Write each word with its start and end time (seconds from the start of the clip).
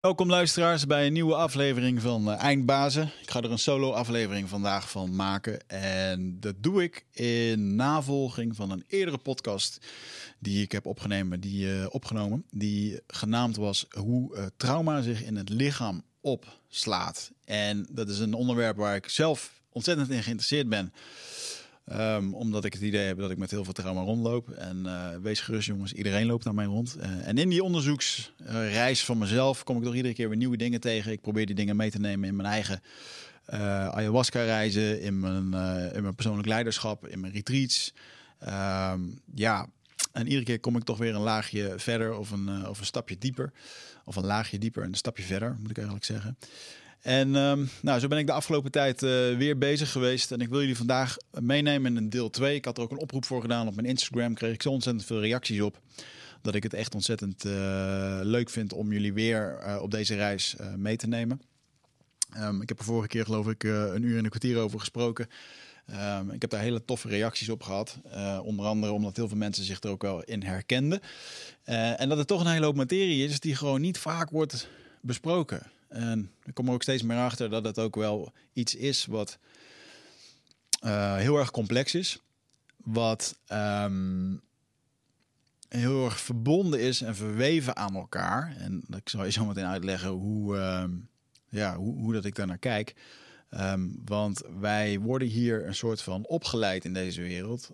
Welkom 0.00 0.30
luisteraars 0.30 0.86
bij 0.86 1.06
een 1.06 1.12
nieuwe 1.12 1.34
aflevering 1.34 2.00
van 2.00 2.28
uh, 2.28 2.42
Eindbazen. 2.42 3.10
Ik 3.22 3.30
ga 3.30 3.40
er 3.40 3.50
een 3.50 3.58
solo 3.58 3.92
aflevering 3.92 4.48
vandaag 4.48 4.90
van 4.90 5.16
maken. 5.16 5.68
En 5.68 6.40
dat 6.40 6.54
doe 6.58 6.82
ik 6.82 7.04
in 7.12 7.76
navolging 7.76 8.56
van 8.56 8.70
een 8.70 8.84
eerdere 8.86 9.18
podcast 9.18 9.78
die 10.38 10.62
ik 10.62 10.72
heb 10.72 10.86
opgenomen. 10.86 11.40
Die, 11.40 11.66
uh, 11.66 11.86
opgenomen, 11.88 12.44
die 12.50 13.00
genaamd 13.06 13.56
was 13.56 13.86
Hoe 13.90 14.36
uh, 14.36 14.46
trauma 14.56 15.00
zich 15.00 15.22
in 15.22 15.36
het 15.36 15.48
lichaam 15.48 16.02
opslaat. 16.20 17.30
En 17.44 17.86
dat 17.90 18.08
is 18.08 18.18
een 18.18 18.34
onderwerp 18.34 18.76
waar 18.76 18.96
ik 18.96 19.08
zelf 19.08 19.62
ontzettend 19.72 20.10
in 20.10 20.22
geïnteresseerd 20.22 20.68
ben. 20.68 20.92
Um, 21.92 22.34
omdat 22.34 22.64
ik 22.64 22.72
het 22.72 22.82
idee 22.82 23.06
heb 23.06 23.18
dat 23.18 23.30
ik 23.30 23.38
met 23.38 23.50
heel 23.50 23.64
veel 23.64 23.72
trauma 23.72 24.00
rondloop. 24.00 24.48
En 24.48 24.82
uh, 24.84 25.08
wees 25.22 25.40
gerust 25.40 25.66
jongens, 25.66 25.92
iedereen 25.92 26.26
loopt 26.26 26.44
naar 26.44 26.54
mij 26.54 26.64
rond. 26.64 26.96
Uh, 26.98 27.28
en 27.28 27.38
in 27.38 27.48
die 27.48 27.62
onderzoeksreis 27.62 29.04
van 29.04 29.18
mezelf 29.18 29.64
kom 29.64 29.76
ik 29.76 29.82
toch 29.82 29.94
iedere 29.94 30.14
keer 30.14 30.28
weer 30.28 30.36
nieuwe 30.36 30.56
dingen 30.56 30.80
tegen. 30.80 31.12
Ik 31.12 31.20
probeer 31.20 31.46
die 31.46 31.54
dingen 31.54 31.76
mee 31.76 31.90
te 31.90 32.00
nemen 32.00 32.28
in 32.28 32.36
mijn 32.36 32.48
eigen 32.48 32.82
uh, 33.52 33.88
ayahuasca 33.88 34.42
reizen, 34.42 35.00
in 35.00 35.20
mijn, 35.20 35.44
in 35.94 36.02
mijn 36.02 36.14
persoonlijk 36.14 36.48
leiderschap, 36.48 37.06
in 37.06 37.20
mijn 37.20 37.32
retreats. 37.32 37.94
Um, 38.42 39.20
ja, 39.34 39.66
en 40.12 40.26
iedere 40.26 40.44
keer 40.44 40.60
kom 40.60 40.76
ik 40.76 40.84
toch 40.84 40.98
weer 40.98 41.14
een 41.14 41.20
laagje 41.20 41.74
verder 41.76 42.14
of 42.14 42.30
een, 42.30 42.68
of 42.68 42.78
een 42.78 42.86
stapje 42.86 43.18
dieper. 43.18 43.52
Of 44.04 44.16
een 44.16 44.26
laagje 44.26 44.58
dieper 44.58 44.82
en 44.82 44.88
een 44.88 44.94
stapje 44.94 45.22
verder, 45.22 45.56
moet 45.60 45.70
ik 45.70 45.76
eigenlijk 45.76 46.06
zeggen. 46.06 46.36
En 47.02 47.34
um, 47.34 47.68
nou, 47.82 48.00
zo 48.00 48.08
ben 48.08 48.18
ik 48.18 48.26
de 48.26 48.32
afgelopen 48.32 48.70
tijd 48.70 49.02
uh, 49.02 49.10
weer 49.36 49.58
bezig 49.58 49.92
geweest. 49.92 50.32
En 50.32 50.40
ik 50.40 50.48
wil 50.48 50.60
jullie 50.60 50.76
vandaag 50.76 51.16
meenemen 51.40 51.90
in 51.90 51.96
een 51.96 52.10
deel 52.10 52.30
2. 52.30 52.54
Ik 52.54 52.64
had 52.64 52.76
er 52.76 52.82
ook 52.82 52.90
een 52.90 52.98
oproep 52.98 53.24
voor 53.24 53.40
gedaan 53.40 53.68
op 53.68 53.74
mijn 53.74 53.86
Instagram. 53.86 54.34
Kreeg 54.34 54.54
ik 54.54 54.62
zo 54.62 54.70
ontzettend 54.70 55.06
veel 55.06 55.20
reacties 55.20 55.60
op. 55.60 55.80
Dat 56.42 56.54
ik 56.54 56.62
het 56.62 56.74
echt 56.74 56.94
ontzettend 56.94 57.44
uh, 57.44 57.52
leuk 58.22 58.50
vind 58.50 58.72
om 58.72 58.92
jullie 58.92 59.12
weer 59.12 59.58
op 59.80 59.90
deze 59.90 60.14
reis 60.14 60.56
mee 60.76 60.96
te 60.96 61.06
nemen. 61.06 61.40
Um, 62.36 62.62
ik 62.62 62.68
heb 62.68 62.78
er 62.78 62.84
vorige 62.84 63.08
keer 63.08 63.24
geloof 63.24 63.48
ik 63.48 63.62
een 63.62 64.02
uur 64.02 64.18
en 64.18 64.24
een 64.24 64.30
kwartier 64.30 64.58
over 64.58 64.78
gesproken. 64.78 65.28
Um, 65.90 66.30
ik 66.30 66.40
heb 66.40 66.50
daar 66.50 66.60
hele 66.60 66.84
toffe 66.84 67.08
reacties 67.08 67.48
op 67.48 67.62
gehad. 67.62 67.98
onder 68.42 68.66
andere 68.66 68.92
omdat 68.92 69.16
heel 69.16 69.28
veel 69.28 69.36
mensen 69.36 69.64
zich 69.64 69.82
er 69.82 69.90
ook 69.90 70.02
wel 70.02 70.22
in 70.22 70.42
herkenden. 70.42 71.00
en 71.64 72.08
dat 72.08 72.18
het 72.18 72.26
toch 72.26 72.40
een 72.40 72.52
hele 72.52 72.64
hoop 72.64 72.76
materie 72.76 73.24
is 73.24 73.40
die 73.40 73.56
gewoon 73.56 73.80
niet 73.80 73.98
vaak 73.98 74.30
wordt 74.30 74.68
besproken. 75.00 75.62
En 75.90 76.30
ik 76.44 76.54
kom 76.54 76.66
er 76.66 76.72
ook 76.72 76.82
steeds 76.82 77.02
meer 77.02 77.16
achter 77.16 77.50
dat 77.50 77.64
het 77.64 77.78
ook 77.78 77.94
wel 77.94 78.32
iets 78.52 78.74
is 78.74 79.06
wat 79.06 79.38
uh, 80.84 81.16
heel 81.16 81.38
erg 81.38 81.50
complex 81.50 81.94
is. 81.94 82.20
Wat 82.76 83.38
um, 83.52 84.40
heel 85.68 86.04
erg 86.04 86.20
verbonden 86.20 86.80
is 86.80 87.00
en 87.00 87.16
verweven 87.16 87.76
aan 87.76 87.94
elkaar. 87.94 88.56
En 88.56 88.84
ik 88.96 89.08
zal 89.08 89.24
je 89.24 89.30
zo 89.30 89.44
meteen 89.44 89.64
uitleggen 89.64 90.10
hoe, 90.10 90.56
um, 90.56 91.08
ja, 91.48 91.76
hoe, 91.76 91.94
hoe 91.94 92.12
dat 92.12 92.24
ik 92.24 92.34
daar 92.34 92.46
naar 92.46 92.58
kijk. 92.58 92.94
Um, 93.50 94.02
want 94.04 94.42
wij 94.60 94.98
worden 94.98 95.28
hier 95.28 95.66
een 95.66 95.74
soort 95.74 96.02
van 96.02 96.26
opgeleid 96.26 96.84
in 96.84 96.92
deze 96.92 97.20
wereld 97.20 97.70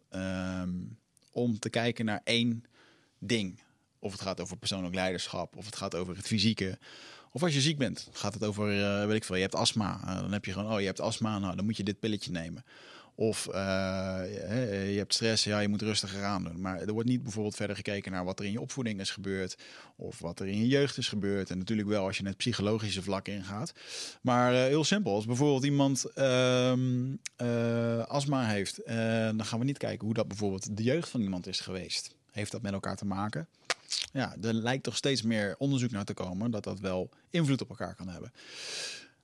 om 1.30 1.58
te 1.58 1.70
kijken 1.70 2.04
naar 2.04 2.20
één 2.24 2.64
ding. 3.18 3.60
Of 3.98 4.12
het 4.12 4.20
gaat 4.20 4.40
over 4.40 4.56
persoonlijk 4.56 4.94
leiderschap, 4.94 5.56
of 5.56 5.66
het 5.66 5.76
gaat 5.76 5.94
over 5.94 6.16
het 6.16 6.26
fysieke, 6.26 6.78
of 7.36 7.42
als 7.42 7.54
je 7.54 7.60
ziek 7.60 7.78
bent, 7.78 8.08
gaat 8.12 8.34
het 8.34 8.44
over, 8.44 8.78
uh, 8.78 9.06
weet 9.06 9.16
ik 9.16 9.24
veel, 9.24 9.36
je 9.36 9.42
hebt 9.42 9.54
astma. 9.54 10.00
Uh, 10.04 10.14
dan 10.14 10.32
heb 10.32 10.44
je 10.44 10.52
gewoon, 10.52 10.72
oh, 10.72 10.80
je 10.80 10.86
hebt 10.86 11.00
astma, 11.00 11.38
nou, 11.38 11.56
dan 11.56 11.64
moet 11.64 11.76
je 11.76 11.82
dit 11.82 12.00
pilletje 12.00 12.30
nemen. 12.30 12.64
Of 13.14 13.46
uh, 13.46 13.54
je 14.92 14.94
hebt 14.96 15.14
stress, 15.14 15.44
ja, 15.44 15.58
je 15.58 15.68
moet 15.68 15.82
rustiger 15.82 16.24
aan 16.24 16.44
doen. 16.44 16.60
Maar 16.60 16.80
er 16.80 16.92
wordt 16.92 17.08
niet 17.08 17.22
bijvoorbeeld 17.22 17.56
verder 17.56 17.76
gekeken 17.76 18.12
naar 18.12 18.24
wat 18.24 18.38
er 18.38 18.44
in 18.44 18.52
je 18.52 18.60
opvoeding 18.60 19.00
is 19.00 19.10
gebeurd. 19.10 19.58
Of 19.96 20.18
wat 20.18 20.40
er 20.40 20.46
in 20.46 20.58
je 20.58 20.66
jeugd 20.66 20.98
is 20.98 21.08
gebeurd. 21.08 21.50
En 21.50 21.58
natuurlijk 21.58 21.88
wel 21.88 22.06
als 22.06 22.16
je 22.16 22.22
net 22.22 22.36
psychologische 22.36 23.02
vlak 23.02 23.28
ingaat. 23.28 23.72
Maar 24.20 24.52
heel 24.52 24.84
simpel, 24.84 25.14
als 25.14 25.26
bijvoorbeeld 25.26 25.64
iemand 25.64 26.04
ehm, 26.04 27.14
astma 28.06 28.46
heeft. 28.46 28.80
dan 29.36 29.44
gaan 29.44 29.58
we 29.58 29.64
niet 29.64 29.78
kijken 29.78 30.04
hoe 30.04 30.14
dat 30.14 30.28
bijvoorbeeld 30.28 30.76
de 30.76 30.82
jeugd 30.82 31.08
van 31.08 31.20
iemand 31.20 31.46
is 31.46 31.60
geweest. 31.60 32.14
Heeft 32.30 32.52
dat 32.52 32.62
met 32.62 32.72
elkaar 32.72 32.96
te 32.96 33.06
maken? 33.06 33.48
Ja, 34.12 34.36
er 34.42 34.54
lijkt 34.54 34.84
toch 34.84 34.96
steeds 34.96 35.22
meer 35.22 35.54
onderzoek 35.58 35.90
naar 35.90 36.04
te 36.04 36.14
komen 36.14 36.50
dat 36.50 36.64
dat 36.64 36.80
wel 36.80 37.10
invloed 37.30 37.62
op 37.62 37.68
elkaar 37.68 37.94
kan 37.94 38.08
hebben. 38.08 38.32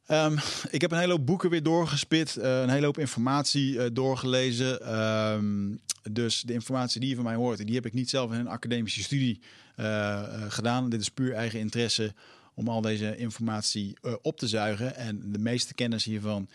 Um, 0.09 0.39
ik 0.71 0.81
heb 0.81 0.93
een 0.93 0.99
hele 0.99 1.13
hoop 1.13 1.27
boeken 1.27 1.51
weer 1.51 1.63
doorgespit, 1.63 2.37
uh, 2.37 2.61
een 2.61 2.69
hele 2.69 2.87
hoop 2.87 2.99
informatie 2.99 3.75
uh, 3.75 3.85
doorgelezen. 3.93 5.01
Um, 5.03 5.81
dus 6.11 6.41
de 6.41 6.53
informatie 6.53 7.01
die 7.01 7.09
je 7.09 7.15
van 7.15 7.25
mij 7.25 7.35
hoort, 7.35 7.67
die 7.67 7.75
heb 7.75 7.87
ik 7.87 7.93
niet 7.93 8.11
zelf 8.11 8.33
in 8.33 8.39
een 8.39 8.49
academische 8.49 9.03
studie 9.03 9.41
uh, 9.77 10.23
gedaan. 10.49 10.91
Dit 10.91 11.01
is 11.01 11.09
puur 11.09 11.33
eigen 11.33 11.59
interesse 11.59 12.15
om 12.55 12.69
al 12.69 12.81
deze 12.81 13.17
informatie 13.17 13.97
op 14.23 14.39
te 14.39 14.49
zuigen. 14.49 14.97
En 14.97 15.33
de 15.33 15.39
meeste 15.39 15.75
kennis 15.75 16.05
hiervan 16.05 16.49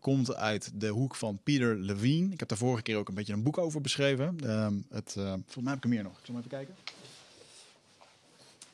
komt 0.00 0.34
uit 0.34 0.70
de 0.74 0.88
hoek 0.88 1.14
van 1.14 1.40
Peter 1.42 1.76
Levine. 1.76 2.32
Ik 2.32 2.38
heb 2.38 2.48
daar 2.48 2.58
vorige 2.58 2.82
keer 2.82 2.96
ook 2.96 3.08
een 3.08 3.14
beetje 3.14 3.32
een 3.32 3.42
boek 3.42 3.58
over 3.58 3.80
beschreven. 3.80 4.50
Um, 4.50 4.86
het, 4.90 5.12
volgens 5.12 5.54
mij 5.54 5.64
heb 5.64 5.76
ik 5.76 5.82
hem 5.82 5.92
hier 5.92 6.02
nog. 6.02 6.18
Ik 6.18 6.26
zal 6.26 6.36
even 6.36 6.48
kijken. 6.48 6.74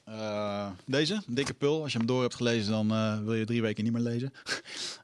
Uh, 0.09 0.69
deze, 0.84 1.22
dikke 1.27 1.55
pul. 1.55 1.83
Als 1.83 1.93
je 1.93 1.99
hem 1.99 2.06
door 2.06 2.22
hebt 2.22 2.34
gelezen, 2.34 2.72
dan 2.72 2.93
uh, 2.93 3.19
wil 3.19 3.34
je 3.34 3.44
drie 3.44 3.62
weken 3.62 3.84
niet 3.84 3.93
meer 3.93 4.03
lezen. 4.03 4.33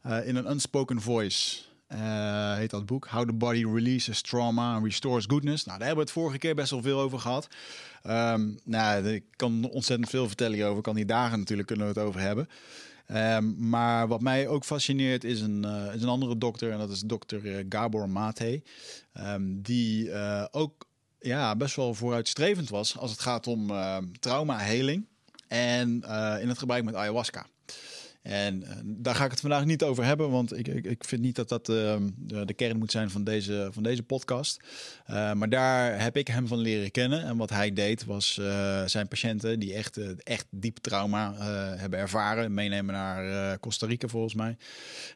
uh, 0.06 0.26
in 0.28 0.36
een 0.36 0.50
unspoken 0.50 1.00
voice 1.00 1.60
heet 2.56 2.70
dat 2.70 2.86
boek. 2.86 3.06
How 3.06 3.26
the 3.26 3.32
body 3.32 3.64
releases 3.64 4.20
trauma 4.20 4.74
and 4.74 4.84
restores 4.84 5.24
goodness. 5.26 5.64
Nou, 5.64 5.78
daar 5.78 5.86
hebben 5.86 6.04
we 6.04 6.10
het 6.10 6.20
vorige 6.20 6.38
keer 6.38 6.54
best 6.54 6.70
wel 6.70 6.82
veel 6.82 7.00
over 7.00 7.18
gehad. 7.18 7.48
Um, 8.06 8.58
nou, 8.64 9.08
ik 9.08 9.24
kan 9.36 9.68
ontzettend 9.70 10.10
veel 10.10 10.26
vertellen 10.26 10.54
hierover. 10.54 10.82
Kan 10.82 10.94
die 10.94 11.04
dagen 11.04 11.38
natuurlijk 11.38 11.68
kunnen 11.68 11.86
we 11.86 11.92
het 11.92 12.08
over 12.08 12.20
hebben. 12.20 12.48
Um, 13.36 13.68
maar 13.68 14.08
wat 14.08 14.20
mij 14.20 14.48
ook 14.48 14.64
fascineert 14.64 15.24
is 15.24 15.40
een, 15.40 15.64
is 15.94 16.02
een 16.02 16.08
andere 16.08 16.38
dokter. 16.38 16.70
En 16.70 16.78
dat 16.78 16.90
is 16.90 17.00
dokter 17.00 17.64
Gabor 17.68 18.08
Mate. 18.08 18.62
Um, 19.18 19.62
die 19.62 20.10
ook 20.50 20.86
ja, 21.22 21.56
best 21.56 21.76
wel 21.76 21.94
vooruitstrevend 21.94 22.68
was 22.68 22.98
als 22.98 23.10
het 23.10 23.20
gaat 23.20 23.46
om 23.46 23.70
uh, 23.70 23.96
traumaheling 24.20 25.06
en 25.48 26.02
uh, 26.04 26.36
in 26.40 26.48
het 26.48 26.58
gebruik 26.58 26.84
met 26.84 26.94
ayahuasca. 26.94 27.46
En 28.22 28.62
uh, 28.62 28.70
daar 28.84 29.14
ga 29.14 29.24
ik 29.24 29.30
het 29.30 29.40
vandaag 29.40 29.64
niet 29.64 29.82
over 29.82 30.04
hebben, 30.04 30.30
want 30.30 30.58
ik, 30.58 30.68
ik, 30.68 30.84
ik 30.84 31.04
vind 31.04 31.22
niet 31.22 31.36
dat 31.36 31.48
dat 31.48 31.66
de, 31.66 32.08
de, 32.46 32.54
kern 32.54 32.78
moet 32.78 32.90
zijn 32.90 33.10
van 33.10 33.24
deze, 33.24 33.68
van 33.72 33.82
deze 33.82 34.02
podcast. 34.02 34.60
maar 35.06 35.48
daar 35.48 36.00
heb 36.00 36.16
ik 36.16 36.28
hem 36.28 36.46
van 36.46 36.58
leren 36.58 36.90
kennen. 36.90 37.22
En 37.22 37.36
wat 37.36 37.50
hij 37.50 37.72
deed 37.72 38.04
was 38.04 38.40
zijn 38.86 39.08
patiënten 39.08 39.58
die 39.58 39.74
echt, 39.74 40.22
echt 40.22 40.46
diep 40.50 40.78
trauma 40.78 41.34
hebben 41.76 41.98
ervaren, 41.98 42.54
meenemen 42.54 42.94
naar 42.94 43.58
Costa 43.58 43.86
Rica 43.86 44.08
volgens 44.08 44.34
mij. 44.34 44.56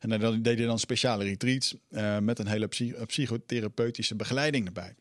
En 0.00 0.08
dan 0.08 0.42
deed 0.42 0.58
hij 0.58 0.66
dan 0.66 0.78
speciale 0.78 1.24
retreats 1.24 1.76
met 2.20 2.38
een 2.38 2.48
hele 2.48 2.66
psy 2.66 2.94
psychotherapeutische 3.06 4.16
begeleiding 4.16 4.66
erbij 4.66 4.94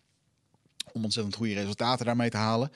om 0.96 1.04
ontzettend 1.04 1.36
goede 1.36 1.54
resultaten 1.54 2.06
daarmee 2.06 2.30
te 2.30 2.38
halen. 2.38 2.72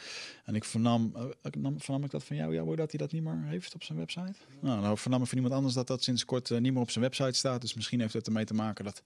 En 0.45 0.55
ik 0.55 0.63
vernam, 0.63 1.13
uh, 1.15 1.71
vernam 1.77 2.03
ik 2.03 2.11
dat 2.11 2.23
van 2.23 2.35
jou, 2.35 2.53
ja, 2.53 2.75
dat 2.75 2.91
hij 2.91 2.99
dat 2.99 3.11
niet 3.11 3.23
meer 3.23 3.43
heeft 3.45 3.75
op 3.75 3.83
zijn 3.83 3.97
website. 3.97 4.33
Nou, 4.59 4.81
nou 4.81 4.97
vernam 4.97 5.21
ik 5.21 5.27
van 5.27 5.37
iemand 5.37 5.55
anders 5.55 5.73
dat 5.73 5.87
dat 5.87 6.03
sinds 6.03 6.25
kort 6.25 6.49
uh, 6.49 6.59
niet 6.59 6.73
meer 6.73 6.81
op 6.81 6.91
zijn 6.91 7.03
website 7.03 7.33
staat. 7.33 7.61
Dus 7.61 7.73
misschien 7.73 7.99
heeft 7.99 8.13
het 8.13 8.27
ermee 8.27 8.45
te 8.45 8.53
maken 8.53 8.85
dat, 8.85 9.01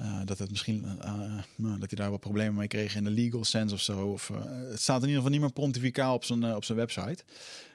uh, 0.00 0.20
dat 0.24 0.38
het 0.38 0.50
misschien 0.50 0.80
nou, 1.56 1.78
dat 1.78 1.90
hij 1.90 1.98
daar 1.98 2.10
wat 2.10 2.20
problemen 2.20 2.54
mee 2.54 2.68
kreeg 2.68 2.96
in 2.96 3.04
de 3.04 3.10
legal 3.10 3.44
sense 3.44 3.74
of 3.74 3.80
zo. 3.80 4.06
Of, 4.06 4.28
het 4.70 4.80
staat 4.80 5.02
in 5.02 5.08
ieder 5.08 5.16
geval 5.16 5.30
niet 5.30 5.40
meer 5.40 5.52
pontificaal 5.52 6.14
op 6.14 6.24
zijn, 6.24 6.54
op 6.54 6.64
zijn 6.64 6.78
website. 6.78 7.24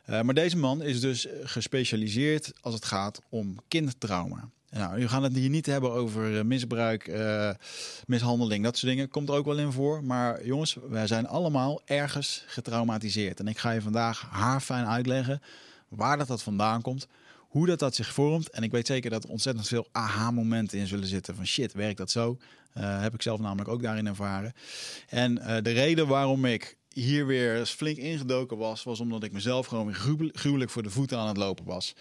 maar 0.05 0.33
deze 0.33 0.57
man 0.57 0.81
is 0.81 0.99
dus 0.99 1.27
gespecialiseerd 1.43 2.53
als 2.61 2.73
het 2.73 2.85
gaat 2.85 3.21
om 3.29 3.57
kindtrauma. 3.67 4.49
Nou, 4.77 4.99
we 4.99 5.07
gaan 5.07 5.23
het 5.23 5.35
hier 5.35 5.49
niet 5.49 5.65
hebben 5.65 5.91
over 5.91 6.37
eh, 6.37 6.43
misbruik, 6.43 7.07
uh, 7.07 7.49
mishandeling, 8.07 8.63
dat 8.63 8.77
soort 8.77 8.91
dingen. 8.91 9.09
Komt 9.09 9.29
er 9.29 9.35
ook 9.35 9.45
wel 9.45 9.57
in 9.57 9.71
voor. 9.71 10.03
Maar 10.03 10.45
jongens, 10.45 10.77
wij 10.89 11.07
zijn 11.07 11.27
allemaal 11.27 11.81
ergens 11.85 12.43
getraumatiseerd. 12.47 13.39
En 13.39 13.47
ik 13.47 13.57
ga 13.57 13.71
je 13.71 13.81
vandaag 13.81 14.27
haarfijn 14.29 14.85
uitleggen 14.85 15.41
waar 15.87 16.17
dat, 16.17 16.27
dat 16.27 16.43
vandaan 16.43 16.81
komt. 16.81 17.07
Hoe 17.39 17.65
dat, 17.65 17.79
dat 17.79 17.95
zich 17.95 18.13
vormt. 18.13 18.49
En 18.49 18.63
ik 18.63 18.71
weet 18.71 18.87
zeker 18.87 19.09
dat 19.09 19.23
er 19.23 19.29
ontzettend 19.29 19.67
veel 19.67 19.87
aha-momenten 19.91 20.79
in 20.79 20.87
zullen 20.87 21.07
zitten. 21.07 21.35
Van 21.35 21.45
shit, 21.45 21.73
werkt 21.73 21.97
dat 21.97 22.11
zo? 22.11 22.37
Uh, 22.77 23.01
heb 23.01 23.13
ik 23.13 23.21
zelf 23.21 23.39
namelijk 23.39 23.69
ook 23.69 23.81
daarin 23.81 24.07
ervaren. 24.07 24.53
En 25.07 25.35
de 25.35 25.71
reden 25.71 26.07
waarom 26.07 26.45
ik 26.45 26.77
hier 26.93 27.25
weer 27.25 27.65
flink 27.65 27.97
ingedoken 27.97 28.57
was, 28.57 28.83
was 28.83 28.99
omdat 28.99 29.23
ik 29.23 29.31
mezelf 29.31 29.65
gewoon 29.67 29.85
weer 29.85 30.31
gruwelijk 30.33 30.71
voor 30.71 30.83
de 30.83 30.89
voeten 30.89 31.17
aan 31.17 31.27
het 31.27 31.37
lopen 31.37 31.65
was. 31.65 31.95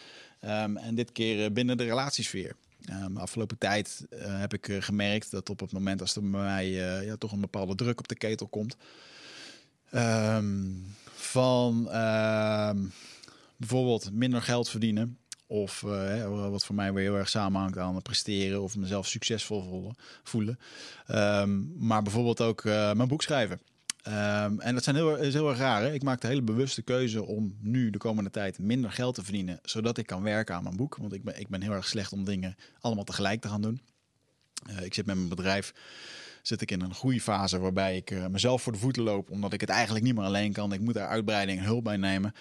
Um, 0.45 0.77
en 0.77 0.95
dit 0.95 1.13
keer 1.13 1.53
binnen 1.53 1.77
de 1.77 1.85
relatiesfeer. 1.85 2.57
Um, 2.93 3.15
de 3.15 3.21
afgelopen 3.21 3.59
tijd 3.59 4.07
uh, 4.11 4.21
heb 4.41 4.55
ik 4.55 4.69
uh, 4.69 4.83
gemerkt 4.83 5.31
dat 5.31 5.51
op 5.51 5.61
het 5.61 5.73
moment 5.73 6.01
als 6.01 6.17
er 6.17 6.31
bij 6.31 6.41
mij 6.41 6.69
uh, 6.69 7.07
ja, 7.07 7.17
toch 7.17 7.33
een 7.33 7.41
bepaalde 7.41 7.75
druk 7.75 7.99
op 7.99 8.09
de 8.09 8.15
ketel 8.15 8.47
komt. 8.47 8.77
Um, 9.95 10.95
van 11.15 11.91
ehm, 11.91 12.79
bijvoorbeeld 13.57 14.13
minder 14.13 14.43
geld 14.43 14.69
verdienen. 14.69 15.19
Of 15.47 15.81
wat 16.51 16.65
voor 16.65 16.75
mij 16.75 16.93
weer 16.93 17.03
heel 17.03 17.17
erg 17.17 17.29
samenhangt 17.29 17.79
aan 17.79 18.03
presteren 18.03 18.63
of 18.63 18.77
mezelf 18.77 19.07
succesvol 19.07 19.93
voelen. 20.23 20.59
maar 21.79 22.03
bijvoorbeeld 22.03 22.41
ook 22.41 22.65
mijn 22.65 23.09
boek 23.09 23.23
schrijven. 23.23 23.61
Ehm, 24.05 24.61
en 24.61 24.75
dat 24.75 24.85
zijn 24.85 24.97
heel, 24.97 25.17
is 25.17 25.35
heel 25.35 25.49
erg 25.49 25.59
raar. 25.59 25.83
Hè? 25.83 25.93
Ik 25.93 26.03
maak 26.03 26.21
de 26.21 26.27
hele 26.27 26.43
bewuste 26.43 26.83
keuze 26.83 27.25
om 27.25 27.57
nu 27.61 27.91
de 27.91 27.99
komende 27.99 28.31
tijd 28.31 28.59
minder 28.59 28.93
geld 28.93 29.15
te 29.15 29.23
verdienen, 29.23 29.59
zodat 29.63 29.99
ik 29.99 30.07
kan 30.07 30.23
werken 30.23 30.55
aan 30.55 30.63
mijn 30.63 30.77
boek. 30.77 30.97
Want 30.97 31.13
ik 31.13 31.25
ben, 31.25 31.41
ik 31.41 31.49
ben 31.49 31.63
heel 31.63 31.73
erg 31.73 31.87
slecht 31.87 32.13
om 32.13 32.25
dingen 32.25 32.57
allemaal 32.81 33.05
tegelijk 33.05 33.41
te 33.41 33.49
gaan 33.49 33.63
doen. 33.63 33.81
Uh, 34.71 34.85
ik 34.85 34.95
zit 34.95 35.07
met 35.07 35.17
mijn 35.17 35.29
bedrijf 35.29 35.75
zit 36.47 36.61
ik 36.61 36.71
in 36.71 36.81
een 36.81 36.95
groeifase 36.95 37.59
waarbij 37.59 37.97
ik 37.97 38.11
uh, 38.11 38.27
mezelf 38.27 38.63
voor 38.63 38.73
de 38.73 38.79
voeten 38.79 39.03
loop, 39.03 39.31
omdat 39.31 39.53
ik 39.53 39.61
het 39.61 39.71
eigenlijk 39.71 40.05
niet 40.05 40.15
meer 40.15 40.25
alleen 40.25 40.53
kan. 40.53 40.73
Ik 40.73 40.81
moet 40.81 40.95
daar 40.95 41.09
uitbreiding 41.09 41.59
en 41.59 41.65
hulp 41.65 41.85
bij 41.85 41.97
nemen. 41.97 42.35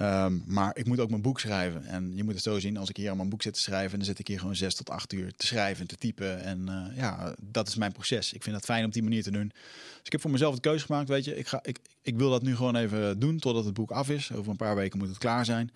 Um, 0.00 0.42
maar 0.46 0.76
ik 0.76 0.86
moet 0.86 1.00
ook 1.00 1.10
mijn 1.10 1.22
boek 1.22 1.40
schrijven. 1.40 1.84
En 1.84 2.16
je 2.16 2.24
moet 2.24 2.34
het 2.34 2.42
zo 2.42 2.58
zien, 2.58 2.76
als 2.76 2.88
ik 2.88 2.96
hier 2.96 3.10
aan 3.10 3.16
mijn 3.16 3.28
boek 3.28 3.42
zit 3.42 3.54
te 3.54 3.60
schrijven, 3.60 3.98
dan 3.98 4.06
zit 4.06 4.18
ik 4.18 4.26
hier 4.28 4.38
gewoon 4.38 4.56
zes 4.56 4.74
tot 4.74 4.90
acht 4.90 5.12
uur 5.12 5.32
te 5.36 5.46
schrijven 5.46 5.80
en 5.80 5.86
te 5.86 5.96
typen. 5.96 6.42
En 6.42 6.66
uh, 6.68 6.96
ja, 6.96 7.34
dat 7.42 7.68
is 7.68 7.76
mijn 7.76 7.92
proces. 7.92 8.32
Ik 8.32 8.42
vind 8.42 8.56
het 8.56 8.64
fijn 8.64 8.84
om 8.84 8.90
die 8.90 9.02
manier 9.02 9.22
te 9.22 9.30
doen. 9.30 9.48
Dus 9.48 10.02
ik 10.02 10.12
heb 10.12 10.20
voor 10.20 10.30
mezelf 10.30 10.54
de 10.54 10.60
keuze 10.60 10.84
gemaakt, 10.84 11.08
weet 11.08 11.24
je, 11.24 11.36
ik, 11.36 11.46
ga, 11.46 11.58
ik, 11.62 11.78
ik 12.02 12.16
wil 12.16 12.30
dat 12.30 12.42
nu 12.42 12.56
gewoon 12.56 12.76
even 12.76 13.18
doen 13.18 13.38
totdat 13.38 13.64
het 13.64 13.74
boek 13.74 13.90
af 13.90 14.10
is. 14.10 14.32
Over 14.32 14.50
een 14.50 14.56
paar 14.56 14.76
weken 14.76 14.98
moet 14.98 15.08
het 15.08 15.18
klaar 15.18 15.44
zijn. 15.44 15.70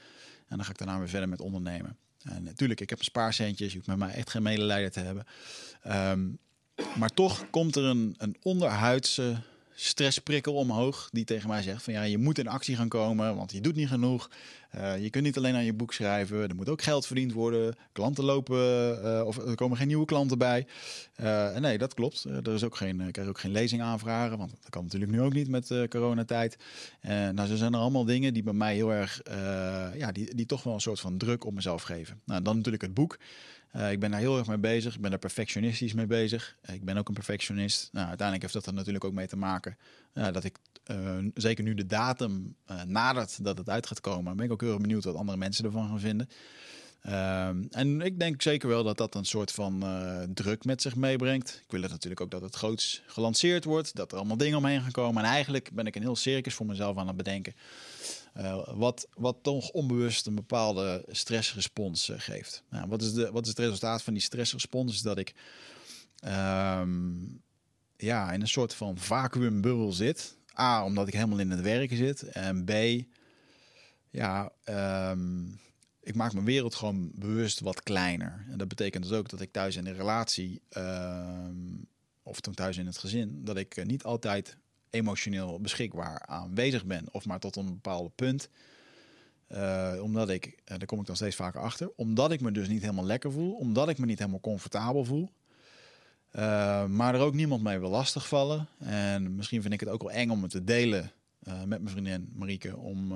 En 0.49 0.57
dan 0.57 0.65
ga 0.65 0.71
ik 0.71 0.79
daarna 0.79 0.99
weer 0.99 1.09
verder 1.09 1.29
met 1.29 1.41
ondernemen. 1.41 1.97
En 2.23 2.43
natuurlijk, 2.43 2.81
ik 2.81 2.91
heb 2.91 2.99
een 2.99 3.05
spaarcentjes. 3.05 3.71
Je 3.71 3.77
hoeft 3.77 3.89
met 3.89 3.99
mij 3.99 4.11
echt 4.11 4.31
geen 4.31 4.43
medelijden 4.43 4.93
te 4.93 5.01
hebben. 5.01 5.27
Um, 5.87 6.39
maar 6.99 7.15
toch 7.15 7.45
komt 7.51 7.77
er 7.77 7.85
een, 7.85 8.15
een 8.19 8.37
onderhuidse 8.43 9.37
stressprikkel 9.75 10.55
omhoog 10.55 11.09
die 11.13 11.25
tegen 11.25 11.49
mij 11.49 11.63
zegt 11.63 11.83
van 11.83 11.93
ja, 11.93 12.03
je 12.03 12.19
moet 12.19 12.39
in 12.39 12.49
actie 12.49 12.77
gaan 12.77 12.89
komen, 12.89 13.37
want 13.37 13.53
je 13.53 13.61
doet 13.61 13.75
niet 13.75 13.89
genoeg. 13.89 14.31
Uh, 14.77 15.03
je 15.03 15.11
kunt 15.11 15.25
niet 15.25 15.37
alleen 15.37 15.55
aan 15.55 15.65
je 15.65 15.73
boek 15.73 15.93
schrijven, 15.93 16.49
er 16.49 16.55
moet 16.55 16.69
ook 16.69 16.83
geld 16.83 17.07
verdiend 17.07 17.33
worden. 17.33 17.75
Klanten 17.93 18.25
lopen 18.25 18.99
uh, 19.05 19.23
of 19.27 19.37
er 19.37 19.55
komen 19.55 19.77
geen 19.77 19.87
nieuwe 19.87 20.05
klanten 20.05 20.39
bij. 20.39 20.67
Uh, 21.21 21.57
nee, 21.57 21.79
dat 21.79 21.95
klopt. 21.95 22.25
er 22.25 22.55
is 22.55 22.65
ook 22.65 22.77
geen, 22.77 23.11
krijg 23.11 23.29
ook 23.29 23.41
geen 23.41 23.53
lezing 23.53 23.83
aanvragen, 23.83 24.39
want 24.39 24.51
dat 24.51 24.71
kan 24.71 24.83
natuurlijk 24.83 25.13
nu 25.13 25.21
ook 25.21 25.33
niet 25.33 25.49
met 25.49 25.87
coronatijd. 25.89 26.57
nou, 27.33 27.47
zo 27.47 27.57
zijn 27.57 27.73
er 27.73 27.79
allemaal 27.79 28.05
dingen 28.05 28.35
die 28.35 28.43
bij 28.43 28.53
mij 28.53 28.75
heel 28.75 28.93
erg, 28.93 29.21
ja, 29.97 30.13
die, 30.13 30.35
die 30.35 30.47
toch 30.47 30.63
wel 30.63 30.75
een 30.75 30.81
soort 30.81 31.01
van 31.01 31.19
druk 31.19 31.45
op 31.45 31.55
mezelf 31.55 31.83
geven. 31.83 32.21
Nou, 32.25 32.43
dan 32.43 32.57
natuurlijk 32.57 32.83
het 32.83 32.95
boek. 32.95 33.19
Ik 33.91 34.01
ben 34.01 34.11
daar 34.11 34.21
heel 34.21 34.39
erg 34.39 34.47
mee 34.47 34.59
bezig. 34.59 34.95
Ik 34.95 35.01
ben 35.01 35.11
daar 35.11 35.19
perfectionistisch 35.19 35.93
mee 35.93 36.07
bezig. 36.07 36.57
Ik 36.73 36.85
ben 36.85 36.97
ook 36.97 37.09
een 37.09 37.15
perfectionist. 37.15 37.89
Nou, 37.93 38.09
uiteindelijk 38.09 38.43
heeft 38.43 38.65
dat 38.65 38.73
er 38.73 38.79
natuurlijk 38.79 39.05
ook 39.05 39.13
mee 39.13 39.27
te 39.27 39.37
maken 39.37 39.77
dat 40.13 40.45
ik 40.45 40.59
zeker 41.35 41.65
nu 41.65 41.75
de 41.75 41.87
datum 41.87 42.57
nadert 42.87 43.45
dat 43.45 43.59
het 43.59 43.69
uit 43.69 43.87
gaat 43.87 44.01
komen, 44.01 44.37
ben 44.37 44.47
ik 44.47 44.53
ook 44.53 44.61
heel 44.61 44.79
benieuwd 44.79 45.05
wat 45.05 45.15
andere 45.15 45.39
mensen 45.39 45.65
ervan 45.65 45.89
gaan 45.89 46.01
vinden. 46.01 46.29
Ehm, 47.03 47.65
en 47.71 48.01
ik 48.01 48.19
denk 48.19 48.43
zeker 48.43 48.69
wel 48.69 48.83
dat 48.85 48.97
dat 48.97 49.15
een 49.15 49.25
soort 49.25 49.53
van 49.53 49.85
druk 50.35 50.65
met 50.65 50.83
zich 50.83 50.97
meebrengt. 50.97 51.61
Ik 51.65 51.71
wil 51.71 51.83
het 51.83 51.91
natuurlijk 51.91 52.21
ook 52.21 52.31
dat 52.31 52.43
het 52.43 52.55
groots 52.55 53.03
gelanceerd 53.07 53.65
wordt, 53.65 53.95
dat 53.95 54.13
er 54.13 54.19
allemaal 54.19 54.37
dingen 54.37 54.59
omheen 54.59 54.81
gaan 54.81 54.91
komen. 54.91 55.25
En 55.25 55.31
eigenlijk 55.31 55.71
ben 55.73 55.87
ik 55.87 55.97
een 55.97 56.03
heel 56.03 56.17
circus 56.17 56.55
voor 56.55 56.67
mezelf 56.67 56.97
aan 56.97 57.07
het 57.07 57.17
bedenken. 57.17 57.55
Uh, 58.37 58.69
wat, 58.75 59.09
wat 59.15 59.37
toch 59.43 59.71
onbewust 59.71 60.27
een 60.27 60.35
bepaalde 60.35 61.05
stressrespons 61.09 62.09
uh, 62.09 62.17
geeft. 62.19 62.63
Nou, 62.71 62.89
wat, 62.89 63.03
is 63.03 63.13
de, 63.13 63.31
wat 63.31 63.43
is 63.43 63.49
het 63.49 63.59
resultaat 63.59 64.03
van 64.03 64.13
die 64.13 64.23
stressrespons? 64.23 64.93
Is 64.93 65.01
dat 65.01 65.19
ik 65.19 65.35
um, 66.25 67.43
ja, 67.97 68.33
in 68.33 68.41
een 68.41 68.49
soort 68.49 68.75
van 68.75 68.99
vacuümbubbel 68.99 69.93
zit. 69.93 70.37
A, 70.59 70.85
omdat 70.85 71.09
ik 71.09 71.15
helemaal 71.15 71.39
in 71.39 71.51
het 71.51 71.61
werken 71.61 71.97
zit. 71.97 72.23
En 72.23 72.65
B, 72.65 72.73
ja, 74.11 74.53
um, 75.11 75.61
ik 76.01 76.15
maak 76.15 76.33
mijn 76.33 76.45
wereld 76.45 76.75
gewoon 76.75 77.11
bewust 77.15 77.61
wat 77.61 77.83
kleiner. 77.83 78.45
En 78.51 78.59
dat 78.59 78.69
betekent 78.69 79.03
dus 79.03 79.19
ook 79.19 79.29
dat 79.29 79.41
ik 79.41 79.53
thuis 79.53 79.77
in 79.77 79.87
een 79.87 79.97
relatie, 79.97 80.63
um, 80.77 81.87
of 82.23 82.41
toen 82.41 82.55
thuis 82.55 82.77
in 82.77 82.87
het 82.87 82.99
gezin, 82.99 83.45
dat 83.45 83.57
ik 83.57 83.77
uh, 83.77 83.85
niet 83.85 84.05
altijd 84.05 84.57
emotioneel 84.91 85.61
beschikbaar 85.61 86.27
aanwezig 86.27 86.85
ben, 86.85 87.07
of 87.11 87.27
maar 87.27 87.41
tot 87.41 87.57
een 87.57 87.67
bepaald 87.67 88.15
punt. 88.15 88.49
Uh, 89.49 89.99
omdat 90.03 90.29
ik, 90.29 90.47
uh, 90.47 90.53
daar 90.65 90.87
kom 90.87 91.01
ik 91.01 91.07
dan 91.07 91.17
steeds 91.17 91.37
vaker 91.37 91.61
achter, 91.61 91.91
omdat 91.97 92.33
ik 92.33 92.41
me 92.41 92.53
dus 92.53 92.69
niet 92.69 92.81
helemaal 92.81 93.05
lekker 93.05 93.33
voel, 93.33 93.53
omdat 93.53 93.89
ik 93.89 93.99
me 93.99 94.07
niet 94.07 94.19
helemaal 94.19 94.41
comfortabel 94.41 95.05
voel. 95.05 95.31
Uh, 96.33 96.85
maar 96.87 97.15
er 97.15 97.21
ook 97.21 97.35
niemand 97.35 97.63
mee 97.63 97.79
wil 97.79 97.91
lastigvallen. 97.91 98.69
En 98.79 99.35
misschien 99.35 99.63
vind 99.63 99.75
ik 99.75 99.81
het 99.81 99.89
ook 99.89 100.03
wel 100.03 100.11
eng 100.11 100.31
om 100.31 100.43
het 100.43 100.51
te 100.51 100.65
delen 100.65 101.13
met 101.45 101.67
mijn 101.83 101.89
vriendin 101.89 102.33
Marieke. 102.35 102.77
Om, 102.77 103.13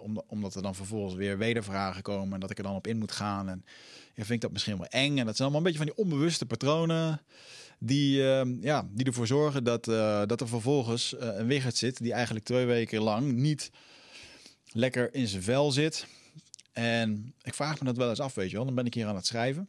om, 0.00 0.22
omdat 0.26 0.54
er 0.54 0.62
dan 0.62 0.74
vervolgens 0.74 1.14
weer 1.14 1.38
wedervragen 1.38 2.02
komen 2.02 2.34
en 2.34 2.40
dat 2.40 2.50
ik 2.50 2.58
er 2.58 2.64
dan 2.64 2.74
op 2.74 2.86
in 2.86 2.98
moet 2.98 3.12
gaan. 3.12 3.48
En 3.48 3.64
ja, 4.14 4.24
vind 4.24 4.30
ik 4.30 4.40
dat 4.40 4.52
misschien 4.52 4.78
wel 4.78 4.86
eng. 4.86 5.18
En 5.18 5.26
dat 5.26 5.36
zijn 5.36 5.48
allemaal 5.48 5.66
een 5.66 5.72
beetje 5.72 5.86
van 5.86 5.94
die 5.94 6.04
onbewuste 6.04 6.46
patronen 6.46 7.20
die, 7.78 8.20
uh, 8.20 8.42
ja, 8.60 8.88
die 8.90 9.06
ervoor 9.06 9.26
zorgen 9.26 9.64
dat, 9.64 9.84
dat 10.28 10.40
er 10.40 10.48
vervolgens 10.48 11.14
een 11.18 11.46
Wigert 11.46 11.76
zit 11.76 11.98
die 11.98 12.12
eigenlijk 12.12 12.44
twee 12.44 12.66
weken 12.66 13.02
lang 13.02 13.32
niet 13.32 13.70
lekker 14.72 15.14
in 15.14 15.26
zijn 15.26 15.42
vel 15.42 15.70
zit. 15.70 16.06
En 16.72 17.34
ik 17.42 17.54
vraag 17.54 17.78
me 17.78 17.84
dat 17.84 17.96
wel 17.96 18.08
eens 18.08 18.20
af, 18.20 18.34
weet 18.34 18.50
je 18.50 18.56
wel. 18.56 18.64
Dan 18.64 18.74
ben 18.74 18.86
ik 18.86 18.94
hier 18.94 19.06
aan 19.06 19.16
het 19.16 19.26
schrijven. 19.26 19.68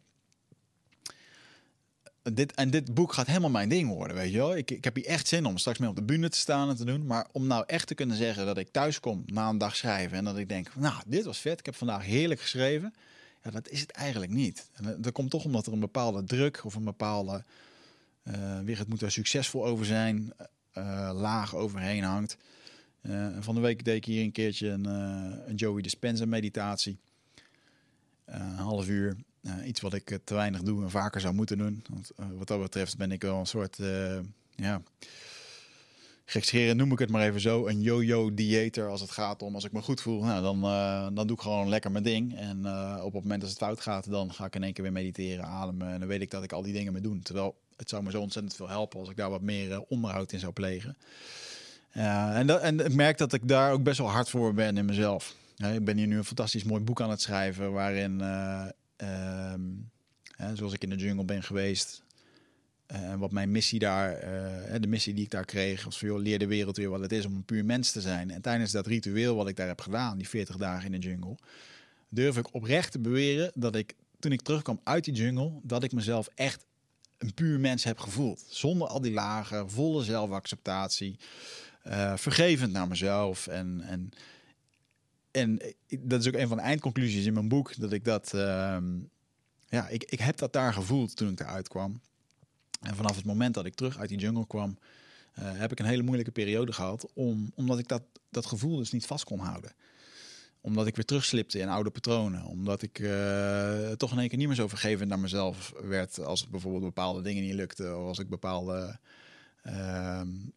Dit, 2.33 2.53
en 2.53 2.69
dit 2.69 2.93
boek 2.93 3.13
gaat 3.13 3.27
helemaal 3.27 3.49
mijn 3.49 3.69
ding 3.69 3.89
worden, 3.89 4.15
weet 4.15 4.31
je 4.31 4.37
wel. 4.37 4.57
Ik, 4.57 4.71
ik 4.71 4.83
heb 4.83 4.95
hier 4.95 5.05
echt 5.05 5.27
zin 5.27 5.45
om 5.45 5.57
straks 5.57 5.77
mee 5.77 5.89
op 5.89 5.95
de 5.95 6.03
bühne 6.03 6.29
te 6.29 6.37
staan 6.37 6.69
en 6.69 6.75
te 6.75 6.85
doen. 6.85 7.05
Maar 7.05 7.27
om 7.31 7.47
nou 7.47 7.63
echt 7.67 7.87
te 7.87 7.95
kunnen 7.95 8.17
zeggen 8.17 8.45
dat 8.45 8.57
ik 8.57 8.71
thuis 8.71 8.99
kom 8.99 9.23
na 9.25 9.49
een 9.49 9.57
dag 9.57 9.75
schrijven... 9.75 10.17
en 10.17 10.23
dat 10.23 10.37
ik 10.37 10.49
denk, 10.49 10.75
nou, 10.75 11.01
dit 11.05 11.25
was 11.25 11.39
vet. 11.39 11.59
Ik 11.59 11.65
heb 11.65 11.75
vandaag 11.75 12.03
heerlijk 12.03 12.41
geschreven. 12.41 12.93
Ja, 13.43 13.51
dat 13.51 13.69
is 13.69 13.79
het 13.79 13.91
eigenlijk 13.91 14.31
niet. 14.31 14.69
En 14.73 15.01
dat 15.01 15.13
komt 15.13 15.29
toch 15.29 15.45
omdat 15.45 15.65
er 15.65 15.73
een 15.73 15.79
bepaalde 15.79 16.23
druk 16.23 16.61
of 16.65 16.75
een 16.75 16.83
bepaalde 16.83 17.43
uh, 18.23 18.59
weer 18.59 18.77
het 18.77 18.87
moet 18.87 19.01
er 19.01 19.11
succesvol 19.11 19.65
over 19.65 19.85
zijn, 19.85 20.33
uh, 20.73 21.11
laag 21.13 21.55
overheen 21.55 22.03
hangt. 22.03 22.37
Van 23.39 23.55
de 23.55 23.61
week 23.61 23.83
deed 23.85 23.95
ik 23.95 24.05
hier 24.05 24.23
een 24.23 24.31
keertje 24.31 24.67
een, 24.67 24.85
een 24.85 25.55
Joey 25.55 25.81
Dispenza 25.81 26.25
meditatie. 26.25 26.97
een 28.25 28.55
half 28.55 28.87
uur. 28.87 29.17
Iets 29.65 29.81
wat 29.81 29.93
ik 29.93 30.19
te 30.23 30.33
weinig 30.33 30.61
doe 30.61 30.83
en 30.83 30.89
vaker 30.89 31.21
zou 31.21 31.33
moeten 31.33 31.57
doen. 31.57 31.83
Want 31.89 32.11
wat 32.37 32.47
dat 32.47 32.61
betreft 32.61 32.97
ben 32.97 33.11
ik 33.11 33.21
wel 33.21 33.39
een 33.39 33.45
soort, 33.45 33.77
ja, 34.55 34.81
gekscheren 36.29 36.77
noem 36.77 36.91
ik 36.91 36.99
het 36.99 37.09
maar 37.09 37.27
even 37.27 37.41
zo, 37.41 37.67
een 37.67 37.81
yo-yo 37.81 38.33
dieter 38.33 38.87
als 38.87 39.01
het 39.01 39.11
gaat 39.11 39.41
om 39.41 39.55
als 39.55 39.63
ik 39.63 39.71
me 39.71 39.81
goed 39.81 40.01
voel, 40.01 40.23
nou, 40.23 40.41
dan, 40.41 40.65
uh, 40.65 41.07
dan 41.13 41.27
doe 41.27 41.35
ik 41.35 41.41
gewoon 41.41 41.69
lekker 41.69 41.91
mijn 41.91 42.03
ding. 42.03 42.37
En 42.37 42.59
uh, 42.63 42.99
op 43.03 43.13
het 43.13 43.21
moment 43.21 43.41
dat 43.41 43.49
het 43.49 43.59
fout 43.59 43.81
gaat, 43.81 44.09
dan 44.09 44.33
ga 44.33 44.45
ik 44.45 44.55
in 44.55 44.63
één 44.63 44.73
keer 44.73 44.83
weer 44.83 44.93
mediteren, 44.93 45.45
ademen 45.45 45.87
en 45.87 45.99
dan 45.99 46.07
weet 46.07 46.21
ik 46.21 46.31
dat 46.31 46.43
ik 46.43 46.51
al 46.51 46.61
die 46.61 46.73
dingen 46.73 46.93
mee 46.93 47.01
doen. 47.01 47.21
Terwijl 47.21 47.55
het 47.75 47.89
zou 47.89 48.03
me 48.03 48.11
zo 48.11 48.21
ontzettend 48.21 48.55
veel 48.55 48.69
helpen 48.69 48.99
als 48.99 49.09
ik 49.09 49.15
daar 49.15 49.29
wat 49.29 49.41
meer 49.41 49.69
uh, 49.69 49.79
onderhoud 49.87 50.31
in 50.31 50.39
zou 50.39 50.53
plegen. 50.53 50.97
en, 51.91 52.61
en 52.61 52.79
ik 52.85 52.93
merk 52.93 53.17
dat 53.17 53.33
ik 53.33 53.47
daar 53.47 53.71
ook 53.71 53.83
best 53.83 53.97
wel 53.97 54.09
hard 54.09 54.29
voor 54.29 54.53
ben 54.53 54.77
in 54.77 54.85
mezelf. 54.85 55.35
ik 55.73 55.85
ben 55.85 55.97
hier 55.97 56.07
nu 56.07 56.17
een 56.17 56.23
fantastisch 56.23 56.63
mooi 56.63 56.83
boek 56.83 57.01
aan 57.01 57.09
het 57.09 57.21
schrijven 57.21 57.71
waarin, 57.71 58.21
ehm, 58.99 59.61
zoals 60.53 60.73
ik 60.73 60.83
in 60.83 60.89
de 60.89 60.95
jungle 60.95 61.25
ben 61.25 61.43
geweest, 61.43 62.03
en 62.89 63.11
uh, 63.11 63.15
wat 63.15 63.31
mijn 63.31 63.51
missie 63.51 63.79
daar, 63.79 64.13
uh, 64.13 64.75
de 64.79 64.87
missie 64.87 65.13
die 65.13 65.23
ik 65.23 65.29
daar 65.31 65.45
kreeg, 65.45 65.83
was 65.83 65.97
van 65.97 66.19
leer 66.19 66.39
de 66.39 66.47
wereld 66.47 66.77
weer 66.77 66.89
wat 66.89 66.99
het 66.99 67.11
is 67.11 67.25
om 67.25 67.35
een 67.35 67.43
puur 67.43 67.65
mens 67.65 67.91
te 67.91 68.01
zijn. 68.01 68.31
En 68.31 68.41
tijdens 68.41 68.71
dat 68.71 68.87
ritueel 68.87 69.35
wat 69.35 69.47
ik 69.47 69.55
daar 69.55 69.67
heb 69.67 69.81
gedaan, 69.81 70.17
die 70.17 70.29
40 70.29 70.57
dagen 70.57 70.93
in 70.93 71.01
de 71.01 71.07
jungle, 71.07 71.37
durf 72.09 72.37
ik 72.37 72.53
oprecht 72.53 72.91
te 72.91 72.99
beweren 72.99 73.51
dat 73.53 73.75
ik, 73.75 73.95
toen 74.19 74.31
ik 74.31 74.41
terugkwam 74.41 74.79
uit 74.83 75.03
die 75.03 75.13
jungle, 75.13 75.59
dat 75.63 75.83
ik 75.83 75.91
mezelf 75.91 76.29
echt 76.35 76.65
een 77.17 77.33
puur 77.33 77.59
mens 77.59 77.83
heb 77.83 77.99
gevoeld. 77.99 78.45
Zonder 78.49 78.87
al 78.87 79.01
die 79.01 79.13
lagen, 79.13 79.69
volle 79.69 80.03
zelfacceptatie, 80.03 81.19
uh, 81.87 82.17
vergevend 82.17 82.71
naar 82.71 82.87
mezelf. 82.87 83.47
En, 83.47 83.81
en, 83.81 84.11
en 85.39 85.75
dat 85.99 86.19
is 86.19 86.27
ook 86.27 86.33
een 86.33 86.47
van 86.47 86.57
de 86.57 86.63
eindconclusies 86.63 87.25
in 87.25 87.33
mijn 87.33 87.47
boek, 87.47 87.79
dat 87.79 87.91
ik 87.91 88.05
dat, 88.05 88.33
ehm, 88.33 88.99
ja, 89.69 89.87
ik, 89.87 90.03
ik 90.03 90.19
heb 90.19 90.37
dat 90.37 90.53
daar 90.53 90.73
gevoeld 90.73 91.15
toen 91.15 91.31
ik 91.31 91.39
eruit 91.39 91.67
kwam. 91.67 92.01
En 92.81 92.95
vanaf 92.95 93.15
het 93.15 93.25
moment 93.25 93.53
dat 93.53 93.65
ik 93.65 93.73
terug 93.73 93.97
uit 93.97 94.09
die 94.09 94.17
jungle 94.17 94.47
kwam, 94.47 94.77
uh, 95.39 95.51
heb 95.51 95.71
ik 95.71 95.79
een 95.79 95.85
hele 95.85 96.03
moeilijke 96.03 96.31
periode 96.31 96.73
gehad. 96.73 97.07
Om, 97.13 97.51
omdat 97.55 97.79
ik 97.79 97.87
dat, 97.87 98.03
dat 98.29 98.45
gevoel 98.45 98.77
dus 98.77 98.91
niet 98.91 99.05
vast 99.05 99.23
kon 99.23 99.39
houden. 99.39 99.73
Omdat 100.61 100.87
ik 100.87 100.95
weer 100.95 101.05
terugslipte 101.05 101.59
in 101.59 101.67
oude 101.67 101.89
patronen. 101.89 102.45
Omdat 102.45 102.81
ik 102.81 102.99
uh, 102.99 103.91
toch 103.91 104.11
in 104.11 104.19
één 104.19 104.29
keer 104.29 104.37
niet 104.37 104.47
meer 104.47 104.55
zo 104.55 104.67
vergevend 104.67 105.09
naar 105.09 105.19
mezelf 105.19 105.73
werd. 105.81 106.19
Als 106.19 106.47
bijvoorbeeld 106.49 106.83
bepaalde 106.83 107.21
dingen 107.21 107.43
niet 107.43 107.53
lukten. 107.53 107.99
Of 107.99 108.07
als 108.07 108.19
ik 108.19 108.29
bepaalde 108.29 108.99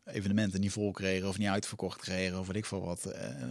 evenementen 0.05 0.61
niet 0.61 0.73
vol 0.73 0.91
kreeg. 0.91 1.25
Of 1.25 1.39
niet 1.39 1.49
uitverkocht 1.49 2.01
kreeg. 2.01 2.39
Of 2.39 2.47
weet 2.47 2.57
ik 2.57 2.67
veel 2.67 2.81
wat. 2.81 3.03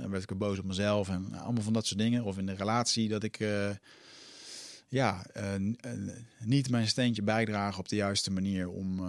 dan 0.01 0.09
werd 0.09 0.31
ik 0.31 0.37
boos 0.37 0.59
op 0.59 0.65
mezelf. 0.65 1.09
En 1.09 1.33
allemaal 1.33 1.63
van 1.63 1.73
dat 1.73 1.85
soort 1.85 1.99
dingen. 1.99 2.23
Of 2.23 2.37
in 2.37 2.45
de 2.45 2.53
relatie 2.53 3.09
dat 3.09 3.23
ik 3.23 3.39
ja, 4.87 5.25
uh, 5.37 5.73
niet 6.39 6.69
mijn 6.69 6.87
steentje 6.87 7.21
bijdragen 7.21 7.79
op 7.79 7.89
de 7.89 7.95
juiste 7.95 8.31
manier 8.31 8.69
om, 8.69 8.99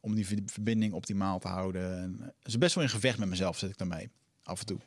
om 0.00 0.14
die 0.14 0.26
verbinding 0.46 0.92
optimaal 0.92 1.38
te 1.38 1.48
houden. 1.48 1.98
En 1.98 2.16
het 2.20 2.46
is 2.46 2.58
best 2.58 2.74
wel 2.74 2.84
in 2.84 2.90
gevecht 2.90 3.18
met 3.18 3.28
mezelf, 3.28 3.58
zit 3.58 3.70
ik 3.70 3.78
daarmee. 3.78 4.10
Af 4.42 4.60
en 4.60 4.66
toe. 4.66 4.78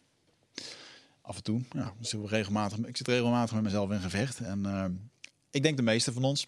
Af 1.21 1.35
en 1.35 1.43
toe, 1.43 1.61
ja. 1.71 1.93
Zit 1.99 2.25
regelmatig, 2.25 2.77
ik 2.77 2.97
zit 2.97 3.07
regelmatig 3.07 3.53
met 3.53 3.63
mezelf 3.63 3.91
in 3.91 3.99
gevecht. 3.99 4.39
En 4.39 5.11
ik 5.51 5.63
denk 5.63 5.77
de 5.77 5.83
meeste 5.83 6.13
van 6.13 6.23
ons. 6.23 6.47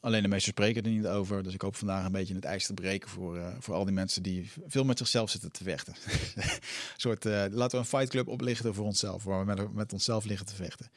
Alleen 0.00 0.22
de 0.22 0.28
meesten 0.28 0.52
spreken 0.52 0.82
er 0.82 0.90
niet 0.90 1.06
over. 1.06 1.42
Dus 1.42 1.54
ik 1.54 1.62
hoop 1.62 1.76
vandaag 1.76 2.04
een 2.04 2.12
beetje 2.12 2.34
het 2.34 2.44
ijs 2.44 2.66
te 2.66 2.74
breken 2.74 3.08
voor, 3.08 3.36
uh, 3.36 3.48
voor 3.58 3.74
al 3.74 3.84
die 3.84 3.94
mensen 3.94 4.22
die 4.22 4.50
veel 4.66 4.84
met 4.84 4.98
zichzelf 4.98 5.30
zitten 5.30 5.52
te 5.52 5.64
vechten. 5.64 5.94
een 6.34 6.50
soort, 6.96 7.24
uh, 7.24 7.32
laten 7.32 7.70
we 7.70 7.76
een 7.76 7.84
fight 7.84 8.08
club 8.08 8.28
oplichten 8.28 8.74
voor 8.74 8.84
onszelf, 8.84 9.24
waar 9.24 9.46
we 9.46 9.54
met, 9.54 9.72
met 9.72 9.92
onszelf 9.92 10.24
liggen 10.24 10.46
te 10.46 10.54
vechten. 10.54 10.90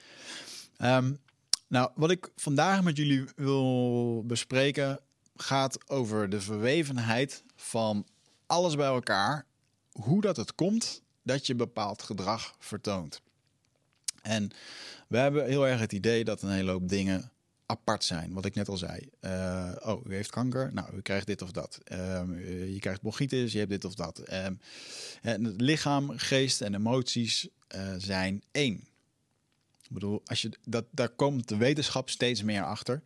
Um, 0.82 1.20
nou, 1.68 1.92
wat 1.96 2.12
ik 2.12 2.32
vandaag 2.36 2.84
met 2.84 2.98
jullie 2.98 3.26
wil 3.36 4.24
bespreken 4.26 5.00
gaat 5.36 5.90
over 5.90 6.30
de 6.30 6.42
verwevenheid 6.42 7.44
van 7.56 8.08
alles 8.46 8.76
bij 8.76 8.88
elkaar. 8.88 9.46
Hoe 9.92 10.22
dat 10.22 10.38
het 10.38 10.56
komt 10.56 11.02
dat 11.24 11.48
je 11.48 11.56
bepaald 11.56 12.04
gedrag 12.04 12.56
vertoont. 12.60 13.22
En 14.22 14.52
we 15.08 15.18
hebben 15.18 15.46
heel 15.46 15.68
erg 15.68 15.80
het 15.80 15.94
idee 15.94 16.24
dat 16.24 16.42
een 16.42 16.52
hele 16.52 16.72
hoop 16.72 16.90
dingen 16.90 17.32
apart 17.74 18.04
zijn. 18.04 18.34
Wat 18.34 18.46
ik 18.46 18.56
net 18.56 18.68
al 18.68 18.78
zei. 18.78 19.10
Uh, 19.22 19.72
oh, 19.80 20.06
u 20.06 20.14
heeft 20.14 20.30
kanker. 20.30 20.74
Nou, 20.74 20.96
u 20.96 21.02
krijgt 21.02 21.28
dit 21.28 21.42
of 21.42 21.52
dat. 21.52 21.80
Um, 21.92 22.40
je 22.48 22.80
krijgt 22.80 23.02
bronchitis. 23.02 23.52
Je 23.52 23.58
hebt 23.58 23.70
dit 23.70 23.86
of 23.86 23.94
dat. 23.94 24.34
Um, 24.34 24.60
het 25.22 25.62
lichaam, 25.62 26.18
geest 26.18 26.62
en 26.62 26.76
emoties 26.76 27.48
uh, 27.76 27.94
zijn 27.98 28.44
één. 28.52 28.76
Ik 29.82 29.90
bedoel, 29.90 30.22
als 30.26 30.42
je, 30.42 30.50
dat, 30.66 30.86
daar 30.92 31.10
komt 31.10 31.48
de 31.48 31.58
wetenschap 31.58 32.10
steeds 32.10 32.44
meer 32.44 32.64
achter. 32.64 33.02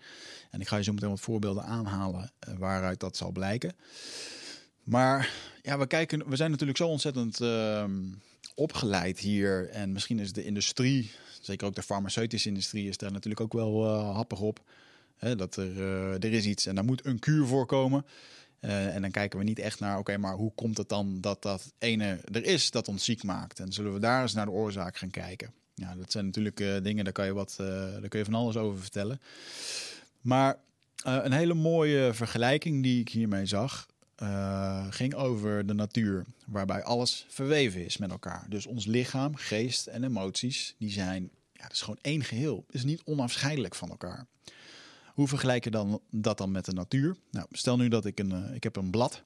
En 0.52 0.62
ik 0.62 0.68
ga 0.68 0.78
je 0.78 0.84
zo 0.84 0.94
meteen 0.94 1.10
wat 1.10 1.20
voorbeelden 1.20 1.64
aanhalen 1.64 2.32
waaruit 2.58 3.00
dat 3.00 3.18
zal 3.18 3.32
blijken. 3.32 3.76
Maar 4.84 5.30
ja, 5.62 5.78
we, 5.78 5.88
kijken, 5.88 6.30
we 6.30 6.36
zijn 6.36 6.52
natuurlijk 6.52 6.78
zo 6.78 6.88
ontzettend 6.88 7.42
ehm, 7.42 8.02
opgeleid 8.56 9.20
hier. 9.20 9.70
En 9.70 9.92
misschien 9.92 10.20
is 10.20 10.34
de 10.34 10.44
industrie 10.44 11.12
zeker 11.48 11.68
ook 11.68 11.76
de 11.76 11.84
farmaceutische 11.84 12.48
industrie 12.48 12.88
is 12.88 12.98
daar 12.98 13.12
natuurlijk 13.12 13.42
ook 13.42 13.54
wel 13.54 13.86
uh, 13.86 14.16
happig 14.16 14.40
op. 14.40 14.60
Dat 15.20 15.56
er, 15.56 15.72
uh, 15.72 16.14
er 16.14 16.34
is 16.34 16.46
iets 16.46 16.66
en 16.66 16.76
daar 16.76 16.86
moet 16.86 17.06
een 17.06 17.20
kuur 17.20 17.46
voor 17.46 17.66
komen. 17.66 18.06
Uh, 18.62 18.96
en 18.96 19.02
dan 19.02 19.12
kijken 19.12 19.40
we 19.40 19.46
niet 19.46 19.60
echt 19.60 19.80
naar, 19.80 19.98
oké, 19.98 20.18
maar 20.18 20.34
hoe 20.34 20.52
komt 20.56 20.78
het 20.78 20.90
dan 20.90 21.22
dat 21.22 21.42
dat 21.42 21.74
ene 21.78 22.20
er 22.32 22.46
is 22.46 22.72
dat 22.72 22.88
ons 22.88 23.04
ziek 23.04 23.24
maakt? 23.24 23.60
En 23.60 23.74
zullen 23.74 23.94
we 23.94 24.00
daar 24.00 24.22
eens 24.22 24.34
naar 24.34 24.46
de 24.46 24.52
oorzaak 24.52 24.98
gaan 24.98 25.10
kijken? 25.10 25.54
Ja, 25.74 25.96
dat 25.96 26.12
zijn 26.12 26.26
natuurlijk 26.26 26.84
dingen, 26.84 27.04
daar 27.04 27.14
kan 27.14 27.26
je, 27.26 27.34
wat, 27.34 27.54
daar 27.58 28.08
kun 28.08 28.20
je 28.20 28.26
van 28.26 28.34
alles 28.34 28.58
over 28.58 28.82
vertellen. 28.82 29.22
Maar 30.22 30.58
een 31.04 31.32
hele 31.32 31.54
mooie 31.54 32.14
vergelijking 32.14 32.84
die 32.84 33.00
ik 33.00 33.10
hiermee 33.10 33.46
zag, 33.46 33.88
uh, 34.24 34.86
ging 34.90 35.14
over 35.14 35.66
de 35.66 35.74
natuur, 35.74 36.26
waarbij 36.46 36.84
alles 36.84 37.26
verweven 37.30 37.86
is 37.86 37.98
met 37.98 38.12
elkaar. 38.12 38.46
Dus 38.50 38.66
ons 38.66 38.86
lichaam, 38.86 39.36
geest 39.36 39.88
en 39.88 40.04
emoties, 40.04 40.76
die 40.78 40.92
zijn, 40.92 41.30
ja, 41.54 41.64
dat 41.64 41.72
is 41.72 41.82
gewoon 41.82 42.00
één 42.02 42.24
geheel. 42.24 42.66
is 42.70 42.84
niet 42.84 43.02
onafscheidelijk 43.06 43.76
van 43.76 43.90
elkaar. 43.90 44.26
Hoe 45.14 45.28
vergelijk 45.28 45.64
je 45.64 45.72
dan 45.72 46.02
dat 46.10 46.38
dan 46.38 46.52
met 46.52 46.66
de 46.66 46.74
natuur? 46.74 47.16
Nou, 47.32 47.48
stel 47.52 47.78
nu 47.78 47.88
dat 47.88 48.06
ik 48.06 48.20
een, 48.20 48.32
uh, 48.32 48.56
ik 48.56 48.64
heb 48.64 48.76
een 48.76 48.90
blad 48.90 49.24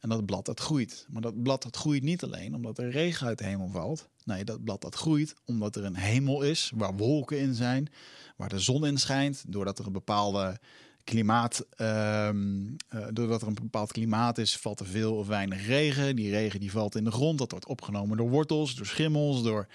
en 0.00 0.08
dat 0.08 0.26
blad 0.26 0.46
dat 0.46 0.60
groeit. 0.60 1.06
Maar 1.08 1.22
dat 1.22 1.42
blad 1.42 1.62
dat 1.62 1.76
groeit 1.76 2.02
niet 2.02 2.22
alleen 2.22 2.54
omdat 2.54 2.78
er 2.78 2.90
regen 2.90 3.26
uit 3.26 3.38
de 3.38 3.44
hemel 3.44 3.68
valt. 3.68 4.08
Nee, 4.24 4.44
dat 4.44 4.64
blad 4.64 4.80
dat 4.80 4.94
groeit 4.94 5.34
omdat 5.44 5.76
er 5.76 5.84
een 5.84 5.96
hemel 5.96 6.42
is 6.42 6.72
waar 6.74 6.96
wolken 6.96 7.38
in 7.38 7.54
zijn, 7.54 7.88
waar 8.36 8.48
de 8.48 8.58
zon 8.58 8.86
in 8.86 8.98
schijnt, 8.98 9.44
doordat 9.48 9.78
er 9.78 9.86
een 9.86 9.92
bepaalde 9.92 10.60
klimaat, 11.06 11.66
um, 11.80 12.76
uh, 12.94 13.06
doordat 13.12 13.42
er 13.42 13.48
een 13.48 13.54
bepaald 13.54 13.92
klimaat 13.92 14.38
is, 14.38 14.56
valt 14.56 14.80
er 14.80 14.86
veel 14.86 15.14
of 15.14 15.26
weinig 15.26 15.66
regen. 15.66 16.16
Die 16.16 16.30
regen 16.30 16.60
die 16.60 16.70
valt 16.70 16.96
in 16.96 17.04
de 17.04 17.10
grond, 17.10 17.38
dat 17.38 17.50
wordt 17.50 17.66
opgenomen 17.66 18.16
door 18.16 18.30
wortels, 18.30 18.74
door 18.74 18.86
schimmels, 18.86 19.42
door 19.42 19.66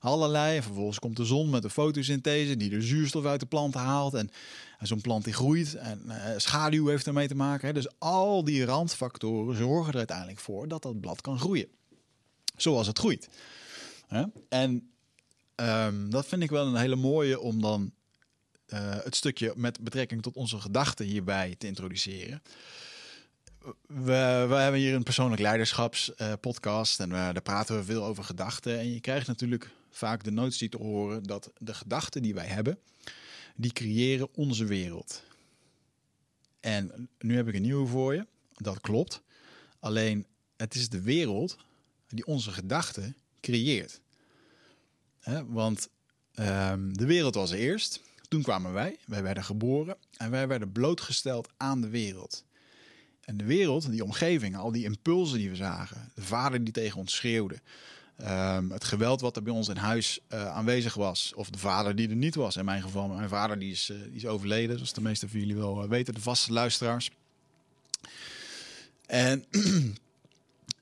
allerlei. 0.00 0.56
En 0.56 0.62
vervolgens 0.62 0.98
komt 0.98 1.16
de 1.16 1.24
zon 1.24 1.50
met 1.50 1.62
de 1.62 1.70
fotosynthese 1.70 2.56
die 2.56 2.70
de 2.70 2.82
zuurstof 2.82 3.24
uit 3.24 3.40
de 3.40 3.46
plant 3.46 3.74
haalt. 3.74 4.14
En, 4.14 4.30
en 4.78 4.86
zo'n 4.86 5.00
plant 5.00 5.24
die 5.24 5.32
groeit 5.32 5.74
en 5.74 6.02
uh, 6.06 6.14
schaduw 6.36 6.86
heeft 6.86 7.06
ermee 7.06 7.28
te 7.28 7.34
maken. 7.34 7.74
Dus 7.74 7.88
al 7.98 8.44
die 8.44 8.64
randfactoren 8.64 9.56
zorgen 9.56 9.92
er 9.92 9.98
uiteindelijk 9.98 10.38
voor 10.38 10.68
dat 10.68 10.82
dat 10.82 11.00
blad 11.00 11.20
kan 11.20 11.38
groeien. 11.38 11.68
Zoals 12.56 12.86
het 12.86 12.98
groeit. 12.98 13.28
Hè? 14.06 14.24
En 14.48 14.90
um, 15.56 16.10
dat 16.10 16.26
vind 16.26 16.42
ik 16.42 16.50
wel 16.50 16.66
een 16.66 16.76
hele 16.76 16.96
mooie 16.96 17.40
om 17.40 17.60
dan 17.60 17.92
het 18.76 19.16
stukje 19.16 19.52
met 19.56 19.80
betrekking 19.80 20.22
tot 20.22 20.36
onze 20.36 20.60
gedachten 20.60 21.06
hierbij 21.06 21.54
te 21.58 21.66
introduceren. 21.66 22.42
We, 23.86 24.44
we 24.48 24.54
hebben 24.54 24.80
hier 24.80 24.94
een 24.94 25.02
persoonlijk 25.02 25.40
leiderschapspodcast 25.40 27.00
uh, 27.00 27.06
en 27.06 27.12
we, 27.12 27.32
daar 27.32 27.42
praten 27.42 27.76
we 27.76 27.84
veel 27.84 28.04
over 28.04 28.24
gedachten. 28.24 28.78
En 28.78 28.92
je 28.92 29.00
krijgt 29.00 29.26
natuurlijk 29.26 29.70
vaak 29.90 30.24
de 30.24 30.30
notie 30.30 30.68
te 30.68 30.76
horen 30.76 31.22
dat 31.22 31.50
de 31.58 31.74
gedachten 31.74 32.22
die 32.22 32.34
wij 32.34 32.46
hebben, 32.46 32.78
die 33.56 33.72
creëren 33.72 34.28
onze 34.34 34.64
wereld. 34.64 35.22
En 36.60 37.08
nu 37.18 37.36
heb 37.36 37.48
ik 37.48 37.54
een 37.54 37.62
nieuwe 37.62 37.86
voor 37.86 38.14
je. 38.14 38.26
Dat 38.56 38.80
klopt. 38.80 39.22
Alleen 39.78 40.26
het 40.56 40.74
is 40.74 40.88
de 40.88 41.02
wereld 41.02 41.56
die 42.08 42.26
onze 42.26 42.50
gedachten 42.50 43.16
creëert. 43.40 44.00
Want 45.46 45.88
um, 46.34 46.96
de 46.96 47.06
wereld 47.06 47.34
was 47.34 47.50
eerst. 47.50 48.00
Toen 48.28 48.42
kwamen 48.42 48.72
wij, 48.72 48.98
wij 49.06 49.22
werden 49.22 49.44
geboren 49.44 49.96
en 50.16 50.30
wij 50.30 50.48
werden 50.48 50.72
blootgesteld 50.72 51.48
aan 51.56 51.80
de 51.80 51.88
wereld. 51.88 52.44
En 53.20 53.36
de 53.36 53.44
wereld, 53.44 53.90
die 53.90 54.04
omgeving, 54.04 54.56
al 54.56 54.72
die 54.72 54.84
impulsen 54.84 55.38
die 55.38 55.50
we 55.50 55.56
zagen, 55.56 56.12
de 56.14 56.22
vader 56.22 56.64
die 56.64 56.72
tegen 56.72 56.98
ons 56.98 57.14
schreeuwde, 57.14 57.60
um, 58.20 58.70
het 58.70 58.84
geweld 58.84 59.20
wat 59.20 59.36
er 59.36 59.42
bij 59.42 59.52
ons 59.52 59.68
in 59.68 59.76
huis 59.76 60.20
uh, 60.32 60.46
aanwezig 60.46 60.94
was, 60.94 61.32
of 61.34 61.50
de 61.50 61.58
vader 61.58 61.96
die 61.96 62.08
er 62.08 62.16
niet 62.16 62.34
was. 62.34 62.56
In 62.56 62.64
mijn 62.64 62.82
geval, 62.82 63.08
mijn 63.08 63.28
vader 63.28 63.58
die 63.58 63.70
is, 63.70 63.90
uh, 63.90 64.02
die 64.02 64.14
is 64.14 64.26
overleden, 64.26 64.76
zoals 64.76 64.92
de 64.92 65.00
meeste 65.00 65.28
van 65.28 65.40
jullie 65.40 65.56
wel 65.56 65.82
uh, 65.82 65.88
weten, 65.88 66.14
de 66.14 66.20
vaste 66.20 66.52
luisteraars. 66.52 67.10
En 69.06 69.44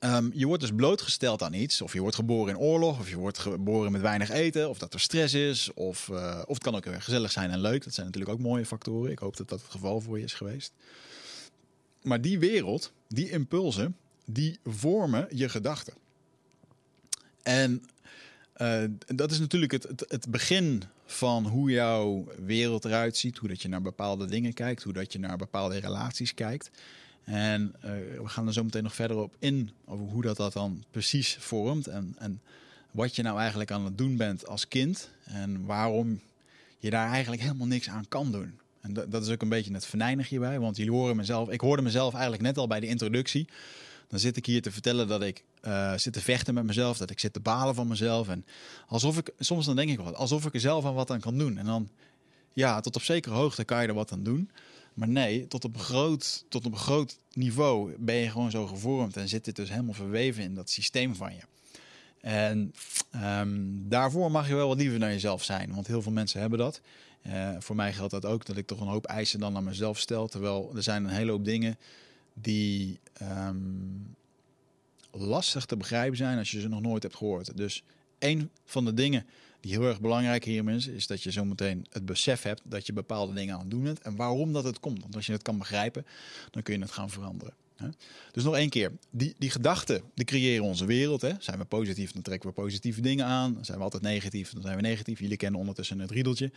Um, 0.01 0.31
je 0.35 0.47
wordt 0.47 0.63
dus 0.63 0.73
blootgesteld 0.73 1.43
aan 1.43 1.53
iets. 1.53 1.83
Of 1.83 1.93
je 1.93 2.01
wordt 2.01 2.17
geboren 2.17 2.55
in 2.55 2.61
oorlog. 2.61 2.99
Of 2.99 3.11
je 3.11 3.17
wordt 3.17 3.39
geboren 3.39 3.93
met 3.93 4.01
weinig 4.01 4.31
eten. 4.31 4.69
Of 4.69 4.79
dat 4.79 4.95
er 4.95 5.01
stress 5.01 5.35
is. 5.35 5.73
Of, 5.75 6.09
uh, 6.09 6.43
of 6.47 6.55
het 6.55 6.63
kan 6.63 6.75
ook 6.75 6.85
weer 6.85 7.03
gezellig 7.03 7.33
zijn 7.33 7.51
en 7.51 7.61
leuk. 7.61 7.85
Dat 7.85 7.95
zijn 7.95 8.07
natuurlijk 8.07 8.33
ook 8.33 8.41
mooie 8.41 8.67
factoren. 8.67 9.11
Ik 9.11 9.19
hoop 9.19 9.37
dat 9.37 9.49
dat 9.49 9.61
het 9.61 9.71
geval 9.71 10.01
voor 10.01 10.19
je 10.19 10.25
is 10.25 10.35
geweest. 10.35 10.73
Maar 12.03 12.21
die 12.21 12.39
wereld, 12.39 12.93
die 13.09 13.31
impulsen, 13.31 13.97
die 14.25 14.59
vormen 14.65 15.27
je 15.31 15.49
gedachten. 15.49 15.95
En 17.43 17.83
uh, 18.57 18.85
dat 19.07 19.31
is 19.31 19.39
natuurlijk 19.39 19.73
het, 19.73 19.83
het, 19.83 20.05
het, 20.09 20.31
begin 20.31 20.83
van 21.07 21.47
hoe 21.47 21.71
jouw 21.71 22.27
wereld 22.45 22.85
eruit 22.85 23.17
ziet. 23.17 23.39
Hoe 23.39 23.49
dat 23.49 23.63
je 23.63 23.69
naar 23.69 23.83
bepaalde 23.83 24.27
dingen 24.27 24.53
kijkt. 24.53 24.83
Hoe 24.83 24.93
dat 24.93 25.13
je 25.13 25.19
naar 25.19 25.37
bepaalde 25.37 25.79
relaties 25.79 26.35
kijkt. 26.35 26.71
En 27.27 27.75
uh, 27.77 27.91
we 28.23 28.29
gaan 28.29 28.47
er 28.47 28.53
zo 28.53 28.65
meteen 28.65 28.83
nog 28.83 28.95
verder 28.95 29.17
op 29.17 29.35
in 29.39 29.71
over 29.85 30.07
hoe 30.07 30.23
dat, 30.23 30.37
dat 30.37 30.53
dan 30.53 30.85
precies 30.91 31.37
vormt. 31.41 31.87
En, 31.87 32.15
en 32.19 32.41
wat 32.91 33.17
je 33.17 33.23
nou 33.23 33.39
eigenlijk 33.39 33.71
aan 33.71 33.85
het 33.85 33.99
doen 33.99 34.17
bent 34.17 34.47
als 34.47 34.69
kind. 34.69 35.11
En 35.25 35.65
waarom 35.65 36.21
je 36.79 36.91
daar 36.91 37.11
eigenlijk 37.11 37.43
helemaal 37.43 37.67
niks 37.67 37.89
aan 37.89 38.09
kan 38.09 38.33
doen. 38.33 38.59
En 38.81 38.93
dat, 38.93 39.27
is 39.27 39.31
ook 39.33 39.43
een 39.43 39.49
beetje 39.49 39.73
het 39.73 39.87
venijnig 39.87 40.29
hierbij. 40.29 40.59
Want 40.59 40.77
jullie 40.77 40.93
horen 40.93 41.17
mezelf. 41.17 41.49
Ik 41.49 41.61
hoorde 41.61 41.83
mezelf 41.83 42.13
eigenlijk 42.13 42.43
net 42.43 42.59
al 42.59 42.67
bij 42.67 42.81
de 42.81 42.87
introductie. 42.87 43.49
Dan 44.09 44.19
zit 44.19 44.37
ik 44.37 44.47
hier 44.47 44.63
te 44.63 44.73
vertellen 44.73 45.09
dat 45.09 45.23
ik 45.23 45.45
uh, 45.63 45.97
zit 45.97 46.13
te 46.13 46.21
vechten 46.21 46.55
met 46.55 46.65
mezelf. 46.65 46.99
Dat 46.99 47.11
ik 47.11 47.19
zit 47.19 47.33
te 47.33 47.41
balen 47.41 47.75
van 47.75 47.89
mezelf. 47.89 48.29
En 48.29 48.45
alsof 48.89 49.19
ik, 49.19 49.31
soms 49.39 49.67
dan 49.67 49.77
denk 49.77 49.91
ik 49.91 49.97
wel, 49.97 50.15
alsof 50.15 50.47
ik 50.47 50.55
er 50.55 50.61
zelf 50.61 50.85
aan 50.85 50.95
wat 50.95 51.11
aan 51.11 51.21
kan 51.21 51.39
doen. 51.39 51.59
En 51.59 51.65
dan, 51.65 51.89
ja, 52.53 52.81
tot 52.81 52.97
op 52.97 53.03
zekere 53.03 53.35
hoogte 53.35 53.65
kan 53.65 53.83
je 53.83 53.89
er 53.89 53.95
wat 53.95 54.13
aan 54.13 54.23
doen. 54.23 54.51
Maar 54.97 55.09
nee, 55.09 55.47
tot 55.47 55.65
op, 55.65 55.75
een 55.75 55.81
groot, 55.81 56.45
tot 56.49 56.67
op 56.67 56.73
een 56.73 56.79
groot 56.79 57.19
niveau 57.33 57.95
ben 57.99 58.15
je 58.15 58.31
gewoon 58.31 58.51
zo 58.51 58.67
gevormd 58.67 59.17
en 59.17 59.29
zit 59.29 59.45
dit 59.45 59.57
dus 59.57 59.71
helemaal 59.71 59.95
verweven 59.95 60.43
in 60.43 60.55
dat 60.55 60.71
systeem 60.71 61.15
van 61.15 61.35
je. 61.35 61.41
En 62.21 62.75
um, 63.15 63.85
daarvoor 63.89 64.31
mag 64.31 64.49
je 64.49 64.55
wel 64.55 64.69
wat 64.69 64.77
liever 64.77 64.99
naar 64.99 65.11
jezelf 65.11 65.45
zijn, 65.45 65.75
want 65.75 65.87
heel 65.87 66.03
veel 66.03 66.13
mensen 66.13 66.41
hebben 66.41 66.59
dat. 66.59 66.81
Uh, 67.27 67.57
voor 67.59 67.77
mij 67.77 67.93
geldt 67.93 68.11
dat 68.11 68.25
ook, 68.25 68.47
dat 68.47 68.57
ik 68.57 68.67
toch 68.67 68.81
een 68.81 68.87
hoop 68.87 69.07
eisen 69.07 69.41
dan 69.41 69.53
naar 69.53 69.63
mezelf 69.63 69.99
stel. 69.99 70.29
Terwijl 70.29 70.73
er 70.77 70.83
zijn 70.83 71.05
een 71.05 71.11
hele 71.11 71.31
hoop 71.31 71.45
dingen 71.45 71.79
die 72.35 73.01
um, 73.23 74.17
lastig 75.11 75.67
te 75.67 75.77
begrijpen 75.77 76.17
zijn 76.17 76.39
als 76.39 76.51
je 76.51 76.61
ze 76.61 76.69
nog 76.69 76.81
nooit 76.81 77.03
hebt 77.03 77.17
gehoord. 77.17 77.57
Dus 77.57 77.83
een 78.19 78.51
van 78.65 78.85
de 78.85 78.95
dingen 78.95 79.27
heel 79.71 79.89
erg 79.89 80.01
belangrijk 80.01 80.45
hierin 80.45 80.69
is, 80.69 80.87
is 80.87 81.07
dat 81.07 81.23
je 81.23 81.31
zometeen 81.31 81.87
het 81.91 82.07
besef 82.07 82.43
hebt 82.43 82.63
dat 82.65 82.87
je 82.87 82.93
bepaalde 82.93 83.35
dingen 83.35 83.55
aan 83.55 83.61
het 83.61 83.71
doen 83.71 83.83
bent 83.83 84.01
en 84.01 84.17
waarom 84.17 84.53
dat 84.53 84.65
het 84.65 84.81
komt. 84.81 85.01
Want 85.01 85.17
als 85.17 85.27
je 85.27 85.33
het 85.33 85.43
kan 85.43 85.59
begrijpen, 85.59 86.07
dan 86.51 86.63
kun 86.63 86.75
je 86.75 86.81
het 86.81 86.91
gaan 86.91 87.11
veranderen. 87.11 87.55
Hè? 87.77 87.89
Dus 88.33 88.45
nog 88.45 88.57
één 88.57 88.69
keer, 88.69 88.93
die, 89.11 89.35
die 89.39 89.51
gedachten, 89.51 90.03
die 90.15 90.25
creëren 90.25 90.65
onze 90.65 90.85
wereld. 90.85 91.21
Hè? 91.21 91.33
Zijn 91.39 91.59
we 91.59 91.65
positief, 91.65 92.13
dan 92.13 92.23
trekken 92.23 92.49
we 92.49 92.55
positieve 92.55 93.01
dingen 93.01 93.27
aan. 93.27 93.59
Zijn 93.61 93.79
we 93.79 93.85
altijd 93.85 94.03
negatief, 94.03 94.53
dan 94.53 94.63
zijn 94.63 94.77
we 94.77 94.83
negatief. 94.83 95.21
Jullie 95.21 95.37
kennen 95.37 95.61
ondertussen 95.61 95.99
het 95.99 96.11
riedeltje. 96.11 96.51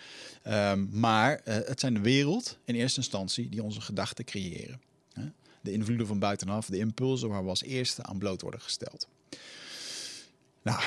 Um, 0.47 0.89
maar 0.91 1.41
uh, 1.45 1.53
het 1.53 1.79
zijn 1.79 1.93
de 1.93 1.99
wereld 1.99 2.57
in 2.65 2.75
eerste 2.75 2.99
instantie 2.99 3.49
die 3.49 3.63
onze 3.63 3.81
gedachten 3.81 4.25
creëren. 4.25 4.81
Hè? 5.13 5.23
De 5.61 5.71
invloeden 5.71 6.07
van 6.07 6.19
buitenaf, 6.19 6.65
de 6.65 6.77
impulsen 6.77 7.29
waar 7.29 7.43
we 7.43 7.49
als 7.49 7.63
eerste 7.63 8.03
aan 8.03 8.17
bloot 8.17 8.41
worden 8.41 8.61
gesteld. 8.61 9.07
Nou, 10.61 10.81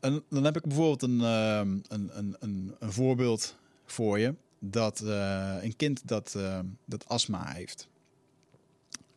en 0.00 0.24
dan 0.28 0.44
heb 0.44 0.56
ik 0.56 0.62
bijvoorbeeld 0.62 1.02
een, 1.02 1.20
um, 1.20 1.82
een, 1.88 2.10
een, 2.18 2.36
een, 2.38 2.76
een, 2.78 2.92
voorbeeld 2.92 3.56
voor 3.86 4.18
je. 4.18 4.34
dat 4.58 5.00
uh, 5.04 5.56
een 5.60 5.76
kind 5.76 6.08
dat, 6.08 6.34
uh, 6.36 6.58
dat 6.84 7.08
astma 7.08 7.52
heeft. 7.52 7.88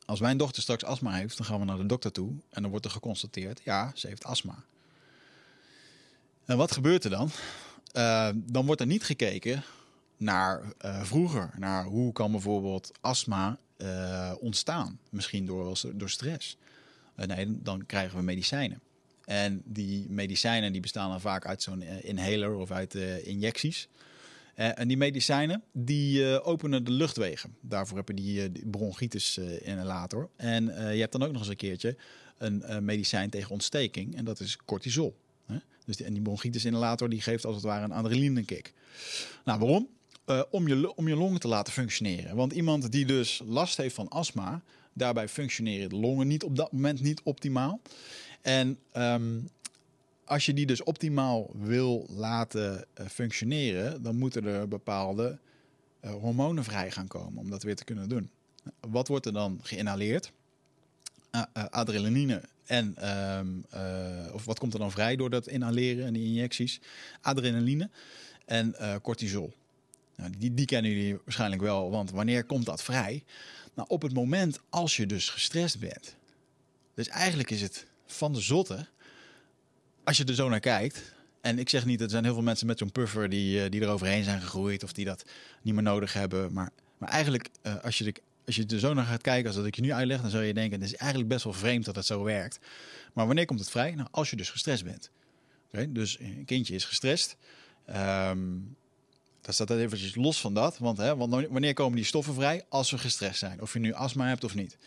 Als 0.05 0.19
mijn 0.19 0.38
dochter 0.38 0.62
straks 0.62 0.83
astma 0.83 1.12
heeft, 1.12 1.38
dan 1.38 1.45
gaan 1.45 1.60
we 1.60 1.65
naar 1.65 1.77
de 1.77 1.86
dokter 1.86 2.12
toe 2.12 2.29
en 2.50 2.62
dan 2.62 2.72
wordt 2.72 2.86
er 2.86 2.91
geconstateerd, 2.91 3.62
ja, 3.63 3.91
ze 3.95 4.07
heeft 4.07 4.24
astma. 4.24 4.63
En 6.45 6.57
wat 6.57 6.72
gebeurt 6.72 7.03
er 7.03 7.10
dan? 7.10 7.29
Dan 8.36 8.65
wordt 8.65 8.81
er 8.81 8.88
niet 8.88 9.03
gekeken 9.03 9.63
naar 10.17 10.74
vroeger, 11.01 11.53
naar 11.57 11.86
hoe 11.86 12.13
kan 12.13 12.31
bijvoorbeeld 12.31 12.91
astma 13.01 13.57
ontstaan, 14.39 15.00
misschien 15.10 15.45
door, 15.45 15.79
door 15.93 16.10
stress. 16.10 16.57
nee, 17.15 17.62
dan 17.62 17.86
krijgen 17.86 18.17
we 18.17 18.24
medicijnen. 18.24 18.81
En 19.25 19.61
die 19.65 20.09
medicijnen 20.09 20.71
die 20.71 20.81
bestaan 20.81 21.09
dan 21.09 21.21
vaak 21.21 21.45
uit 21.45 21.61
zo'n 21.61 21.81
inhaler 21.81 22.55
of 22.55 22.71
uit 22.71 22.95
injecties. 23.23 23.87
Uh, 24.59 24.79
en 24.79 24.87
die 24.87 24.97
medicijnen 24.97 25.63
die 25.71 26.41
openen 26.41 26.83
de 26.83 26.91
luchtwegen. 26.91 27.55
Daarvoor 27.61 27.97
heb 27.97 28.07
je 28.07 28.13
die, 28.13 28.51
die 28.51 28.67
bronchitis 28.67 29.37
inhalator. 29.61 30.29
En 30.35 30.65
je 30.65 30.99
hebt 30.99 31.11
dan 31.11 31.23
ook 31.23 31.31
nog 31.31 31.41
eens 31.41 31.49
een 31.49 31.55
keertje 31.55 31.95
een 32.37 32.85
medicijn 32.85 33.29
tegen 33.29 33.51
ontsteking. 33.51 34.15
En 34.15 34.25
dat 34.25 34.39
is 34.39 34.57
cortisol. 34.65 35.15
Hè? 35.45 35.57
Dus 35.85 35.97
die, 35.97 36.05
en 36.05 36.13
die 36.13 36.21
bronchitis 36.21 36.65
inhalator 36.65 37.09
die 37.09 37.21
geeft 37.21 37.45
als 37.45 37.55
het 37.55 37.63
ware 37.63 37.83
een 37.83 37.91
adrenaline 37.91 38.43
kick. 38.43 38.73
Nou, 39.45 39.59
waarom? 39.59 39.87
om, 40.49 40.67
je, 40.67 40.95
om 40.95 41.07
je 41.07 41.15
longen 41.15 41.39
te 41.39 41.47
laten 41.47 41.73
functioneren. 41.73 42.35
Want 42.35 42.53
iemand 42.53 42.91
die 42.91 43.05
dus 43.05 43.41
last 43.45 43.77
heeft 43.77 43.95
van 43.95 44.09
astma, 44.09 44.61
daarbij 44.93 45.27
functioneren 45.27 45.89
de 45.89 45.95
longen 45.95 46.27
niet 46.27 46.43
op 46.43 46.55
dat 46.55 46.71
moment 46.71 47.01
niet 47.01 47.21
optimaal. 47.23 47.81
En 48.43 48.79
um, 48.93 49.50
als 50.25 50.45
je 50.45 50.53
die 50.53 50.65
dus 50.65 50.83
optimaal 50.83 51.50
wil 51.53 52.05
laten 52.09 52.85
uh, 53.00 53.07
functioneren, 53.07 54.01
dan 54.01 54.15
moeten 54.15 54.45
er 54.45 54.67
bepaalde 54.67 55.39
uh, 56.01 56.12
hormonen 56.12 56.63
vrij 56.63 56.91
gaan 56.91 57.07
komen 57.07 57.39
om 57.39 57.50
dat 57.50 57.63
weer 57.63 57.75
te 57.75 57.83
kunnen 57.83 58.09
doen. 58.09 58.29
Wat 58.79 59.07
wordt 59.07 59.25
er 59.25 59.33
dan 59.33 59.59
geïnhaleerd? 59.62 60.31
Uh, 61.31 61.43
adrenaline 61.53 62.41
en 62.65 63.09
um, 63.38 63.65
of 64.33 64.45
wat 64.45 64.59
komt 64.59 64.73
er 64.73 64.79
dan 64.79 64.91
vrij 64.91 65.15
door 65.15 65.29
dat 65.29 65.47
inhaleren 65.47 66.05
en 66.05 66.13
die 66.13 66.27
injecties? 66.27 66.81
Adrenaline 67.21 67.89
en 68.45 68.75
cortisol. 69.01 69.53
Nou, 70.15 70.31
die, 70.38 70.53
die 70.53 70.65
kennen 70.65 70.91
jullie 70.91 71.17
waarschijnlijk 71.23 71.62
wel, 71.62 71.91
want 71.91 72.12
wanneer 72.12 72.43
komt 72.43 72.65
dat 72.65 72.83
vrij? 72.83 73.23
Nou, 73.73 73.88
op 73.89 74.01
het 74.01 74.13
moment 74.13 74.59
als 74.69 74.97
je 74.97 75.05
dus 75.05 75.29
gestrest 75.29 75.79
bent. 75.79 76.15
Dus 76.93 77.07
eigenlijk 77.07 77.51
is 77.51 77.62
het 77.62 77.85
van 78.13 78.34
de 78.34 78.41
zotte 78.41 78.88
als 80.03 80.17
je 80.17 80.24
er 80.24 80.36
zo 80.36 80.50
naar 80.50 80.60
kijkt. 80.60 81.13
En 81.41 81.60
ik 81.60 81.70
zeg 81.70 81.86
niet, 81.86 82.01
er 82.01 82.10
zijn 82.10 82.24
heel 82.24 82.34
veel 82.34 82.43
mensen 82.43 82.67
met 82.67 82.77
zo'n 82.77 82.91
puffer 82.91 83.29
die, 83.29 83.63
uh, 83.63 83.70
die 83.70 83.82
er 83.82 83.89
overheen 83.89 84.24
zijn 84.24 84.41
gegroeid 84.41 84.84
of 84.84 84.93
die 84.93 85.05
dat 85.05 85.25
niet 85.62 85.74
meer 85.74 85.84
nodig 85.84 86.13
hebben. 86.13 86.53
Maar, 86.53 86.70
maar 86.98 87.10
eigenlijk, 87.10 87.50
uh, 87.63 87.84
als, 87.84 87.98
je 87.98 88.03
de, 88.03 88.13
als 88.46 88.55
je 88.55 88.65
er 88.65 88.79
zo 88.79 88.93
naar 88.93 89.05
gaat 89.05 89.22
kijken, 89.22 89.48
als 89.48 89.55
dat 89.55 89.65
ik 89.65 89.75
je 89.75 89.82
nu 89.82 89.93
uitleg, 89.93 90.22
dan 90.22 90.29
zou 90.29 90.43
je 90.43 90.53
denken: 90.53 90.82
het 90.82 90.89
is 90.89 90.96
eigenlijk 90.96 91.29
best 91.29 91.43
wel 91.43 91.53
vreemd 91.53 91.86
dat 91.86 91.96
het 91.96 92.05
zo 92.05 92.24
werkt. 92.24 92.60
Maar 93.13 93.25
wanneer 93.25 93.46
komt 93.46 93.60
het 93.60 93.70
vrij? 93.70 93.96
Nou, 93.96 94.08
als 94.12 94.29
je 94.29 94.36
dus 94.36 94.50
gestrest 94.50 94.84
bent. 94.84 95.10
Dus 95.89 96.20
een 96.20 96.43
kindje 96.46 96.75
is 96.75 96.86
gestrest. 96.86 97.36
Um, 97.89 98.75
dan 99.41 99.53
staat 99.53 99.67
dat 99.67 99.77
eventjes 99.77 100.15
los 100.15 100.41
van 100.41 100.53
dat. 100.53 100.77
Want, 100.77 100.98
hè, 100.98 101.15
want 101.15 101.48
wanneer 101.50 101.74
komen 101.74 101.96
die 101.96 102.05
stoffen 102.05 102.34
vrij? 102.34 102.63
Als 102.70 102.91
we 102.91 102.98
gestrest 102.98 103.39
zijn. 103.39 103.62
Of 103.62 103.74
je 103.74 103.79
nu 103.79 103.93
astma 103.93 104.27
hebt 104.27 104.43
of 104.43 104.55
niet. 104.55 104.77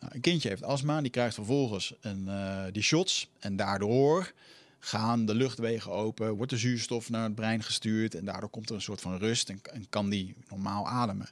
Nou, 0.00 0.14
een 0.14 0.20
kindje 0.20 0.48
heeft 0.48 0.62
astma, 0.62 1.00
die 1.00 1.10
krijgt 1.10 1.34
vervolgens 1.34 1.94
een, 2.00 2.24
uh, 2.26 2.64
die 2.72 2.82
shots. 2.82 3.28
En 3.38 3.56
daardoor 3.56 4.32
gaan 4.78 5.26
de 5.26 5.34
luchtwegen 5.34 5.90
open, 5.90 6.36
wordt 6.36 6.50
de 6.50 6.58
zuurstof 6.58 7.10
naar 7.10 7.22
het 7.22 7.34
brein 7.34 7.62
gestuurd. 7.62 8.14
En 8.14 8.24
daardoor 8.24 8.48
komt 8.48 8.68
er 8.68 8.74
een 8.74 8.82
soort 8.82 9.00
van 9.00 9.18
rust 9.18 9.48
en, 9.48 9.60
kan 9.88 10.08
die 10.08 10.34
normaal 10.48 10.88
ademen. 10.88 11.28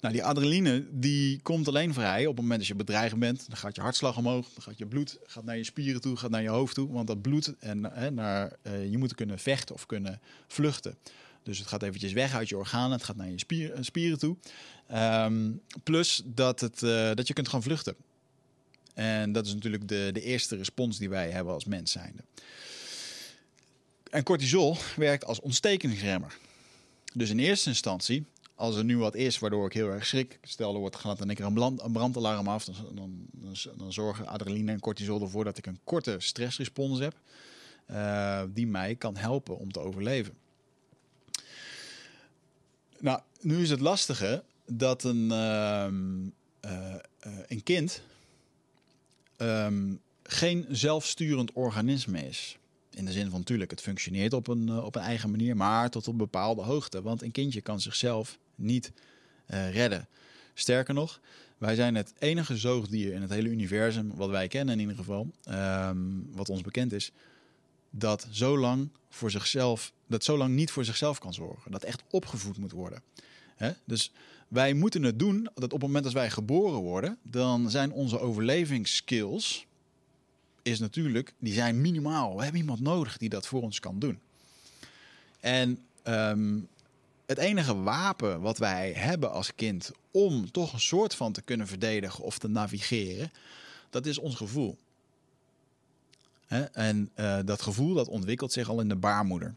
Nou, 0.00 0.14
die 0.14 0.24
adrenaline 0.24 0.86
die 0.90 1.40
komt 1.42 1.68
alleen 1.68 1.94
vrij 1.94 2.26
op 2.26 2.32
het 2.32 2.42
moment 2.42 2.58
dat 2.58 2.68
je 2.68 2.74
bedreigd 2.74 3.18
bent. 3.18 3.44
Dan 3.48 3.56
gaat 3.56 3.76
je 3.76 3.82
hartslag 3.82 4.16
omhoog, 4.16 4.48
dan 4.54 4.62
gaat 4.62 4.78
je 4.78 4.86
bloed 4.86 5.18
gaat 5.26 5.44
naar 5.44 5.56
je 5.56 5.64
spieren 5.64 6.00
toe, 6.00 6.16
gaat 6.16 6.30
naar 6.30 6.42
je 6.42 6.48
hoofd 6.48 6.74
toe. 6.74 6.92
Want 6.92 7.06
dat 7.06 7.22
bloed 7.22 7.54
en 7.58 7.84
hè, 7.84 8.10
naar, 8.10 8.52
uh, 8.62 8.90
je 8.90 8.98
moet 8.98 9.14
kunnen 9.14 9.38
vechten 9.38 9.74
of 9.74 9.86
kunnen 9.86 10.20
vluchten. 10.46 10.98
Dus 11.46 11.58
het 11.58 11.68
gaat 11.68 11.82
eventjes 11.82 12.12
weg 12.12 12.34
uit 12.34 12.48
je 12.48 12.56
organen, 12.56 12.90
het 12.90 13.04
gaat 13.04 13.16
naar 13.16 13.30
je 13.30 13.38
spier, 13.38 13.72
eh, 13.72 13.82
spieren 13.82 14.18
toe. 14.18 14.36
Um, 14.94 15.60
plus 15.82 16.22
dat, 16.24 16.60
het, 16.60 16.82
uh, 16.82 17.10
dat 17.14 17.28
je 17.28 17.34
kunt 17.34 17.48
gaan 17.48 17.62
vluchten. 17.62 17.96
En 18.94 19.32
dat 19.32 19.46
is 19.46 19.54
natuurlijk 19.54 19.88
de, 19.88 20.10
de 20.12 20.22
eerste 20.22 20.56
respons 20.56 20.98
die 20.98 21.08
wij 21.08 21.30
hebben 21.30 21.52
als 21.52 21.64
mens 21.64 21.92
zijnde. 21.92 22.22
En 24.10 24.22
cortisol 24.22 24.76
werkt 24.96 25.24
als 25.24 25.40
ontstekingsremmer. 25.40 26.38
Dus 27.14 27.30
in 27.30 27.38
eerste 27.38 27.68
instantie, 27.68 28.24
als 28.54 28.76
er 28.76 28.84
nu 28.84 28.98
wat 28.98 29.14
is 29.14 29.38
waardoor 29.38 29.66
ik 29.66 29.72
heel 29.72 29.88
erg 29.88 30.06
schrik, 30.06 30.38
stel 30.42 30.74
er 30.74 30.80
wordt 30.80 30.96
gaat 30.96 31.18
dan 31.18 31.28
een 31.28 31.34
keer 31.34 31.44
een, 31.44 31.92
brandalarm 31.92 32.48
af, 32.48 32.64
dan, 32.64 32.74
dan, 32.94 33.26
dan, 33.76 33.92
zorgen 33.92 34.26
adrenaline 34.26 34.72
en 34.72 34.80
cortisol 34.80 35.20
ervoor 35.20 35.44
dat 35.44 35.58
ik 35.58 35.66
een 35.66 35.78
korte 35.84 36.16
stressrespons 36.18 36.98
heb, 36.98 37.14
uh, 37.90 38.42
die 38.48 38.66
mij 38.66 38.94
kan 38.94 39.16
helpen 39.16 39.58
om 39.58 39.72
te 39.72 39.80
overleven. 39.80 40.34
Nou, 42.98 43.20
nu 43.40 43.62
is 43.62 43.70
het 43.70 43.80
lastige 43.80 44.44
dat 44.66 45.04
een, 45.04 45.24
uh, 45.24 45.86
uh, 46.64 46.94
een 47.46 47.62
kind 47.62 48.02
um, 49.38 50.00
geen 50.22 50.66
zelfsturend 50.68 51.52
organisme 51.52 52.26
is. 52.26 52.58
In 52.90 53.04
de 53.04 53.12
zin 53.12 53.30
van, 53.30 53.38
natuurlijk, 53.38 53.70
het 53.70 53.80
functioneert 53.80 54.32
op 54.32 54.48
een, 54.48 54.82
op 54.82 54.94
een 54.94 55.02
eigen 55.02 55.30
manier, 55.30 55.56
maar 55.56 55.90
tot 55.90 56.08
op 56.08 56.18
bepaalde 56.18 56.62
hoogte. 56.62 57.02
Want 57.02 57.22
een 57.22 57.30
kindje 57.30 57.60
kan 57.60 57.80
zichzelf 57.80 58.38
niet 58.54 58.92
redden. 59.46 60.08
Sterker 60.54 60.94
nog, 60.94 61.20
wij 61.58 61.74
zijn 61.74 61.94
het 61.94 62.12
enige 62.18 62.56
zoogdier 62.56 63.12
in 63.12 63.22
het 63.22 63.30
hele 63.30 63.48
universum, 63.48 64.12
wat 64.14 64.30
wij 64.30 64.48
kennen 64.48 64.74
in 64.74 64.80
ieder 64.80 64.96
geval, 64.96 65.30
um, 65.48 66.28
wat 66.32 66.48
ons 66.48 66.62
bekend 66.62 66.92
is, 66.92 67.12
dat 67.90 68.26
zo 68.30 68.58
lang 68.58 68.88
voor 69.08 69.30
zichzelf, 69.30 69.92
dat 70.06 70.24
zo 70.24 70.36
lang 70.36 70.54
niet 70.54 70.70
voor 70.70 70.84
zichzelf 70.84 71.18
kan 71.18 71.34
zorgen. 71.34 71.70
Dat 71.70 71.84
echt 71.84 72.02
opgevoed 72.10 72.58
moet 72.58 72.72
worden. 72.72 73.02
He? 73.56 73.72
Dus 73.84 74.12
wij 74.48 74.74
moeten 74.74 75.02
het 75.02 75.18
doen 75.18 75.48
dat 75.54 75.64
op 75.64 75.70
het 75.70 75.82
moment 75.82 76.04
dat 76.04 76.12
wij 76.12 76.30
geboren 76.30 76.80
worden, 76.80 77.18
dan 77.22 77.70
zijn 77.70 77.92
onze 77.92 78.20
overlevingsskills 78.20 79.66
is 80.62 80.78
natuurlijk, 80.78 81.34
die 81.38 81.52
zijn 81.52 81.80
minimaal. 81.80 82.36
We 82.36 82.42
hebben 82.42 82.60
iemand 82.60 82.80
nodig 82.80 83.16
die 83.16 83.28
dat 83.28 83.46
voor 83.46 83.62
ons 83.62 83.80
kan 83.80 83.98
doen. 83.98 84.18
En 85.40 85.78
um, 86.04 86.68
het 87.26 87.38
enige 87.38 87.82
wapen 87.82 88.40
wat 88.40 88.58
wij 88.58 88.92
hebben 88.92 89.32
als 89.32 89.54
kind 89.54 89.90
om 90.10 90.50
toch 90.50 90.72
een 90.72 90.80
soort 90.80 91.14
van 91.14 91.32
te 91.32 91.42
kunnen 91.42 91.66
verdedigen 91.66 92.24
of 92.24 92.38
te 92.38 92.48
navigeren, 92.48 93.32
dat 93.90 94.06
is 94.06 94.18
ons 94.18 94.34
gevoel. 94.34 94.76
En 96.72 97.10
uh, 97.16 97.38
dat 97.44 97.62
gevoel 97.62 97.94
dat 97.94 98.08
ontwikkelt 98.08 98.52
zich 98.52 98.68
al 98.68 98.80
in 98.80 98.88
de 98.88 98.96
baarmoeder. 98.96 99.54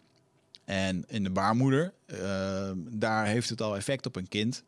En 0.69 1.03
in 1.07 1.23
de 1.23 1.29
baarmoeder, 1.29 1.93
uh, 2.05 2.71
daar 2.75 3.25
heeft 3.25 3.49
het 3.49 3.61
al 3.61 3.75
effect 3.75 4.05
op 4.05 4.15
een 4.15 4.27
kind. 4.27 4.63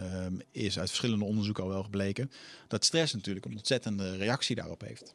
Uh, 0.00 0.06
is 0.50 0.78
uit 0.78 0.88
verschillende 0.88 1.24
onderzoeken 1.24 1.62
al 1.62 1.68
wel 1.68 1.82
gebleken. 1.82 2.30
Dat 2.68 2.84
stress 2.84 3.14
natuurlijk 3.14 3.46
een 3.46 3.56
ontzettende 3.56 4.16
reactie 4.16 4.56
daarop 4.56 4.80
heeft. 4.80 5.14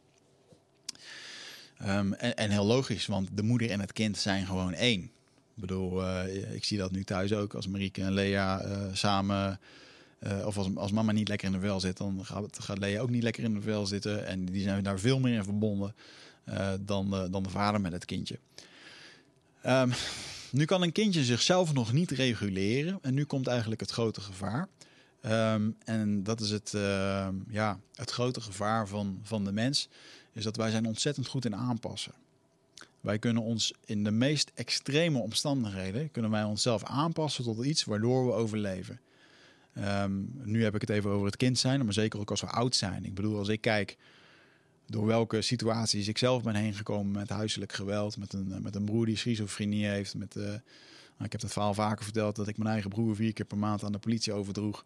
Um, 1.82 2.12
en, 2.12 2.50
heel 2.50 2.64
logisch, 2.64 3.06
want 3.06 3.28
de 3.32 3.42
moeder 3.42 3.70
en 3.70 3.80
het 3.80 3.92
kind 3.92 4.18
zijn 4.18 4.46
gewoon 4.46 4.72
één. 4.72 5.02
Ik 5.02 5.10
bedoel, 5.54 6.02
uh, 6.02 6.54
ik 6.54 6.64
zie 6.64 6.78
dat 6.78 6.90
nu 6.90 7.04
thuis 7.04 7.32
ook. 7.32 7.54
Als 7.54 7.68
Marieke 7.68 8.02
en 8.02 8.12
Lea 8.12 8.64
samen 8.92 9.60
uh, 10.20 10.46
of 10.46 10.56
als, 10.56 10.68
als 10.74 10.92
mama 10.92 11.12
niet 11.12 11.28
lekker 11.28 11.46
in 11.46 11.52
de 11.52 11.60
vel 11.60 11.80
zit, 11.80 11.96
dan 11.96 12.24
gaat, 12.24 12.58
gaat 12.62 12.78
Lea 12.78 13.00
ook 13.00 13.10
niet 13.10 13.22
lekker 13.22 13.44
in 13.44 13.54
de 13.54 13.60
vel 13.60 13.86
zitten. 13.86 14.26
En 14.26 14.44
die 14.44 14.62
zijn 14.62 14.82
daar 14.82 14.98
veel 14.98 15.20
meer 15.20 15.34
in 15.34 15.44
verbonden 15.44 15.94
dan, 16.80 17.28
dan 17.30 17.42
de 17.42 17.50
vader 17.50 17.80
met 17.80 17.92
het 17.92 18.04
kindje. 18.04 18.38
Um, 19.68 19.92
nu 20.50 20.64
kan 20.64 20.82
een 20.82 20.92
kindje 20.92 21.24
zichzelf 21.24 21.72
nog 21.72 21.92
niet 21.92 22.10
reguleren. 22.10 22.98
En 23.02 23.14
nu 23.14 23.24
komt 23.24 23.46
eigenlijk 23.46 23.80
het 23.80 23.90
grote 23.90 24.20
gevaar. 24.20 24.68
Um, 25.54 25.76
en 25.84 26.22
dat 26.22 26.40
is 26.40 26.50
het, 26.50 26.72
uh, 26.74 27.28
ja, 27.48 27.80
het 27.94 28.10
grote 28.10 28.40
gevaar 28.40 28.88
van, 28.88 29.20
van 29.22 29.44
de 29.44 29.52
mens. 29.52 29.88
Is 30.32 30.44
dat 30.44 30.56
wij 30.56 30.70
zijn 30.70 30.86
ontzettend 30.86 31.26
goed 31.26 31.44
in 31.44 31.56
aanpassen. 31.56 32.12
Wij 33.00 33.18
kunnen 33.18 33.42
ons 33.42 33.72
in 33.84 34.04
de 34.04 34.10
meest 34.10 34.50
extreme 34.54 35.18
omstandigheden... 35.18 36.10
kunnen 36.10 36.30
wij 36.30 36.44
onszelf 36.44 36.84
aanpassen 36.84 37.44
tot 37.44 37.64
iets 37.64 37.84
waardoor 37.84 38.26
we 38.26 38.32
overleven. 38.32 39.00
Nu 40.44 40.62
heb 40.62 40.74
ik 40.74 40.80
het 40.80 40.90
even 40.90 41.10
over 41.10 41.26
het 41.26 41.36
kind 41.36 41.58
zijn, 41.58 41.84
maar 41.84 41.92
zeker 41.92 42.20
ook 42.20 42.30
als 42.30 42.40
we 42.40 42.46
oud 42.46 42.76
zijn. 42.76 43.04
Ik 43.04 43.14
bedoel, 43.14 43.38
als 43.38 43.48
ik 43.48 43.60
kijk 43.60 43.96
door 44.90 45.06
welke 45.06 45.42
situaties 45.42 46.08
ik 46.08 46.18
zelf 46.18 46.42
ben 46.42 46.54
heen 46.54 46.74
gekomen 46.74 47.12
met 47.12 47.28
huiselijk 47.28 47.72
geweld, 47.72 48.16
met 48.16 48.32
een, 48.32 48.54
met 48.62 48.74
een 48.74 48.84
broer 48.84 49.06
die 49.06 49.16
schizofrenie 49.16 49.86
heeft. 49.86 50.14
Met, 50.14 50.36
uh, 50.36 50.52
ik 51.20 51.32
heb 51.32 51.40
het 51.40 51.52
verhaal 51.52 51.74
vaker 51.74 52.04
verteld 52.04 52.36
dat 52.36 52.48
ik 52.48 52.58
mijn 52.58 52.70
eigen 52.70 52.90
broer 52.90 53.16
vier 53.16 53.32
keer 53.32 53.44
per 53.44 53.58
maand 53.58 53.84
aan 53.84 53.92
de 53.92 53.98
politie 53.98 54.32
overdroeg. 54.32 54.84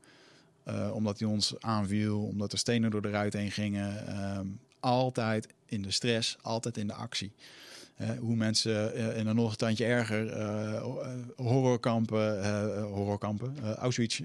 Uh, 0.68 0.90
omdat 0.94 1.18
hij 1.18 1.28
ons 1.28 1.54
aanviel, 1.60 2.22
omdat 2.22 2.52
er 2.52 2.58
stenen 2.58 2.90
door 2.90 3.02
de 3.02 3.10
ruit 3.10 3.32
heen 3.32 3.50
gingen. 3.50 4.04
Uh, 4.08 4.38
altijd 4.80 5.48
in 5.66 5.82
de 5.82 5.90
stress, 5.90 6.36
altijd 6.42 6.76
in 6.76 6.86
de 6.86 6.94
actie. 6.94 7.32
hoe 8.20 8.36
mensen 8.36 8.94
in 9.16 9.26
een 9.26 9.36
nog 9.36 9.50
een 9.50 9.56
tandje 9.56 9.84
erger 9.84 10.36
horrorkampen, 11.36 12.82
horrorkampen 12.82 13.74
Auschwitz, 13.74 14.20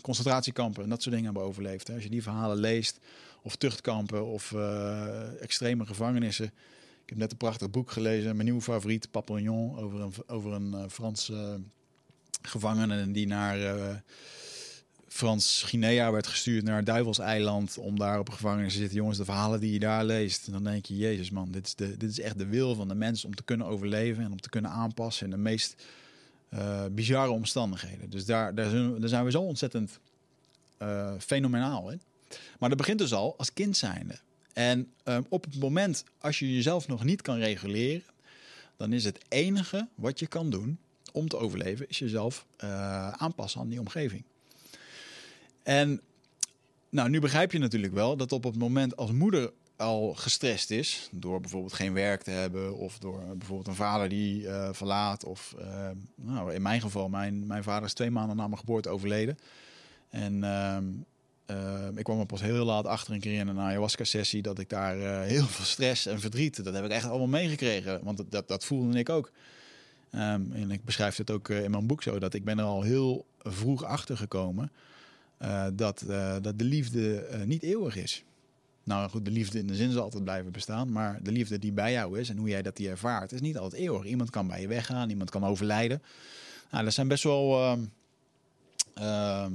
concentratiekampen 0.00 0.82
en 0.82 0.88
dat 0.88 1.02
soort 1.02 1.14
dingen 1.14 1.30
hebben 1.30 1.48
overleefd. 1.48 1.90
Als 1.90 2.02
je 2.02 2.10
die 2.10 2.22
verhalen 2.22 2.56
leest, 2.56 3.00
of 3.44 3.56
tuchtkampen 3.56 4.26
of 4.26 4.52
extreme 5.40 5.86
gevangenissen. 5.86 6.46
Ik 7.02 7.10
heb 7.10 7.18
net 7.18 7.30
een 7.30 7.36
prachtig 7.36 7.70
boek 7.70 7.90
gelezen, 7.90 8.32
mijn 8.32 8.44
nieuwe 8.44 8.62
favoriet, 8.62 9.10
Papillon, 9.10 9.78
over 9.78 10.00
een, 10.00 10.12
over 10.26 10.52
een 10.52 10.90
Franse 10.90 11.60
gevangene 12.42 13.10
die 13.10 13.26
naar 13.26 14.02
Frans 15.14 15.62
Guinea 15.62 16.12
werd 16.12 16.26
gestuurd 16.26 16.64
naar 16.64 16.84
Duivelseiland 16.84 17.78
om 17.78 17.98
daar 17.98 18.18
op 18.18 18.28
een 18.28 18.34
gevangenis 18.34 18.72
te 18.72 18.78
zitten. 18.78 18.96
Jongens, 18.96 19.18
de 19.18 19.24
verhalen 19.24 19.60
die 19.60 19.72
je 19.72 19.78
daar 19.78 20.04
leest, 20.04 20.50
dan 20.50 20.64
denk 20.64 20.86
je, 20.86 20.96
jezus 20.96 21.30
man, 21.30 21.50
dit 21.50 21.66
is, 21.66 21.74
de, 21.74 21.96
dit 21.96 22.10
is 22.10 22.20
echt 22.20 22.38
de 22.38 22.46
wil 22.46 22.74
van 22.74 22.88
de 22.88 22.94
mens 22.94 23.24
om 23.24 23.34
te 23.34 23.42
kunnen 23.42 23.66
overleven 23.66 24.24
en 24.24 24.32
om 24.32 24.40
te 24.40 24.48
kunnen 24.48 24.70
aanpassen 24.70 25.24
in 25.24 25.30
de 25.30 25.36
meest 25.36 25.84
uh, 26.54 26.84
bizarre 26.90 27.30
omstandigheden. 27.30 28.10
Dus 28.10 28.24
daar, 28.24 28.54
daar, 28.54 28.70
zijn, 28.70 29.00
daar 29.00 29.08
zijn 29.08 29.24
we 29.24 29.30
zo 29.30 29.42
ontzettend 29.42 29.98
uh, 30.82 31.12
fenomenaal 31.18 31.90
in. 31.90 32.00
Maar 32.58 32.68
dat 32.68 32.78
begint 32.78 32.98
dus 32.98 33.12
al 33.12 33.34
als 33.36 33.52
kind 33.52 33.76
zijnde. 33.76 34.18
En 34.52 34.92
um, 35.04 35.26
op 35.28 35.44
het 35.44 35.58
moment 35.58 36.04
als 36.18 36.38
je 36.38 36.54
jezelf 36.54 36.88
nog 36.88 37.04
niet 37.04 37.22
kan 37.22 37.38
reguleren, 37.38 38.02
dan 38.76 38.92
is 38.92 39.04
het 39.04 39.18
enige 39.28 39.88
wat 39.94 40.18
je 40.18 40.26
kan 40.26 40.50
doen 40.50 40.78
om 41.12 41.28
te 41.28 41.36
overleven, 41.36 41.88
is 41.88 41.98
jezelf 41.98 42.46
uh, 42.64 43.08
aanpassen 43.08 43.60
aan 43.60 43.68
die 43.68 43.80
omgeving. 43.80 44.22
En 45.62 46.00
nou, 46.88 47.10
nu 47.10 47.20
begrijp 47.20 47.52
je 47.52 47.58
natuurlijk 47.58 47.94
wel 47.94 48.16
dat 48.16 48.32
op 48.32 48.44
het 48.44 48.56
moment 48.56 48.96
als 48.96 49.10
moeder 49.10 49.52
al 49.76 50.14
gestrest 50.14 50.70
is 50.70 51.08
door 51.12 51.40
bijvoorbeeld 51.40 51.72
geen 51.72 51.92
werk 51.92 52.22
te 52.22 52.30
hebben 52.30 52.76
of 52.76 52.98
door 52.98 53.22
bijvoorbeeld 53.36 53.68
een 53.68 53.74
vader 53.74 54.08
die 54.08 54.42
uh, 54.42 54.68
verlaat 54.72 55.24
of 55.24 55.54
uh, 55.58 55.90
nou, 56.14 56.54
in 56.54 56.62
mijn 56.62 56.80
geval 56.80 57.08
mijn, 57.08 57.46
mijn 57.46 57.62
vader 57.62 57.84
is 57.84 57.92
twee 57.92 58.10
maanden 58.10 58.36
na 58.36 58.46
mijn 58.46 58.58
geboorte 58.58 58.88
overleden 58.88 59.38
en 60.10 60.44
uh, 61.50 61.88
ik 61.94 62.04
kwam 62.04 62.20
er 62.20 62.26
pas 62.26 62.40
heel 62.40 62.64
laat 62.64 62.86
achter 62.86 63.14
een 63.14 63.20
keer 63.20 63.38
in 63.38 63.48
een 63.48 63.58
ayahuasca 63.58 64.04
sessie 64.04 64.42
dat 64.42 64.58
ik 64.58 64.68
daar 64.68 65.22
heel 65.22 65.46
veel 65.46 65.64
stress 65.64 66.06
en 66.06 66.20
verdriet 66.20 66.64
dat 66.64 66.74
heb 66.74 66.84
ik 66.84 66.90
echt 66.90 67.04
allemaal 67.04 67.26
meegekregen 67.26 68.00
want 68.04 68.24
dat, 68.30 68.48
dat 68.48 68.64
voelde 68.64 68.98
ik 68.98 69.08
ook 69.08 69.30
um, 70.12 70.52
en 70.52 70.70
ik 70.70 70.84
beschrijf 70.84 71.16
het 71.16 71.30
ook 71.30 71.48
in 71.48 71.70
mijn 71.70 71.86
boek 71.86 72.02
zo 72.02 72.18
dat 72.18 72.34
ik 72.34 72.44
ben 72.44 72.58
er 72.58 72.64
al 72.64 72.82
heel 72.82 73.26
vroeg 73.42 73.84
achter 73.84 74.16
gekomen 74.16 74.70
uh, 75.42 75.66
dat, 75.72 76.04
dat 76.42 76.58
de 76.58 76.64
liefde 76.64 77.26
niet 77.44 77.62
eeuwig 77.62 77.96
is. 77.96 78.24
Nou 78.84 79.10
goed, 79.10 79.24
de 79.24 79.30
liefde 79.30 79.58
in 79.58 79.66
de 79.66 79.74
zin 79.74 79.90
zal 79.92 80.02
altijd 80.02 80.24
blijven 80.24 80.52
bestaan, 80.52 80.92
maar 80.92 81.22
de 81.22 81.32
liefde 81.32 81.58
die 81.58 81.72
bij 81.72 81.92
jou 81.92 82.18
is 82.18 82.28
en 82.28 82.36
hoe 82.36 82.48
jij 82.48 82.62
dat 82.62 82.76
die 82.76 82.88
ervaart, 82.88 83.32
is 83.32 83.40
niet 83.40 83.58
altijd 83.58 83.82
eeuwig. 83.82 84.04
Iemand 84.04 84.30
kan 84.30 84.46
bij 84.46 84.60
je 84.60 84.68
weggaan, 84.68 85.10
iemand 85.10 85.30
kan 85.30 85.44
overlijden. 85.44 86.02
Nou, 86.70 86.84
dat 86.84 86.92
zijn 86.92 87.08
best 87.08 87.22
wel 87.22 87.60
ehm, 87.60 87.84
ehm, 88.94 89.52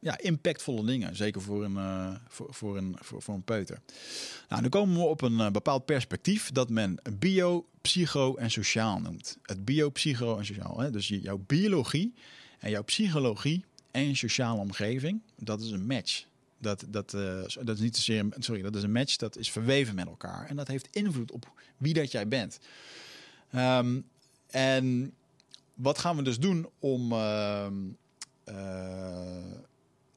ja, 0.00 0.18
impactvolle 0.18 0.84
dingen, 0.84 1.16
zeker 1.16 1.42
voor 1.42 1.64
een, 1.64 2.18
voor, 2.28 2.54
voor, 2.54 2.76
een, 2.76 2.96
voor, 3.00 3.22
voor, 3.22 3.34
een 3.34 3.42
peuter. 3.42 3.80
Nou, 4.48 4.62
nu 4.62 4.68
komen 4.68 4.96
we 4.96 5.02
op 5.02 5.22
een 5.22 5.52
bepaald 5.52 5.84
perspectief 5.84 6.50
dat 6.52 6.70
men 6.70 6.98
bio, 7.18 7.66
psycho 7.80 8.36
en 8.36 8.50
sociaal 8.50 9.00
noemt. 9.00 9.38
Het 9.42 9.64
bio, 9.64 9.90
psycho 9.90 10.38
en 10.38 10.46
sociaal. 10.46 10.80
Hè? 10.80 10.90
Dus 10.90 11.08
jouw 11.08 11.44
biologie 11.46 12.14
en 12.58 12.70
jouw 12.70 12.82
psychologie 12.82 13.64
en 13.90 14.16
sociale 14.16 14.60
omgeving, 14.60 15.20
dat 15.36 15.60
is 15.60 15.70
een 15.70 15.86
match. 15.86 16.26
Dat, 16.58 16.84
dat, 16.88 17.12
uh, 17.12 17.42
dat 17.60 17.76
is 17.76 17.80
niet 17.80 17.96
sorry, 18.38 18.62
dat 18.62 18.76
is 18.76 18.82
een 18.82 18.92
match, 18.92 19.16
dat 19.16 19.36
is 19.36 19.50
verweven 19.50 19.94
met 19.94 20.06
elkaar. 20.06 20.46
En 20.46 20.56
dat 20.56 20.68
heeft 20.68 20.88
invloed 20.90 21.32
op 21.32 21.52
wie 21.76 21.94
dat 21.94 22.12
jij 22.12 22.28
bent. 22.28 22.58
Um, 23.54 24.04
en 24.46 25.14
wat 25.74 25.98
gaan 25.98 26.16
we 26.16 26.22
dus 26.22 26.38
doen 26.38 26.68
om, 26.78 27.12
uh, 27.12 27.66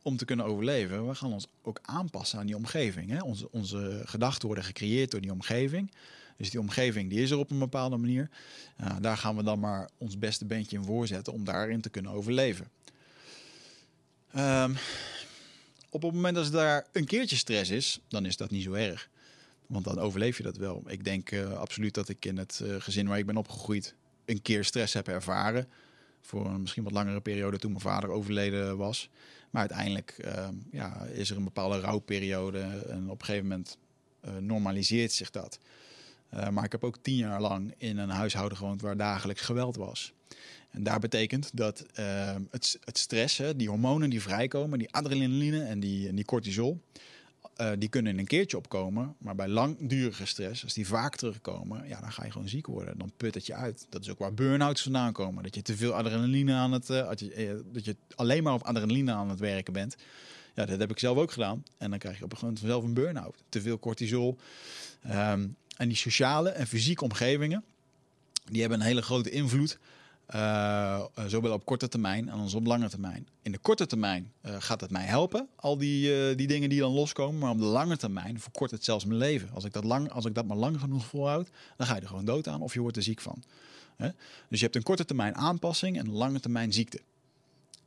om 0.01 0.17
te 0.17 0.25
kunnen 0.25 0.45
overleven? 0.45 1.07
We 1.07 1.15
gaan 1.15 1.33
ons 1.33 1.47
ook 1.61 1.79
aanpassen 1.81 2.39
aan 2.39 2.45
die 2.45 2.55
omgeving. 2.55 3.09
Hè? 3.09 3.21
Onze, 3.23 3.51
onze 3.51 4.01
gedachten 4.05 4.45
worden 4.45 4.63
gecreëerd 4.63 5.11
door 5.11 5.21
die 5.21 5.31
omgeving. 5.31 5.91
Dus 6.37 6.49
die 6.49 6.59
omgeving 6.59 7.09
die 7.09 7.21
is 7.21 7.31
er 7.31 7.37
op 7.37 7.51
een 7.51 7.59
bepaalde 7.59 7.97
manier. 7.97 8.29
daar 9.01 9.17
gaan 9.17 9.35
we 9.35 9.43
dan 9.43 9.59
maar 9.59 9.89
ons 9.97 10.19
beste 10.19 10.45
beentje 10.45 10.77
in 10.77 10.83
voorzetten 10.83 11.33
om 11.33 11.43
daarin 11.43 11.81
te 11.81 11.89
kunnen 11.89 12.11
overleven. 12.11 12.69
Um, 14.37 14.77
op 15.89 16.01
het 16.01 16.13
moment 16.13 16.35
dat 16.35 16.45
er 16.45 16.51
daar 16.51 16.87
een 16.91 17.05
keertje 17.05 17.35
stress 17.35 17.69
is, 17.69 17.99
dan 18.07 18.25
is 18.25 18.37
dat 18.37 18.51
niet 18.51 18.63
zo 18.63 18.73
erg. 18.73 19.09
Want 19.67 19.83
dan 19.83 19.99
overleef 19.99 20.37
je 20.37 20.43
dat 20.43 20.57
wel. 20.57 20.83
Ik 20.87 21.03
denk 21.03 21.31
uh, 21.31 21.53
absoluut 21.53 21.93
dat 21.93 22.09
ik 22.09 22.25
in 22.25 22.37
het 22.37 22.61
uh, 22.63 22.75
gezin 22.79 23.07
waar 23.07 23.17
ik 23.17 23.25
ben 23.25 23.37
opgegroeid 23.37 23.95
een 24.25 24.41
keer 24.41 24.65
stress 24.65 24.93
heb 24.93 25.07
ervaren. 25.07 25.67
Voor 26.21 26.45
een 26.45 26.61
misschien 26.61 26.83
wat 26.83 26.91
langere 26.91 27.21
periode 27.21 27.57
toen 27.57 27.71
mijn 27.71 27.83
vader 27.83 28.09
overleden 28.09 28.77
was. 28.77 29.09
Maar 29.51 29.61
uiteindelijk 29.61 30.15
uh, 30.25 30.47
ja, 30.71 31.03
is 31.03 31.29
er 31.29 31.37
een 31.37 31.43
bepaalde 31.43 31.79
rouwperiode. 31.79 32.59
En 32.89 33.09
op 33.09 33.19
een 33.19 33.25
gegeven 33.25 33.47
moment 33.47 33.77
uh, 34.25 34.37
normaliseert 34.37 35.11
zich 35.11 35.29
dat. 35.29 35.59
maar 36.51 36.63
ik 36.63 36.71
heb 36.71 36.83
ook 36.83 36.97
tien 37.01 37.15
jaar 37.15 37.41
lang 37.41 37.73
in 37.77 37.97
een 37.97 38.09
huishouden 38.09 38.57
gewoond 38.57 38.81
waar 38.81 38.97
dagelijks 38.97 39.41
geweld 39.41 39.75
was. 39.75 40.13
En 40.69 40.83
daar 40.83 40.99
betekent 40.99 41.49
dat 41.53 41.85
uh, 41.99 42.35
het, 42.49 42.79
het 42.83 42.97
stress, 42.97 43.41
die 43.55 43.69
hormonen 43.69 44.09
die 44.09 44.21
vrijkomen, 44.21 44.79
die 44.79 44.91
adrenaline 44.91 45.63
en 45.63 45.79
die, 45.79 46.07
en 46.07 46.15
die 46.15 46.25
cortisol, 46.25 46.81
uh, 47.57 47.71
die 47.77 47.89
kunnen 47.89 48.11
in 48.11 48.19
een 48.19 48.27
keertje 48.27 48.57
opkomen. 48.57 49.15
Maar 49.17 49.35
bij 49.35 49.47
langdurige 49.47 50.25
stress, 50.25 50.63
als 50.63 50.73
die 50.73 50.87
vaak 50.87 51.15
terugkomen, 51.15 51.87
ja, 51.87 51.99
dan 51.99 52.11
ga 52.11 52.25
je 52.25 52.31
gewoon 52.31 52.49
ziek 52.49 52.67
worden. 52.67 52.97
Dan 52.97 53.11
put 53.17 53.33
het 53.33 53.45
je 53.45 53.53
uit. 53.53 53.85
Dat 53.89 54.01
is 54.01 54.09
ook 54.09 54.19
waar 54.19 54.33
burn-outs 54.33 54.81
vandaan 54.81 55.13
komen. 55.13 55.43
Dat 55.43 55.55
je 55.55 55.61
te 55.61 55.77
veel 55.77 55.93
adrenaline 55.93 56.53
aan 56.53 56.71
het, 56.71 56.89
uh, 56.89 57.07
dat, 57.07 57.19
je, 57.19 57.63
dat 57.71 57.85
je 57.85 57.95
alleen 58.15 58.43
maar 58.43 58.53
op 58.53 58.63
adrenaline 58.63 59.11
aan 59.11 59.29
het 59.29 59.39
werken 59.39 59.73
bent. 59.73 59.95
Ja, 60.55 60.65
dat 60.65 60.79
heb 60.79 60.91
ik 60.91 60.99
zelf 60.99 61.17
ook 61.17 61.31
gedaan. 61.31 61.63
En 61.77 61.89
dan 61.89 61.99
krijg 61.99 62.17
je 62.17 62.23
op 62.23 62.31
een 62.31 62.37
gegeven 62.37 62.61
moment 62.63 62.73
zelf 62.73 62.83
een 62.83 63.03
burn-out. 63.03 63.43
Te 63.49 63.61
veel 63.61 63.79
cortisol. 63.79 64.37
Um, 65.05 65.55
en 65.77 65.87
die 65.87 65.97
sociale 65.97 66.49
en 66.49 66.67
fysieke 66.67 67.03
omgevingen, 67.03 67.63
die 68.45 68.61
hebben 68.61 68.79
een 68.79 68.85
hele 68.85 69.01
grote 69.01 69.29
invloed 69.29 69.77
uh, 70.35 71.01
zowel 71.27 71.53
op 71.53 71.65
korte 71.65 71.87
termijn 71.87 72.29
als 72.29 72.53
op 72.53 72.65
lange 72.65 72.89
termijn. 72.89 73.27
In 73.41 73.51
de 73.51 73.57
korte 73.57 73.85
termijn 73.85 74.31
uh, 74.45 74.55
gaat 74.59 74.81
het 74.81 74.91
mij 74.91 75.05
helpen, 75.05 75.47
al 75.55 75.77
die, 75.77 76.29
uh, 76.29 76.37
die 76.37 76.47
dingen 76.47 76.69
die 76.69 76.79
dan 76.79 76.91
loskomen. 76.91 77.39
Maar 77.39 77.51
op 77.51 77.57
de 77.57 77.63
lange 77.63 77.97
termijn 77.97 78.39
verkort 78.39 78.71
het 78.71 78.83
zelfs 78.83 79.05
mijn 79.05 79.19
leven. 79.19 79.49
Als 79.53 79.63
ik 79.63 79.73
dat, 79.73 79.83
lang, 79.83 80.11
als 80.11 80.25
ik 80.25 80.35
dat 80.35 80.45
maar 80.45 80.57
lang 80.57 80.79
genoeg 80.79 81.05
volhoud, 81.05 81.49
dan 81.77 81.87
ga 81.87 81.95
je 81.95 82.01
er 82.01 82.07
gewoon 82.07 82.25
dood 82.25 82.47
aan 82.47 82.61
of 82.61 82.73
je 82.73 82.79
wordt 82.79 82.97
er 82.97 83.03
ziek 83.03 83.21
van. 83.21 83.43
Dus 84.49 84.59
je 84.59 84.65
hebt 84.65 84.75
een 84.75 84.83
korte 84.83 85.05
termijn 85.05 85.35
aanpassing 85.35 85.97
en 85.97 86.05
een 86.05 86.13
lange 86.13 86.39
termijn 86.39 86.73
ziekte. 86.73 87.01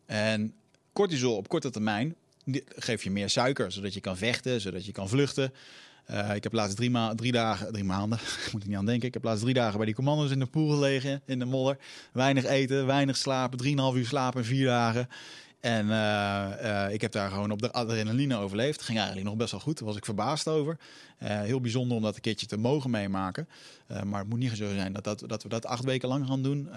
En 0.06 0.54
cortisol 0.92 1.36
op 1.36 1.48
korte 1.48 1.70
termijn 1.70 2.14
geeft 2.76 3.02
je 3.02 3.10
meer 3.10 3.30
suiker, 3.30 3.72
zodat 3.72 3.94
je 3.94 4.00
kan 4.00 4.16
vechten, 4.16 4.60
zodat 4.60 4.86
je 4.86 4.92
kan 4.92 5.08
vluchten. 5.08 5.52
Uh, 6.10 6.34
ik 6.34 6.42
heb 6.42 6.52
laatst 6.52 6.76
drie, 6.76 6.90
ma 6.90 7.14
drie 7.14 7.32
dagen, 7.32 7.72
drie 7.72 7.84
maanden, 7.84 8.18
moet 8.52 8.62
ik 8.62 8.68
niet 8.68 8.76
aan 8.76 8.86
denken. 8.86 9.08
Ik 9.08 9.14
heb 9.14 9.24
laatst 9.24 9.42
drie 9.42 9.54
dagen 9.54 9.76
bij 9.76 9.86
die 9.86 9.94
commando's 9.94 10.30
in 10.30 10.38
de 10.38 10.46
pool 10.46 10.68
gelegen, 10.68 11.22
in 11.26 11.38
de 11.38 11.44
modder. 11.44 11.78
Weinig 12.12 12.44
eten, 12.44 12.86
weinig 12.86 13.16
slapen, 13.16 13.58
drieënhalf 13.58 13.94
uur 13.94 14.06
slapen, 14.06 14.44
vier 14.44 14.66
dagen. 14.66 15.08
En 15.64 15.86
uh, 15.86 16.50
uh, 16.62 16.92
ik 16.92 17.00
heb 17.00 17.12
daar 17.12 17.30
gewoon 17.30 17.50
op 17.50 17.62
de 17.62 17.72
adrenaline 17.72 18.36
overleefd. 18.36 18.82
Ging 18.82 18.98
eigenlijk 18.98 19.28
nog 19.28 19.36
best 19.36 19.50
wel 19.50 19.60
goed. 19.60 19.78
Daar 19.78 19.86
was 19.86 19.96
ik 19.96 20.04
verbaasd 20.04 20.48
over. 20.48 20.78
Uh, 21.22 21.40
heel 21.40 21.60
bijzonder 21.60 21.96
om 21.96 22.02
dat 22.02 22.14
een 22.14 22.20
keertje 22.20 22.46
te 22.46 22.56
mogen 22.56 22.90
meemaken. 22.90 23.48
maar 24.04 24.20
het 24.20 24.28
moet 24.28 24.38
niet 24.38 24.56
zo 24.56 24.74
zijn 24.74 24.92
dat, 24.92 25.04
dat, 25.04 25.24
dat 25.26 25.42
we 25.42 25.48
dat 25.48 25.66
acht 25.66 25.84
weken 25.84 26.08
lang 26.08 26.26
gaan 26.26 26.42
doen. 26.42 26.72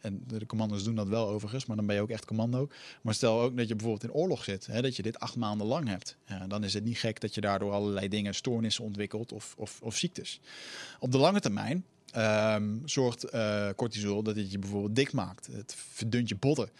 en 0.00 0.24
de 0.26 0.46
commando's 0.46 0.84
doen 0.84 0.94
dat 0.94 1.08
wel 1.08 1.28
overigens, 1.28 1.66
maar 1.66 1.76
dan 1.76 1.86
ben 1.86 1.96
je 1.96 2.02
ook 2.02 2.10
echt 2.10 2.24
commando. 2.24 2.68
Maar 3.02 3.14
stel 3.14 3.40
ook 3.40 3.56
dat 3.56 3.68
je 3.68 3.74
bijvoorbeeld 3.74 4.12
in 4.12 4.18
oorlog 4.18 4.44
zit. 4.44 4.66
Hè, 4.66 4.82
dat 4.82 4.96
je 4.96 5.02
dit 5.02 5.18
acht 5.18 5.36
maanden 5.36 5.66
lang 5.66 5.88
hebt. 5.88 6.16
dan 6.48 6.64
is 6.64 6.74
het 6.74 6.84
niet 6.84 6.98
gek 6.98 7.20
dat 7.20 7.34
je 7.34 7.40
daardoor 7.40 7.72
allerlei 7.72 8.08
dingen, 8.08 8.34
stoornissen 8.34 8.84
ontwikkelt 8.84 9.32
of, 9.32 9.54
of, 9.56 9.80
of 9.82 9.96
ziektes. 9.96 10.40
Op 10.98 11.12
de 11.12 11.18
lange 11.18 11.40
termijn 11.40 11.84
zorgt 12.84 13.26
cortisol 13.76 14.22
dat 14.22 14.36
het 14.36 14.50
je 14.50 14.58
bijvoorbeeld 14.58 14.96
dik 14.96 15.12
maakt. 15.12 15.46
Het 15.46 15.74
verdunt 15.76 16.28
je 16.28 16.36
botten 16.36 16.70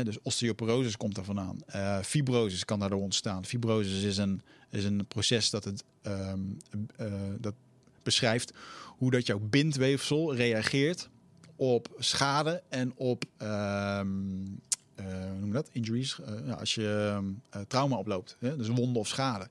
dus 0.00 0.18
osteoporose 0.22 0.96
komt 0.96 1.16
er 1.16 1.24
vandaan. 1.24 1.58
Uh, 1.74 1.98
kan 2.64 2.78
daardoor 2.78 3.00
ontstaan. 3.00 3.44
Fibrosis 3.44 4.02
is 4.02 4.16
een, 4.16 4.42
is 4.70 4.84
een 4.84 5.06
proces 5.06 5.50
dat, 5.50 5.64
het, 5.64 5.84
um, 6.02 6.56
uh, 7.00 7.12
dat 7.38 7.54
beschrijft 8.02 8.52
hoe 8.86 9.10
dat 9.10 9.26
jouw 9.26 9.38
bindweefsel 9.38 10.34
reageert 10.34 11.08
op 11.56 11.88
schade 11.98 12.62
en 12.68 12.92
op 12.96 13.24
um, 13.38 14.60
hoe 14.96 15.40
noem 15.40 15.52
dat? 15.52 15.68
injuries. 15.72 16.18
Als 16.58 16.74
je 16.74 17.20
trauma 17.68 17.96
oploopt, 17.96 18.36
dus 18.40 18.68
wonden 18.68 19.00
of 19.00 19.08
schade. 19.08 19.48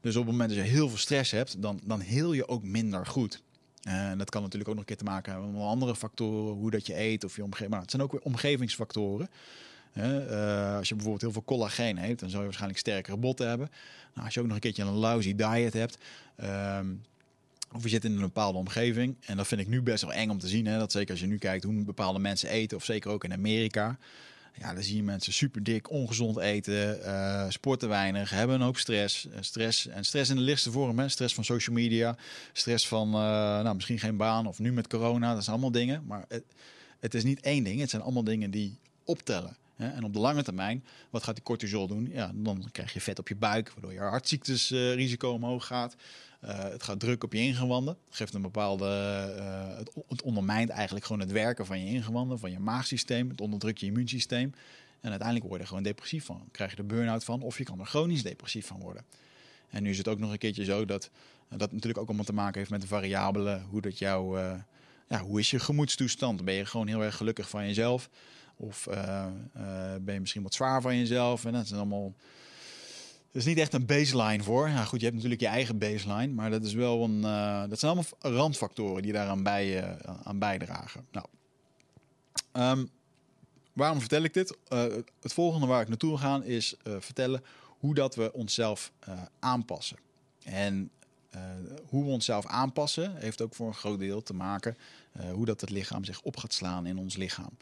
Dus 0.00 0.16
op 0.16 0.22
het 0.22 0.30
moment 0.30 0.50
dat 0.50 0.58
je 0.58 0.70
heel 0.70 0.88
veel 0.88 0.98
stress 0.98 1.30
hebt, 1.30 1.62
dan, 1.62 1.80
dan 1.84 2.00
heel 2.00 2.32
je 2.32 2.48
ook 2.48 2.62
minder 2.62 3.06
goed. 3.06 3.42
En 3.82 4.18
dat 4.18 4.30
kan 4.30 4.42
natuurlijk 4.42 4.70
ook 4.70 4.76
nog 4.76 4.84
een 4.84 4.96
keer 4.96 5.04
te 5.04 5.10
maken 5.10 5.32
hebben 5.32 5.52
met 5.52 5.62
andere 5.62 5.96
factoren, 5.96 6.54
hoe 6.54 6.70
dat 6.70 6.86
je 6.86 6.98
eet 6.98 7.24
of 7.24 7.36
je 7.36 7.44
omgeving. 7.44 7.70
Maar 7.70 7.80
het 7.80 7.90
zijn 7.90 8.02
ook 8.02 8.12
weer 8.12 8.22
omgevingsfactoren. 8.22 9.28
Uh, 9.94 10.76
als 10.76 10.88
je 10.88 10.94
bijvoorbeeld 10.94 11.20
heel 11.20 11.32
veel 11.32 11.44
collageen 11.44 11.96
heeft, 11.96 12.18
dan 12.18 12.28
zou 12.28 12.38
je 12.38 12.44
waarschijnlijk 12.44 12.80
sterkere 12.80 13.16
botten 13.16 13.48
hebben. 13.48 13.70
Nou, 14.14 14.24
als 14.24 14.34
je 14.34 14.40
ook 14.40 14.46
nog 14.46 14.54
een 14.54 14.60
keertje 14.60 14.82
een 14.82 14.92
lousy 14.92 15.34
diet 15.34 15.72
hebt, 15.72 15.98
um, 16.42 17.02
Of 17.74 17.82
je 17.82 17.88
zit 17.88 18.04
in 18.04 18.12
een 18.12 18.20
bepaalde 18.20 18.58
omgeving. 18.58 19.16
En 19.20 19.36
dat 19.36 19.46
vind 19.46 19.60
ik 19.60 19.68
nu 19.68 19.82
best 19.82 20.02
wel 20.02 20.12
eng 20.12 20.30
om 20.30 20.38
te 20.38 20.48
zien. 20.48 20.66
Hè? 20.66 20.78
Dat 20.78 20.92
zeker 20.92 21.10
als 21.10 21.20
je 21.20 21.26
nu 21.26 21.38
kijkt 21.38 21.64
hoe 21.64 21.84
bepaalde 21.84 22.18
mensen 22.18 22.48
eten. 22.48 22.76
Of 22.76 22.84
zeker 22.84 23.10
ook 23.10 23.24
in 23.24 23.32
Amerika. 23.32 23.98
Ja, 24.54 24.74
dan 24.74 24.82
zie 24.82 24.96
je 24.96 25.02
mensen 25.02 25.32
super 25.32 25.62
dik, 25.62 25.90
ongezond 25.90 26.38
eten, 26.38 26.98
uh, 26.98 27.44
sporten 27.48 27.88
weinig, 27.88 28.30
hebben 28.30 28.56
een 28.56 28.62
hoop 28.62 28.76
stress. 28.76 29.26
Uh, 29.26 29.32
stress 29.40 29.86
en 29.86 30.04
stress 30.04 30.30
in 30.30 30.36
de 30.36 30.42
lichtste 30.42 30.70
vorm. 30.70 31.08
Stress 31.08 31.34
van 31.34 31.44
social 31.44 31.76
media, 31.76 32.16
stress 32.52 32.88
van 32.88 33.08
uh, 33.08 33.12
nou, 33.62 33.74
misschien 33.74 33.98
geen 33.98 34.16
baan 34.16 34.46
of 34.46 34.58
nu 34.58 34.72
met 34.72 34.86
corona. 34.86 35.34
Dat 35.34 35.44
zijn 35.44 35.56
allemaal 35.56 35.72
dingen. 35.72 36.04
Maar 36.06 36.24
het, 36.28 36.44
het 37.00 37.14
is 37.14 37.24
niet 37.24 37.40
één 37.40 37.64
ding. 37.64 37.80
Het 37.80 37.90
zijn 37.90 38.02
allemaal 38.02 38.24
dingen 38.24 38.50
die 38.50 38.78
optellen. 39.04 39.56
En 39.76 40.04
op 40.04 40.12
de 40.12 40.18
lange 40.18 40.42
termijn, 40.42 40.84
wat 41.10 41.22
gaat 41.22 41.34
die 41.34 41.44
cortisol 41.44 41.86
doen? 41.86 42.08
Ja, 42.12 42.30
dan 42.34 42.68
krijg 42.72 42.92
je 42.92 43.00
vet 43.00 43.18
op 43.18 43.28
je 43.28 43.36
buik, 43.36 43.70
waardoor 43.70 43.92
je 43.92 43.98
hartziektesrisico 44.00 45.30
omhoog 45.30 45.66
gaat. 45.66 45.96
Uh, 46.44 46.58
het 46.58 46.82
gaat 46.82 47.00
druk 47.00 47.24
op 47.24 47.32
je 47.32 47.38
ingewanden. 47.38 47.96
Het 48.06 48.16
geeft 48.16 48.34
een 48.34 48.42
bepaalde. 48.42 48.86
Uh, 49.38 49.76
het, 49.76 49.90
het, 50.08 50.22
ondermijnt 50.22 50.70
eigenlijk 50.70 51.04
gewoon 51.04 51.20
het 51.20 51.32
werken 51.32 51.66
van 51.66 51.84
je 51.84 51.92
ingewanden, 51.92 52.38
van 52.38 52.50
je 52.50 52.58
maagsysteem. 52.58 53.28
Het 53.28 53.40
onderdrukt 53.40 53.80
je 53.80 53.86
immuunsysteem. 53.86 54.54
En 55.00 55.10
uiteindelijk 55.10 55.48
word 55.48 55.56
je 55.56 55.62
er 55.62 55.68
gewoon 55.68 55.82
depressief 55.82 56.24
van. 56.24 56.48
krijg 56.50 56.70
je 56.70 56.76
er 56.76 56.86
burn-out 56.86 57.24
van, 57.24 57.42
of 57.42 57.58
je 57.58 57.64
kan 57.64 57.80
er 57.80 57.86
chronisch 57.86 58.22
depressief 58.22 58.66
van 58.66 58.80
worden. 58.80 59.04
En 59.68 59.82
nu 59.82 59.90
is 59.90 59.98
het 59.98 60.08
ook 60.08 60.18
nog 60.18 60.30
een 60.30 60.38
keertje 60.38 60.64
zo 60.64 60.84
dat 60.84 61.10
dat 61.48 61.72
natuurlijk 61.72 61.98
ook 61.98 62.06
allemaal 62.06 62.24
te 62.24 62.32
maken 62.32 62.58
heeft 62.58 62.70
met 62.70 62.80
de 62.80 62.86
variabelen. 62.86 63.62
Hoe 63.62 63.80
dat 63.80 63.98
jouw. 63.98 64.38
Uh, 64.38 64.54
ja, 65.08 65.20
hoe 65.20 65.38
is 65.38 65.50
je 65.50 65.58
gemoedstoestand? 65.58 66.44
Ben 66.44 66.54
je 66.54 66.64
gewoon 66.64 66.86
heel 66.86 67.04
erg 67.04 67.16
gelukkig 67.16 67.48
van 67.48 67.66
jezelf? 67.66 68.10
Of 68.56 68.88
ben 70.00 70.14
je 70.14 70.20
misschien 70.20 70.42
wat 70.42 70.54
zwaar 70.54 70.82
van 70.82 70.96
jezelf? 70.96 71.44
En 71.44 71.52
dat 71.52 71.66
zijn 71.66 71.80
allemaal 71.80 72.14
er 73.30 73.38
is 73.38 73.44
niet 73.44 73.58
echt 73.58 73.74
een 73.74 73.86
baseline 73.86 74.42
voor. 74.42 74.68
Ja, 74.68 74.84
goed, 74.84 74.98
je 74.98 75.04
hebt 75.04 75.16
natuurlijk 75.16 75.42
je 75.42 75.48
eigen 75.48 75.78
baseline, 75.78 76.32
maar 76.32 76.50
dat 76.50 76.64
is 76.64 76.72
wel 76.72 77.04
een. 77.04 77.20
Uh, 77.20 77.64
dat 77.68 77.78
zijn 77.78 77.92
allemaal 77.92 78.38
randfactoren 78.38 79.02
die 79.02 79.12
daaraan 79.12 79.42
bij, 79.42 79.84
uh, 79.84 80.16
aan 80.22 80.38
bijdragen. 80.38 81.06
Nou, 81.12 81.26
um, 82.52 82.90
waarom 83.72 84.00
vertel 84.00 84.22
ik 84.22 84.34
dit? 84.34 84.56
Uh, 84.68 84.84
het 85.20 85.32
volgende 85.32 85.66
waar 85.66 85.82
ik 85.82 85.88
naartoe 85.88 86.18
ga 86.18 86.42
is 86.42 86.74
vertellen 86.98 87.42
hoe 87.78 87.94
dat 87.94 88.14
we 88.14 88.32
onszelf 88.32 88.92
aanpassen. 89.38 89.96
En 90.44 90.90
hoe 91.88 92.04
we 92.04 92.10
onszelf 92.10 92.46
aanpassen 92.46 93.16
heeft 93.16 93.40
ook 93.40 93.54
voor 93.54 93.66
een 93.66 93.74
groot 93.74 93.98
deel 93.98 94.22
te 94.22 94.34
maken 94.34 94.76
hoe 95.32 95.44
dat 95.46 95.60
het 95.60 95.70
lichaam 95.70 96.04
zich 96.04 96.20
op 96.22 96.36
gaat 96.36 96.52
slaan 96.52 96.86
in 96.86 96.98
ons 96.98 97.16
lichaam 97.16 97.56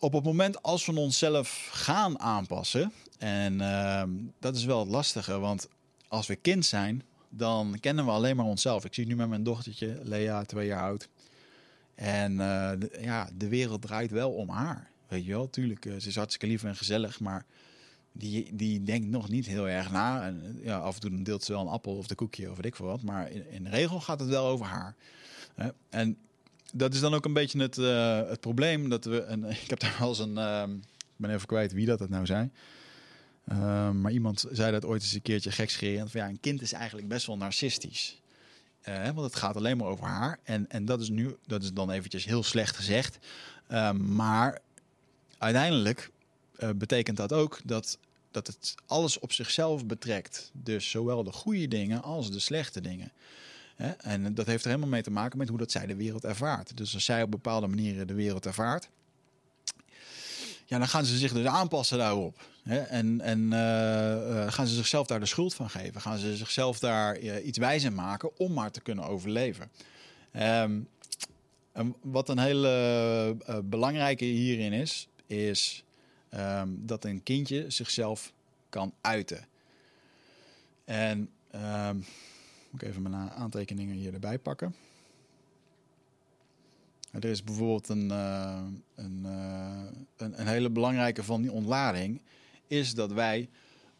op 0.00 0.12
het 0.12 0.24
moment 0.24 0.62
als 0.62 0.86
we 0.86 0.98
onszelf 0.98 1.68
gaan 1.72 2.18
aanpassen, 2.18 2.92
en 3.18 3.54
uh, 3.54 4.02
dat 4.38 4.56
is 4.56 4.64
wel 4.64 4.78
het 4.78 4.88
lastige, 4.88 5.38
want 5.38 5.68
als 6.08 6.26
we 6.26 6.36
kind 6.36 6.66
zijn, 6.66 7.02
dan 7.28 7.76
kennen 7.80 8.04
we 8.04 8.10
alleen 8.10 8.36
maar 8.36 8.46
onszelf. 8.46 8.84
Ik 8.84 8.94
zie 8.94 9.06
nu 9.06 9.16
met 9.16 9.28
mijn 9.28 9.42
dochtertje, 9.42 10.00
Lea, 10.02 10.44
twee 10.44 10.66
jaar 10.66 10.82
oud. 10.82 11.08
En 11.94 12.36
de, 12.36 12.98
ja, 13.00 13.28
de 13.34 13.48
wereld 13.48 13.82
draait 13.82 14.10
wel 14.10 14.30
om 14.30 14.48
haar. 14.48 14.90
Weet 15.08 15.24
je 15.24 15.30
wel, 15.30 15.50
tuurlijk, 15.50 15.84
uh, 15.84 15.94
ze 15.98 16.08
is 16.08 16.16
hartstikke 16.16 16.46
lief 16.46 16.64
en 16.64 16.76
gezellig, 16.76 17.20
maar 17.20 17.44
die, 18.12 18.56
die 18.56 18.82
denkt 18.82 19.06
nog 19.06 19.28
niet 19.28 19.46
heel 19.46 19.68
erg 19.68 19.90
na. 19.90 20.22
En 20.22 20.58
ja, 20.62 20.78
af 20.78 20.94
en 20.94 21.00
toe 21.00 21.22
deelt 21.22 21.44
ze 21.44 21.52
wel 21.52 21.60
een 21.60 21.66
appel 21.66 21.96
of 21.96 22.06
de 22.06 22.14
koekje 22.14 22.50
of 22.50 22.56
weet 22.56 22.66
ik 22.66 22.76
veel 22.76 22.86
wat. 22.86 23.02
Maar 23.02 23.30
in, 23.30 23.50
in 23.50 23.64
de 23.64 23.70
regel 23.70 24.00
gaat 24.00 24.20
het 24.20 24.28
wel 24.28 24.46
over 24.46 24.66
haar. 24.66 24.94
En 25.88 26.18
dat 26.72 26.94
is 26.94 27.00
dan 27.00 27.14
ook 27.14 27.24
een 27.24 27.32
beetje 27.32 27.60
het, 27.60 27.78
uh, 27.78 28.28
het 28.28 28.40
probleem. 28.40 28.88
Dat 28.88 29.04
we, 29.04 29.26
ik 29.64 29.70
heb 29.70 29.80
daar 29.80 29.96
wel 29.98 30.08
eens 30.08 30.18
een. 30.18 30.36
Uh, 30.36 30.62
ik 30.98 31.26
ben 31.26 31.30
even 31.30 31.46
kwijt 31.46 31.72
wie 31.72 31.86
dat 31.86 31.98
het 32.00 32.10
nou 32.10 32.26
zei. 32.26 32.50
Uh, 33.52 33.90
maar 33.90 34.12
iemand 34.12 34.44
zei 34.50 34.72
dat 34.72 34.84
ooit 34.84 35.02
eens 35.02 35.12
een 35.12 35.22
keertje 35.22 35.50
gekscherend. 35.50 36.10
Van 36.10 36.20
ja, 36.20 36.28
een 36.28 36.40
kind 36.40 36.62
is 36.62 36.72
eigenlijk 36.72 37.08
best 37.08 37.26
wel 37.26 37.36
narcistisch. 37.36 38.20
Uh, 38.88 39.04
want 39.04 39.20
het 39.20 39.36
gaat 39.36 39.56
alleen 39.56 39.76
maar 39.76 39.86
over 39.86 40.06
haar. 40.06 40.38
En, 40.42 40.70
en 40.70 40.84
dat 40.84 41.00
is 41.00 41.08
nu, 41.08 41.36
dat 41.46 41.62
is 41.62 41.72
dan 41.72 41.90
eventjes 41.90 42.24
heel 42.24 42.42
slecht 42.42 42.76
gezegd. 42.76 43.18
Ehm, 43.66 44.14
maar 44.14 44.60
uiteindelijk 45.38 46.10
betekent 46.76 47.16
dat 47.16 47.32
ook 47.32 47.60
dat, 47.64 47.98
dat 48.30 48.46
het 48.46 48.74
alles 48.86 49.18
op 49.18 49.32
zichzelf 49.32 49.86
betrekt. 49.86 50.50
Dus 50.52 50.90
zowel 50.90 51.24
de 51.24 51.32
goede 51.32 51.68
dingen 51.68 52.02
als 52.02 52.30
de 52.30 52.38
slechte 52.38 52.80
dingen. 52.80 53.12
En 53.98 54.34
dat 54.34 54.46
heeft 54.46 54.62
er 54.62 54.68
helemaal 54.68 54.90
mee 54.90 55.02
te 55.02 55.10
maken 55.10 55.38
met 55.38 55.48
hoe 55.48 55.58
dat 55.58 55.70
zij 55.70 55.86
de 55.86 55.96
wereld 55.96 56.24
ervaart. 56.24 56.76
Dus 56.76 56.94
als 56.94 57.04
zij 57.04 57.22
op 57.22 57.30
bepaalde 57.30 57.66
manieren 57.66 58.06
de 58.06 58.14
wereld 58.14 58.46
ervaart, 58.46 58.88
ja, 60.66 60.78
dan 60.78 60.88
gaan 60.88 61.04
ze 61.04 61.18
zich 61.18 61.32
dus 61.32 61.46
aanpassen 61.46 61.98
daarop. 61.98 62.42
En, 62.64 63.20
en 63.20 63.40
uh, 63.40 64.52
gaan 64.52 64.66
ze 64.66 64.74
zichzelf 64.74 65.06
daar 65.06 65.20
de 65.20 65.26
schuld 65.26 65.54
van 65.54 65.70
geven? 65.70 66.00
Gaan 66.00 66.18
ze 66.18 66.36
zichzelf 66.36 66.78
daar 66.78 67.20
uh, 67.20 67.46
iets 67.46 67.58
wijs 67.58 67.90
maken 67.90 68.38
om 68.38 68.52
maar 68.52 68.70
te 68.70 68.80
kunnen 68.80 69.04
overleven? 69.04 69.70
Um, 70.36 70.88
en 71.72 71.94
wat 72.02 72.28
een 72.28 72.38
hele 72.38 73.36
belangrijke 73.64 74.24
hierin 74.24 74.72
is, 74.72 75.08
is 75.26 75.84
um, 76.34 76.82
dat 76.86 77.04
een 77.04 77.22
kindje 77.22 77.64
zichzelf 77.70 78.32
kan 78.68 78.92
uiten. 79.00 79.46
En 80.84 81.30
um, 81.54 82.04
moet 82.70 82.82
ik 82.82 82.88
even 82.88 83.02
mijn 83.02 83.30
aantekeningen 83.30 83.94
hier 83.94 84.14
erbij 84.14 84.38
pakken. 84.38 84.74
Er 87.10 87.24
is 87.24 87.44
bijvoorbeeld 87.44 87.88
een, 87.88 88.08
uh, 88.08 88.62
een, 88.94 89.22
uh, 89.24 89.82
een, 90.16 90.40
een, 90.40 90.46
hele 90.46 90.70
belangrijke 90.70 91.22
van 91.22 91.42
die 91.42 91.52
ontlading, 91.52 92.20
is 92.66 92.94
dat 92.94 93.12
wij 93.12 93.48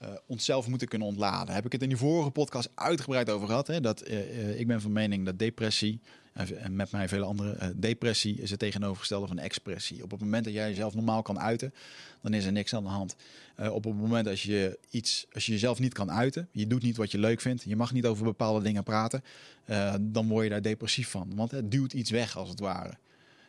uh, 0.02 0.08
onszelf 0.26 0.68
moeten 0.68 0.88
kunnen 0.88 1.08
ontladen. 1.08 1.46
Daar 1.46 1.54
heb 1.54 1.66
ik 1.66 1.72
het 1.72 1.82
in 1.82 1.88
die 1.88 1.96
vorige 1.96 2.30
podcast 2.30 2.70
uitgebreid 2.74 3.30
over 3.30 3.46
gehad. 3.46 3.66
Hè? 3.66 3.80
Dat, 3.80 4.08
ik 4.56 4.66
ben 4.66 4.80
van 4.80 4.92
mening 4.92 5.24
dat 5.24 5.38
depressie 5.38 6.00
en 6.32 6.76
met 6.76 6.90
mij 6.90 7.08
vele 7.08 7.24
andere. 7.24 7.56
Uh, 7.56 7.68
depressie 7.76 8.40
is 8.40 8.50
het 8.50 8.58
tegenovergestelde 8.58 9.26
van 9.26 9.38
expressie. 9.38 10.02
Op 10.02 10.10
het 10.10 10.20
moment 10.20 10.44
dat 10.44 10.52
jij 10.52 10.68
jezelf 10.68 10.94
normaal 10.94 11.22
kan 11.22 11.40
uiten, 11.40 11.74
dan 12.22 12.34
is 12.34 12.44
er 12.44 12.52
niks 12.52 12.74
aan 12.74 12.82
de 12.82 12.88
hand. 12.88 13.16
Uh, 13.60 13.72
op 13.72 13.84
het 13.84 13.94
moment 13.94 14.26
als 14.26 14.42
je 14.42 14.78
iets, 14.90 15.26
als 15.32 15.46
je 15.46 15.52
jezelf 15.52 15.78
niet 15.78 15.92
kan 15.92 16.10
uiten, 16.10 16.48
je 16.52 16.66
doet 16.66 16.82
niet 16.82 16.96
wat 16.96 17.10
je 17.10 17.18
leuk 17.18 17.40
vindt, 17.40 17.62
je 17.62 17.76
mag 17.76 17.92
niet 17.92 18.06
over 18.06 18.24
bepaalde 18.24 18.62
dingen 18.62 18.82
praten, 18.82 19.24
uh, 19.66 19.94
dan 20.00 20.28
word 20.28 20.44
je 20.44 20.50
daar 20.50 20.62
depressief 20.62 21.08
van. 21.08 21.32
Want 21.34 21.50
het 21.50 21.70
duwt 21.70 21.92
iets 21.92 22.10
weg 22.10 22.36
als 22.36 22.48
het 22.48 22.60
ware. 22.60 22.94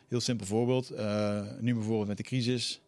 Heel 0.08 0.20
simpel 0.20 0.46
voorbeeld. 0.46 0.90
nu 1.60 1.74
bijvoorbeeld 1.74 2.08
met 2.08 2.16
de 2.16 2.22
crisis. 2.22 2.80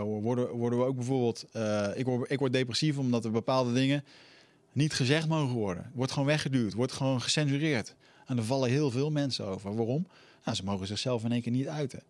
worden, 0.00 0.48
worden 0.50 0.78
we 0.78 0.84
ook 0.84 0.96
bijvoorbeeld. 0.96 1.46
ik, 1.94 2.04
word, 2.04 2.30
ik 2.30 2.38
word 2.38 2.52
depressief 2.52 2.98
omdat 2.98 3.24
er 3.24 3.30
bepaalde 3.30 3.72
dingen 3.72 4.04
niet 4.72 4.92
gezegd 4.92 5.28
mogen 5.28 5.54
worden. 5.54 5.90
Wordt 5.94 6.12
gewoon 6.12 6.28
weggeduwd, 6.28 6.72
wordt 6.72 6.92
gewoon 6.92 7.20
gecensureerd. 7.20 7.94
En 8.28 8.36
er 8.36 8.44
vallen 8.44 8.70
heel 8.70 8.90
veel 8.90 9.10
mensen 9.10 9.46
over. 9.46 9.74
Waarom? 9.74 10.06
Nou, 10.44 10.56
ze 10.56 10.64
mogen 10.64 10.86
zichzelf 10.86 11.24
in 11.24 11.32
één 11.32 11.42
keer 11.42 11.52
niet 11.52 11.68
uiten. 11.68 12.02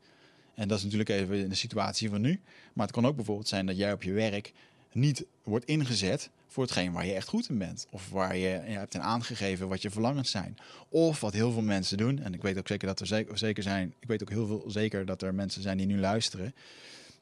En 0.54 0.68
dat 0.68 0.78
is 0.78 0.84
natuurlijk 0.84 1.10
even 1.10 1.36
in 1.36 1.48
de 1.48 1.54
situatie 1.54 2.08
van 2.08 2.20
nu. 2.20 2.40
Maar 2.72 2.86
het 2.86 2.94
kan 2.94 3.06
ook 3.06 3.16
bijvoorbeeld 3.16 3.48
zijn 3.48 3.66
dat 3.66 3.76
jij 3.76 3.92
op 3.92 4.02
je 4.02 4.12
werk 4.12 4.52
niet 4.92 5.24
wordt 5.42 5.64
ingezet 5.64 6.30
voor 6.46 6.62
hetgeen 6.62 6.92
waar 6.92 7.06
je 7.06 7.12
echt 7.12 7.28
goed 7.28 7.48
in 7.48 7.58
bent. 7.58 7.86
Of 7.90 8.10
waar 8.10 8.36
je, 8.36 8.46
hebt 8.48 8.96
aangegeven 8.96 9.68
wat 9.68 9.82
je 9.82 9.90
verlangens 9.90 10.30
zijn. 10.30 10.56
Of 10.88 11.20
wat 11.20 11.32
heel 11.32 11.52
veel 11.52 11.62
mensen 11.62 11.96
doen. 11.96 12.18
En 12.18 12.34
ik 12.34 12.42
weet 12.42 12.58
ook 12.58 12.68
zeker 12.68 12.86
dat 12.86 13.00
er 13.00 13.06
zeker, 13.38 13.62
zijn. 13.62 13.94
Ik 13.98 14.08
weet 14.08 14.22
ook 14.22 14.30
heel 14.30 14.46
veel 14.46 14.64
zeker 14.66 15.06
dat 15.06 15.22
er 15.22 15.34
mensen 15.34 15.62
zijn 15.62 15.78
die 15.78 15.86
nu 15.86 15.98
luisteren. 15.98 16.54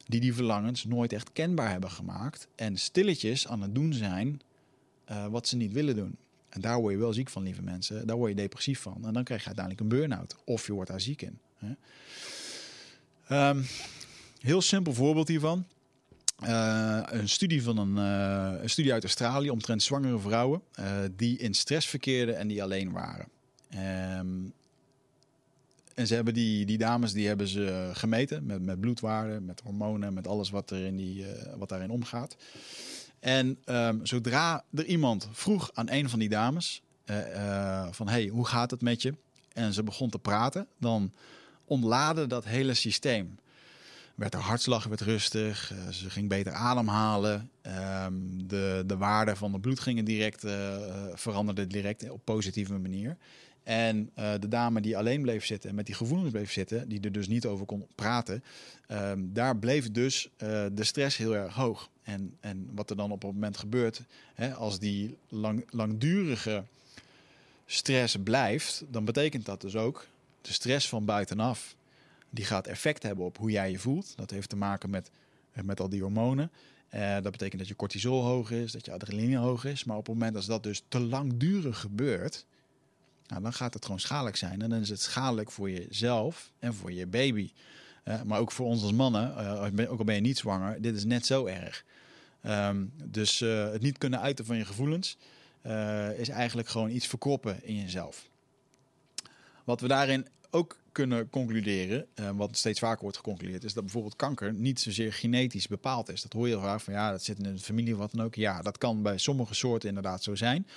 Die 0.05 0.19
die 0.19 0.33
verlangens 0.33 0.85
nooit 0.85 1.13
echt 1.13 1.31
kenbaar 1.33 1.71
hebben 1.71 1.91
gemaakt. 1.91 2.47
En 2.55 2.77
stilletjes 2.77 3.47
aan 3.47 3.61
het 3.61 3.75
doen 3.75 3.93
zijn 3.93 4.41
uh, 5.11 5.27
wat 5.27 5.47
ze 5.47 5.55
niet 5.55 5.71
willen 5.71 5.95
doen. 5.95 6.17
En 6.49 6.61
daar 6.61 6.79
word 6.79 6.93
je 6.93 6.99
wel 6.99 7.13
ziek 7.13 7.29
van, 7.29 7.43
lieve 7.43 7.61
mensen. 7.61 8.07
Daar 8.07 8.17
word 8.17 8.29
je 8.29 8.35
depressief 8.35 8.79
van. 8.79 9.05
En 9.05 9.13
dan 9.13 9.23
krijg 9.23 9.41
je 9.41 9.47
uiteindelijk 9.47 9.83
een 9.83 9.99
burn-out. 9.99 10.35
Of 10.45 10.65
je 10.65 10.73
wordt 10.73 10.89
daar 10.89 11.01
ziek 11.01 11.21
in. 11.21 11.39
Um, 13.31 13.65
heel 14.39 14.61
simpel 14.61 14.93
voorbeeld 14.93 15.27
hiervan. 15.27 15.65
Uh, 16.43 17.01
een 17.05 17.29
studie 17.29 17.63
van 17.63 17.77
een, 17.77 17.95
uh, 17.97 18.61
een, 18.61 18.69
studie 18.69 18.93
uit 18.93 19.03
Australië 19.03 19.49
omtrent 19.49 19.83
zwangere 19.83 20.19
vrouwen 20.19 20.61
uh, 20.79 20.85
die 21.15 21.37
in 21.37 21.53
stress 21.53 21.87
verkeerden 21.87 22.37
en 22.37 22.47
die 22.47 22.63
alleen 22.63 22.91
waren. 22.91 23.27
Um, 24.19 24.53
en 25.93 26.07
ze 26.07 26.15
hebben 26.15 26.33
die, 26.33 26.65
die 26.65 26.77
dames 26.77 27.13
die 27.13 27.27
hebben 27.27 27.47
ze 27.47 27.89
gemeten 27.93 28.45
met, 28.45 28.61
met 28.61 28.79
bloedwaarden, 28.79 29.45
met 29.45 29.61
hormonen, 29.61 30.13
met 30.13 30.27
alles 30.27 30.49
wat, 30.49 30.71
er 30.71 30.85
in 30.85 30.95
die, 30.95 31.25
wat 31.57 31.69
daarin 31.69 31.89
omgaat. 31.89 32.37
En 33.19 33.57
um, 33.65 34.05
zodra 34.05 34.63
er 34.73 34.85
iemand 34.85 35.27
vroeg 35.31 35.69
aan 35.73 35.89
een 35.89 36.09
van 36.09 36.19
die 36.19 36.29
dames 36.29 36.81
uh, 37.05 37.35
uh, 37.35 37.87
van 37.91 38.07
hey, 38.07 38.27
hoe 38.27 38.47
gaat 38.47 38.71
het 38.71 38.81
met 38.81 39.01
je? 39.01 39.13
En 39.53 39.73
ze 39.73 39.83
begon 39.83 40.09
te 40.09 40.19
praten, 40.19 40.67
dan 40.79 41.11
ontlaadde 41.65 42.27
dat 42.27 42.45
hele 42.45 42.73
systeem. 42.73 43.35
Werd 44.15 44.33
haar 44.33 44.43
hartslag 44.43 44.83
werd 44.83 45.01
rustig, 45.01 45.73
uh, 45.73 45.89
ze 45.89 46.09
ging 46.09 46.29
beter 46.29 46.51
ademhalen. 46.53 47.49
Um, 48.03 48.47
de, 48.47 48.83
de 48.85 48.97
waarde 48.97 49.35
van 49.35 49.53
het 49.53 49.61
bloed 49.61 49.79
gingen 49.79 50.05
direct, 50.05 50.45
veranderde 51.13 51.67
direct 51.67 52.09
op 52.09 52.21
positieve 52.23 52.77
manier. 52.77 53.17
En 53.67 54.11
uh, 54.19 54.33
de 54.39 54.47
dame 54.47 54.81
die 54.81 54.97
alleen 54.97 55.21
bleef 55.21 55.45
zitten 55.45 55.69
en 55.69 55.75
met 55.75 55.85
die 55.85 55.95
gevoelens 55.95 56.31
bleef 56.31 56.51
zitten, 56.51 56.89
die 56.89 56.99
er 56.99 57.11
dus 57.11 57.27
niet 57.27 57.45
over 57.45 57.65
kon 57.65 57.87
praten, 57.95 58.43
um, 58.91 59.33
daar 59.33 59.57
bleef 59.57 59.91
dus 59.91 60.29
uh, 60.31 60.65
de 60.71 60.83
stress 60.83 61.17
heel 61.17 61.35
erg 61.35 61.53
hoog. 61.53 61.89
En, 62.03 62.37
en 62.39 62.69
wat 62.75 62.89
er 62.89 62.95
dan 62.95 63.11
op 63.11 63.21
het 63.21 63.31
moment 63.31 63.57
gebeurt, 63.57 64.01
hè, 64.33 64.53
als 64.53 64.79
die 64.79 65.17
lang, 65.29 65.65
langdurige 65.69 66.63
stress 67.65 68.17
blijft, 68.23 68.83
dan 68.89 69.05
betekent 69.05 69.45
dat 69.45 69.61
dus 69.61 69.75
ook 69.75 70.07
de 70.41 70.53
stress 70.53 70.89
van 70.89 71.05
buitenaf. 71.05 71.75
Die 72.29 72.45
gaat 72.45 72.67
effect 72.67 73.03
hebben 73.03 73.25
op 73.25 73.37
hoe 73.37 73.51
jij 73.51 73.71
je 73.71 73.79
voelt. 73.79 74.13
Dat 74.15 74.29
heeft 74.31 74.49
te 74.49 74.55
maken 74.55 74.89
met, 74.89 75.09
met 75.63 75.79
al 75.79 75.89
die 75.89 76.01
hormonen. 76.01 76.51
Dat 77.21 77.31
betekent 77.31 77.59
dat 77.59 77.67
je 77.67 77.75
cortisol 77.75 78.23
hoog 78.23 78.51
is, 78.51 78.71
dat 78.71 78.85
je 78.85 78.91
adrenaline 78.91 79.37
hoog 79.37 79.65
is. 79.65 79.83
Maar 79.83 79.97
op 79.97 80.05
het 80.05 80.15
moment 80.15 80.33
dat 80.33 80.45
dat 80.45 80.63
dus 80.63 80.83
te 80.87 80.99
langdurig 80.99 81.79
gebeurt, 81.79 82.45
nou, 83.27 83.41
dan 83.41 83.53
gaat 83.53 83.73
het 83.73 83.85
gewoon 83.85 83.99
schadelijk 83.99 84.35
zijn. 84.35 84.61
En 84.61 84.69
dan 84.69 84.79
is 84.79 84.89
het 84.89 85.01
schadelijk 85.01 85.51
voor 85.51 85.69
jezelf 85.69 86.51
en 86.59 86.73
voor 86.73 86.91
je 86.91 87.07
baby. 87.07 87.51
Uh, 88.05 88.21
maar 88.21 88.39
ook 88.39 88.51
voor 88.51 88.65
ons 88.65 88.81
als 88.81 88.91
mannen, 88.91 89.33
uh, 89.79 89.91
ook 89.91 89.99
al 89.99 90.05
ben 90.05 90.15
je 90.15 90.21
niet 90.21 90.37
zwanger, 90.37 90.81
dit 90.81 90.95
is 90.95 91.05
net 91.05 91.25
zo 91.25 91.45
erg. 91.45 91.85
Um, 92.45 92.93
dus 93.03 93.39
het 93.39 93.81
niet 93.81 93.97
kunnen 93.97 94.21
uiten 94.21 94.45
van 94.45 94.57
je 94.57 94.65
gevoelens 94.65 95.17
is 96.17 96.29
eigenlijk 96.29 96.67
gewoon 96.67 96.89
iets 96.89 97.07
verkroppen 97.07 97.63
in 97.63 97.75
jezelf. 97.75 98.29
Wat 99.63 99.81
we 99.81 99.87
daarin 99.87 100.27
ook 100.49 100.77
kunnen 100.91 101.29
concluderen, 101.29 102.07
wat 102.33 102.57
steeds 102.57 102.79
vaker 102.79 103.01
wordt 103.01 103.17
geconcludeerd, 103.17 103.63
is 103.63 103.73
dat 103.73 103.83
bijvoorbeeld 103.83 104.15
kanker 104.15 104.53
niet 104.53 104.79
zozeer 104.79 105.13
genetisch 105.13 105.67
bepaald 105.67 106.09
is. 106.09 106.21
Dat 106.21 106.33
hoor 106.33 106.47
je 106.47 106.53
heel 106.53 106.63
vaak 106.63 106.79
van 106.79 106.93
ja, 106.93 107.11
dat 107.11 107.23
zit 107.23 107.37
in 107.37 107.55
de 107.55 107.59
familie 107.59 107.95
wat 107.95 108.11
dan 108.11 108.25
ook. 108.25 108.35
Ja, 108.35 108.61
dat 108.61 108.77
kan 108.77 109.01
bij 109.01 109.17
sommige 109.17 109.53
soorten 109.53 109.89
inderdaad 109.89 110.23
zo 110.23 110.35
zijn. 110.35 110.67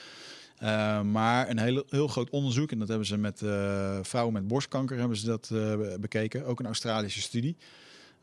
Uh, 0.63 1.03
maar 1.03 1.51
een 1.51 1.59
heel, 1.59 1.85
heel 1.89 2.09
groot 2.09 2.31
onderzoek, 2.31 2.71
en 2.71 2.79
dat 2.79 2.89
hebben 2.89 3.07
ze 3.07 3.17
met 3.17 3.41
uh, 3.41 3.99
vrouwen 4.03 4.35
met 4.35 4.49
borstkanker 4.49 4.99
hebben 4.99 5.17
ze 5.17 5.27
dat 5.27 5.51
bekeken, 6.01 6.45
ook 6.45 6.61
een 6.61 6.67
Australische 6.67 7.21
studie. 7.21 7.57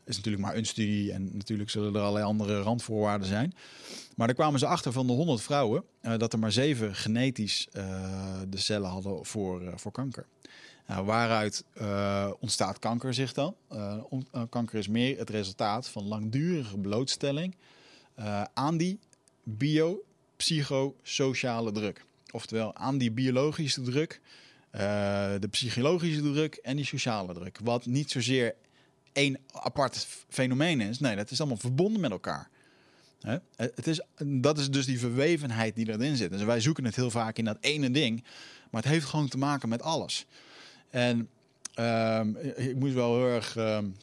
Is 0.04 0.16
natuurlijk 0.16 0.44
maar 0.44 0.56
een 0.56 0.66
studie 0.66 1.12
en 1.12 1.36
natuurlijk 1.36 1.70
zullen 1.70 1.94
er 1.94 2.00
allerlei 2.00 2.24
andere 2.24 2.60
randvoorwaarden 2.60 3.26
zijn. 3.26 3.54
Maar 4.16 4.26
daar 4.26 4.36
kwamen 4.36 4.58
ze 4.58 4.66
achter 4.66 4.92
van 4.92 5.06
de 5.06 5.12
100 5.12 5.40
vrouwen 5.40 5.84
dat 6.16 6.32
er 6.32 6.38
maar 6.38 6.52
zeven 6.52 6.94
genetisch 6.94 7.68
de 8.48 8.58
cellen 8.58 8.90
hadden 8.90 9.26
voor, 9.26 9.72
voor 9.74 9.92
kanker. 9.92 10.26
Nou, 10.86 11.04
waaruit 11.04 11.64
ontstaat 12.40 12.78
kanker 12.78 13.14
zich 13.14 13.32
dan? 13.32 13.54
Kanker 14.48 14.78
is 14.78 14.88
meer 14.88 15.18
het 15.18 15.30
resultaat 15.30 15.88
van 15.88 16.04
langdurige 16.04 16.78
blootstelling 16.78 17.56
aan 18.54 18.76
die 18.76 18.98
biopsychosociale 19.42 21.72
druk. 21.72 22.06
Oftewel 22.30 22.74
aan 22.74 22.98
die 22.98 23.10
biologische 23.10 23.82
druk, 23.82 24.20
de 25.40 25.48
psychologische 25.50 26.20
druk 26.20 26.54
en 26.54 26.76
die 26.76 26.84
sociale 26.84 27.34
druk. 27.34 27.58
Wat 27.62 27.86
niet 27.86 28.10
zozeer 28.10 28.54
één 29.12 29.38
apart 29.52 30.06
fenomeen 30.28 30.80
is. 30.80 30.98
Nee, 30.98 31.16
dat 31.16 31.30
is 31.30 31.40
allemaal 31.40 31.58
verbonden 31.58 32.00
met 32.00 32.10
elkaar. 32.10 32.48
Hè? 33.20 33.36
Het 33.56 33.86
is, 33.86 34.00
dat 34.24 34.58
is 34.58 34.70
dus 34.70 34.86
die 34.86 34.98
verwevenheid 34.98 35.74
die 35.74 35.88
erin 35.88 36.16
zit. 36.16 36.30
Dus 36.30 36.42
wij 36.42 36.60
zoeken 36.60 36.84
het 36.84 36.96
heel 36.96 37.10
vaak 37.10 37.38
in 37.38 37.44
dat 37.44 37.58
ene 37.60 37.90
ding. 37.90 38.24
Maar 38.70 38.82
het 38.82 38.90
heeft 38.90 39.06
gewoon 39.06 39.28
te 39.28 39.38
maken 39.38 39.68
met 39.68 39.82
alles. 39.82 40.26
En 40.90 41.28
um, 41.78 42.36
ik 42.56 42.76
moest 42.76 42.94
wel 42.94 43.16
heel 43.16 43.26
erg 43.26 43.56
um, 43.56 43.96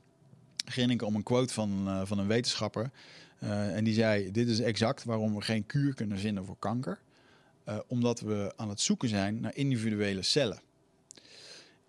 grinniken 0.66 1.08
om 1.08 1.16
een 1.16 1.24
quote 1.24 1.54
van, 1.54 1.84
uh, 1.88 2.02
van 2.04 2.20
een 2.20 2.28
wetenschapper. 2.28 2.92
En 3.40 3.84
die 3.84 3.94
zei: 3.94 4.32
Dit 4.32 4.48
is 4.48 4.60
exact 4.60 5.04
waarom 5.04 5.36
we 5.36 5.42
geen 5.42 5.66
kuur 5.66 5.94
kunnen 5.94 6.20
vinden 6.20 6.46
voor 6.46 6.60
kanker. 6.60 7.00
Uh, 7.70 7.80
omdat 7.88 8.20
we 8.20 8.54
aan 8.56 8.70
het 8.70 8.82
zoeken 8.82 9.10
zijn 9.10 9.40
naar 9.40 9.56
individuele 9.56 10.22
cellen. 10.22 10.62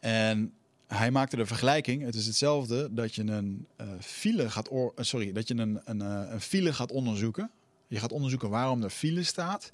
En 0.00 0.54
hij 0.86 1.10
maakte 1.10 1.36
de 1.36 1.46
vergelijking: 1.46 2.02
het 2.02 2.14
is 2.14 2.26
hetzelfde 2.26 2.94
dat 2.94 3.14
je 3.14 3.22
een 3.22 3.66
file 4.00 4.50
gaat, 4.50 4.70
sorry, 4.96 5.32
dat 5.32 5.48
je 5.48 5.54
een, 5.54 5.80
een, 5.84 6.00
een 6.00 6.40
file 6.40 6.72
gaat 6.72 6.92
onderzoeken. 6.92 7.50
Je 7.86 7.98
gaat 7.98 8.12
onderzoeken 8.12 8.50
waarom 8.50 8.82
er 8.82 8.90
file 8.90 9.22
staat. 9.22 9.70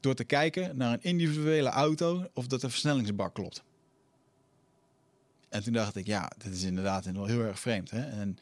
Door 0.00 0.14
te 0.14 0.24
kijken 0.24 0.76
naar 0.76 0.92
een 0.92 1.02
individuele 1.02 1.68
auto 1.68 2.30
of 2.34 2.46
dat 2.46 2.60
de 2.60 2.70
versnellingsbak 2.70 3.34
klopt. 3.34 3.62
En 5.48 5.62
toen 5.62 5.72
dacht 5.72 5.96
ik, 5.96 6.06
ja, 6.06 6.32
dit 6.38 6.54
is 6.54 6.62
inderdaad 6.62 7.04
wel 7.04 7.26
heel 7.26 7.40
erg 7.40 7.60
vreemd. 7.60 7.90
Hè? 7.90 8.02
En 8.02 8.38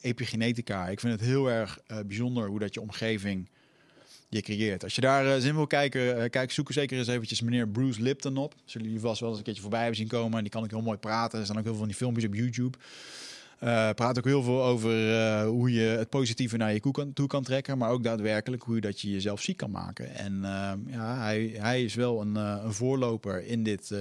epigenetica, 0.00 0.88
ik 0.88 1.00
vind 1.00 1.12
het 1.12 1.28
heel 1.28 1.50
erg 1.50 1.78
bijzonder 2.06 2.48
hoe 2.48 2.58
dat 2.58 2.74
je 2.74 2.80
omgeving 2.80 3.48
je 4.28 4.42
creëert. 4.42 4.82
Als 4.82 4.94
je 4.94 5.00
daar 5.00 5.40
zin 5.40 5.54
wil 5.54 5.66
kijken, 5.66 6.30
kijk, 6.30 6.50
zoek 6.50 6.72
zeker 6.72 6.98
eens 6.98 7.06
eventjes 7.06 7.40
meneer 7.40 7.68
Bruce 7.68 8.02
Lipton 8.02 8.36
op. 8.36 8.54
Zullen 8.64 8.86
jullie 8.86 9.02
vast 9.02 9.20
wel 9.20 9.28
eens 9.28 9.38
een 9.38 9.44
keertje 9.44 9.62
voorbij 9.62 9.80
hebben 9.80 9.98
zien 9.98 10.08
komen. 10.08 10.36
En 10.36 10.42
die 10.42 10.52
kan 10.52 10.64
ik 10.64 10.70
heel 10.70 10.82
mooi 10.82 10.98
praten. 10.98 11.38
Er 11.38 11.44
staan 11.44 11.58
ook 11.58 11.62
heel 11.62 11.72
veel 11.72 11.80
van 11.80 11.88
die 11.88 11.96
filmpjes 11.96 12.24
op 12.24 12.34
YouTube. 12.34 12.78
praat 13.94 14.18
ook 14.18 14.24
heel 14.24 14.42
veel 14.42 14.64
over 14.64 14.92
hoe 15.44 15.72
je 15.72 15.80
het 15.80 16.08
positieve 16.08 16.56
naar 16.56 16.72
je 16.72 17.10
toe 17.14 17.26
kan 17.26 17.42
trekken, 17.42 17.78
maar 17.78 17.90
ook 17.90 18.02
daadwerkelijk 18.02 18.62
hoe 18.62 18.74
je 18.74 18.80
dat 18.80 19.00
je 19.00 19.10
jezelf 19.10 19.42
ziek 19.42 19.56
kan 19.56 19.70
maken. 19.70 20.14
En 20.14 20.40
ja, 20.86 21.18
hij, 21.22 21.54
hij 21.56 21.84
is 21.84 21.94
wel 21.94 22.20
een, 22.20 22.34
een 22.34 22.74
voorloper 22.74 23.46
in 23.46 23.62
dit, 23.62 23.94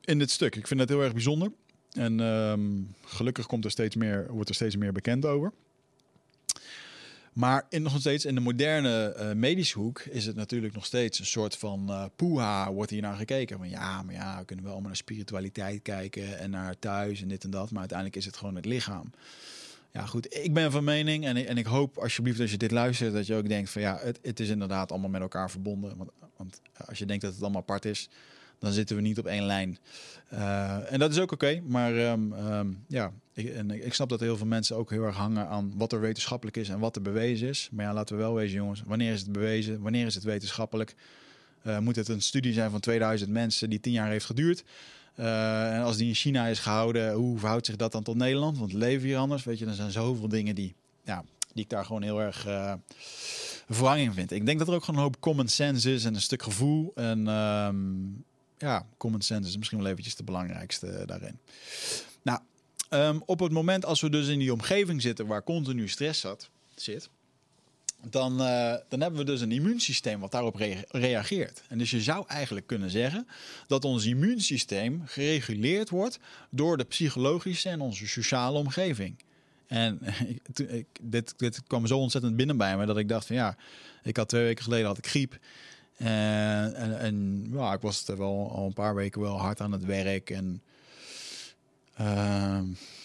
in 0.00 0.18
dit 0.18 0.30
stuk. 0.30 0.56
Ik 0.56 0.66
vind 0.66 0.80
het 0.80 0.88
heel 0.88 1.02
erg 1.02 1.12
bijzonder. 1.12 1.52
En 1.92 2.20
um, 2.20 2.94
gelukkig 3.04 3.46
komt 3.46 3.64
er 3.64 3.70
steeds 3.70 3.96
meer, 3.96 4.26
wordt 4.30 4.48
er 4.48 4.54
steeds 4.54 4.76
meer 4.76 4.92
bekend 4.92 5.26
over. 5.26 5.52
Maar 7.32 7.66
in, 7.68 7.82
nog 7.82 8.00
steeds 8.00 8.24
in 8.24 8.34
de 8.34 8.40
moderne 8.40 9.16
uh, 9.18 9.32
medische 9.32 9.78
hoek 9.78 10.00
is 10.00 10.26
het 10.26 10.36
natuurlijk 10.36 10.74
nog 10.74 10.84
steeds 10.84 11.18
een 11.18 11.26
soort 11.26 11.56
van 11.56 11.86
uh, 11.88 12.04
poeha, 12.16 12.72
wordt 12.72 12.90
hier 12.90 13.02
naar 13.02 13.16
gekeken. 13.16 13.58
Van 13.58 13.68
ja, 13.68 14.02
maar 14.02 14.14
ja, 14.14 14.38
we 14.38 14.44
kunnen 14.44 14.64
wel 14.64 14.72
allemaal 14.72 14.90
naar 14.90 15.00
spiritualiteit 15.00 15.82
kijken 15.82 16.38
en 16.38 16.50
naar 16.50 16.78
thuis 16.78 17.22
en 17.22 17.28
dit 17.28 17.44
en 17.44 17.50
dat. 17.50 17.70
Maar 17.70 17.80
uiteindelijk 17.80 18.18
is 18.18 18.24
het 18.24 18.36
gewoon 18.36 18.54
het 18.54 18.64
lichaam. 18.64 19.10
Ja, 19.92 20.06
goed, 20.06 20.34
ik 20.34 20.54
ben 20.54 20.70
van 20.70 20.84
mening 20.84 21.24
en, 21.24 21.46
en 21.46 21.58
ik 21.58 21.66
hoop 21.66 21.98
alsjeblieft 21.98 22.40
als 22.40 22.50
je 22.50 22.56
dit 22.56 22.70
luistert 22.70 23.12
dat 23.12 23.26
je 23.26 23.34
ook 23.34 23.48
denkt 23.48 23.70
van 23.70 23.82
ja, 23.82 23.98
het, 24.02 24.18
het 24.22 24.40
is 24.40 24.48
inderdaad 24.48 24.90
allemaal 24.90 25.10
met 25.10 25.20
elkaar 25.20 25.50
verbonden. 25.50 25.96
Want, 25.96 26.10
want 26.36 26.60
als 26.86 26.98
je 26.98 27.06
denkt 27.06 27.22
dat 27.22 27.32
het 27.32 27.42
allemaal 27.42 27.60
apart 27.60 27.84
is, 27.84 28.08
dan 28.62 28.72
zitten 28.72 28.96
we 28.96 29.02
niet 29.02 29.18
op 29.18 29.26
één 29.26 29.46
lijn. 29.46 29.78
Uh, 30.32 30.92
en 30.92 30.98
dat 30.98 31.10
is 31.10 31.18
ook 31.18 31.32
oké. 31.32 31.60
Maar 31.66 31.94
um, 31.94 32.32
um, 32.32 32.84
ja, 32.88 33.12
ik, 33.34 33.48
en 33.48 33.70
ik 33.70 33.94
snap 33.94 34.08
dat 34.08 34.20
heel 34.20 34.36
veel 34.36 34.46
mensen 34.46 34.76
ook 34.76 34.90
heel 34.90 35.04
erg 35.04 35.16
hangen 35.16 35.48
aan 35.48 35.72
wat 35.76 35.92
er 35.92 36.00
wetenschappelijk 36.00 36.56
is 36.56 36.68
en 36.68 36.78
wat 36.78 36.96
er 36.96 37.02
bewezen 37.02 37.48
is. 37.48 37.68
Maar 37.72 37.84
ja, 37.84 37.92
laten 37.92 38.16
we 38.16 38.22
wel 38.22 38.34
wezen, 38.34 38.56
jongens. 38.56 38.82
Wanneer 38.86 39.12
is 39.12 39.20
het 39.20 39.32
bewezen? 39.32 39.80
Wanneer 39.80 40.06
is 40.06 40.14
het 40.14 40.24
wetenschappelijk? 40.24 40.94
Uh, 41.66 41.78
moet 41.78 41.96
het 41.96 42.08
een 42.08 42.22
studie 42.22 42.52
zijn 42.52 42.70
van 42.70 42.80
2000 42.80 43.30
mensen 43.30 43.70
die 43.70 43.80
tien 43.80 43.92
jaar 43.92 44.08
heeft 44.08 44.24
geduurd? 44.24 44.64
Uh, 45.16 45.76
en 45.76 45.82
als 45.82 45.96
die 45.96 46.08
in 46.08 46.14
China 46.14 46.46
is 46.46 46.58
gehouden, 46.58 47.12
hoe 47.12 47.38
verhoudt 47.38 47.66
zich 47.66 47.76
dat 47.76 47.92
dan 47.92 48.02
tot 48.02 48.16
Nederland? 48.16 48.58
Want 48.58 48.72
leven 48.72 49.06
hier 49.06 49.16
anders, 49.16 49.44
weet 49.44 49.58
je, 49.58 49.66
er 49.66 49.74
zijn 49.74 49.90
zoveel 49.90 50.28
dingen 50.28 50.54
die, 50.54 50.74
ja, 51.04 51.24
die 51.52 51.64
ik 51.64 51.70
daar 51.70 51.84
gewoon 51.84 52.02
heel 52.02 52.20
erg 52.20 52.46
uh, 52.46 52.72
vervanging 53.66 54.14
vind. 54.14 54.30
Ik 54.30 54.46
denk 54.46 54.58
dat 54.58 54.68
er 54.68 54.74
ook 54.74 54.84
gewoon 54.84 55.00
een 55.00 55.06
hoop 55.06 55.20
common 55.20 55.48
sense 55.48 55.92
is 55.92 56.04
en 56.04 56.14
een 56.14 56.20
stuk 56.20 56.42
gevoel. 56.42 56.92
En 56.94 57.26
um, 57.26 58.24
ja, 58.62 58.86
common 58.96 59.20
sense 59.20 59.48
is 59.48 59.56
misschien 59.56 59.78
wel 59.78 59.90
eventjes 59.90 60.16
de 60.16 60.24
belangrijkste 60.24 61.02
daarin. 61.06 61.38
Nou, 62.22 62.40
um, 62.90 63.22
op 63.26 63.40
het 63.40 63.52
moment 63.52 63.84
als 63.84 64.00
we 64.00 64.10
dus 64.10 64.28
in 64.28 64.38
die 64.38 64.52
omgeving 64.52 65.02
zitten 65.02 65.26
waar 65.26 65.42
continu 65.42 65.88
stress 65.88 66.20
zat, 66.20 66.50
zit, 66.74 67.08
dan, 68.10 68.32
uh, 68.32 68.74
dan 68.88 69.00
hebben 69.00 69.20
we 69.20 69.24
dus 69.24 69.40
een 69.40 69.52
immuunsysteem 69.52 70.20
wat 70.20 70.30
daarop 70.30 70.54
re 70.54 70.84
reageert. 70.88 71.62
En 71.68 71.78
dus 71.78 71.90
je 71.90 72.02
zou 72.02 72.24
eigenlijk 72.26 72.66
kunnen 72.66 72.90
zeggen 72.90 73.26
dat 73.66 73.84
ons 73.84 74.04
immuunsysteem 74.04 75.02
gereguleerd 75.06 75.90
wordt 75.90 76.18
door 76.50 76.76
de 76.76 76.84
psychologische 76.84 77.68
en 77.68 77.80
onze 77.80 78.08
sociale 78.08 78.58
omgeving. 78.58 79.16
En 79.66 80.00
ik, 80.68 80.86
dit, 81.00 81.34
dit 81.36 81.62
kwam 81.66 81.86
zo 81.86 81.98
ontzettend 81.98 82.36
binnen 82.36 82.56
bij 82.56 82.76
me 82.76 82.86
dat 82.86 82.98
ik 82.98 83.08
dacht 83.08 83.26
van 83.26 83.36
ja, 83.36 83.56
ik 84.02 84.16
had 84.16 84.28
twee 84.28 84.44
weken 84.44 84.64
geleden 84.64 84.86
had 84.86 84.98
ik 84.98 85.06
griep. 85.06 85.38
En, 86.02 86.74
en, 86.74 86.98
en 86.98 87.46
ja, 87.52 87.72
ik 87.72 87.80
was 87.80 88.08
er 88.08 88.16
wel 88.16 88.50
al 88.54 88.66
een 88.66 88.72
paar 88.72 88.94
weken 88.94 89.20
wel 89.20 89.38
hard 89.38 89.60
aan 89.60 89.72
het 89.72 89.84
werk. 89.84 90.30
En 90.30 90.62
uh, 92.00 92.60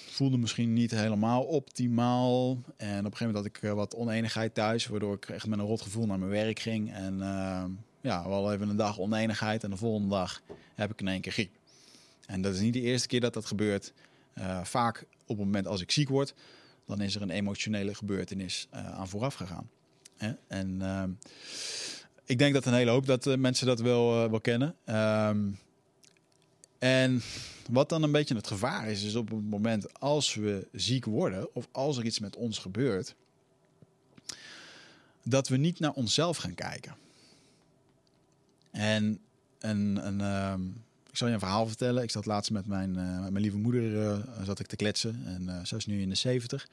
voelde 0.10 0.38
misschien 0.38 0.74
niet 0.74 0.92
helemaal 0.92 1.44
optimaal. 1.44 2.50
En 2.78 3.00
op 3.00 3.12
een 3.12 3.18
gegeven 3.18 3.26
moment 3.26 3.36
had 3.36 3.46
ik 3.46 3.62
uh, 3.62 3.74
wat 3.74 3.96
oneenigheid 3.96 4.54
thuis. 4.54 4.88
Waardoor 4.88 5.14
ik 5.14 5.30
echt 5.30 5.48
met 5.48 5.60
een 5.60 5.66
rot 5.66 5.82
gevoel 5.82 6.06
naar 6.06 6.20
mijn 6.20 6.32
werk 6.32 6.60
ging. 6.60 6.94
En 6.94 7.18
uh, 7.20 7.64
ja, 8.02 8.28
wel 8.28 8.54
even 8.54 8.70
een 8.70 8.76
dag 8.76 9.00
oneenigheid. 9.00 9.64
En 9.64 9.70
de 9.70 9.78
volgende 9.78 10.10
dag 10.10 10.42
heb 10.76 10.92
ik 10.92 11.02
in 11.02 11.08
één 11.08 11.22
keer 11.22 11.32
griep. 11.32 11.56
En 12.26 12.42
dat 12.42 12.54
is 12.54 12.60
niet 12.60 12.74
de 12.74 12.82
eerste 12.82 13.08
keer 13.08 13.22
dat 13.22 13.34
dat 13.34 13.46
gebeurt. 13.46 13.94
Uh, 14.38 14.64
vaak 14.64 15.06
op 15.26 15.38
het 15.38 15.46
moment 15.46 15.68
als 15.68 15.82
ik 15.82 15.92
ziek 15.92 16.10
word, 16.10 16.34
dan 16.86 17.02
is 17.02 17.16
er 17.16 17.22
een 17.22 17.30
emotionele 17.30 17.96
gebeurtenis 17.96 18.68
aan 18.72 19.08
vooraf 19.08 19.34
gegaan. 19.34 19.70
En 20.48 20.82
ehm, 20.82 21.10
ik 22.28 22.38
denk 22.38 22.54
dat 22.54 22.66
een 22.66 22.74
hele 22.74 22.92
hoop 22.92 23.06
dat 23.06 23.26
uh, 23.26 23.36
mensen 23.36 23.68
dat 23.68 23.80
wel, 23.80 24.24
uh, 24.24 24.30
wel 24.30 24.42
kennen. 24.42 24.76
Um, 24.86 25.60
en 26.80 27.22
wat 27.70 27.90
dan 27.90 28.04
een 28.04 28.12
beetje 28.12 28.36
het 28.36 28.48
gevaar 28.48 28.90
is, 28.90 29.04
is 29.04 29.16
op 29.16 29.30
het 29.30 29.50
moment 29.50 30.00
als 30.00 30.36
we 30.36 30.68
ziek 30.72 31.06
worden 31.06 31.56
of 31.56 31.68
als 31.72 31.98
er 31.98 32.06
iets 32.06 32.20
met 32.20 32.36
ons 32.36 32.60
gebeurt, 32.60 33.16
dat 35.24 35.48
we 35.48 35.58
niet 35.58 35.80
naar 35.80 35.92
onszelf 35.92 36.38
gaan 36.38 36.54
kijken. 36.54 36.96
En 38.72 39.20
een, 39.60 40.08
een, 40.08 40.22
um, 40.22 40.84
ik 41.10 41.18
zal 41.18 41.28
je 41.28 41.34
een 41.34 41.40
verhaal 41.40 41.68
vertellen. 41.68 42.04
Ik 42.04 42.12
zat 42.12 42.26
laatst 42.26 42.52
met 42.52 42.68
mijn, 42.68 42.98
uh, 42.98 43.22
met 43.22 43.32
mijn 43.32 43.44
lieve 43.44 43.58
moeder 43.58 44.24
zat 44.44 44.60
ik 44.60 44.68
te 44.68 44.76
kletsen 44.76 45.22
en 45.26 45.68
zij 45.68 45.78
is 45.78 45.86
nu 45.86 46.02
in 46.02 46.10
de 46.10 46.16
70. 46.16 46.68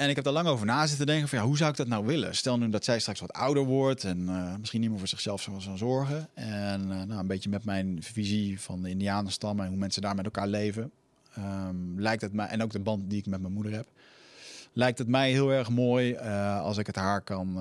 En 0.00 0.08
ik 0.08 0.14
heb 0.14 0.24
daar 0.24 0.34
lang 0.34 0.48
over 0.48 0.66
na 0.66 0.86
zitten 0.86 1.06
denken 1.06 1.28
van 1.28 1.38
ja, 1.38 1.44
hoe 1.44 1.56
zou 1.56 1.70
ik 1.70 1.76
dat 1.76 1.86
nou 1.86 2.06
willen? 2.06 2.34
Stel 2.34 2.58
nu 2.58 2.70
dat 2.70 2.84
zij 2.84 2.98
straks 3.00 3.20
wat 3.20 3.32
ouder 3.32 3.64
wordt 3.64 4.04
en 4.04 4.18
uh, 4.18 4.54
misschien 4.58 4.80
niet 4.80 4.90
meer 4.90 4.98
voor 4.98 5.08
zichzelf 5.08 5.42
zou 5.42 5.76
zorgen. 5.76 6.28
En 6.34 6.80
uh, 6.80 7.02
nou, 7.02 7.20
een 7.20 7.26
beetje 7.26 7.50
met 7.50 7.64
mijn 7.64 8.02
visie 8.02 8.60
van 8.60 8.82
de 8.82 8.90
Indianenstam 8.90 9.60
en 9.60 9.68
hoe 9.68 9.76
mensen 9.76 10.02
daar 10.02 10.14
met 10.14 10.24
elkaar 10.24 10.48
leven. 10.48 10.90
Um, 11.38 12.00
lijkt 12.00 12.22
het 12.22 12.32
mij, 12.32 12.46
en 12.46 12.62
ook 12.62 12.70
de 12.70 12.78
band 12.78 13.10
die 13.10 13.18
ik 13.18 13.26
met 13.26 13.40
mijn 13.40 13.52
moeder 13.52 13.72
heb. 13.72 13.86
Lijkt 14.72 14.98
het 14.98 15.08
mij 15.08 15.30
heel 15.30 15.52
erg 15.52 15.70
mooi 15.70 16.12
uh, 16.12 16.60
als 16.60 16.76
ik 16.76 16.86
het 16.86 16.96
haar 16.96 17.20
kan 17.20 17.58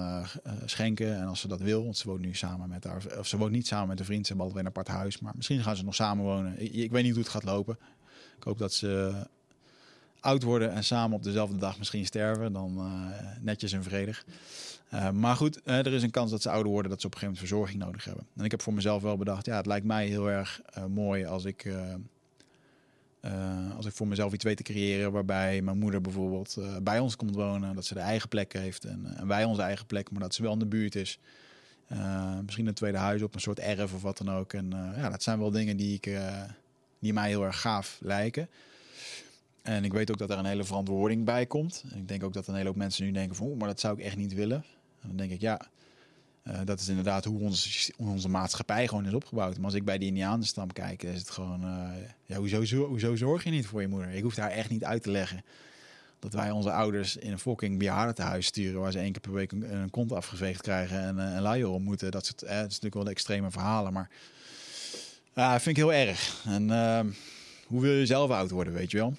schenken. 0.66 1.18
En 1.18 1.28
als 1.28 1.40
ze 1.40 1.48
dat 1.48 1.62
wil, 1.62 1.84
want 1.84 1.98
ze 1.98 2.08
woont 2.08 2.22
nu 2.22 2.36
samen 2.36 2.70
met 2.70 2.84
haar. 2.84 3.04
Of 3.20 3.28
ze 3.28 3.38
woont 3.38 3.52
niet 3.52 3.68
samen 3.68 3.88
met 3.88 4.00
een 4.00 4.06
vriend, 4.06 4.26
ze 4.26 4.34
hebben 4.34 4.46
altijd 4.46 4.66
een 4.66 4.72
apart 4.72 4.98
huis. 4.98 5.20
Maar 5.20 5.34
misschien 5.36 5.64
gaan 5.64 5.76
ze 5.76 5.84
nog 5.84 5.96
samen 5.96 6.24
wonen. 6.24 6.62
Ik, 6.62 6.74
ik 6.74 6.92
weet 6.92 7.04
niet 7.04 7.14
hoe 7.14 7.22
het 7.22 7.32
gaat 7.32 7.44
lopen. 7.44 7.78
Ik 8.38 8.44
hoop 8.44 8.58
dat 8.58 8.74
ze 8.74 9.14
oud 10.20 10.44
worden 10.44 10.74
en 10.74 10.84
samen 10.84 11.18
op 11.18 11.24
dezelfde 11.24 11.58
dag 11.58 11.78
misschien 11.78 12.06
sterven, 12.06 12.54
dan 12.54 12.74
uh, 12.78 13.18
netjes 13.42 13.72
en 13.72 13.84
vredig. 13.84 14.26
Uh, 14.94 15.10
maar 15.10 15.36
goed, 15.36 15.60
uh, 15.66 15.78
er 15.78 15.94
is 15.94 16.04
een 16.04 16.12
kans 16.12 16.32
dat 16.32 16.42
ze 16.42 16.50
ouder 16.50 16.72
worden, 16.72 16.92
dat 16.92 17.02
ze 17.02 17.08
op 17.08 17.14
een 17.14 17.20
gegeven 17.20 17.42
moment 17.42 17.64
verzorging 17.68 17.84
nodig 17.84 18.06
hebben. 18.06 18.28
En 18.38 18.46
ik 18.46 18.52
heb 18.52 18.62
voor 18.62 18.74
mezelf 18.74 19.02
wel 19.02 19.18
bedacht, 19.18 19.46
ja, 19.46 19.56
het 19.56 19.66
lijkt 19.66 19.86
mij 19.86 20.08
heel 20.08 20.30
erg 20.30 20.62
mooi 20.88 21.26
als 21.26 21.46
ik, 21.46 21.74
als 23.76 23.86
ik 23.86 23.94
voor 23.94 24.08
mezelf 24.08 24.34
iets 24.34 24.44
weet 24.44 24.58
te 24.58 24.64
creëren 24.64 25.12
waarbij 25.12 25.62
mijn 25.62 25.78
moeder 25.78 26.02
bijvoorbeeld 26.02 26.58
bij 26.84 27.00
ons 27.00 27.16
komt 27.16 27.36
wonen, 27.36 27.76
dat 27.76 27.86
ze 27.86 27.94
de 27.94 28.00
eigen 28.00 28.30
plek 28.30 28.54
heeft 28.54 28.86
en, 28.86 29.16
en, 29.18 29.28
wij 29.28 29.44
onze 29.44 29.62
eigen 29.62 29.86
plek, 29.86 30.12
maar 30.12 30.22
dat 30.22 30.34
ze 30.34 30.42
wel 30.42 30.54
in 30.54 30.60
de 30.60 30.66
buurt 30.66 30.96
is. 30.96 31.20
misschien 32.44 32.68
een 32.68 32.74
tweede 32.74 32.98
huis 32.98 33.22
op 33.22 33.36
een 33.36 33.42
soort 33.42 33.60
erf 33.60 33.94
of 33.94 34.02
wat 34.02 34.18
dan 34.18 34.32
ook. 34.32 34.54
En 34.54 34.70
ja, 34.96 35.10
dat 35.10 35.24
zijn 35.24 35.40
wel 35.40 35.52
dingen 35.52 35.78
die, 35.78 35.94
ik, 35.94 36.18
die 37.00 37.14
mij 37.14 37.28
heel 37.28 37.46
erg 37.46 37.62
gaaf 37.62 37.98
lijken. 38.02 38.50
En 39.70 39.84
ik 39.84 39.94
weet 39.94 40.12
ook 40.12 40.18
dat 40.18 40.30
er 40.30 40.38
een 40.38 40.46
hele 40.46 40.64
verantwoording 40.64 41.26
bij 41.26 41.46
komt. 41.46 41.84
En 41.92 41.98
ik 41.98 42.08
denk 42.08 42.24
ook 42.24 42.34
dat 42.34 42.48
een 42.48 42.56
hele 42.56 42.68
hoop 42.68 42.76
mensen 42.76 43.06
nu 43.06 43.12
denken 43.12 43.36
van, 43.36 43.48
oh, 43.48 43.58
maar 43.58 43.68
dat 43.68 43.80
zou 43.80 43.98
ik 43.98 44.06
echt 44.06 44.16
niet 44.16 44.34
willen. 44.34 44.66
En 45.02 45.08
dan 45.08 45.16
denk 45.16 45.32
ik, 45.32 45.42
ja, 45.42 45.62
uh, 46.44 46.60
dat 46.66 46.80
is 46.80 46.88
inderdaad 46.88 47.26
hoe 47.26 47.40
onze, 47.40 47.94
onze 47.98 48.30
maatschappij 48.30 48.88
gewoon 48.88 49.06
is 49.06 49.14
opgebouwd. 49.14 49.56
Maar 49.56 49.66
als 49.66 49.74
ik 49.74 49.86
bij 49.86 49.98
de 49.98 50.06
Indianenstam 50.06 50.74
kijk, 50.74 51.04
is 51.04 51.20
het 51.20 51.30
gewoon, 51.30 51.64
uh, 51.64 51.90
ja, 52.26 52.38
hoezo, 52.38 52.86
hoezo 52.86 53.16
zorg 53.16 53.44
je 53.44 53.50
niet 53.50 53.66
voor 53.66 53.82
je 53.82 53.88
moeder? 53.88 54.10
Ik 54.10 54.24
hoef 54.24 54.36
daar 54.36 54.50
echt 54.50 54.70
niet 54.70 54.84
uit 54.84 55.04
te 55.04 55.12
leggen 55.12 55.44
dat 56.20 56.34
wij 56.34 56.52
onze 56.52 56.72
ouders 56.72 57.18
in 57.18 57.32
een 57.32 57.40
fucking 57.40 57.78
bejaardentehuis 57.78 58.46
sturen... 58.46 58.82
waar 58.82 58.92
ze 58.92 59.00
één 59.00 59.12
keer 59.12 59.22
per 59.22 59.34
week 59.34 59.52
een, 59.52 59.90
kont 59.90 60.12
afgeveegd 60.12 60.62
krijgen 60.62 61.00
en 61.00 61.18
uh, 61.18 61.36
een 61.36 61.42
luier 61.42 61.70
om 61.70 61.84
moeten. 61.84 62.12
Dat, 62.12 62.28
eh, 62.30 62.50
dat 62.50 62.50
is 62.50 62.62
natuurlijk 62.62 62.94
wel 62.94 63.04
de 63.04 63.10
extreme 63.10 63.52
verhalen, 63.52 63.94
maar 63.94 64.10
vind 65.34 65.66
ik 65.66 65.76
heel 65.76 65.94
erg. 65.94 66.44
En 66.46 66.72
ehm, 66.72 67.08
hoe 67.66 67.82
wil 67.82 67.94
je 67.94 68.06
zelf 68.06 68.32
oud 68.32 68.50
worden, 68.50 68.74
weet 68.74 68.92
je 68.92 68.98
wel? 68.98 69.16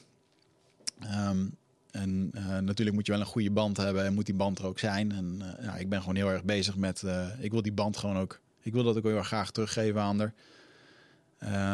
Um, 1.05 1.59
en 1.91 2.31
uh, 2.35 2.59
natuurlijk 2.59 2.97
moet 2.97 3.07
je 3.07 3.13
wel 3.13 3.21
een 3.21 3.27
goede 3.27 3.51
band 3.51 3.77
hebben 3.77 4.05
en 4.05 4.15
moet 4.15 4.27
die 4.27 4.35
band 4.35 4.59
er 4.59 4.67
ook 4.67 4.79
zijn. 4.79 5.13
En 5.13 5.43
ja, 5.63 5.77
ik 5.77 5.89
ben 5.89 6.01
gewoon 6.01 6.17
heel 6.17 6.31
erg 6.31 6.45
bezig 6.45 6.77
met. 6.77 7.03
Uh, 7.03 7.27
ik 7.39 7.51
wil 7.51 7.63
die 7.63 7.73
band 7.73 7.97
gewoon 7.97 8.17
ook. 8.17 8.41
Ik 8.63 8.73
wil 8.73 8.85
dat 8.85 8.97
ook 8.97 9.03
heel 9.03 9.17
erg 9.17 9.27
graag 9.27 9.51
teruggeven 9.51 10.01
aan 10.01 10.19
haar. 10.19 10.35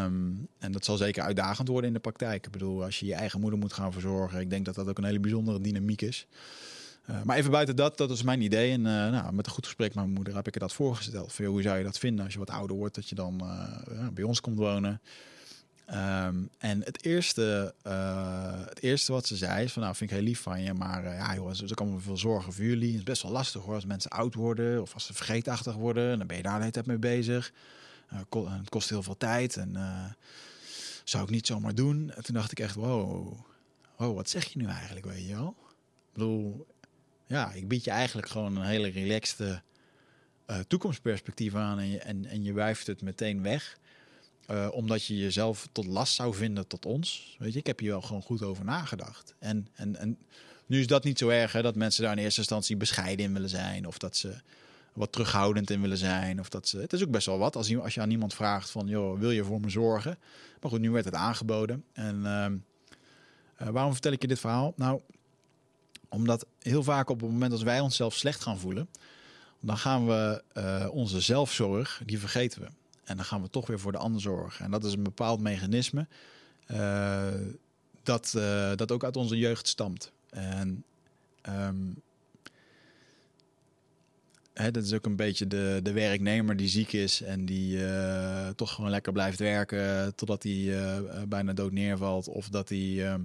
Um, 0.05 0.49
en 0.59 0.73
dat 0.73 0.85
zal 0.85 0.97
zeker 0.97 1.23
uitdagend 1.23 1.69
worden 1.69 1.87
in 1.87 1.95
de 1.95 2.01
praktijk. 2.01 2.47
Ik 2.47 2.53
bedoel, 2.53 2.85
als 2.85 3.01
je 3.01 3.07
je 3.07 3.15
eigen 3.15 3.41
moeder 3.41 3.59
moet 3.59 3.73
gaan 3.73 3.93
verzorgen, 3.93 4.41
ik 4.41 4.51
denk 4.51 4.65
dat 4.65 4.75
dat 4.75 4.89
ook 4.89 4.99
een 4.99 5.05
hele 5.05 5.21
bijzondere 5.21 5.61
dynamiek 5.61 6.03
is. 6.03 6.27
maar 7.25 7.37
even 7.37 7.51
buiten 7.51 7.77
dat, 7.77 7.97
dat 7.99 8.11
is 8.11 8.23
mijn 8.23 8.41
idee. 8.41 8.73
En 8.73 8.83
nou, 8.83 9.33
met 9.33 9.47
een 9.47 9.53
goed 9.53 9.65
gesprek 9.65 9.95
met 9.95 10.05
mijn 10.05 10.17
moeder 10.17 10.35
heb 10.35 10.47
ik 10.47 10.55
er 10.55 10.61
dat 10.61 10.73
voorgesteld. 10.73 11.33
Van, 11.33 11.45
hoe 11.45 11.63
zou 11.63 11.79
je 11.79 11.85
dat 11.85 11.99
vinden 11.99 12.25
als 12.25 12.33
je 12.33 12.39
wat 12.39 12.51
ouder 12.51 12.77
wordt, 12.77 12.95
dat 12.95 13.09
je 13.09 13.15
dan 13.15 13.43
bij 14.13 14.25
ons 14.25 14.41
komt 14.41 14.59
wonen? 14.59 15.01
Um, 15.95 16.51
en 16.59 16.83
het 16.85 17.05
eerste, 17.05 17.75
uh, 17.87 18.67
het 18.67 18.83
eerste 18.83 19.13
wat 19.13 19.27
ze 19.27 19.37
zei 19.37 19.65
is 19.65 19.73
van 19.73 19.83
nou 19.83 19.95
vind 19.95 20.11
ik 20.11 20.17
heel 20.17 20.27
lief 20.27 20.41
van 20.41 20.63
je, 20.63 20.75
maar 20.75 21.05
uh, 21.05 21.17
ja 21.17 21.35
joh, 21.35 21.61
er 21.61 21.75
komen 21.75 22.03
veel 22.03 22.17
zorgen 22.17 22.53
voor 22.53 22.65
jullie. 22.65 22.89
Het 22.89 22.99
is 22.99 23.03
best 23.03 23.23
wel 23.23 23.33
lastig 23.33 23.63
hoor 23.63 23.75
als 23.75 23.85
mensen 23.85 24.11
oud 24.11 24.35
worden 24.35 24.83
of 24.83 24.95
als 24.95 25.07
ze 25.07 25.15
vergeetachtig 25.15 25.75
worden, 25.75 26.19
dan 26.19 26.27
ben 26.27 26.37
je 26.37 26.43
daar 26.43 26.55
de 26.55 26.61
hele 26.61 26.73
tijd 26.73 26.87
mee 26.87 26.99
bezig. 26.99 27.53
Ko 28.29 28.49
het 28.49 28.69
kost 28.69 28.89
heel 28.89 29.03
veel 29.03 29.17
tijd 29.17 29.57
en 29.57 29.77
zou 31.05 31.25
ik 31.25 31.31
niet 31.31 31.47
zomaar 31.47 31.75
doen. 31.75 32.11
En 32.11 32.25
toen 32.25 32.35
dacht 32.35 32.51
ik 32.51 32.61
echt 32.61 32.75
wow, 32.75 33.37
wat 33.97 34.29
zeg 34.29 34.45
je 34.45 34.59
nu 34.59 34.67
eigenlijk, 34.67 35.07
weet 35.07 35.27
je? 35.27 35.35
Ik 35.35 36.13
bedoel, 36.13 36.67
ja, 37.27 37.53
ik 37.53 37.69
bied 37.69 37.85
je 37.85 37.91
eigenlijk 37.91 38.29
gewoon 38.29 38.57
een 38.57 38.67
hele 38.67 38.89
relaxte 38.89 39.63
toekomstperspectief 40.67 41.55
aan 41.55 41.79
en 41.79 41.91
je, 41.91 41.99
en, 41.99 42.27
en 42.27 42.45
je 42.45 42.53
wuift 42.53 42.87
het 42.87 43.03
meteen 43.03 43.43
weg. 43.43 43.79
Uh, 44.51 44.69
omdat 44.71 45.05
je 45.05 45.17
jezelf 45.17 45.69
tot 45.73 45.87
last 45.87 46.15
zou 46.15 46.35
vinden 46.35 46.67
tot 46.67 46.87
ons. 46.87 47.37
Weet 47.39 47.53
je, 47.53 47.59
ik 47.59 47.67
heb 47.67 47.79
hier 47.79 47.91
wel 47.91 48.03
gewoon 48.03 48.23
goed 48.23 48.43
over 48.43 48.65
nagedacht. 48.65 49.35
En, 49.39 49.69
en, 49.75 49.97
en 49.97 50.19
nu 50.67 50.81
is 50.81 50.87
dat 50.87 51.05
niet 51.05 51.19
zo 51.19 51.29
erg, 51.29 51.53
hè, 51.53 51.63
dat 51.63 51.75
mensen 51.75 52.03
daar 52.03 52.13
in 52.13 52.25
eerste 52.25 52.41
instantie 52.41 52.77
bescheiden 52.77 53.25
in 53.25 53.33
willen 53.33 53.49
zijn. 53.49 53.87
Of 53.87 53.99
dat 53.99 54.17
ze 54.17 54.35
wat 54.93 55.13
terughoudend 55.13 55.71
in 55.71 55.81
willen 55.81 55.99
zijn. 55.99 56.41
Of 56.41 56.49
dat 56.49 56.69
ze, 56.69 56.79
het 56.79 56.93
is 56.93 57.03
ook 57.03 57.11
best 57.11 57.27
wel 57.27 57.39
wat 57.39 57.57
als 57.57 57.69
je, 57.69 57.81
als 57.81 57.95
je 57.95 58.01
aan 58.01 58.11
iemand 58.11 58.35
vraagt 58.35 58.71
van, 58.71 58.87
joh, 58.87 59.19
wil 59.19 59.31
je 59.31 59.45
voor 59.45 59.61
me 59.61 59.71
zorgen? 59.71 60.19
Maar 60.61 60.71
goed, 60.71 60.81
nu 60.81 60.91
werd 60.91 61.05
het 61.05 61.15
aangeboden. 61.15 61.85
En 61.93 62.17
uh, 62.17 62.47
uh, 63.63 63.73
waarom 63.73 63.93
vertel 63.93 64.13
ik 64.13 64.23
je 64.23 64.29
dit 64.29 64.41
verhaal? 64.41 64.73
Nou, 64.77 65.01
omdat 66.09 66.47
heel 66.59 66.83
vaak 66.83 67.11
op 67.11 67.21
het 67.21 67.31
moment 67.31 67.53
als 67.53 67.63
wij 67.63 67.81
onszelf 67.81 68.15
slecht 68.15 68.43
gaan 68.43 68.59
voelen, 68.59 68.89
dan 69.61 69.79
gaan 69.79 70.07
we 70.07 70.43
uh, 70.55 70.87
onze 70.91 71.21
zelfzorg, 71.21 72.03
die 72.05 72.19
vergeten 72.19 72.61
we. 72.61 72.69
En 73.07 73.17
dan 73.17 73.25
gaan 73.25 73.43
we 73.43 73.51
toch 73.51 73.67
weer 73.67 73.81
voor 73.81 73.93
de 73.93 73.99
ander 73.99 74.21
zorgen. 74.21 74.65
En 74.65 74.71
dat 74.71 74.85
is 74.85 74.93
een 74.93 75.03
bepaald 75.03 75.41
mechanisme 75.41 76.07
uh, 76.71 77.29
dat, 78.03 78.33
uh, 78.37 78.73
dat 78.75 78.93
ook 78.93 79.05
uit 79.05 79.17
onze 79.17 79.39
jeugd 79.39 79.69
stamt. 79.69 80.13
En 80.31 80.85
um, 81.49 82.03
hè, 84.53 84.71
dat 84.71 84.85
is 84.85 84.93
ook 84.93 85.07
een 85.07 85.17
beetje 85.17 85.47
de, 85.47 85.81
de 85.83 85.93
werknemer 85.93 86.57
die 86.57 86.69
ziek 86.69 86.93
is 86.93 87.23
en 87.23 87.45
die 87.45 87.77
uh, 87.77 88.49
toch 88.49 88.73
gewoon 88.73 88.91
lekker 88.91 89.13
blijft 89.13 89.39
werken 89.39 90.15
totdat 90.15 90.43
hij 90.43 90.75
bijna 91.29 91.53
dood 91.53 91.73
neervalt. 91.73 92.29
Of 92.29 92.49
dat 92.49 92.69
hij 92.69 93.07
ehm, 93.07 93.23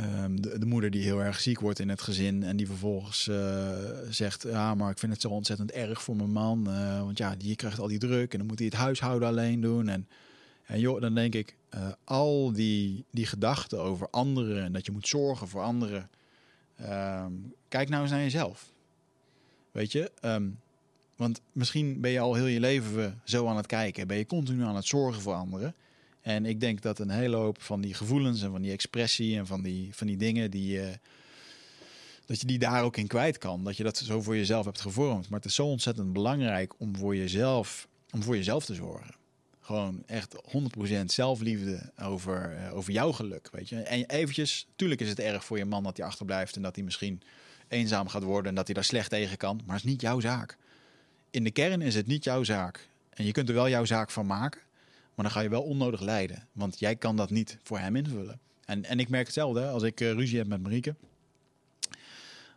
Um, 0.00 0.40
de, 0.40 0.58
de, 0.58 0.66
moeder 0.66 0.90
die 0.90 1.02
heel 1.02 1.22
erg 1.22 1.40
ziek 1.40 1.60
wordt 1.60 1.78
in 1.78 1.88
het 1.88 2.00
gezin 2.00 2.42
en 2.42 2.56
die 2.56 2.66
vervolgens 2.66 3.28
uh, 3.28 3.68
zegt: 4.10 4.42
Ja, 4.42 4.74
maar 4.74 4.90
ik 4.90 4.98
vind 4.98 5.12
het 5.12 5.20
zo 5.20 5.28
ontzettend 5.28 5.70
erg 5.70 6.02
voor 6.02 6.16
mijn 6.16 6.32
man. 6.32 6.66
Uh, 6.68 7.00
want 7.00 7.18
ja, 7.18 7.36
die 7.36 7.56
krijgt 7.56 7.78
al 7.78 7.88
die 7.88 7.98
druk 7.98 8.32
en 8.32 8.38
dan 8.38 8.46
moet 8.46 8.58
hij 8.58 8.66
het 8.66 8.76
huishouden 8.76 9.28
alleen 9.28 9.60
doen. 9.60 9.88
En, 9.88 10.08
en 10.66 10.80
joh, 10.80 11.00
dan 11.00 11.14
denk 11.14 11.34
ik: 11.34 11.56
uh, 11.74 11.88
al 12.04 12.52
die, 12.52 13.04
die 13.10 13.26
gedachten 13.26 13.80
over 13.80 14.08
anderen 14.10 14.64
en 14.64 14.72
dat 14.72 14.86
je 14.86 14.92
moet 14.92 15.08
zorgen 15.08 15.48
voor 15.48 15.62
anderen. 15.62 16.10
Um, 16.80 17.54
kijk 17.68 17.88
nou 17.88 18.02
eens 18.02 18.10
naar 18.10 18.20
jezelf. 18.20 18.72
Weet 19.72 19.92
je, 19.92 20.12
um, 20.22 20.58
want 21.16 21.40
misschien 21.52 22.00
ben 22.00 22.10
je 22.10 22.20
al 22.20 22.34
heel 22.34 22.46
je 22.46 22.60
leven 22.60 23.20
zo 23.24 23.46
aan 23.46 23.56
het 23.56 23.66
kijken. 23.66 24.06
Ben 24.06 24.16
je 24.16 24.26
continu 24.26 24.62
aan 24.62 24.76
het 24.76 24.86
zorgen 24.86 25.22
voor 25.22 25.34
anderen. 25.34 25.74
En 26.20 26.46
ik 26.46 26.60
denk 26.60 26.82
dat 26.82 26.98
een 26.98 27.10
hele 27.10 27.36
hoop 27.36 27.62
van 27.62 27.80
die 27.80 27.94
gevoelens 27.94 28.42
en 28.42 28.50
van 28.50 28.62
die 28.62 28.72
expressie 28.72 29.36
en 29.36 29.46
van 29.46 29.62
die, 29.62 29.94
van 29.94 30.06
die 30.06 30.16
dingen 30.16 30.50
die 30.50 30.72
je. 30.72 30.98
Dat 32.26 32.40
je 32.40 32.46
die 32.46 32.58
daar 32.58 32.84
ook 32.84 32.96
in 32.96 33.06
kwijt 33.06 33.38
kan. 33.38 33.64
Dat 33.64 33.76
je 33.76 33.82
dat 33.82 33.96
zo 33.96 34.22
voor 34.22 34.36
jezelf 34.36 34.64
hebt 34.64 34.80
gevormd. 34.80 35.28
Maar 35.28 35.38
het 35.38 35.48
is 35.48 35.54
zo 35.54 35.66
ontzettend 35.66 36.12
belangrijk 36.12 36.74
om 36.78 36.96
voor 36.96 37.16
jezelf, 37.16 37.88
om 38.10 38.22
voor 38.22 38.36
jezelf 38.36 38.64
te 38.64 38.74
zorgen. 38.74 39.14
Gewoon 39.60 40.02
echt 40.06 40.36
100% 41.02 41.04
zelfliefde 41.04 41.92
over, 42.02 42.56
uh, 42.56 42.76
over 42.76 42.92
jouw 42.92 43.12
geluk. 43.12 43.48
Weet 43.52 43.68
je? 43.68 43.76
En 43.76 44.04
eventjes, 44.04 44.66
tuurlijk 44.76 45.00
is 45.00 45.08
het 45.08 45.20
erg 45.20 45.44
voor 45.44 45.58
je 45.58 45.64
man 45.64 45.82
dat 45.82 45.96
hij 45.96 46.06
achterblijft. 46.06 46.56
En 46.56 46.62
dat 46.62 46.74
hij 46.74 46.84
misschien 46.84 47.22
eenzaam 47.68 48.08
gaat 48.08 48.22
worden. 48.22 48.48
En 48.48 48.54
dat 48.54 48.66
hij 48.66 48.74
daar 48.74 48.84
slecht 48.84 49.10
tegen 49.10 49.36
kan. 49.36 49.60
Maar 49.66 49.76
het 49.76 49.84
is 49.84 49.90
niet 49.90 50.00
jouw 50.00 50.20
zaak. 50.20 50.56
In 51.30 51.44
de 51.44 51.50
kern 51.50 51.82
is 51.82 51.94
het 51.94 52.06
niet 52.06 52.24
jouw 52.24 52.44
zaak. 52.44 52.88
En 53.10 53.24
je 53.24 53.32
kunt 53.32 53.48
er 53.48 53.54
wel 53.54 53.68
jouw 53.68 53.84
zaak 53.84 54.10
van 54.10 54.26
maken. 54.26 54.60
Maar 55.20 55.28
dan 55.30 55.38
ga 55.38 55.44
je 55.44 55.54
wel 55.54 55.62
onnodig 55.62 56.00
lijden. 56.00 56.48
Want 56.52 56.78
jij 56.78 56.96
kan 56.96 57.16
dat 57.16 57.30
niet 57.30 57.58
voor 57.62 57.78
hem 57.78 57.96
invullen. 57.96 58.40
En, 58.64 58.84
en 58.84 59.00
ik 59.00 59.08
merk 59.08 59.24
hetzelfde. 59.24 59.68
Als 59.68 59.82
ik 59.82 60.00
uh, 60.00 60.12
ruzie 60.12 60.38
heb 60.38 60.46
met 60.46 60.62
Marieke. 60.62 60.94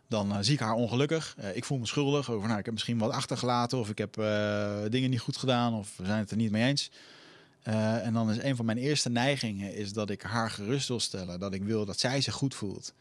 Dan 0.08 0.30
uh, 0.30 0.38
zie 0.40 0.54
ik 0.54 0.60
haar 0.60 0.74
ongelukkig. 0.74 1.36
Uh, 1.40 1.56
ik 1.56 1.64
voel 1.64 1.78
me 1.78 1.86
schuldig 1.86 2.30
over, 2.30 2.46
nou, 2.46 2.58
ik 2.58 2.64
heb 2.64 2.74
misschien 2.74 2.98
wat 2.98 3.10
achtergelaten. 3.10 3.78
Of 3.78 3.90
ik 3.90 3.98
heb 3.98 4.14
dingen 4.90 5.10
niet 5.10 5.20
goed 5.20 5.36
gedaan. 5.36 5.74
Of 5.74 5.96
we 5.96 6.04
zijn 6.04 6.18
het 6.18 6.30
er 6.30 6.36
niet 6.36 6.50
mee 6.50 6.68
eens. 6.68 6.90
en 7.62 8.12
dan 8.12 8.30
is 8.30 8.42
een 8.42 8.56
van 8.56 8.64
mijn 8.64 8.78
eerste 8.78 9.10
neigingen 9.10 9.74
is 9.74 9.92
dat 9.92 10.10
ik 10.10 10.22
haar 10.22 10.50
gerust 10.50 10.88
wil 10.88 11.00
stellen. 11.00 11.40
Dat 11.40 11.54
ik 11.54 11.62
wil 11.62 11.84
dat 11.84 11.98
zij 11.98 12.20
zich 12.20 12.34
goed 12.34 12.54
voelt. 12.54 12.94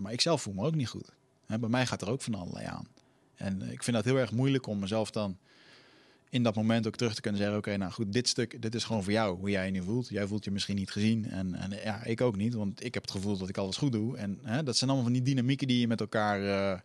maar 0.00 0.12
ik 0.12 0.20
zelf 0.20 0.42
voel 0.42 0.54
me 0.54 0.64
ook 0.64 0.74
niet 0.74 0.88
goed. 0.88 1.12
bij 1.46 1.68
mij 1.68 1.86
gaat 1.86 2.02
er 2.02 2.10
ook 2.10 2.22
van 2.22 2.34
allerlei 2.34 2.66
aan. 2.66 2.88
En 3.34 3.62
ik 3.62 3.82
vind 3.82 3.96
dat 3.96 4.04
heel 4.04 4.18
erg 4.18 4.32
moeilijk 4.32 4.66
om 4.66 4.78
mezelf 4.78 5.10
dan 5.10 5.38
in 6.30 6.42
dat 6.42 6.54
moment 6.54 6.86
ook 6.86 6.96
terug 6.96 7.14
te 7.14 7.20
kunnen 7.20 7.40
zeggen: 7.40 7.58
Oké, 7.58 7.76
nou 7.76 7.92
goed, 7.92 8.12
dit 8.12 8.28
stuk, 8.28 8.62
dit 8.62 8.74
is 8.74 8.84
gewoon 8.84 9.02
voor 9.02 9.12
jou, 9.12 9.38
hoe 9.38 9.50
jij 9.50 9.64
je 9.64 9.70
nu 9.70 9.82
voelt. 9.82 10.08
Jij 10.08 10.26
voelt 10.26 10.44
je 10.44 10.50
misschien 10.50 10.76
niet 10.76 10.90
gezien. 10.90 11.30
En, 11.30 11.54
en 11.54 11.70
ja, 11.84 12.04
ik 12.04 12.20
ook 12.20 12.36
niet, 12.36 12.54
want 12.54 12.84
ik 12.84 12.94
heb 12.94 13.02
het 13.02 13.12
gevoel 13.12 13.38
dat 13.38 13.48
ik 13.48 13.56
alles 13.56 13.76
goed 13.76 13.92
doe. 13.92 14.16
En 14.16 14.38
hè, 14.42 14.62
dat 14.62 14.76
zijn 14.76 14.90
allemaal 14.90 15.08
van 15.10 15.18
die 15.18 15.34
dynamieken 15.34 15.66
die 15.66 15.80
je 15.80 15.88
met 15.88 16.00
elkaar 16.00 16.42
uh, 16.42 16.80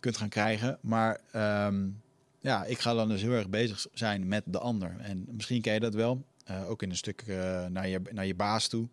kunt 0.00 0.16
gaan 0.16 0.28
krijgen. 0.28 0.78
Maar 0.80 1.20
um, 1.66 2.00
ja, 2.40 2.64
ik 2.64 2.78
ga 2.78 2.94
dan 2.94 3.08
dus 3.08 3.22
heel 3.22 3.32
erg 3.32 3.48
bezig 3.48 3.86
zijn 3.92 4.28
met 4.28 4.42
de 4.46 4.58
ander. 4.58 4.96
En 4.98 5.26
misschien 5.30 5.60
ken 5.60 5.74
je 5.74 5.80
dat 5.80 5.94
wel, 5.94 6.24
uh, 6.50 6.70
ook 6.70 6.82
in 6.82 6.90
een 6.90 6.96
stuk 6.96 7.24
uh, 7.26 7.66
naar, 7.66 7.88
je, 7.88 8.00
naar 8.12 8.26
je 8.26 8.34
baas 8.34 8.68
toe. 8.68 8.88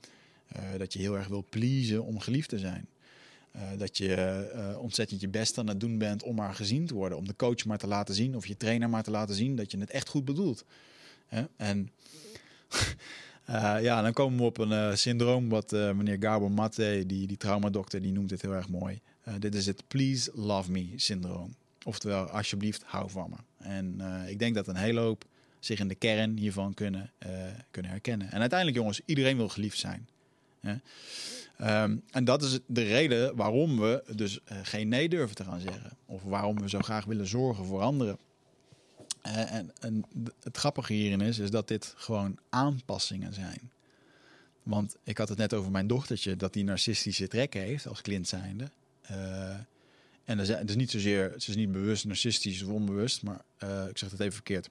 dat 0.78 0.94
je 0.94 1.00
heel 1.00 1.18
erg 1.18 1.28
wil 1.28 1.46
pleasen 1.50 2.04
om 2.04 2.20
geliefd 2.20 2.50
te 2.50 2.60
zijn. 2.60 2.88
Eh, 3.52 3.62
dat 3.78 3.98
je 3.98 4.16
eh, 4.16 4.78
ontzettend 4.78 5.22
je 5.22 5.28
best 5.28 5.58
aan 5.58 5.68
het 5.68 5.80
doen 5.80 5.98
bent 5.98 6.24
om 6.24 6.36
maar 6.36 6.56
gezien 6.56 6.86
te 6.86 6.94
worden. 6.94 7.18
Om 7.18 7.28
de 7.28 7.36
coach 7.36 7.66
maar 7.66 7.78
te 7.78 7.88
laten 7.88 8.16
zien 8.16 8.36
of 8.36 8.48
je 8.48 8.58
trainer 8.58 8.90
maar 8.90 9.04
te 9.04 9.12
laten 9.12 9.36
zien 9.36 9.56
dat 9.56 9.72
je 9.72 9.78
het 9.78 9.90
echt 9.90 10.10
goed 10.10 10.26
bedoelt. 10.26 10.66
Hè? 11.28 11.44
En 11.56 11.92
eh, 13.46 13.76
ja, 13.82 14.02
dan 14.02 14.14
komen 14.14 14.38
we 14.38 14.44
op 14.44 14.58
een 14.58 14.98
syndroom 14.98 15.50
wat 15.50 15.72
meneer 15.72 16.18
Gabor 16.20 16.52
Matte, 16.52 17.04
die, 17.06 17.28
die 17.28 17.38
traumadokter, 17.38 18.02
die 18.02 18.12
noemt 18.12 18.30
het 18.30 18.42
heel 18.42 18.54
erg 18.54 18.70
mooi. 18.70 19.00
dit 19.40 19.56
is 19.56 19.66
het 19.66 19.84
please 19.88 20.32
love 20.34 20.72
me 20.72 20.88
syndroom. 20.96 21.56
Oftewel, 21.84 22.26
alsjeblieft, 22.26 22.84
hou 22.84 23.10
van 23.10 23.30
me. 23.30 23.66
En 23.66 24.02
ik 24.28 24.40
denk 24.40 24.56
dat 24.56 24.68
een 24.68 24.76
hele 24.76 25.00
hoop 25.00 25.26
zich 25.60 25.80
in 25.80 25.88
de 25.88 25.96
kern 25.96 26.38
hiervan 26.38 26.74
kunnen, 26.74 27.12
kunnen 27.72 27.92
herkennen. 27.92 28.32
En 28.32 28.40
uiteindelijk, 28.40 28.80
jongens, 28.80 29.02
iedereen 29.06 29.38
wil 29.38 29.50
geliefd 29.50 29.78
zijn. 29.78 30.08
Ehm, 31.62 31.98
en 32.12 32.24
dat 32.24 32.44
is 32.44 32.60
de 32.66 32.84
reden 32.84 33.36
waarom 33.36 33.80
we 33.80 34.04
dus 34.16 34.40
uh, 34.52 34.58
geen 34.64 34.88
nee 34.88 35.10
durven 35.10 35.36
te 35.36 35.44
gaan 35.44 35.60
zeggen. 35.60 35.98
Of 36.06 36.24
waarom 36.24 36.60
we 36.60 36.70
zo 36.70 36.80
graag 36.80 37.06
willen 37.06 37.28
zorgen 37.28 37.66
voor 37.66 37.82
anderen. 37.82 38.18
Uh, 39.26 39.54
en, 39.54 40.06
het 40.44 40.58
grappige 40.58 40.94
hierin 40.94 41.22
is, 41.22 41.40
is 41.40 41.52
dat 41.52 41.68
dit 41.68 41.94
gewoon 41.98 42.38
aanpassingen 42.50 43.34
zijn. 43.34 43.72
Want 44.64 44.96
ik 45.04 45.18
had 45.18 45.30
het 45.30 45.38
net 45.38 45.54
over 45.54 45.72
mijn 45.72 45.88
dochtertje, 45.88 46.36
dat 46.36 46.54
die 46.54 46.64
narcistische 46.64 47.28
trekken 47.28 47.62
heeft 47.62 47.88
als 47.88 48.02
kind 48.02 48.28
zijnde. 48.28 48.70
Uh, 49.12 49.56
en 50.24 50.38
het 50.38 50.70
is 50.70 50.76
niet 50.76 50.92
zozeer, 50.92 51.34
ze 51.38 51.50
is 51.50 51.56
niet 51.56 51.72
bewust 51.72 52.06
narcistisch 52.06 52.64
of 52.64 52.70
onbewust, 52.70 53.24
maar 53.24 53.42
ik 53.90 53.98
zeg 53.98 54.12
het 54.12 54.20
even 54.20 54.34
verkeerd. 54.34 54.70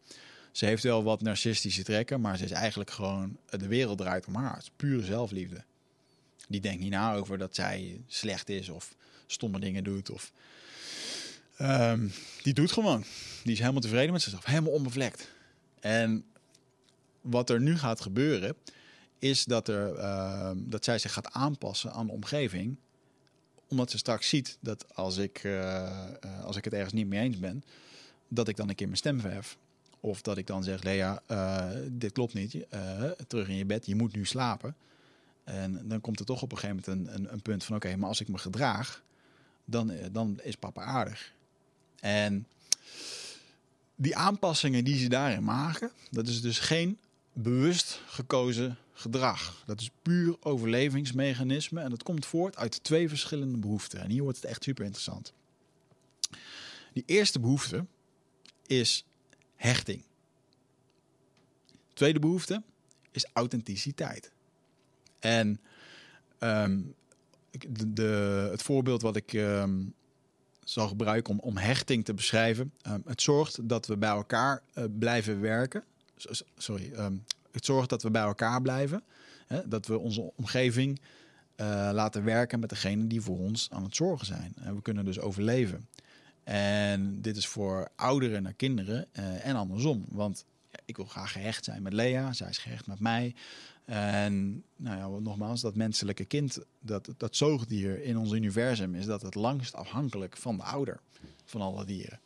Ze 0.53 0.67
heeft 0.67 0.83
wel 0.83 1.03
wat 1.03 1.23
narcistische 1.23 1.83
trekken, 1.83 2.21
maar 2.21 2.37
ze 2.37 2.45
is 2.45 2.51
eigenlijk 2.51 2.91
gewoon, 2.91 3.37
de 3.51 3.67
wereld 3.67 3.99
draait 3.99 4.27
om 4.27 4.35
haar. 4.35 4.55
Het 4.55 4.63
is 4.63 4.71
pure 4.77 5.05
zelfliefde. 5.05 5.65
Die 6.51 6.61
denkt 6.61 6.83
niet 6.83 6.91
na 6.91 7.15
over 7.15 7.39
dat 7.39 7.55
zij 7.55 8.01
slecht 8.07 8.49
is 8.49 8.69
of 8.69 8.95
stomme 9.27 9.61
dingen 9.61 9.85
doet. 9.85 10.11
Of, 10.11 10.33
ehm, 11.57 12.09
die 12.43 12.55
doet 12.55 12.73
gewoon. 12.73 13.05
Die 13.43 13.53
is 13.53 13.59
helemaal 13.59 13.81
tevreden 13.81 14.13
met 14.13 14.23
zichzelf. 14.23 14.45
Helemaal 14.45 14.73
onbevlekt. 14.73 15.31
En 15.81 16.25
wat 17.21 17.51
er 17.51 17.61
nu 17.61 17.79
gaat 17.79 18.01
gebeuren, 18.01 18.57
is 19.19 19.45
dat, 19.45 19.69
er, 19.69 19.97
uh, 19.97 20.51
dat 20.57 20.85
zij 20.85 20.99
zich 20.99 21.13
gaat 21.13 21.33
aanpassen 21.33 21.93
aan 21.93 22.07
de 22.07 22.13
omgeving. 22.13 22.77
Omdat 23.69 23.91
ze 23.91 23.99
straks 23.99 24.29
ziet 24.29 24.59
dat 24.61 24.95
als 24.95 25.17
ik, 25.17 25.45
uh, 25.45 26.01
als 26.43 26.57
ik 26.57 26.65
het 26.65 26.73
ergens 26.73 26.93
niet 26.93 27.07
mee 27.07 27.21
eens 27.21 27.39
ben, 27.39 27.65
dat 28.29 28.49
ik 28.49 28.57
dan 28.57 28.69
een 28.69 28.75
keer 28.75 28.87
mijn 28.87 28.99
stem 28.99 29.21
verhef. 29.21 29.57
Of 30.01 30.23
dat 30.23 30.39
ik 30.39 30.47
dan 30.47 30.65
zeg, 30.65 30.83
Lea, 30.83 31.23
uh, 31.31 31.67
dit 31.89 32.13
klopt 32.13 32.35
niet. 32.35 32.67
terug 33.27 33.49
in 33.49 33.57
je 33.57 33.65
bed, 33.65 33.87
je 33.87 33.95
moet 33.95 34.15
nu 34.15 34.25
slapen. 34.25 34.75
En 35.45 35.89
dan 35.89 36.01
komt 36.01 36.21
er 36.21 36.27
toch 36.27 36.43
op 36.43 36.53
een 36.53 36.59
gegeven 36.59 36.83
moment 36.87 37.09
een, 37.09 37.15
een, 37.15 37.33
een 37.33 37.43
punt 37.43 37.65
van: 37.65 37.77
oké, 37.77 37.97
maar 37.97 38.09
als 38.09 38.21
ik 38.21 38.29
me 38.29 38.39
gedraag, 38.39 39.03
dan, 39.65 39.91
eh, 39.91 40.07
dan 40.13 40.41
is 40.43 40.57
papa 40.57 40.83
aardig. 40.83 41.33
En 42.01 42.47
die 43.95 44.17
aanpassingen 44.17 44.85
die 44.85 44.99
ze 44.99 45.09
daarin 45.09 45.45
maken, 45.45 45.91
dat 46.11 46.29
is 46.29 46.41
dus 46.41 46.59
geen 46.59 46.99
bewust 47.33 48.01
gekozen 48.07 48.79
gedrag. 48.93 49.63
Dat 49.67 49.81
is 49.81 49.91
puur 50.03 50.37
overlevingsmechanisme 50.41 51.81
en 51.81 51.91
dat 51.91 52.03
komt 52.03 52.27
voort 52.27 52.57
uit 52.57 52.85
twee 52.85 53.09
verschillende 53.09 53.59
behoeften. 53.59 54.01
En 54.01 54.11
hier 54.11 54.23
wordt 54.23 54.37
het 54.37 54.47
echt 54.47 54.63
super 54.63 54.85
interessant. 54.85 55.33
Die 56.93 57.03
eerste 57.07 57.41
behoefte 57.41 57.87
is 58.67 59.05
hechting. 59.57 60.05
tweede 61.93 62.19
behoefte 62.19 62.63
is 63.11 63.27
authenticiteit. 63.33 64.33
En 65.21 65.61
ehm, 66.39 66.81
de, 67.87 68.49
het 68.51 68.63
voorbeeld 68.63 69.03
wat 69.03 69.17
ik 69.17 69.33
um, 69.33 69.95
zal 70.65 70.89
gebruiken 70.89 71.33
om, 71.33 71.41
om 71.41 71.57
hechting 71.57 72.05
te 72.05 72.15
beschrijven. 72.15 72.73
Um, 72.89 73.03
het 73.07 73.23
zorgt 73.23 73.69
dat 73.69 73.87
we 73.87 73.97
bij 73.97 74.11
elkaar 74.11 74.63
uh, 74.75 74.85
blijven 74.99 75.41
werken. 75.41 75.85
Sorry, 76.57 76.93
het 77.53 77.65
zorgt 77.65 77.89
dat 77.89 78.03
we 78.03 78.11
bij 78.11 78.23
elkaar 78.23 78.63
blijven. 78.63 79.03
Hè, 79.47 79.69
dat 79.69 79.87
we 79.87 79.99
onze 79.99 80.33
omgeving 80.37 81.01
uh, 81.57 81.91
laten 81.93 82.25
werken 82.25 82.61
met 82.61 82.69
degene 82.69 83.07
die 83.07 83.21
voor 83.21 83.39
ons 83.39 83.69
aan 83.71 83.83
het 83.83 83.97
zorgen 83.97 84.27
zijn. 84.27 84.53
En 84.61 84.75
we 84.75 84.83
kunnen 84.83 85.05
dus 85.05 85.21
overleven. 85.21 85.89
En 86.45 87.21
dit 87.23 87.37
is 87.37 87.47
voor 87.47 87.89
ouderen 87.97 88.43
naar 88.43 88.53
kinderen 88.53 89.07
uh, 89.13 89.47
en 89.47 89.57
andersom. 89.57 90.05
Want 90.09 90.45
ik 90.91 90.97
wil 90.97 91.07
graag 91.07 91.33
gehecht 91.33 91.65
zijn 91.65 91.83
met 91.83 91.93
Lea, 91.93 92.33
zij 92.33 92.49
is 92.49 92.59
gehecht 92.59 92.87
met 92.87 93.01
mij. 93.01 93.35
En 93.85 94.65
nou 94.77 94.97
ja, 94.97 95.21
nogmaals, 95.21 95.61
dat 95.61 95.75
menselijke 95.75 96.25
kind, 96.25 96.59
dat, 96.81 97.09
dat 97.17 97.37
zoogdier 97.37 98.03
in 98.03 98.17
ons 98.17 98.33
universum, 98.33 98.95
is 98.95 99.07
dat 99.07 99.23
het 99.23 99.35
langst 99.35 99.75
afhankelijk 99.75 100.37
van 100.37 100.57
de 100.57 100.63
ouder 100.63 101.01
van 101.45 101.61
alle 101.61 101.85
dieren. 101.85 102.21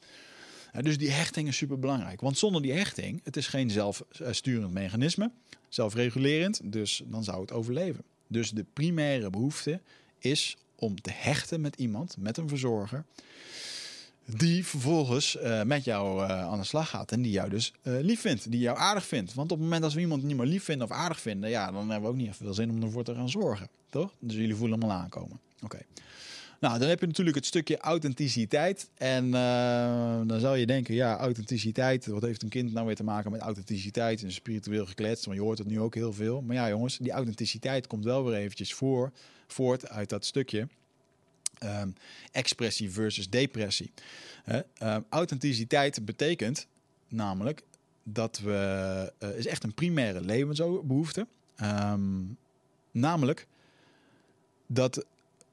dus 0.80 0.98
die 0.98 1.10
hechting 1.10 1.48
is 1.48 1.56
super 1.56 1.78
belangrijk. 1.78 2.20
Want 2.20 2.38
zonder 2.38 2.62
die 2.62 2.72
hechting, 2.72 3.20
het 3.24 3.36
is 3.36 3.46
geen 3.46 3.70
zelfsturend 3.70 4.72
mechanisme, 4.72 5.30
zelfregulerend, 5.68 6.60
dus 6.64 7.02
dan 7.04 7.24
zou 7.24 7.40
het 7.40 7.52
overleven. 7.52 8.04
Dus 8.26 8.50
de 8.50 8.64
primaire 8.72 9.30
behoefte 9.30 9.80
is 10.18 10.56
om 10.74 11.00
te 11.00 11.10
hechten 11.10 11.60
met 11.60 11.76
iemand, 11.76 12.16
met 12.18 12.36
een 12.36 12.48
verzorger 12.48 13.04
die 14.26 14.66
vervolgens 14.66 15.36
uh, 15.36 15.62
met 15.62 15.84
jou 15.84 16.22
uh, 16.22 16.40
aan 16.40 16.58
de 16.58 16.64
slag 16.64 16.88
gaat 16.88 17.12
en 17.12 17.22
die 17.22 17.32
jou 17.32 17.50
dus 17.50 17.72
uh, 17.82 18.00
lief 18.00 18.20
vindt, 18.20 18.50
die 18.50 18.60
jou 18.60 18.78
aardig 18.78 19.06
vindt. 19.06 19.34
Want 19.34 19.52
op 19.52 19.56
het 19.56 19.66
moment 19.66 19.82
dat 19.82 19.92
we 19.92 20.00
iemand 20.00 20.22
niet 20.22 20.36
meer 20.36 20.46
lief 20.46 20.64
vinden 20.64 20.86
of 20.86 20.92
aardig 20.92 21.20
vinden, 21.20 21.50
ja, 21.50 21.72
dan 21.72 21.90
hebben 21.90 22.02
we 22.02 22.08
ook 22.08 22.20
niet 22.20 22.28
echt 22.28 22.36
veel 22.36 22.54
zin 22.54 22.70
om 22.70 22.82
ervoor 22.82 23.04
te 23.04 23.14
gaan 23.14 23.28
zorgen, 23.28 23.68
toch? 23.90 24.12
Dus 24.18 24.36
jullie 24.36 24.54
voelen 24.54 24.80
hem 24.80 24.90
al 24.90 24.96
aankomen. 24.96 25.40
Oké. 25.62 25.78
Nou, 26.60 26.78
dan 26.78 26.88
heb 26.88 27.00
je 27.00 27.06
natuurlijk 27.06 27.36
het 27.36 27.46
stukje 27.46 27.78
authenticiteit. 27.78 28.88
En 28.94 29.30
dan 30.26 30.40
zou 30.40 30.56
je 30.56 30.66
denken, 30.66 30.94
ja, 30.94 31.16
authenticiteit, 31.16 32.06
wat 32.06 32.22
heeft 32.22 32.42
een 32.42 32.48
kind 32.48 32.72
nou 32.72 32.86
weer 32.86 32.96
te 32.96 33.04
maken 33.04 33.30
met 33.30 33.40
authenticiteit 33.40 34.22
en 34.22 34.32
spiritueel 34.32 34.86
gekletst? 34.86 35.24
Want 35.24 35.36
je 35.36 35.42
hoort 35.42 35.58
het 35.58 35.66
nu 35.66 35.80
ook 35.80 35.94
heel 35.94 36.12
veel. 36.12 36.42
Maar 36.42 36.56
ja, 36.56 36.68
jongens, 36.68 36.98
die 36.98 37.12
authenticiteit 37.12 37.86
komt 37.86 38.04
wel 38.04 38.24
weer 38.24 38.34
eventjes 38.34 38.74
voor, 38.74 39.12
voort 39.46 39.88
uit 39.88 40.08
dat 40.08 40.24
stukje 40.24 40.68
um, 41.64 41.94
expressie 42.32 42.90
versus 42.90 43.30
depressie. 43.30 43.92
Uh, 44.82 44.96
authenticiteit 45.08 46.04
betekent 46.04 46.66
namelijk 47.08 47.62
dat 48.02 48.38
we, 48.38 49.12
uh, 49.18 49.36
is 49.36 49.46
echt 49.46 49.64
een 49.64 49.74
primaire 49.74 50.20
levensbehoefte. 50.20 51.26
Um, 51.62 52.36
namelijk 52.90 53.46
dat, 54.66 55.04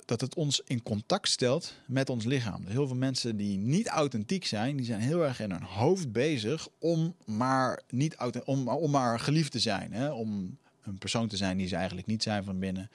dat 0.06 0.22
het 0.22 0.36
ons 0.36 0.62
in 0.66 0.84
contact 0.84 1.30
stelt 1.30 1.76
met 1.88 2.10
ons 2.10 2.26
lichaam. 2.26 2.66
Heel 2.66 2.88
veel 2.88 2.96
mensen 2.96 3.38
die 3.38 3.58
niet 3.58 3.88
authentiek 3.88 4.46
zijn, 4.46 4.76
die 4.76 4.86
zijn 4.86 5.00
heel 5.00 5.26
erg 5.26 5.40
in 5.40 5.52
hun 5.52 5.64
hoofd 5.64 6.12
bezig 6.12 6.68
om 6.80 7.16
maar, 7.26 7.82
niet 7.90 8.18
om, 8.46 8.68
om 8.68 8.92
maar 8.92 9.20
geliefd 9.20 9.52
te 9.52 9.60
zijn. 9.60 9.94
Hè? 9.94 10.12
Om 10.12 10.58
een 10.84 10.98
persoon 10.98 11.28
te 11.28 11.38
zijn 11.38 11.58
die 11.58 11.68
ze 11.68 11.76
eigenlijk 11.76 12.08
niet 12.08 12.24
zijn 12.24 12.44
van 12.44 12.60
binnen 12.60 12.90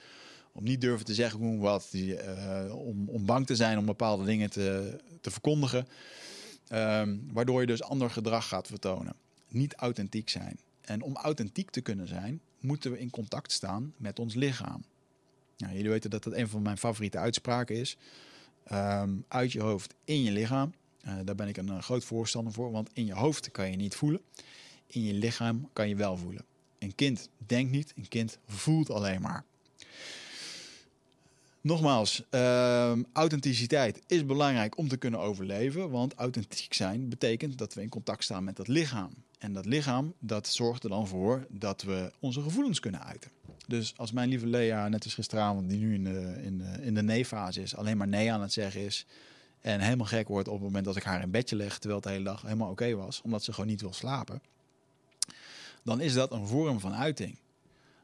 om 0.57 0.63
niet 0.63 0.81
durven 0.81 1.05
te 1.05 1.13
zeggen 1.13 1.39
hoe 1.39 1.59
wat, 1.59 1.87
die, 1.91 2.23
uh, 2.23 2.75
om, 2.75 3.09
om 3.09 3.25
bang 3.25 3.45
te 3.45 3.55
zijn 3.55 3.77
om 3.77 3.85
bepaalde 3.85 4.25
dingen 4.25 4.49
te, 4.49 4.97
te 5.21 5.31
verkondigen. 5.31 5.87
Um, 6.73 7.27
waardoor 7.31 7.61
je 7.61 7.67
dus 7.67 7.83
ander 7.83 8.09
gedrag 8.09 8.47
gaat 8.47 8.67
vertonen. 8.67 9.15
Niet 9.47 9.73
authentiek 9.73 10.29
zijn. 10.29 10.59
En 10.81 11.01
om 11.01 11.15
authentiek 11.15 11.69
te 11.69 11.81
kunnen 11.81 12.07
zijn, 12.07 12.41
moeten 12.59 12.91
we 12.91 12.99
in 12.99 13.09
contact 13.09 13.51
staan 13.51 13.93
met 13.97 14.19
ons 14.19 14.33
lichaam. 14.33 14.83
Nou, 15.57 15.73
jullie 15.73 15.89
weten 15.89 16.09
dat 16.09 16.23
dat 16.23 16.33
een 16.33 16.47
van 16.47 16.61
mijn 16.61 16.77
favoriete 16.77 17.17
uitspraken 17.17 17.75
is. 17.75 17.97
Um, 18.71 19.25
uit 19.27 19.51
je 19.51 19.61
hoofd 19.61 19.93
in 20.03 20.23
je 20.23 20.31
lichaam. 20.31 20.73
Uh, 21.05 21.13
daar 21.25 21.35
ben 21.35 21.47
ik 21.47 21.57
een 21.57 21.67
uh, 21.67 21.81
groot 21.81 22.03
voorstander 22.03 22.53
voor, 22.53 22.71
want 22.71 22.89
in 22.93 23.05
je 23.05 23.13
hoofd 23.13 23.51
kan 23.51 23.71
je 23.71 23.77
niet 23.77 23.95
voelen. 23.95 24.21
In 24.87 25.03
je 25.03 25.13
lichaam 25.13 25.69
kan 25.73 25.89
je 25.89 25.95
wel 25.95 26.17
voelen. 26.17 26.45
Een 26.79 26.95
kind 26.95 27.29
denkt 27.37 27.71
niet, 27.71 27.93
een 27.95 28.07
kind 28.07 28.37
voelt 28.47 28.89
alleen 28.89 29.21
maar. 29.21 29.45
Nogmaals, 31.67 32.23
uh, 32.31 32.91
authenticiteit 33.13 34.01
is 34.07 34.25
belangrijk 34.25 34.77
om 34.77 34.87
te 34.87 34.97
kunnen 34.97 35.19
overleven. 35.19 35.89
Want 35.89 36.13
authentiek 36.13 36.73
zijn 36.73 37.09
betekent 37.09 37.57
dat 37.57 37.73
we 37.73 37.81
in 37.81 37.89
contact 37.89 38.23
staan 38.23 38.43
met 38.43 38.55
dat 38.55 38.67
lichaam. 38.67 39.09
En 39.39 39.53
dat 39.53 39.65
lichaam, 39.65 40.13
dat 40.19 40.47
zorgt 40.47 40.83
er 40.83 40.89
dan 40.89 41.07
voor 41.07 41.45
dat 41.49 41.81
we 41.81 42.11
onze 42.19 42.41
gevoelens 42.41 42.79
kunnen 42.79 43.03
uiten. 43.03 43.31
Dus 43.67 43.93
als 43.97 44.11
mijn 44.11 44.29
lieve 44.29 44.47
Lea, 44.47 44.87
net 44.87 45.03
als 45.03 45.13
gisteravond, 45.13 45.69
die 45.69 45.79
nu 45.79 45.93
in 45.93 46.03
de, 46.03 46.41
in 46.43 46.57
de, 46.57 46.77
in 46.81 46.93
de 46.93 47.03
nee-fase 47.03 47.61
is, 47.61 47.75
alleen 47.75 47.97
maar 47.97 48.07
nee 48.07 48.31
aan 48.31 48.41
het 48.41 48.53
zeggen 48.53 48.81
is. 48.81 49.05
En 49.61 49.79
helemaal 49.79 50.05
gek 50.05 50.27
wordt 50.27 50.47
op 50.47 50.53
het 50.53 50.63
moment 50.63 50.85
dat 50.85 50.95
ik 50.95 51.03
haar 51.03 51.21
in 51.21 51.31
bedje 51.31 51.55
leg, 51.55 51.77
terwijl 51.77 51.95
het 51.95 52.03
de 52.03 52.09
hele 52.09 52.23
dag 52.23 52.41
helemaal 52.41 52.71
oké 52.71 52.95
was, 52.95 53.21
omdat 53.21 53.43
ze 53.43 53.53
gewoon 53.53 53.69
niet 53.69 53.81
wil 53.81 53.93
slapen. 53.93 54.41
Dan 55.83 56.01
is 56.01 56.13
dat 56.13 56.31
een 56.31 56.47
vorm 56.47 56.79
van 56.79 56.93
uiting 56.93 57.37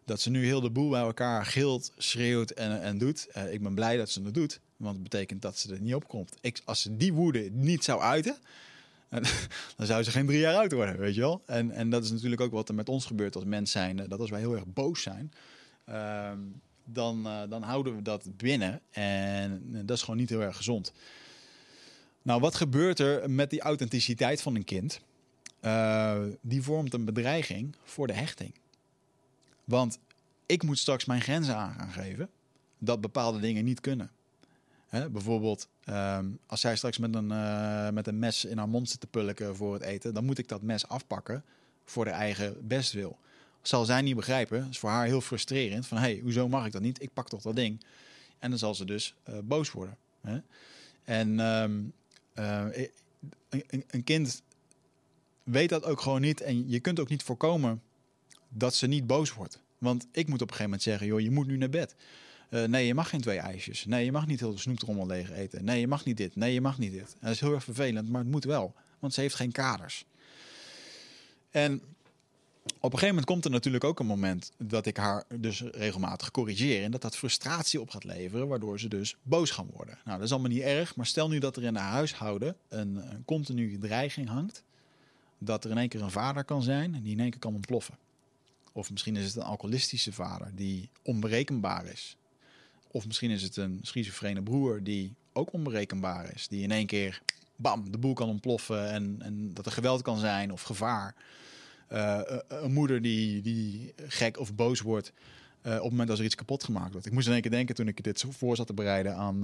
dat 0.06 0.22
ze 0.22 0.30
nu 0.30 0.46
heel 0.46 0.62
de 0.62 0.70
boel 0.70 0.90
bij 0.90 1.02
elkaar 1.02 1.46
gilt, 1.46 1.92
schreeuwt 1.98 2.52
en, 2.52 2.82
en 2.82 2.98
doet. 2.98 3.28
Uh, 3.38 3.54
ik 3.54 3.64
ben 3.64 3.76
blij 3.76 3.98
dat 3.98 4.10
ze 4.10 4.22
het 4.22 4.34
doet, 4.34 4.60
want 4.78 4.94
het 4.94 5.04
betekent 5.04 5.42
dat 5.42 5.58
ze 5.58 5.74
er 5.74 5.82
niet 5.82 5.96
op 5.96 6.08
komt. 6.08 6.36
Ik, 6.42 6.62
als 6.66 6.82
ze 6.82 6.98
die 6.98 7.14
woede 7.14 7.50
niet 7.52 7.84
zou 7.84 8.02
uiten, 8.02 8.38
dan 9.78 9.86
zou 9.86 10.04
ze 10.04 10.12
geen 10.12 10.26
drie 10.26 10.40
jaar 10.40 10.56
oud 10.56 10.72
worden, 10.72 10.98
weet 10.98 11.16
je 11.16 11.22
wel. 11.22 11.42
En, 11.46 11.72
en 11.72 11.90
dat 11.90 12.04
is 12.04 12.12
natuurlijk 12.12 12.42
ook 12.42 12.52
wat 12.52 12.70
er 12.70 12.76
met 12.76 12.90
ons 12.90 13.06
gebeurt 13.06 13.36
als 13.36 13.46
mens 13.46 13.72
zijn. 13.72 13.96
Dat 13.96 14.20
als 14.20 14.30
wij 14.30 14.40
heel 14.40 14.56
erg 14.56 14.66
boos 14.66 15.02
zijn, 15.02 15.34
uh, 15.90 16.32
dan, 16.86 17.28
dan 17.50 17.62
houden 17.62 17.96
we 17.96 18.02
dat 18.02 18.38
binnen. 18.38 18.82
En 18.92 19.62
dat 19.86 19.98
is 19.98 20.04
gewoon 20.04 20.20
niet 20.20 20.30
heel 20.30 20.42
erg 20.42 20.58
gezond. 20.58 20.94
Nou, 22.22 22.40
wat 22.40 22.56
gebeurt 22.56 23.00
er 23.00 23.30
met 23.30 23.50
die 23.50 23.62
authenticiteit 23.62 24.42
van 24.42 24.56
een 24.56 24.64
kind? 24.64 25.00
Die 26.42 26.62
vormt 26.62 26.94
een 26.94 27.06
bedreiging 27.06 27.76
voor 27.84 28.08
de 28.08 28.14
hechting. 28.14 28.54
Want 29.64 30.00
ik 30.46 30.64
moet 30.64 30.78
straks 30.78 31.06
mijn 31.06 31.22
grenzen 31.22 31.56
aan 31.56 31.74
gaan 31.74 31.92
geven 31.92 32.30
dat 32.78 33.02
bepaalde 33.02 33.40
dingen 33.40 33.64
niet 33.64 33.80
kunnen. 33.80 34.12
Hè, 34.88 35.10
bijvoorbeeld, 35.10 35.68
um, 35.90 36.40
als 36.46 36.62
zij 36.62 36.76
straks 36.76 36.98
met 36.98 37.16
een, 37.16 37.32
uh, 37.32 37.90
met 37.90 38.08
een 38.08 38.20
mes 38.20 38.46
in 38.46 38.58
haar 38.58 38.70
mond 38.70 38.90
zit 38.90 39.00
te 39.00 39.08
pulken 39.08 39.56
voor 39.56 39.74
het 39.74 39.82
eten, 39.82 40.14
dan 40.14 40.26
moet 40.26 40.38
ik 40.38 40.48
dat 40.48 40.62
mes 40.62 40.88
afpakken 40.88 41.44
voor 41.86 42.06
de 42.06 42.12
eigen 42.12 42.68
bestwil. 42.68 43.18
Zal 43.62 43.86
zij 43.86 44.02
niet 44.02 44.16
begrijpen, 44.16 44.68
is 44.70 44.80
voor 44.80 44.90
haar 44.90 45.06
heel 45.06 45.22
frustrerend. 45.22 45.88
Van 45.88 45.98
hé, 45.98 46.04
hey, 46.04 46.20
hoezo 46.20 46.48
mag 46.48 46.66
ik 46.66 46.72
dat 46.72 46.82
niet? 46.82 47.02
Ik 47.02 47.14
pak 47.14 47.30
toch 47.30 47.42
dat 47.42 47.56
ding. 47.56 47.84
En 48.40 48.50
dan 48.50 48.60
zal 48.60 48.76
ze 48.76 48.86
dus 48.86 49.16
uh, 49.30 49.38
boos 49.44 49.72
worden. 49.72 49.98
Hè? 50.22 50.40
En 51.04 51.30
uh, 52.34 52.88
een, 53.50 53.84
een 53.88 54.04
kind 54.04 54.42
weet 55.44 55.70
dat 55.70 55.84
ook 55.84 56.02
gewoon 56.02 56.22
niet. 56.22 56.42
En 56.42 56.70
je 56.70 56.80
kunt 56.80 57.00
ook 57.00 57.10
niet 57.10 57.24
voorkomen 57.24 57.82
dat 58.54 58.76
ze 58.76 58.88
niet 58.88 59.08
boos 59.08 59.34
wordt. 59.34 59.60
Want 59.78 60.08
ik 60.12 60.28
moet 60.28 60.42
op 60.42 60.50
een 60.50 60.56
gegeven 60.56 60.64
moment 60.64 60.82
zeggen, 60.82 61.08
joh, 61.08 61.20
je 61.20 61.32
moet 61.32 61.48
nu 61.48 61.58
naar 61.58 61.70
bed. 61.70 61.96
Uh, 62.50 62.64
nee, 62.64 62.86
je 62.86 62.94
mag 62.94 63.10
geen 63.10 63.22
twee 63.22 63.40
ijsjes. 63.40 63.86
Nee, 63.86 64.06
je 64.06 64.12
mag 64.12 64.28
niet 64.28 64.40
heel 64.40 64.52
de 64.52 64.60
snoeptrommel 64.60 65.08
leeg 65.08 65.32
eten. 65.32 65.64
Nee, 65.64 65.80
je 65.80 65.88
mag 65.88 66.06
niet 66.06 66.18
dit. 66.18 66.36
Nee, 66.36 66.54
je 66.54 66.62
mag 66.62 66.78
niet 66.78 66.92
dit. 66.92 67.12
En 67.14 67.20
dat 67.22 67.32
is 67.32 67.40
heel 67.40 67.54
erg 67.54 67.64
vervelend, 67.64 68.10
maar 68.10 68.22
het 68.22 68.32
moet 68.32 68.44
wel. 68.44 68.76
Want 69.00 69.14
ze 69.14 69.22
heeft 69.22 69.36
geen 69.36 69.52
kaders. 69.52 70.06
En 71.52 71.82
op 72.64 72.94
een 72.94 73.00
gegeven 73.00 73.08
moment 73.08 73.26
komt 73.26 73.46
er 73.46 73.52
natuurlijk 73.52 73.84
ook 73.84 74.00
een 74.00 74.06
moment 74.06 74.52
dat 74.58 74.86
ik 74.86 74.98
haar 74.98 75.24
dus 75.40 75.62
regelmatig 75.62 76.32
corrigeer. 76.32 76.84
En 76.84 76.92
dat 76.92 77.02
dat 77.02 77.18
frustratie 77.18 77.82
op 77.82 77.90
gaat 77.90 78.04
leveren, 78.04 78.48
waardoor 78.48 78.80
ze 78.80 78.88
dus 78.88 79.16
boos 79.22 79.52
gaan 79.52 79.70
worden. 79.74 79.98
Nou, 80.06 80.18
dat 80.18 80.26
is 80.26 80.32
allemaal 80.32 80.52
niet 80.52 80.62
erg. 80.62 80.96
Maar 80.96 81.06
stel 81.06 81.30
nu 81.30 81.40
dat 81.40 81.56
er 81.56 81.64
in 81.64 81.76
haar 81.76 81.92
huishouden 81.92 82.56
een, 82.70 83.12
een 83.12 83.26
continue 83.26 83.78
dreiging 83.78 84.28
hangt. 84.28 84.64
Dat 85.38 85.64
er 85.64 85.72
in 85.72 85.78
één 85.78 85.90
keer 85.90 86.02
een 86.02 86.12
vader 86.12 86.44
kan 86.44 86.64
zijn 86.64 86.96
en 86.96 87.02
die 87.02 87.12
in 87.12 87.20
één 87.20 87.30
keer 87.30 87.40
kan 87.40 87.54
ontploffen. 87.54 87.98
Of 88.74 88.92
misschien 88.92 89.16
is 89.16 89.26
het 89.26 89.36
een 89.36 89.42
alcoholistische 89.42 90.14
vader 90.14 90.52
die 90.56 90.90
onberekenbaar 91.02 91.86
is. 91.86 92.18
Of 92.88 93.08
misschien 93.08 93.32
is 93.32 93.42
het 93.42 93.58
een 93.58 93.80
schizofrene 93.82 94.44
broer 94.44 94.84
die 94.84 95.14
ook 95.34 95.54
onberekenbaar 95.54 96.34
is. 96.34 96.48
Die 96.48 96.64
in 96.64 96.72
één 96.72 96.86
keer, 96.86 97.22
bam, 97.56 97.92
de 97.92 97.98
boel 97.98 98.14
kan 98.14 98.30
ontploffen 98.30 98.92
en, 98.92 99.16
en 99.20 99.54
dat 99.54 99.66
er 99.66 99.72
geweld 99.72 100.02
kan 100.02 100.18
zijn 100.18 100.52
of 100.52 100.62
gevaar. 100.62 101.16
Uh, 101.92 102.22
een 102.48 102.74
moeder 102.74 103.02
die, 103.02 103.42
die 103.42 103.94
gek 104.08 104.40
of 104.40 104.56
boos 104.56 104.82
wordt 104.82 105.14
uh, 105.64 105.74
op 105.74 105.82
het 105.82 105.90
moment 105.90 106.08
dat 106.08 106.18
er 106.18 106.26
iets 106.26 106.36
kapot 106.36 106.64
gemaakt 106.64 106.92
wordt. 106.92 107.06
Ik 107.06 107.14
moest 107.14 107.28
in 107.28 107.34
één 107.34 107.42
keer 107.42 107.52
denken 107.52 107.76
toen 107.76 107.88
ik 107.88 108.04
dit 108.04 108.26
voor 108.30 108.56
zat 108.56 108.68
te 108.68 108.74
bereiden 108.74 109.16
aan 109.16 109.40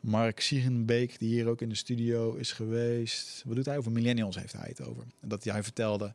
Mark 0.00 0.40
Siegenbeek, 0.40 1.18
die 1.18 1.28
hier 1.28 1.48
ook 1.48 1.60
in 1.60 1.68
de 1.68 1.74
studio 1.74 2.34
is 2.34 2.52
geweest. 2.52 3.42
Wat 3.46 3.56
doet 3.56 3.66
hij 3.66 3.78
over 3.78 3.92
millennials? 3.92 4.36
Heeft 4.36 4.52
hij 4.52 4.68
het 4.68 4.82
over? 4.82 5.04
Dat 5.20 5.44
hij 5.44 5.62
vertelde 5.62 6.14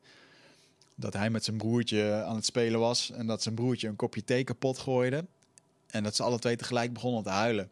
dat 1.02 1.14
hij 1.14 1.30
met 1.30 1.44
zijn 1.44 1.58
broertje 1.58 2.24
aan 2.26 2.36
het 2.36 2.46
spelen 2.46 2.80
was 2.80 3.12
en 3.12 3.28
dat 3.28 3.44
zijn 3.44 3.56
broertje 3.56 3.88
een 3.88 3.96
kopje 3.96 4.24
thee 4.24 4.44
kapot 4.44 4.78
gooide. 4.78 5.26
En 5.88 6.04
dat 6.04 6.16
ze 6.16 6.24
alle 6.24 6.40
twee 6.40 6.56
tegelijk 6.56 6.94
begonnen 6.94 7.24
te 7.24 7.30
huilen. 7.30 7.72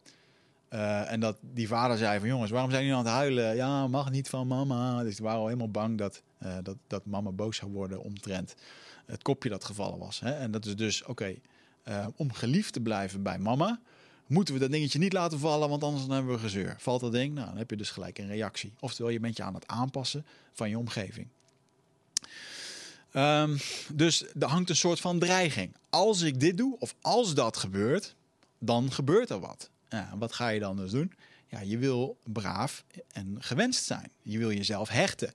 Uh, 0.70 1.12
en 1.12 1.20
dat 1.20 1.36
die 1.40 1.68
vader 1.68 1.98
zei 1.98 2.18
van 2.18 2.28
jongens, 2.28 2.50
waarom 2.50 2.70
zijn 2.70 2.82
jullie 2.82 2.98
aan 2.98 3.04
het 3.04 3.14
huilen? 3.14 3.56
Ja, 3.56 3.86
mag 3.86 4.10
niet 4.10 4.28
van 4.28 4.46
mama. 4.46 5.02
Dus 5.02 5.16
die 5.16 5.24
waren 5.24 5.40
al 5.40 5.46
helemaal 5.46 5.70
bang 5.70 5.98
dat, 5.98 6.22
uh, 6.42 6.56
dat, 6.62 6.76
dat 6.86 7.06
mama 7.06 7.30
boos 7.30 7.56
zou 7.56 7.72
worden 7.72 8.02
omtrent 8.02 8.54
het 9.06 9.22
kopje 9.22 9.48
dat 9.48 9.64
gevallen 9.64 9.98
was. 9.98 10.20
Hè? 10.20 10.30
En 10.30 10.50
dat 10.50 10.66
is 10.66 10.76
dus, 10.76 11.04
oké, 11.04 11.34
uh, 11.88 12.06
om 12.16 12.32
geliefd 12.32 12.72
te 12.72 12.80
blijven 12.80 13.22
bij 13.22 13.38
mama, 13.38 13.80
moeten 14.26 14.54
we 14.54 14.60
dat 14.60 14.70
dingetje 14.70 14.98
niet 14.98 15.12
laten 15.12 15.38
vallen, 15.38 15.68
want 15.68 15.84
anders 15.84 16.06
dan 16.06 16.14
hebben 16.14 16.34
we 16.34 16.40
gezeur. 16.40 16.74
Valt 16.78 17.00
dat 17.00 17.12
ding, 17.12 17.34
nou, 17.34 17.46
dan 17.46 17.56
heb 17.56 17.70
je 17.70 17.76
dus 17.76 17.90
gelijk 17.90 18.18
een 18.18 18.26
reactie. 18.26 18.72
Oftewel, 18.80 19.12
je 19.12 19.20
bent 19.20 19.36
je 19.36 19.42
aan 19.42 19.54
het 19.54 19.66
aanpassen 19.66 20.26
van 20.52 20.70
je 20.70 20.78
omgeving. 20.78 21.28
Um, 23.12 23.56
dus 23.92 24.24
er 24.38 24.48
hangt 24.48 24.70
een 24.70 24.76
soort 24.76 25.00
van 25.00 25.18
dreiging. 25.18 25.74
Als 25.90 26.22
ik 26.22 26.40
dit 26.40 26.56
doe, 26.56 26.76
of 26.78 26.94
als 27.00 27.34
dat 27.34 27.56
gebeurt, 27.56 28.14
dan 28.58 28.92
gebeurt 28.92 29.30
er 29.30 29.40
wat. 29.40 29.70
Ja, 29.88 30.14
wat 30.18 30.32
ga 30.32 30.48
je 30.48 30.60
dan 30.60 30.76
dus 30.76 30.90
doen? 30.90 31.12
Ja, 31.46 31.60
je 31.60 31.78
wil 31.78 32.18
braaf 32.24 32.84
en 33.12 33.36
gewenst 33.40 33.84
zijn. 33.84 34.10
Je 34.22 34.38
wil 34.38 34.52
jezelf 34.52 34.88
hechten. 34.88 35.32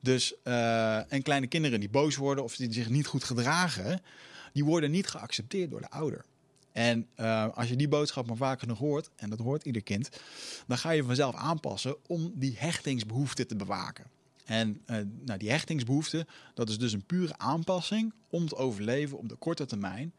Dus 0.00 0.34
uh, 0.44 1.12
en 1.12 1.22
kleine 1.22 1.46
kinderen 1.46 1.80
die 1.80 1.88
boos 1.88 2.16
worden 2.16 2.44
of 2.44 2.56
die 2.56 2.72
zich 2.72 2.88
niet 2.88 3.06
goed 3.06 3.24
gedragen, 3.24 4.02
die 4.52 4.64
worden 4.64 4.90
niet 4.90 5.06
geaccepteerd 5.06 5.70
door 5.70 5.80
de 5.80 5.90
ouder. 5.90 6.24
En 6.72 7.06
uh, 7.16 7.48
als 7.54 7.68
je 7.68 7.76
die 7.76 7.88
boodschap 7.88 8.26
maar 8.26 8.36
vaak 8.36 8.60
genoeg 8.60 8.78
hoort, 8.78 9.10
en 9.16 9.30
dat 9.30 9.38
hoort 9.38 9.64
ieder 9.64 9.82
kind, 9.82 10.08
dan 10.66 10.78
ga 10.78 10.90
je 10.90 11.04
vanzelf 11.04 11.34
aanpassen 11.34 11.96
om 12.06 12.32
die 12.34 12.54
hechtingsbehoefte 12.58 13.46
te 13.46 13.56
bewaken. 13.56 14.04
En 14.44 14.80
uh, 14.86 14.96
nou, 15.24 15.38
die 15.38 15.50
hechtingsbehoefte, 15.50 16.26
dat 16.54 16.68
is 16.68 16.78
dus 16.78 16.92
een 16.92 17.04
pure 17.04 17.38
aanpassing 17.38 18.12
om 18.30 18.48
te 18.48 18.56
overleven 18.56 19.18
op 19.18 19.28
de 19.28 19.36
korte 19.36 19.66
termijn. 19.66 20.12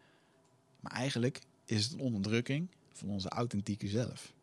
Maar 0.80 0.92
eigenlijk 0.92 1.42
is 1.66 1.84
het 1.84 1.94
een 1.94 2.00
onderdrukking 2.00 2.68
van 2.94 3.10
onze 3.10 3.30
authentieke 3.30 3.88
zelf. 3.88 4.34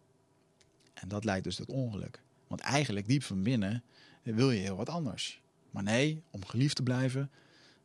En 0.94 1.08
dat 1.08 1.24
leidt 1.24 1.44
dus 1.44 1.56
tot 1.56 1.68
ongeluk. 1.68 2.20
Want 2.46 2.60
eigenlijk 2.60 3.06
diep 3.06 3.22
van 3.22 3.42
binnen 3.42 3.82
wil 4.22 4.50
je 4.50 4.60
heel 4.60 4.76
wat 4.76 4.88
anders. 4.88 5.40
Maar 5.70 5.82
nee, 5.82 6.22
om 6.30 6.44
geliefd 6.44 6.76
te 6.76 6.82
blijven, 6.82 7.30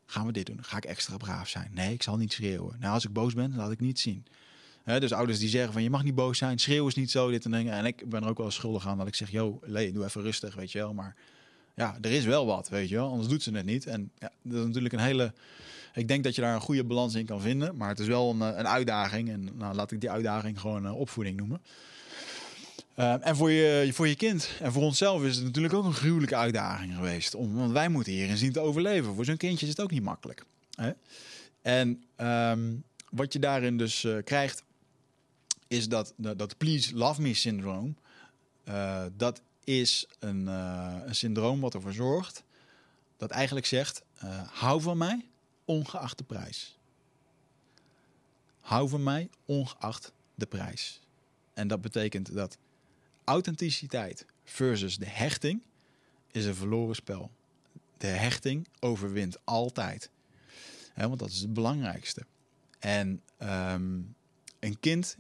gaan 0.06 0.26
we 0.26 0.32
dit 0.32 0.46
doen. 0.46 0.64
Ga 0.64 0.78
ik 0.78 0.86
extra 0.86 1.18
braaf 1.18 1.50
zijn? 1.50 1.72
Nee, 1.74 1.94
ik 1.94 2.04
zal 2.04 2.18
niet 2.18 2.34
schreeuwen. 2.34 2.76
Nou, 2.80 2.94
als 2.94 3.06
ik 3.06 3.14
boos 3.14 3.34
ben, 3.34 3.56
laat 3.56 3.72
ik 3.72 3.80
niet 3.80 4.00
zien. 4.00 4.26
Dus 4.84 5.14
ouders 5.14 5.40
die 5.40 5.50
zeggen 5.50 5.74
van 5.74 5.84
je 5.84 5.90
mag 5.90 6.04
niet 6.04 6.16
boos 6.16 6.38
zijn, 6.38 6.60
schreeuw 6.60 6.88
is 6.88 6.96
niet 6.96 7.12
zo, 7.12 7.30
dit 7.30 7.46
en 7.46 7.52
dingen. 7.52 7.74
En 7.74 7.86
ik 7.86 8.10
ben 8.10 8.24
er 8.24 8.30
ook 8.30 8.38
wel 8.38 8.52
schuldig 8.52 8.88
aan 8.88 8.98
dat 8.98 9.08
ik 9.08 9.16
zeg, 9.16 9.32
Lee, 9.62 9.92
doe 9.92 10.04
even 10.04 10.22
rustig, 10.22 10.56
weet 10.56 10.72
je 10.72 10.78
wel. 10.78 10.94
Maar 10.94 11.16
ja, 11.78 11.98
er 12.02 12.12
is 12.12 12.26
wel 12.26 12.46
wat, 12.46 12.70
weet 12.70 12.90
je 12.90 12.96
wel. 12.96 13.10
Anders 13.10 13.28
doet 13.28 13.44
ze 13.44 13.52
het 13.52 13.66
niet. 13.66 13.86
En 13.86 14.12
ja, 14.20 14.32
dat 14.42 14.60
is 14.60 14.66
natuurlijk 14.66 14.94
een 14.94 15.00
hele... 15.00 15.34
Ik 15.94 16.08
denk 16.08 16.24
dat 16.24 16.36
je 16.36 16.42
daar 16.42 16.56
een 16.56 16.62
goede 16.62 16.84
balans 16.84 17.16
in 17.16 17.26
kan 17.26 17.42
vinden. 17.42 17.76
Maar 17.76 17.90
het 17.90 18.00
is 18.00 18.08
wel 18.08 18.30
een, 18.30 18.42
een 18.42 18.68
uitdaging. 18.68 19.30
En 19.30 19.50
nou, 19.58 19.76
laat 19.76 19.92
ik 19.92 20.02
die 20.02 20.12
uitdaging 20.12 20.60
gewoon 20.60 20.86
uh, 20.86 21.00
opvoeding 21.00 21.38
noemen. 21.38 21.62
Uh, 22.96 23.28
en 23.28 23.36
voor 23.36 23.52
je, 23.52 23.90
voor 23.94 24.08
je 24.08 24.16
kind 24.16 24.50
en 24.62 24.72
voor 24.72 24.84
onszelf 24.84 25.24
is 25.24 25.36
het 25.36 25.46
natuurlijk 25.46 25.74
ook 25.74 25.86
een 25.86 25.94
gruwelijke 25.94 26.36
uitdaging 26.36 26.96
geweest. 26.96 27.36
Om, 27.36 27.56
want 27.56 27.72
wij 27.72 27.90
moeten 27.90 28.14
hierin 28.14 28.38
zien 28.38 28.52
te 28.52 28.60
overleven. 28.60 29.16
Voor 29.16 29.26
zo'n 29.26 29.38
kindje 29.38 29.66
is 29.66 29.72
het 29.72 29.82
ook 29.82 29.92
niet 29.92 30.04
makkelijk. 30.04 30.44
Hè? 30.76 30.92
En 31.62 32.04
um, 32.18 32.84
wat 33.10 33.34
je 33.34 33.40
daarin 33.40 33.78
dus 33.78 34.04
uh, 34.04 34.18
krijgt, 34.24 34.64
is 35.68 35.90
dat, 35.90 36.14
dat, 36.18 36.40
dat 36.40 36.58
please 36.58 36.96
love 36.96 37.22
me 37.22 37.34
syndroom. 37.34 37.98
Uh, 38.68 39.04
dat 39.18 39.42
is 39.68 40.08
een, 40.20 40.42
uh, 40.42 40.98
een 41.06 41.16
syndroom 41.16 41.60
wat 41.60 41.74
ervoor 41.74 41.94
zorgt 41.94 42.44
dat 43.18 43.32
eigenlijk 43.32 43.66
zegt: 43.66 44.02
uh, 44.24 44.48
hou 44.48 44.82
van 44.82 44.98
mij 44.98 45.30
ongeacht 45.66 46.18
de 46.18 46.24
prijs. 46.24 46.78
Hou 48.60 48.90
van 48.90 49.04
mij 49.04 49.30
ongeacht 49.46 50.14
de 50.36 50.46
prijs. 50.46 51.02
En 51.54 51.68
dat 51.68 51.82
betekent 51.82 52.34
dat 52.34 52.58
authenticiteit 53.24 54.26
versus 54.44 54.98
de 54.98 55.10
hechting 55.10 55.64
is 56.32 56.46
een 56.46 56.56
verloren 56.56 56.96
spel. 56.96 57.32
De 57.98 58.08
hechting 58.08 58.68
overwint 58.80 59.38
altijd. 59.44 60.10
Want 60.96 61.20
dat 61.20 61.30
is 61.30 61.40
het 61.40 61.54
belangrijkste. 61.54 62.26
En 62.80 63.22
um, 63.40 64.16
een 64.60 64.80
kind 64.80 65.18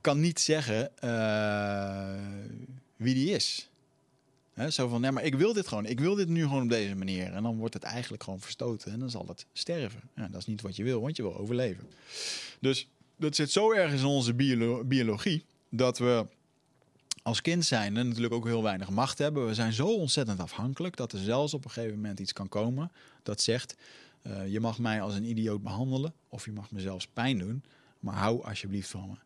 kan 0.00 0.20
niet 0.20 0.40
zeggen 0.40 0.92
uh, 1.04 2.76
wie 2.96 3.14
die 3.14 3.30
is. 3.30 3.70
He, 4.52 4.70
zo 4.70 4.88
van, 4.88 5.02
ja, 5.02 5.10
maar 5.10 5.24
ik 5.24 5.34
wil 5.34 5.52
dit 5.52 5.68
gewoon. 5.68 5.86
Ik 5.86 6.00
wil 6.00 6.14
dit 6.14 6.28
nu 6.28 6.42
gewoon 6.42 6.62
op 6.62 6.68
deze 6.68 6.94
manier. 6.94 7.32
En 7.32 7.42
dan 7.42 7.56
wordt 7.56 7.74
het 7.74 7.82
eigenlijk 7.82 8.22
gewoon 8.22 8.40
verstoten 8.40 8.92
en 8.92 8.98
dan 8.98 9.10
zal 9.10 9.26
het 9.26 9.46
sterven. 9.52 10.00
Ja, 10.16 10.28
dat 10.28 10.40
is 10.40 10.46
niet 10.46 10.60
wat 10.60 10.76
je 10.76 10.84
wil, 10.84 11.00
want 11.00 11.16
je 11.16 11.22
wil 11.22 11.36
overleven. 11.36 11.88
Dus 12.60 12.88
dat 13.16 13.36
zit 13.36 13.50
zo 13.50 13.72
ergens 13.72 14.00
in 14.00 14.06
onze 14.06 14.34
biolo 14.34 14.84
biologie 14.84 15.44
dat 15.68 15.98
we 15.98 16.26
als 17.22 17.40
kind 17.40 17.64
zijn 17.64 17.92
natuurlijk 17.92 18.34
ook 18.34 18.44
heel 18.44 18.62
weinig 18.62 18.90
macht 18.90 19.18
hebben. 19.18 19.46
We 19.46 19.54
zijn 19.54 19.72
zo 19.72 19.86
ontzettend 19.86 20.40
afhankelijk 20.40 20.96
dat 20.96 21.12
er 21.12 21.18
zelfs 21.18 21.54
op 21.54 21.64
een 21.64 21.70
gegeven 21.70 21.96
moment 21.96 22.20
iets 22.20 22.32
kan 22.32 22.48
komen 22.48 22.92
dat 23.22 23.40
zegt: 23.40 23.76
uh, 24.22 24.52
je 24.52 24.60
mag 24.60 24.78
mij 24.78 25.00
als 25.00 25.14
een 25.14 25.24
idioot 25.24 25.62
behandelen 25.62 26.12
of 26.28 26.44
je 26.44 26.52
mag 26.52 26.70
me 26.70 26.80
zelfs 26.80 27.06
pijn 27.06 27.38
doen, 27.38 27.62
maar 28.00 28.14
hou 28.14 28.44
alsjeblieft 28.44 28.88
van 28.88 29.08
me. 29.08 29.25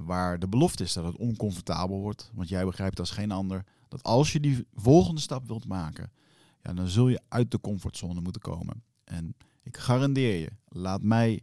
Waar 0.00 0.38
de 0.38 0.48
belofte 0.48 0.82
is 0.82 0.92
dat 0.92 1.04
het 1.04 1.16
oncomfortabel 1.16 2.00
wordt. 2.00 2.30
Want 2.34 2.48
jij 2.48 2.64
begrijpt 2.64 2.98
als 2.98 3.10
geen 3.10 3.30
ander 3.30 3.64
dat 3.88 4.02
als 4.02 4.32
je 4.32 4.40
die 4.40 4.66
volgende 4.74 5.20
stap 5.20 5.46
wilt 5.46 5.66
maken, 5.66 6.12
ja, 6.62 6.72
dan 6.72 6.88
zul 6.88 7.08
je 7.08 7.20
uit 7.28 7.50
de 7.50 7.60
comfortzone 7.60 8.20
moeten 8.20 8.42
komen. 8.42 8.82
En 9.04 9.36
ik 9.62 9.76
garandeer 9.76 10.40
je, 10.40 10.50
laat 10.68 11.02
mij 11.02 11.42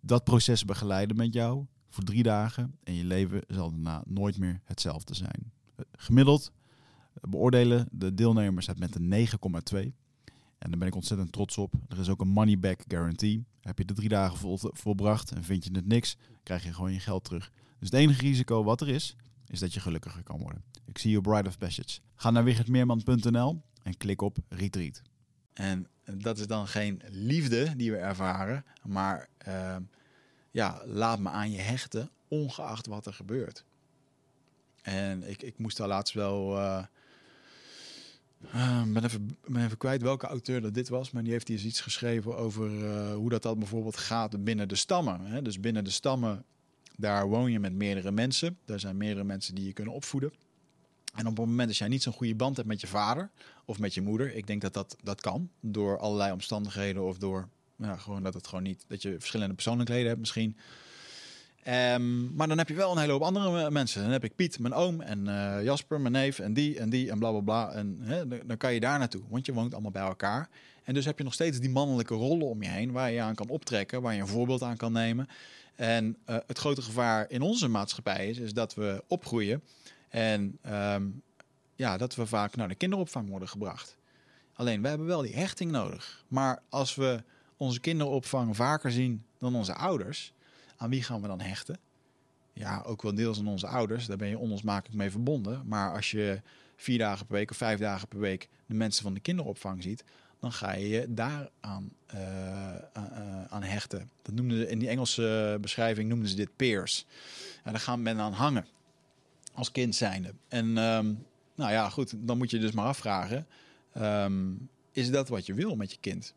dat 0.00 0.24
proces 0.24 0.64
begeleiden 0.64 1.16
met 1.16 1.34
jou 1.34 1.66
voor 1.88 2.04
drie 2.04 2.22
dagen. 2.22 2.78
En 2.82 2.94
je 2.94 3.04
leven 3.04 3.42
zal 3.46 3.70
daarna 3.70 4.02
nooit 4.06 4.38
meer 4.38 4.60
hetzelfde 4.64 5.14
zijn. 5.14 5.52
Gemiddeld 5.92 6.52
beoordelen 7.20 7.88
de 7.90 8.14
deelnemers 8.14 8.66
het 8.66 8.78
met 8.78 8.94
een 8.94 9.28
9,2. 9.74 9.92
En 10.58 10.70
daar 10.70 10.78
ben 10.78 10.88
ik 10.88 10.94
ontzettend 10.94 11.32
trots 11.32 11.58
op. 11.58 11.74
Er 11.88 11.98
is 11.98 12.08
ook 12.08 12.20
een 12.20 12.28
money 12.28 12.58
back 12.58 12.80
guarantee. 12.88 13.44
Heb 13.60 13.78
je 13.78 13.84
de 13.84 13.94
drie 13.94 14.08
dagen 14.08 14.38
vol, 14.38 14.58
volbracht 14.60 15.30
en 15.30 15.44
vind 15.44 15.64
je 15.64 15.70
het 15.72 15.86
niks, 15.86 16.16
krijg 16.42 16.64
je 16.64 16.72
gewoon 16.72 16.92
je 16.92 17.00
geld 17.00 17.24
terug. 17.24 17.52
Dus 17.84 17.92
het 17.92 18.02
enige 18.02 18.20
risico 18.20 18.64
wat 18.64 18.80
er 18.80 18.88
is, 18.88 19.16
is 19.46 19.60
dat 19.60 19.74
je 19.74 19.80
gelukkiger 19.80 20.22
kan 20.22 20.40
worden. 20.40 20.62
Ik 20.84 20.98
zie 20.98 21.10
je 21.10 21.20
Bride 21.20 21.48
of 21.48 21.58
Passage. 21.58 22.00
Ga 22.14 22.30
naar 22.30 22.44
wichertmeerman.nl 22.44 23.62
en 23.82 23.96
klik 23.96 24.22
op 24.22 24.36
Retreat. 24.48 25.02
En 25.52 25.86
dat 26.04 26.38
is 26.38 26.46
dan 26.46 26.68
geen 26.68 27.02
liefde 27.08 27.76
die 27.76 27.90
we 27.90 27.96
ervaren, 27.96 28.64
maar 28.82 29.28
uh, 29.48 29.76
ja, 30.50 30.82
laat 30.84 31.18
me 31.18 31.28
aan 31.28 31.50
je 31.50 31.60
hechten, 31.60 32.10
ongeacht 32.28 32.86
wat 32.86 33.06
er 33.06 33.14
gebeurt. 33.14 33.64
En 34.82 35.28
ik, 35.30 35.42
ik 35.42 35.58
moest 35.58 35.76
daar 35.76 35.88
laatst 35.88 36.14
wel. 36.14 36.56
Uh, 36.56 36.84
ben, 38.92 39.04
even, 39.04 39.36
ben 39.46 39.64
even 39.64 39.76
kwijt 39.78 40.02
welke 40.02 40.26
auteur 40.26 40.60
dat 40.60 40.74
dit 40.74 40.88
was, 40.88 41.10
maar 41.10 41.22
die 41.22 41.32
heeft 41.32 41.48
hier 41.48 41.64
iets 41.64 41.80
geschreven 41.80 42.36
over 42.36 42.70
uh, 42.70 43.14
hoe 43.14 43.30
dat, 43.30 43.42
dat 43.42 43.58
bijvoorbeeld 43.58 43.96
gaat 43.96 44.44
binnen 44.44 44.68
de 44.68 44.76
stammen. 44.76 45.20
Hè? 45.20 45.42
Dus 45.42 45.60
binnen 45.60 45.84
de 45.84 45.90
stammen, 45.90 46.44
daar 46.96 47.28
woon 47.28 47.52
je 47.52 47.60
met 47.60 47.72
meerdere 47.72 48.10
mensen. 48.10 48.58
Daar 48.64 48.80
zijn 48.80 48.96
meerdere 48.96 49.24
mensen 49.24 49.54
die 49.54 49.66
je 49.66 49.72
kunnen 49.72 49.94
opvoeden. 49.94 50.32
En 51.14 51.26
op 51.26 51.36
het 51.36 51.46
moment 51.46 51.68
dat 51.68 51.76
jij 51.76 51.88
niet 51.88 52.02
zo'n 52.02 52.12
goede 52.12 52.34
band 52.34 52.56
hebt 52.56 52.68
met 52.68 52.80
je 52.80 52.86
vader 52.86 53.30
of 53.64 53.78
met 53.78 53.94
je 53.94 54.02
moeder, 54.02 54.34
ik 54.34 54.46
denk 54.46 54.60
dat 54.60 54.72
dat, 54.72 54.96
dat 55.02 55.20
kan 55.20 55.50
door 55.60 55.98
allerlei 55.98 56.32
omstandigheden 56.32 57.04
of 57.04 57.18
door 57.18 57.48
ja, 57.76 57.96
gewoon 57.96 58.22
dat 58.22 58.34
het 58.34 58.46
gewoon 58.46 58.64
niet, 58.64 58.84
dat 58.88 59.02
je 59.02 59.16
verschillende 59.18 59.54
persoonlijkheden 59.54 60.08
hebt 60.08 60.20
misschien. 60.20 60.56
Um, 61.68 62.34
maar 62.34 62.48
dan 62.48 62.58
heb 62.58 62.68
je 62.68 62.74
wel 62.74 62.92
een 62.92 62.98
hele 62.98 63.12
hoop 63.12 63.22
andere 63.22 63.70
mensen. 63.70 64.02
Dan 64.02 64.10
heb 64.10 64.24
ik 64.24 64.36
Piet, 64.36 64.58
mijn 64.58 64.74
oom, 64.74 65.00
en 65.00 65.26
uh, 65.26 65.62
Jasper, 65.62 66.00
mijn 66.00 66.12
neef, 66.12 66.38
en 66.38 66.54
die, 66.54 66.78
en 66.78 66.90
die, 66.90 67.10
en 67.10 67.18
bla 67.18 67.30
bla 67.30 67.40
bla. 67.40 67.72
En 67.72 67.98
hè, 68.00 68.46
dan 68.46 68.56
kan 68.56 68.74
je 68.74 68.80
daar 68.80 68.98
naartoe, 68.98 69.22
want 69.28 69.46
je 69.46 69.52
woont 69.52 69.72
allemaal 69.72 69.90
bij 69.90 70.02
elkaar. 70.02 70.48
En 70.84 70.94
dus 70.94 71.04
heb 71.04 71.18
je 71.18 71.24
nog 71.24 71.32
steeds 71.32 71.58
die 71.58 71.70
mannelijke 71.70 72.14
rollen 72.14 72.46
om 72.46 72.62
je 72.62 72.68
heen, 72.68 72.92
waar 72.92 73.10
je 73.10 73.20
aan 73.20 73.34
kan 73.34 73.48
optrekken, 73.48 74.02
waar 74.02 74.14
je 74.14 74.20
een 74.20 74.26
voorbeeld 74.26 74.62
aan 74.62 74.76
kan 74.76 74.92
nemen. 74.92 75.28
En 75.74 76.16
uh, 76.26 76.36
het 76.46 76.58
grote 76.58 76.82
gevaar 76.82 77.30
in 77.30 77.42
onze 77.42 77.68
maatschappij 77.68 78.28
is, 78.28 78.38
is 78.38 78.52
dat 78.52 78.74
we 78.74 79.04
opgroeien 79.06 79.62
en 80.08 80.58
um, 80.66 81.22
ja, 81.74 81.96
dat 81.96 82.14
we 82.14 82.26
vaak 82.26 82.56
naar 82.56 82.68
de 82.68 82.74
kinderopvang 82.74 83.28
worden 83.28 83.48
gebracht. 83.48 83.96
Alleen, 84.54 84.82
we 84.82 84.88
hebben 84.88 85.06
wel 85.06 85.22
die 85.22 85.34
hechting 85.34 85.70
nodig. 85.70 86.24
Maar 86.28 86.62
als 86.68 86.94
we 86.94 87.22
onze 87.56 87.80
kinderopvang 87.80 88.56
vaker 88.56 88.92
zien 88.92 89.24
dan 89.38 89.54
onze 89.54 89.74
ouders, 89.74 90.32
aan 90.76 90.90
wie 90.90 91.02
gaan 91.02 91.20
we 91.20 91.28
dan 91.28 91.40
hechten? 91.40 91.78
Ja, 92.52 92.82
ook 92.86 93.02
wel 93.02 93.14
deels 93.14 93.38
aan 93.38 93.46
onze 93.46 93.66
ouders, 93.66 94.06
daar 94.06 94.16
ben 94.16 94.28
je 94.28 94.38
onlosmakelijk 94.38 94.96
mee 94.96 95.10
verbonden. 95.10 95.62
Maar 95.66 95.92
als 95.92 96.10
je 96.10 96.40
vier 96.76 96.98
dagen 96.98 97.26
per 97.26 97.34
week 97.36 97.50
of 97.50 97.56
vijf 97.56 97.78
dagen 97.78 98.08
per 98.08 98.18
week 98.18 98.48
de 98.66 98.74
mensen 98.74 99.02
van 99.02 99.14
de 99.14 99.20
kinderopvang 99.20 99.82
ziet, 99.82 100.04
dan 100.40 100.52
ga 100.52 100.72
je 100.72 100.88
je 100.88 101.06
daar 101.08 101.48
aan, 101.60 101.92
uh, 102.14 102.20
uh, 102.96 103.44
aan 103.44 103.62
hechten. 103.62 104.10
Dat 104.22 104.34
noemden 104.34 104.58
ze, 104.58 104.68
in 104.68 104.78
die 104.78 104.88
Engelse 104.88 105.58
beschrijving 105.60 106.08
noemden 106.08 106.28
ze 106.28 106.36
dit 106.36 106.56
peers. 106.56 107.06
En 107.62 107.72
daar 107.72 107.80
gaan 107.80 108.02
men 108.02 108.18
aan 108.18 108.32
hangen 108.32 108.66
als 109.52 109.72
kind 109.72 109.94
zijnde. 109.94 110.34
En 110.48 110.76
um, 110.76 111.26
nou 111.54 111.72
ja, 111.72 111.88
goed, 111.90 112.12
dan 112.16 112.38
moet 112.38 112.50
je 112.50 112.58
dus 112.58 112.72
maar 112.72 112.86
afvragen: 112.86 113.46
um, 113.96 114.68
is 114.92 115.10
dat 115.10 115.28
wat 115.28 115.46
je 115.46 115.54
wil 115.54 115.76
met 115.76 115.90
je 115.90 115.98
kind? 116.00 116.34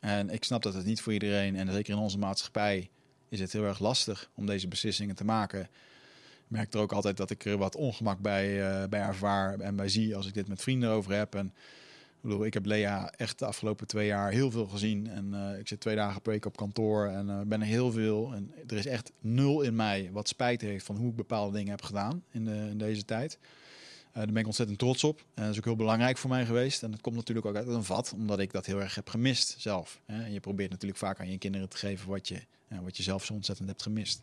En 0.00 0.30
ik 0.30 0.44
snap 0.44 0.62
dat 0.62 0.74
het 0.74 0.84
niet 0.84 1.00
voor 1.00 1.12
iedereen, 1.12 1.56
en 1.56 1.72
zeker 1.72 1.94
in 1.94 2.00
onze 2.00 2.18
maatschappij, 2.18 2.90
is 3.28 3.40
het 3.40 3.52
heel 3.52 3.64
erg 3.64 3.78
lastig 3.78 4.30
om 4.34 4.46
deze 4.46 4.68
beslissingen 4.68 5.14
te 5.14 5.24
maken. 5.24 5.60
Ik 5.60 6.52
merk 6.52 6.74
er 6.74 6.80
ook 6.80 6.92
altijd 6.92 7.16
dat 7.16 7.30
ik 7.30 7.44
er 7.44 7.58
wat 7.58 7.76
ongemak 7.76 8.18
bij, 8.18 8.80
uh, 8.82 8.88
bij 8.88 9.00
ervaar 9.00 9.60
en 9.60 9.76
bij 9.76 9.88
zie 9.88 10.16
als 10.16 10.26
ik 10.26 10.34
dit 10.34 10.48
met 10.48 10.62
vrienden 10.62 10.90
over 10.90 11.12
heb. 11.12 11.34
En 11.34 11.54
ik 12.16 12.22
bedoel, 12.22 12.44
ik 12.44 12.54
heb 12.54 12.66
Lea 12.66 13.10
echt 13.10 13.38
de 13.38 13.44
afgelopen 13.44 13.86
twee 13.86 14.06
jaar 14.06 14.30
heel 14.30 14.50
veel 14.50 14.66
gezien. 14.66 15.06
En 15.06 15.32
uh, 15.34 15.58
ik 15.58 15.68
zit 15.68 15.80
twee 15.80 15.96
dagen 15.96 16.22
per 16.22 16.32
week 16.32 16.44
op 16.44 16.56
kantoor 16.56 17.06
en 17.06 17.28
uh, 17.28 17.40
ben 17.40 17.60
er 17.60 17.66
heel 17.66 17.92
veel. 17.92 18.32
En 18.34 18.52
er 18.66 18.76
is 18.76 18.86
echt 18.86 19.12
nul 19.20 19.62
in 19.62 19.76
mij 19.76 20.10
wat 20.12 20.28
spijt 20.28 20.60
heeft 20.60 20.84
van 20.84 20.96
hoe 20.96 21.10
ik 21.10 21.16
bepaalde 21.16 21.56
dingen 21.56 21.70
heb 21.70 21.82
gedaan 21.82 22.22
in, 22.30 22.44
de, 22.44 22.66
in 22.70 22.78
deze 22.78 23.04
tijd. 23.04 23.38
Uh, 23.40 24.14
daar 24.14 24.26
ben 24.26 24.36
ik 24.36 24.46
ontzettend 24.46 24.78
trots 24.78 25.04
op. 25.04 25.24
En 25.34 25.42
dat 25.42 25.52
is 25.52 25.58
ook 25.58 25.64
heel 25.64 25.76
belangrijk 25.76 26.18
voor 26.18 26.30
mij 26.30 26.46
geweest. 26.46 26.82
En 26.82 26.90
dat 26.90 27.00
komt 27.00 27.16
natuurlijk 27.16 27.46
ook 27.46 27.56
uit 27.56 27.66
een 27.66 27.84
vat, 27.84 28.12
omdat 28.16 28.38
ik 28.38 28.52
dat 28.52 28.66
heel 28.66 28.80
erg 28.80 28.94
heb 28.94 29.08
gemist 29.08 29.54
zelf. 29.58 30.00
En 30.06 30.32
je 30.32 30.40
probeert 30.40 30.70
natuurlijk 30.70 31.00
vaak 31.00 31.20
aan 31.20 31.30
je 31.30 31.38
kinderen 31.38 31.68
te 31.68 31.76
geven 31.76 32.08
wat 32.08 32.28
je, 32.28 32.40
wat 32.82 32.96
je 32.96 33.02
zelf 33.02 33.24
zo 33.24 33.32
ontzettend 33.32 33.68
hebt 33.68 33.82
gemist. 33.82 34.22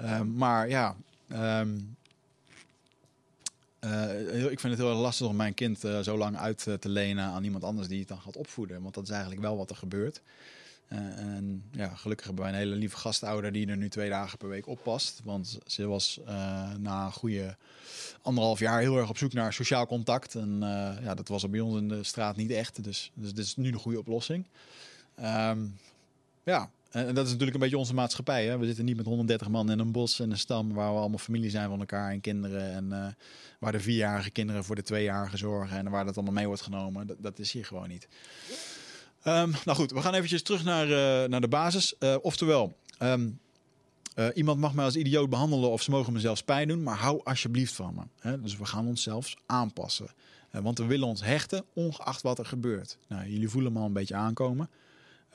Uh, 0.00 0.20
maar 0.20 0.68
ja, 0.68 0.96
um, 1.32 1.96
uh, 3.84 4.50
ik 4.50 4.60
vind 4.60 4.78
het 4.78 4.82
heel 4.82 4.94
lastig 4.94 5.26
om 5.26 5.36
mijn 5.36 5.54
kind 5.54 5.84
uh, 5.84 6.00
zo 6.00 6.16
lang 6.16 6.36
uit 6.36 6.58
te 6.58 6.88
lenen 6.88 7.24
aan 7.24 7.44
iemand 7.44 7.64
anders 7.64 7.88
die 7.88 7.98
het 7.98 8.08
dan 8.08 8.20
gaat 8.20 8.36
opvoeden. 8.36 8.82
Want 8.82 8.94
dat 8.94 9.04
is 9.04 9.10
eigenlijk 9.10 9.40
wel 9.40 9.56
wat 9.56 9.70
er 9.70 9.76
gebeurt. 9.76 10.20
En 10.88 11.64
ja, 11.70 11.94
gelukkig 11.94 12.26
hebben 12.26 12.44
wij 12.44 12.52
een 12.52 12.58
hele 12.58 12.74
lieve 12.74 12.96
gastouder 12.96 13.52
die 13.52 13.66
er 13.66 13.76
nu 13.76 13.88
twee 13.88 14.08
dagen 14.08 14.38
per 14.38 14.48
week 14.48 14.66
oppast. 14.66 15.20
Want 15.24 15.58
ze 15.66 15.86
was 15.86 16.20
na 16.78 17.04
een 17.04 17.12
goede 17.12 17.56
anderhalf 18.22 18.58
jaar 18.58 18.80
heel 18.80 18.96
erg 18.96 19.08
op 19.08 19.18
zoek 19.18 19.32
naar 19.32 19.52
sociaal 19.52 19.86
contact. 19.86 20.34
En 20.34 20.58
ja, 21.02 21.14
dat 21.14 21.28
was 21.28 21.42
er 21.42 21.50
bij 21.50 21.60
ons 21.60 21.76
in 21.76 21.88
de 21.88 22.04
straat 22.04 22.36
niet 22.36 22.50
echt. 22.50 22.84
Dus, 22.84 23.10
dus 23.14 23.34
dit 23.34 23.44
is 23.44 23.56
nu 23.56 23.70
de 23.70 23.78
goede 23.78 23.98
oplossing. 23.98 24.46
Um, 25.20 25.78
ja, 26.42 26.70
en 26.92 27.14
dat 27.14 27.24
is 27.24 27.30
natuurlijk 27.30 27.54
een 27.54 27.60
beetje 27.60 27.78
onze 27.78 27.94
maatschappij. 27.94 28.46
Hè? 28.46 28.58
We 28.58 28.66
zitten 28.66 28.84
niet 28.84 28.96
met 28.96 29.06
130 29.06 29.48
man 29.48 29.70
in 29.70 29.78
een 29.78 29.92
bos 29.92 30.20
en 30.20 30.30
een 30.30 30.38
stam 30.38 30.72
waar 30.72 30.92
we 30.92 30.98
allemaal 30.98 31.18
familie 31.18 31.50
zijn 31.50 31.68
van 31.68 31.80
elkaar 31.80 32.10
en 32.10 32.20
kinderen. 32.20 32.72
En 32.72 32.84
uh, 32.90 33.06
waar 33.58 33.72
de 33.72 33.80
vierjarige 33.80 34.30
kinderen 34.30 34.64
voor 34.64 34.74
de 34.74 34.82
tweejarige 34.82 35.36
zorgen 35.36 35.76
en 35.76 35.90
waar 35.90 36.04
dat 36.04 36.14
allemaal 36.14 36.34
mee 36.34 36.46
wordt 36.46 36.62
genomen. 36.62 37.06
Dat, 37.06 37.16
dat 37.20 37.38
is 37.38 37.52
hier 37.52 37.64
gewoon 37.64 37.88
niet. 37.88 38.08
Um, 39.26 39.54
nou 39.64 39.78
goed, 39.78 39.90
we 39.90 40.02
gaan 40.02 40.14
eventjes 40.14 40.42
terug 40.42 40.64
naar, 40.64 40.86
uh, 40.88 41.28
naar 41.28 41.40
de 41.40 41.48
basis. 41.48 41.94
Uh, 41.98 42.16
oftewel, 42.20 42.76
um, 43.02 43.40
iemand 44.34 44.60
mag 44.60 44.74
mij 44.74 44.84
als 44.84 44.96
idioot 44.96 45.30
behandelen 45.30 45.70
of 45.70 45.82
ze 45.82 45.90
mogen 45.90 46.12
me 46.12 46.20
zelfs 46.20 46.42
pijn 46.42 46.68
doen, 46.68 46.82
maar 46.82 46.96
hou 46.96 47.20
alsjeblieft 47.24 47.74
van 47.74 47.94
me. 47.94 48.02
Hè? 48.18 48.40
Dus 48.40 48.56
we 48.56 48.64
gaan 48.64 48.86
onszelf 48.86 49.34
aanpassen. 49.46 50.08
want 50.50 50.78
we 50.78 50.84
willen 50.84 51.08
ons 51.08 51.22
hechten, 51.22 51.64
ongeacht 51.72 52.22
wat 52.22 52.38
er 52.38 52.46
gebeurt. 52.46 52.98
Nou, 53.08 53.30
jullie 53.30 53.48
voelen 53.48 53.72
me 53.72 53.78
al 53.78 53.86
een 53.86 53.92
beetje 53.92 54.14
aankomen. 54.14 54.68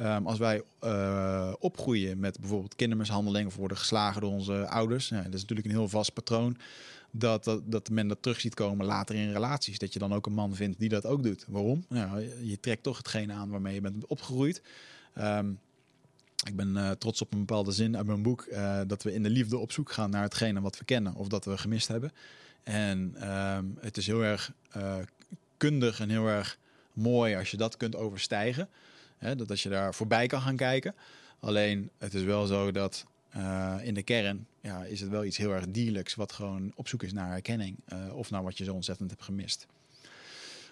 Um, 0.02 0.28
als 0.28 0.38
wij 0.38 0.64
uh, 0.84 1.54
opgroeien 1.60 2.20
met 2.20 2.39
bijvoorbeeld 2.39 2.76
kindermishandeling 2.76 3.48
of 3.48 3.56
worden 3.56 3.78
geslagen 3.78 4.22
door 4.22 4.32
onze 4.32 4.68
ouders, 4.68 5.08
dat 5.08 5.34
is 5.34 5.41
natuurlijk 5.41 5.68
een 5.68 5.74
heel 5.74 5.89
vast 5.89 6.14
patroon. 6.14 6.58
Dat, 7.12 7.43
dat, 7.43 7.72
dat 7.72 7.89
men 7.89 8.08
dat 8.08 8.22
terug 8.22 8.39
ziet 8.39 8.54
komen 8.54 8.86
later 8.86 9.16
in 9.16 9.32
relaties. 9.32 9.78
Dat 9.78 9.93
je 9.93 10.00
dan 10.00 10.14
ook 10.14 10.26
een 10.26 10.34
man 10.34 10.56
vindt 10.56 10.80
die 10.80 10.89
dat 10.89 11.06
ook 11.06 11.24
doet. 11.24 11.45
Waarom? 11.48 11.86
Je 12.41 12.58
trekt 12.60 12.84
toch 12.84 12.98
hetgene 12.98 13.34
aan 13.34 13.50
waarmee 13.50 13.74
je 13.74 13.82
bent 13.82 14.06
opgegroeid. 14.06 14.62
Um, 15.18 15.60
ik 16.45 16.56
ben 16.56 16.70
uh, 16.76 16.91
trots 16.91 17.22
op 17.22 17.34
een 17.34 17.39
bepaalde 17.39 17.72
zin 17.72 17.98
uit 17.98 18.06
mijn 18.06 18.22
boek. 18.22 18.48
Uh, 18.52 18.80
dat 18.88 19.04
we 19.04 19.14
in 19.14 19.24
de 19.24 19.30
liefde 19.30 19.58
op 19.58 19.72
zoek 19.72 19.91
gaan 19.91 20.10
naar 20.10 20.24
hetgene 20.24 20.62
wat 20.62 20.78
we 20.78 20.86
kennen 20.86 21.16
of 21.16 21.28
dat 21.28 21.45
we 21.45 21.58
gemist 21.58 21.88
hebben. 21.88 22.12
En 22.64 23.30
um, 23.30 23.78
het 23.80 23.98
is 23.98 24.08
heel 24.08 24.24
erg 24.24 24.52
kundig 25.58 26.00
en 26.00 26.10
heel 26.10 26.28
erg 26.28 26.58
mooi 26.93 27.36
als 27.36 27.52
je 27.52 27.58
dat 27.58 27.78
kunt 27.78 27.95
overstijgen. 27.95 28.70
Hè, 29.18 29.36
dat 29.36 29.49
als 29.49 29.63
je 29.63 29.70
daar 29.70 29.93
voorbij 29.93 30.28
kan 30.28 30.41
gaan 30.41 30.55
kijken. 30.55 30.95
Alleen 31.39 31.89
het 31.97 32.13
is 32.13 32.24
wel 32.24 32.45
zo 32.45 32.72
dat 32.72 33.05
uh, 33.38 33.76
in 33.82 33.93
de 33.93 34.03
kern 34.03 34.47
ja, 34.61 34.84
is 34.84 35.01
het 35.01 35.09
wel 35.09 35.26
iets 35.26 35.38
heel 35.38 35.53
erg 35.53 35.65
dierlijks, 35.70 36.15
wat 36.15 36.32
gewoon 36.32 36.72
op 36.76 36.88
zoek 36.88 37.03
is 37.03 37.13
naar 37.13 37.30
herkenning. 37.30 37.78
Uh, 37.93 38.15
of 38.15 38.32
naar 38.32 38.43
wat 38.43 38.57
je 38.57 38.63
zo 38.63 38.74
ontzettend 38.74 39.09
hebt 39.09 39.24
gemist. 39.24 39.68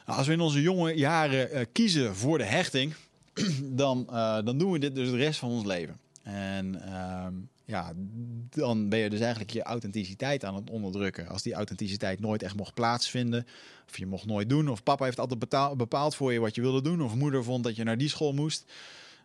Nou, 0.05 0.17
als 0.17 0.27
we 0.27 0.33
in 0.33 0.39
onze 0.39 0.61
jonge 0.61 0.93
jaren 0.93 1.55
uh, 1.55 1.61
kiezen 1.71 2.15
voor 2.15 2.37
de 2.37 2.43
hechting, 2.43 2.93
dan, 3.61 4.05
dan 4.45 4.57
doen 4.57 4.71
we 4.71 4.79
dit 4.79 4.95
dus 4.95 5.09
de 5.09 5.17
rest 5.17 5.39
van 5.39 5.49
ons 5.49 5.65
leven. 5.65 5.99
En 6.23 6.81
ja, 7.65 7.93
dan 8.49 8.89
ben 8.89 8.99
je 8.99 9.09
dus 9.09 9.19
eigenlijk 9.19 9.51
je 9.51 9.63
authenticiteit 9.63 10.45
aan 10.45 10.55
het 10.55 10.69
onderdrukken. 10.69 11.27
Als 11.27 11.41
die 11.41 11.53
authenticiteit 11.53 12.19
nooit 12.19 12.43
echt 12.43 12.55
mocht 12.55 12.73
plaatsvinden, 12.73 13.45
of 13.87 13.97
je 13.97 14.05
mocht 14.05 14.25
nooit 14.25 14.49
doen, 14.49 14.69
of 14.69 14.83
papa 14.83 15.05
heeft 15.05 15.19
altijd 15.19 15.77
bepaald 15.77 16.15
voor 16.15 16.33
je 16.33 16.39
wat 16.39 16.55
je 16.55 16.61
wilde 16.61 16.81
doen, 16.81 17.01
of 17.01 17.15
moeder 17.15 17.43
vond 17.43 17.63
dat 17.63 17.75
je 17.75 17.83
naar 17.83 17.97
die 17.97 18.09
school 18.09 18.33
moest. 18.33 18.65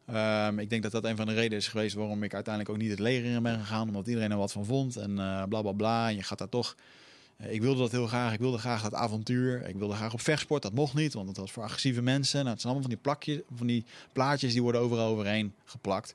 Ehm, 0.06 0.58
ik 0.58 0.70
denk 0.70 0.82
dat 0.82 0.92
dat 0.92 1.04
een 1.04 1.16
van 1.16 1.26
de 1.26 1.34
redenen 1.34 1.58
is 1.58 1.68
geweest 1.68 1.94
waarom 1.94 2.22
ik 2.22 2.34
uiteindelijk 2.34 2.74
ook 2.74 2.82
niet 2.82 2.90
het 2.90 2.98
leger 2.98 3.24
in 3.24 3.42
ben 3.42 3.58
gegaan, 3.58 3.88
omdat 3.88 4.06
iedereen 4.06 4.30
er 4.30 4.36
wat 4.36 4.52
van 4.52 4.64
vond 4.64 4.96
en 4.96 5.10
uh, 5.10 5.44
bla 5.44 5.62
bla 5.62 5.72
bla. 5.72 6.08
En 6.08 6.14
je 6.14 6.22
gaat 6.22 6.38
daar 6.38 6.48
toch. 6.48 6.76
Uh, 7.40 7.52
ik 7.52 7.60
wilde 7.60 7.80
dat 7.80 7.90
heel 7.90 8.06
graag. 8.06 8.32
Ik 8.32 8.38
wilde 8.38 8.58
graag 8.58 8.82
dat 8.82 8.94
avontuur. 8.94 9.66
Ik 9.66 9.76
wilde 9.76 9.94
graag 9.94 10.12
op 10.12 10.20
vechtsport. 10.20 10.62
Dat 10.62 10.74
mocht 10.74 10.94
niet, 10.94 11.12
want 11.12 11.26
dat 11.26 11.36
was 11.36 11.50
voor 11.50 11.62
agressieve 11.62 12.02
mensen. 12.02 12.38
Nou, 12.38 12.50
het 12.50 12.60
zijn 12.60 12.72
allemaal 12.72 12.88
van 12.88 12.98
die 12.98 13.02
plakjes, 13.02 13.40
van 13.56 13.66
die 13.66 13.84
plaatjes 14.12 14.52
die 14.52 14.62
worden 14.62 14.80
overal 14.80 15.06
overheen 15.06 15.54
geplakt. 15.64 16.14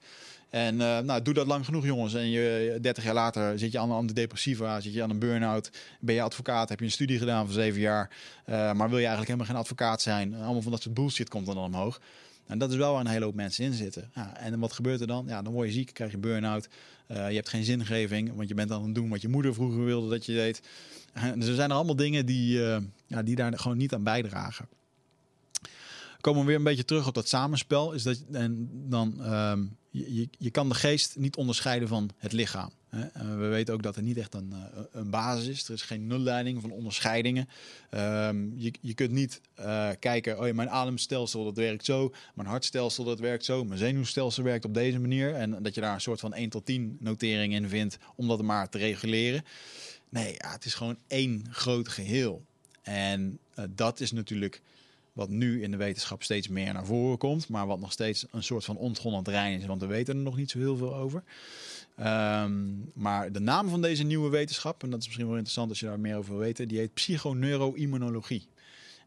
En 0.56 0.76
uh, 0.76 1.00
nou, 1.00 1.22
doe 1.22 1.34
dat 1.34 1.48
lang 1.48 1.66
genoeg, 1.66 1.86
jongens. 1.86 2.14
En 2.14 2.30
je 2.30 2.78
30 2.82 3.04
jaar 3.04 3.14
later 3.14 3.60
zit 3.60 3.72
je 3.72 3.80
aan 3.80 3.90
een 3.90 3.96
antidepressiva, 3.96 4.80
zit 4.80 4.94
je 4.94 5.04
aan 5.04 5.10
een 5.10 5.20
burn-out, 5.20 5.70
ben 6.00 6.16
je 6.16 6.22
advocaat, 6.22 6.70
heb 6.70 6.80
je 6.80 6.86
een 6.86 6.92
studie 6.92 7.18
gedaan 7.18 7.46
van 7.46 7.54
zeven 7.54 7.82
jaar, 7.82 8.10
uh, 8.50 8.56
maar 8.56 8.90
wil 8.90 8.98
je 8.98 9.06
eigenlijk 9.06 9.28
helemaal 9.28 9.46
geen 9.46 9.56
advocaat 9.56 10.02
zijn. 10.02 10.36
Allemaal 10.36 10.62
van 10.62 10.72
dat 10.72 10.82
soort 10.82 10.94
bullshit 10.94 11.30
komt 11.30 11.46
dan 11.46 11.58
omhoog. 11.58 12.02
En 12.46 12.58
dat 12.58 12.72
is 12.72 12.76
wel 12.76 12.92
waar 12.92 13.02
een 13.02 13.08
hele 13.08 13.26
hoop 13.26 13.36
mensen 13.36 13.66
in 13.66 13.74
zitten. 13.74 14.12
Ja, 14.14 14.38
en 14.38 14.60
wat 14.60 14.74
gebeurt 14.74 15.02
er 15.02 15.08
dan? 15.08 15.26
Ja, 15.28 15.42
dan 15.42 15.54
word 15.54 15.68
je 15.68 15.74
ziek, 15.74 15.94
krijg 15.94 16.12
je 16.12 16.18
burn-out. 16.18 16.68
Je 17.08 17.14
hebt 17.16 17.50
geen 17.50 17.64
zingeving, 17.64 18.36
want 18.36 18.48
je 18.48 18.54
bent 18.54 18.72
aan 18.72 18.84
het 18.84 18.96
doen 18.96 19.10
wat 19.10 19.22
je 19.22 19.28
moeder 19.28 19.54
vroeger 19.54 19.86
wilde 19.86 20.10
dat 20.10 20.26
je 20.26 20.34
deed. 20.34 20.62
dus 21.40 21.48
er 21.48 21.56
zijn 21.56 21.70
er 21.70 21.76
allemaal 21.76 21.96
dingen 21.96 22.26
die, 22.26 22.60
ja, 23.08 23.24
die 23.24 23.36
daar 23.36 23.60
gewoon 23.60 23.78
niet 23.78 23.94
aan 23.94 24.04
bijdragen 24.04 24.68
komen 26.22 26.42
we 26.42 26.48
weer 26.48 26.58
een 26.58 26.64
beetje 26.64 26.86
terug 26.86 27.08
op 27.08 27.14
dat 27.14 27.28
samenspel. 27.28 27.92
Is 27.92 28.04
dat, 28.04 28.24
en 28.32 28.70
dan, 28.72 29.34
um, 29.34 29.78
je, 29.98 30.28
je 30.38 30.50
kan 30.50 30.70
de 30.70 30.76
geest 30.76 31.16
niet 31.16 31.36
onderscheiden 31.36 31.88
van 31.88 32.10
het 32.18 32.32
lichaam. 32.32 32.70
Hè? 32.90 33.38
we 33.38 33.46
weten 33.46 33.74
ook 33.74 33.84
dat 33.84 33.96
er 33.96 34.02
niet 34.02 34.18
echt 34.18 34.34
een, 34.34 34.54
een 34.92 35.10
basis 35.10 35.48
is. 35.48 35.68
Er 35.68 35.74
is 35.74 35.82
geen 35.82 36.08
nulleiding 36.08 36.62
van 36.62 36.72
onderscheidingen. 36.72 37.50
Um, 37.92 38.54
je, 38.58 38.74
je 38.82 38.94
kunt 38.94 39.12
niet 39.12 39.42
uh, 39.60 39.90
kijken, 40.00 40.40
oh 40.40 40.54
mijn 40.54 40.70
ademstelsel 40.70 41.44
dat 41.44 41.58
werkt 41.58 41.86
zo, 41.86 42.14
mijn 42.34 42.48
hartstelsel 42.48 43.04
dat 43.04 43.20
werkt 43.20 43.46
zo, 43.46 43.64
mijn 43.64 43.80
zenuwstelsel 43.80 44.44
werkt 44.44 44.66
op 44.66 44.74
deze 44.74 45.00
manier. 45.00 45.34
En 45.34 45.64
dat 45.64 45.76
je 45.76 45.82
daar 45.82 45.94
een 45.94 46.02
soort 46.02 46.20
van 46.20 46.34
1 46.34 46.50
tot 46.50 46.66
10 46.66 46.98
notering 47.00 47.54
in 47.54 47.70
vindt 47.70 47.98
om 48.16 48.28
dat 48.28 48.42
maar 48.42 48.70
te 48.70 48.78
reguleren. 48.78 49.44
Nee, 50.10 50.34
ja, 50.38 50.52
het 50.52 50.66
is 50.66 50.74
gewoon 50.74 50.98
één 51.08 51.46
groot 51.50 51.88
geheel. 51.88 52.46
En 52.82 53.40
uh, 53.60 53.66
dat 53.70 54.00
is 54.00 54.12
natuurlijk 54.12 54.62
wat 55.16 55.30
nu 55.30 55.64
in 55.64 55.72
de 55.72 55.78
wetenschap 55.78 56.24
steeds 56.24 56.48
meer 56.48 56.74
naar 56.74 56.86
voren 56.86 57.18
komt, 57.18 57.48
maar 57.48 57.68
wat 57.68 57.80
nog 57.80 57.92
steeds 57.92 58.26
een 58.32 58.44
soort 58.44 58.66
van 58.66 58.78
ontgonnen 58.78 59.24
terrein 59.24 59.60
is, 59.60 59.66
want 59.66 59.82
we 59.82 59.88
weten 59.88 60.16
er 60.16 60.22
nog 60.22 60.38
niet 60.38 60.52
zo 60.52 60.60
heel 60.60 60.78
veel 60.78 60.96
over. 60.96 61.24
Um, 62.00 62.92
maar 62.94 63.32
de 63.32 63.40
naam 63.40 63.70
van 63.70 63.82
deze 63.82 64.04
nieuwe 64.04 64.30
wetenschap, 64.30 64.84
en 64.84 64.90
dat 64.90 65.00
is 65.00 65.06
misschien 65.06 65.26
wel 65.26 65.36
interessant 65.36 65.70
als 65.70 65.80
je 65.80 65.86
daar 65.86 66.00
meer 66.00 66.18
over 66.18 66.32
wil 66.32 66.40
weten, 66.40 66.68
die 66.68 66.78
heet 66.78 66.94
psychoneuroimmunologie. 66.94 68.48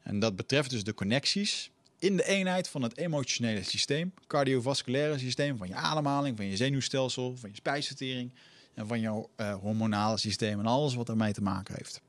En 0.02 0.18
dat 0.18 0.36
betreft 0.36 0.70
dus 0.70 0.84
de 0.84 0.94
connecties 0.94 1.70
in 1.98 2.16
de 2.16 2.24
eenheid 2.24 2.68
van 2.68 2.82
het 2.82 2.96
emotionele 2.96 3.62
systeem, 3.62 4.12
cardiovasculaire 4.26 5.18
systeem, 5.18 5.56
van 5.56 5.68
je 5.68 5.74
ademhaling, 5.74 6.36
van 6.36 6.46
je 6.46 6.56
zenuwstelsel, 6.56 7.36
van 7.36 7.48
je 7.50 7.56
spijsvertering 7.56 8.30
en 8.74 8.86
van 8.86 9.00
jouw 9.00 9.30
uh, 9.36 9.54
hormonale 9.54 10.18
systeem 10.18 10.58
en 10.58 10.66
alles 10.66 10.94
wat 10.94 11.06
daarmee 11.06 11.32
te 11.32 11.42
maken 11.42 11.74
heeft. 11.74 12.00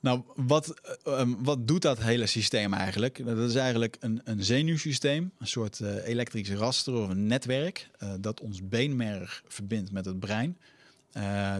Nou, 0.00 0.22
wat, 0.36 0.74
um, 1.06 1.44
wat 1.44 1.68
doet 1.68 1.82
dat 1.82 1.98
hele 1.98 2.26
systeem 2.26 2.72
eigenlijk? 2.72 3.26
Dat 3.26 3.38
is 3.38 3.54
eigenlijk 3.54 3.96
een, 4.00 4.20
een 4.24 4.44
zenuwsysteem, 4.44 5.32
een 5.38 5.46
soort 5.46 5.80
uh, 5.80 6.06
elektrisch 6.06 6.50
raster 6.50 6.94
of 6.94 7.08
een 7.08 7.26
netwerk 7.26 7.90
uh, 8.02 8.12
dat 8.20 8.40
ons 8.40 8.68
beenmerg 8.68 9.42
verbindt 9.48 9.92
met 9.92 10.04
het 10.04 10.20
brein. 10.20 10.56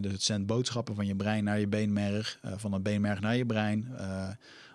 Dus 0.01 0.13
het 0.13 0.23
zendt 0.23 0.47
boodschappen 0.47 0.95
van 0.95 1.07
je 1.07 1.15
brein 1.15 1.45
naar 1.45 1.61
je 1.61 1.67
beenmerg, 1.67 2.41
van 2.57 2.73
het 2.73 2.83
beenmerg 2.83 3.21
naar 3.21 3.37
je 3.37 3.47
brein. 3.47 3.89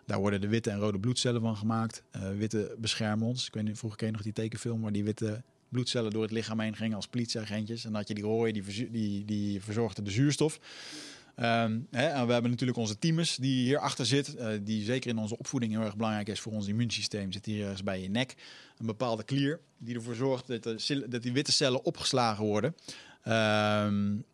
daar 0.05 0.19
worden 0.19 0.41
de 0.41 0.47
witte 0.47 0.69
en 0.69 0.79
rode 0.79 0.99
bloedcellen 0.99 1.41
van 1.41 1.55
gemaakt. 1.55 2.03
witte 2.37 2.75
beschermen 2.77 3.27
ons. 3.27 3.47
Ik 3.47 3.53
weet 3.53 3.63
niet, 3.63 3.77
vroeger 3.77 3.99
ken 3.99 4.07
je 4.07 4.13
nog 4.13 4.23
die 4.23 4.33
tekenfilm 4.33 4.81
waar 4.81 4.91
die 4.91 5.03
witte 5.03 5.41
bloedcellen 5.69 6.11
door 6.11 6.21
het 6.21 6.31
lichaam 6.31 6.59
heen 6.59 6.75
gingen 6.75 6.95
als 6.95 7.07
politieagentjes. 7.07 7.85
En 7.85 7.95
had 7.95 8.07
je 8.07 8.13
die 8.13 8.23
rode, 8.23 8.51
die, 8.51 8.91
die, 8.91 9.25
die 9.25 9.61
verzorgde 9.61 10.01
de 10.01 10.11
zuurstof. 10.11 10.59
Um, 11.39 11.87
hè, 11.91 12.07
en 12.07 12.27
we 12.27 12.33
hebben 12.33 12.51
natuurlijk 12.51 12.77
onze 12.77 12.99
teams 12.99 13.35
die 13.35 13.63
hierachter 13.63 14.05
zit, 14.05 14.35
uh, 14.35 14.47
die 14.61 14.83
zeker 14.83 15.09
in 15.09 15.17
onze 15.17 15.37
opvoeding 15.37 15.71
heel 15.71 15.81
erg 15.81 15.95
belangrijk 15.95 16.27
is 16.27 16.39
voor 16.39 16.51
ons 16.51 16.67
immuunsysteem. 16.67 17.31
Zit 17.31 17.45
hier 17.45 17.63
ergens 17.63 17.83
bij 17.83 18.01
je 18.01 18.09
nek 18.09 18.35
een 18.77 18.85
bepaalde 18.85 19.23
klier 19.23 19.59
die 19.77 19.95
ervoor 19.95 20.15
zorgt 20.15 20.47
dat, 20.47 20.63
dat 21.09 21.21
die 21.21 21.33
witte 21.33 21.51
cellen 21.51 21.83
opgeslagen 21.83 22.45
worden. 22.45 22.75
Um, 23.27 24.25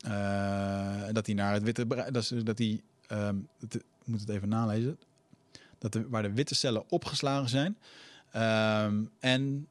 dat 1.14 1.26
die 1.26 1.36
naar 1.36 1.54
het 1.54 1.64
witte 1.64 1.88
dat, 2.12 2.34
dat 2.44 2.58
die, 2.58 2.84
um, 3.12 3.48
dat, 3.60 3.84
moet 4.04 4.20
het 4.20 4.30
even 4.30 4.50
nalezen, 4.50 5.00
dat 5.78 6.00
waar 6.10 6.22
de 6.22 6.34
witte 6.34 6.56
cellen 6.56 6.90
opgeslagen 6.90 7.50
zijn 7.50 7.78
en 9.20 9.68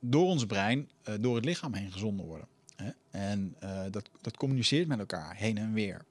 door 0.00 0.26
ons 0.26 0.46
brein 0.46 0.88
uh, 1.08 1.14
door 1.20 1.34
het 1.36 1.44
lichaam 1.44 1.74
heen 1.74 1.92
gezonden 1.92 2.26
worden. 2.26 2.46
En 3.10 3.56
dat, 3.90 4.10
dat 4.20 4.36
communiceert 4.36 4.88
met 4.88 4.98
elkaar 4.98 5.36
heen 5.36 5.58
en 5.58 5.72
weer. 5.72 6.04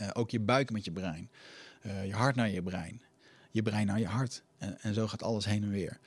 Uh, 0.00 0.08
ook 0.12 0.30
je 0.30 0.40
buik 0.40 0.70
met 0.70 0.84
je 0.84 0.92
brein. 0.92 1.30
Uh, 1.86 2.06
je 2.06 2.12
hart 2.12 2.36
naar 2.36 2.50
je 2.50 2.62
brein. 2.62 3.02
Je 3.50 3.62
brein 3.62 3.86
naar 3.86 3.98
je 3.98 4.06
hart. 4.06 4.42
En, 4.58 4.80
en 4.80 4.94
zo 4.94 5.06
gaat 5.06 5.22
alles 5.22 5.44
heen 5.44 5.62
en 5.62 5.70
weer. 5.70 5.98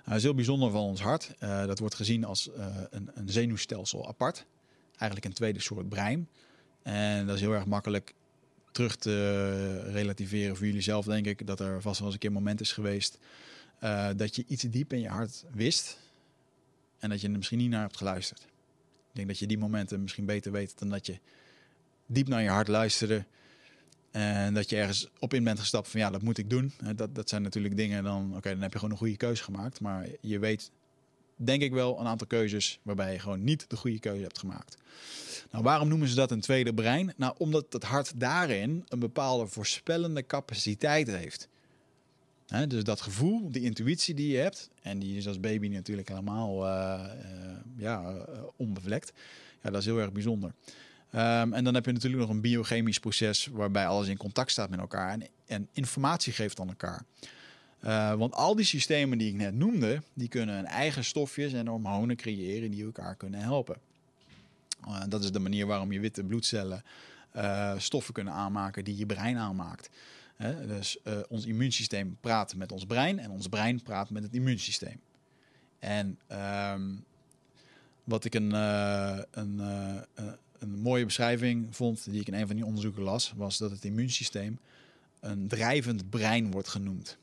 Uh, 0.00 0.06
dat 0.06 0.16
is 0.16 0.22
heel 0.22 0.34
bijzonder 0.34 0.70
van 0.70 0.80
ons 0.80 1.00
hart. 1.00 1.34
dat 1.38 1.78
wordt 1.78 1.94
gezien 1.94 2.24
als 2.24 2.50
een, 2.90 3.10
een, 3.14 3.28
zenuwstelsel 3.28 4.08
apart. 4.08 4.46
Eigenlijk 4.90 5.24
een 5.24 5.32
tweede 5.32 5.60
soort 5.60 5.88
brein. 5.88 6.28
En 6.82 7.26
dat 7.26 7.34
is 7.34 7.40
heel 7.40 7.52
erg 7.52 7.66
makkelijk 7.66 8.14
terug 8.72 8.96
te 8.96 9.80
relativeren 9.92 10.56
voor 10.56 10.66
jullie 10.66 10.80
zelf, 10.80 11.04
denk 11.04 11.26
ik. 11.26 11.46
Dat 11.46 11.60
er 11.60 11.82
vast 11.82 11.98
wel 11.98 12.06
eens 12.06 12.14
een 12.14 12.20
keer 12.20 12.30
een 12.30 12.36
moment 12.36 12.60
is 12.60 12.72
geweest 12.72 13.18
dat 14.16 14.36
je 14.36 14.44
iets 14.46 14.62
diep 14.62 14.92
in 14.92 15.00
je 15.00 15.08
hart 15.08 15.44
wist. 15.52 15.98
En 16.98 17.08
dat 17.08 17.20
je 17.20 17.28
er 17.28 17.36
misschien 17.36 17.58
niet 17.58 17.70
naar 17.70 17.82
hebt 17.82 17.96
geluisterd. 17.96 18.40
Ik 19.10 19.16
denk 19.16 19.28
dat 19.28 19.38
je 19.38 19.46
die 19.46 19.58
momenten 19.58 20.02
misschien 20.02 20.26
beter 20.26 20.52
weet 20.52 20.78
dan 20.78 20.88
dat 20.88 21.06
je 21.06 21.18
diep 22.10 22.28
naar 22.28 22.42
je 22.42 22.48
hart 22.48 22.68
luisteren. 22.68 23.26
En 24.10 24.54
dat 24.54 24.70
je 24.70 24.76
ergens 24.76 25.08
op 25.18 25.34
in 25.34 25.44
bent 25.44 25.58
gestapt 25.58 25.88
van 25.88 26.00
ja, 26.00 26.10
dat 26.10 26.22
moet 26.22 26.38
ik 26.38 26.50
doen. 26.50 26.72
Dat, 26.94 27.14
dat 27.14 27.28
zijn 27.28 27.42
natuurlijk 27.42 27.76
dingen 27.76 28.04
dan, 28.04 28.36
oké, 28.36 28.50
dan 28.50 28.60
heb 28.60 28.72
je 28.72 28.78
gewoon 28.78 28.94
een 28.94 29.00
goede 29.00 29.16
keuze 29.16 29.42
gemaakt. 29.42 29.80
Maar 29.80 30.06
je 30.20 30.38
weet, 30.38 30.70
denk 31.36 31.62
ik 31.62 31.72
wel, 31.72 32.00
een 32.00 32.06
aantal 32.06 32.26
keuzes 32.26 32.80
waarbij 32.82 33.12
je 33.12 33.18
gewoon 33.18 33.44
niet 33.44 33.64
de 33.68 33.76
goede 33.76 33.98
keuze 33.98 34.22
hebt 34.22 34.38
gemaakt. 34.38 34.76
Nou, 35.50 35.64
waarom 35.64 35.88
noemen 35.88 36.08
ze 36.08 36.14
dat 36.14 36.30
een 36.30 36.40
tweede 36.40 36.74
brein? 36.74 37.12
Nou, 37.16 37.34
omdat 37.38 37.66
het 37.72 37.82
hart 37.82 38.20
daarin 38.20 38.84
een 38.88 38.98
bepaalde 38.98 39.46
voorspellende 39.46 40.26
capaciteit 40.26 41.06
heeft. 41.06 41.48
dus 42.68 42.84
dat 42.84 43.00
gevoel, 43.00 43.50
die 43.50 43.62
intuïtie 43.62 44.14
die 44.14 44.32
je 44.32 44.38
hebt, 44.38 44.70
en 44.82 44.98
die 44.98 45.16
is 45.16 45.28
als 45.28 45.40
baby 45.40 45.68
natuurlijk 45.68 46.08
helemaal 46.08 46.66
uh, 46.66 47.04
uh, 47.24 47.56
ja, 47.76 48.12
uh, 48.12 48.42
onbevlekt. 48.56 49.12
Ja, 49.62 49.70
dat 49.70 49.80
is 49.80 49.86
heel 49.86 49.98
erg 49.98 50.12
bijzonder. 50.12 50.52
Um, 51.14 51.52
en 51.52 51.64
dan 51.64 51.74
heb 51.74 51.84
je 51.86 51.92
natuurlijk 51.92 52.22
nog 52.22 52.30
een 52.30 52.40
biochemisch 52.40 52.98
proces 52.98 53.46
waarbij 53.46 53.86
alles 53.86 54.08
in 54.08 54.16
contact 54.16 54.50
staat 54.50 54.70
met 54.70 54.78
elkaar 54.78 55.12
en, 55.12 55.26
en 55.46 55.68
informatie 55.72 56.32
geeft 56.32 56.60
aan 56.60 56.68
elkaar. 56.68 57.04
Uh, 57.84 58.14
want 58.14 58.34
al 58.34 58.56
die 58.56 58.64
systemen 58.64 59.18
die 59.18 59.28
ik 59.28 59.34
net 59.34 59.54
noemde, 59.54 60.02
die 60.14 60.28
kunnen 60.28 60.54
hun 60.54 60.66
eigen 60.66 61.04
stofjes 61.04 61.52
en 61.52 61.66
hormonen 61.66 62.16
creëren 62.16 62.70
die 62.70 62.84
elkaar 62.84 63.16
kunnen 63.16 63.40
helpen. 63.40 63.76
Uh, 64.88 65.02
dat 65.08 65.24
is 65.24 65.32
de 65.32 65.38
manier 65.38 65.66
waarom 65.66 65.92
je 65.92 66.00
witte 66.00 66.24
bloedcellen 66.24 66.82
uh, 67.36 67.74
stoffen 67.78 68.14
kunnen 68.14 68.32
aanmaken 68.32 68.84
die 68.84 68.96
je 68.96 69.06
brein 69.06 69.36
aanmaakt. 69.36 69.90
dus 70.66 70.98
ons 71.28 71.46
immuunsysteem 71.46 72.16
praat 72.20 72.54
met 72.54 72.72
ons 72.72 72.84
brein 72.84 73.18
en 73.18 73.30
ons 73.30 73.48
brein 73.48 73.82
praat 73.82 74.10
met 74.10 74.22
het 74.22 74.34
immuunsysteem. 74.34 75.00
En 75.78 76.18
um, 76.72 77.04
wat 78.04 78.24
ik 78.24 78.34
een, 78.34 78.52
een 79.30 79.60
een 80.60 80.78
mooie 80.78 81.04
beschrijving 81.04 81.76
vond, 81.76 82.10
die 82.10 82.20
ik 82.20 82.26
in 82.26 82.34
een 82.34 82.46
van 82.46 82.56
die 82.56 82.64
onderzoeken 82.64 83.02
las, 83.02 83.32
was 83.36 83.58
dat 83.58 83.70
het 83.70 83.84
immuunsysteem 83.84 84.58
een 85.20 85.48
drijvend 85.48 86.10
brein 86.10 86.50
wordt 86.50 86.68
genoemd. 86.68 87.18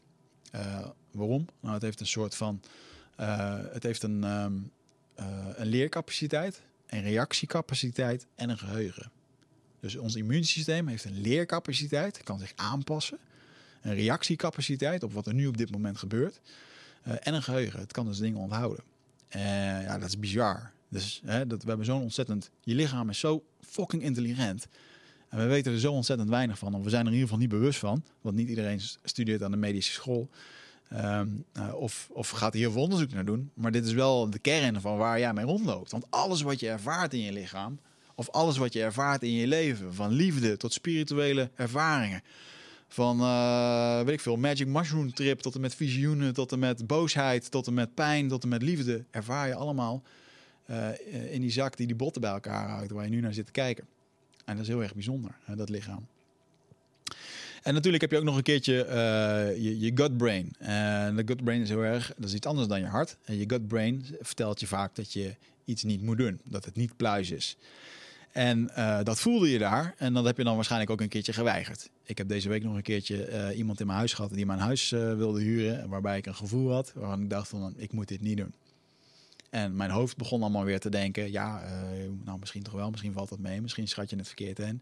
Uh, 0.55 0.87
waarom? 1.11 1.47
Nou, 1.59 1.73
het 1.73 1.81
heeft 1.81 1.99
een 1.99 2.07
soort 2.07 2.35
van, 2.35 2.61
uh, 3.19 3.59
het 3.71 3.83
heeft 3.83 4.03
een, 4.03 4.23
um, 4.23 4.71
uh, 5.19 5.47
een 5.55 5.67
leercapaciteit, 5.67 6.61
een 6.87 7.01
reactiecapaciteit 7.01 8.25
en 8.35 8.49
een 8.49 8.57
geheugen. 8.57 9.11
Dus 9.79 9.95
ons 9.95 10.15
immuunsysteem 10.15 10.87
heeft 10.87 11.05
een 11.05 11.21
leercapaciteit, 11.21 12.23
kan 12.23 12.39
zich 12.39 12.53
aanpassen, 12.55 13.17
een 13.81 13.93
reactiecapaciteit 13.93 15.03
op 15.03 15.13
wat 15.13 15.27
er 15.27 15.33
nu 15.33 15.47
op 15.47 15.57
dit 15.57 15.71
moment 15.71 15.97
gebeurt, 15.97 16.39
en 17.01 17.33
een 17.33 17.43
geheugen. 17.43 17.79
Het 17.79 17.91
kan 17.91 18.05
dus 18.05 18.17
dingen 18.17 18.39
onthouden. 18.39 18.83
ja, 19.29 19.97
dat 19.97 20.07
is 20.07 20.19
bizar. 20.19 20.71
Dus 20.89 21.21
hè, 21.25 21.47
dat, 21.47 21.61
we 21.61 21.67
hebben 21.67 21.85
zo'n 21.85 22.01
ontzettend... 22.01 22.49
Je 22.61 22.75
lichaam 22.75 23.09
is 23.09 23.19
zo 23.19 23.43
fucking 23.61 24.03
intelligent. 24.03 24.67
En 25.29 25.37
we 25.37 25.45
weten 25.45 25.71
er 25.71 25.79
zo 25.79 25.91
ontzettend 25.91 26.29
weinig 26.29 26.57
van. 26.57 26.73
Of 26.73 26.83
we 26.83 26.89
zijn 26.89 27.01
er 27.01 27.07
in 27.07 27.13
ieder 27.13 27.29
geval 27.29 27.43
niet 27.43 27.59
bewust 27.59 27.79
van. 27.79 28.03
Want 28.21 28.35
niet 28.35 28.49
iedereen 28.49 28.81
studeert 29.03 29.43
aan 29.43 29.51
de 29.51 29.57
medische 29.57 29.91
school. 29.91 30.29
Ehm, 30.89 31.27
eh, 31.53 31.73
of, 31.73 32.09
of 32.11 32.29
gaat 32.29 32.53
hier 32.53 32.71
veel 32.71 32.81
onderzoek 32.81 33.11
naar 33.11 33.25
doen. 33.25 33.51
Maar 33.53 33.71
dit 33.71 33.85
is 33.85 33.93
wel 33.93 34.29
de 34.29 34.39
kern 34.39 34.81
van 34.81 34.97
waar 34.97 35.19
jij 35.19 35.33
mee 35.33 35.45
rondloopt. 35.45 35.91
Want 35.91 36.05
alles 36.09 36.41
wat 36.41 36.59
je 36.59 36.69
ervaart 36.69 37.13
in 37.13 37.21
je 37.21 37.31
lichaam, 37.31 37.79
of 38.15 38.29
alles 38.29 38.57
wat 38.57 38.73
je 38.73 38.81
ervaart 38.81 39.23
in 39.23 39.31
je 39.31 39.47
leven, 39.47 39.93
van 39.93 40.11
liefde 40.11 40.57
tot 40.57 40.73
spirituele 40.73 41.49
ervaringen, 41.55 42.21
van 42.87 43.21
uh, 43.21 44.01
weet 44.01 44.13
ik 44.13 44.19
veel, 44.19 44.37
magic 44.37 44.67
mushroom 44.67 45.13
trip 45.13 45.39
tot 45.39 45.55
en 45.55 45.61
met 45.61 45.75
visioenen, 45.75 46.33
tot 46.33 46.51
en 46.51 46.59
met 46.59 46.87
boosheid, 46.87 47.51
tot 47.51 47.67
en 47.67 47.73
met 47.73 47.93
pijn, 47.93 48.27
tot 48.27 48.43
en 48.43 48.49
met 48.49 48.61
liefde, 48.61 49.03
ervaar 49.11 49.47
je 49.47 49.55
allemaal 49.55 50.03
uh, 50.69 51.33
in 51.33 51.41
die 51.41 51.51
zak 51.51 51.77
die 51.77 51.87
die 51.87 51.95
botten 51.95 52.21
bij 52.21 52.31
elkaar 52.31 52.69
houdt, 52.69 52.91
waar 52.91 53.03
je 53.03 53.09
nu 53.09 53.21
naar 53.21 53.33
zit 53.33 53.45
te 53.45 53.51
kijken. 53.51 53.85
En 54.45 54.55
dat 54.55 54.65
is 54.65 54.71
heel 54.71 54.81
erg 54.81 54.93
bijzonder, 54.93 55.31
dat 55.55 55.69
lichaam. 55.69 56.07
En 57.63 57.73
natuurlijk 57.73 58.01
heb 58.01 58.11
je 58.11 58.17
ook 58.17 58.23
nog 58.23 58.37
een 58.37 58.43
keertje 58.43 58.85
uh, 58.85 59.81
je, 59.81 59.91
gut 59.95 60.17
brain. 60.17 60.53
En 60.59 61.15
de 61.15 61.23
gut 61.25 61.43
brain 61.43 61.61
is 61.61 61.69
heel 61.69 61.83
erg, 61.83 62.13
dat 62.17 62.29
is 62.29 62.35
iets 62.35 62.47
anders 62.47 62.67
dan 62.67 62.79
je 62.79 62.85
hart. 62.85 63.17
En 63.25 63.37
je 63.37 63.43
gut 63.47 63.67
brain 63.67 64.05
vertelt 64.21 64.59
je 64.59 64.67
vaak 64.67 64.95
dat 64.95 65.13
je 65.13 65.35
iets 65.65 65.83
niet 65.83 66.01
moet 66.01 66.17
doen, 66.17 66.39
dat 66.43 66.65
het 66.65 66.75
niet 66.75 66.97
pluis 66.97 67.31
is. 67.31 67.57
En 68.31 68.69
uh, 68.77 69.03
dat 69.03 69.19
voelde 69.19 69.49
je 69.49 69.57
daar. 69.57 69.93
En 69.97 70.13
dat 70.13 70.25
heb 70.25 70.37
je 70.37 70.43
dan 70.43 70.55
waarschijnlijk 70.55 70.91
ook 70.91 71.01
een 71.01 71.07
keertje 71.07 71.33
geweigerd. 71.33 71.89
Ik 72.03 72.17
heb 72.17 72.27
deze 72.27 72.49
week 72.49 72.63
nog 72.63 72.75
een 72.75 72.81
keertje 72.81 73.53
iemand 73.55 73.79
in 73.79 73.85
mijn 73.85 73.97
huis 73.97 74.13
gehad 74.13 74.33
die 74.33 74.45
mijn 74.45 74.59
huis 74.59 74.89
wilde 74.89 75.41
huren. 75.41 75.89
Waarbij 75.89 76.17
ik 76.17 76.25
een 76.25 76.35
gevoel 76.35 76.71
had 76.71 76.91
waarvan 76.95 77.21
ik 77.21 77.29
dacht 77.29 77.47
van 77.47 77.73
ik 77.77 77.91
moet 77.91 78.07
dit 78.07 78.21
niet 78.21 78.37
doen. 78.37 78.53
En 79.49 79.75
mijn 79.75 79.89
hoofd 79.89 80.17
begon 80.17 80.41
allemaal 80.41 80.63
weer 80.63 80.79
te 80.79 80.89
denken: 80.89 81.31
ja, 81.31 81.63
nou 82.23 82.39
misschien 82.39 82.63
toch 82.63 82.73
wel, 82.73 82.89
misschien 82.89 83.13
valt 83.13 83.29
dat 83.29 83.39
mee, 83.39 83.61
misschien 83.61 83.87
schat 83.87 84.09
je 84.09 84.15
het 84.15 84.27
verkeerd 84.27 84.59
in. 84.59 84.81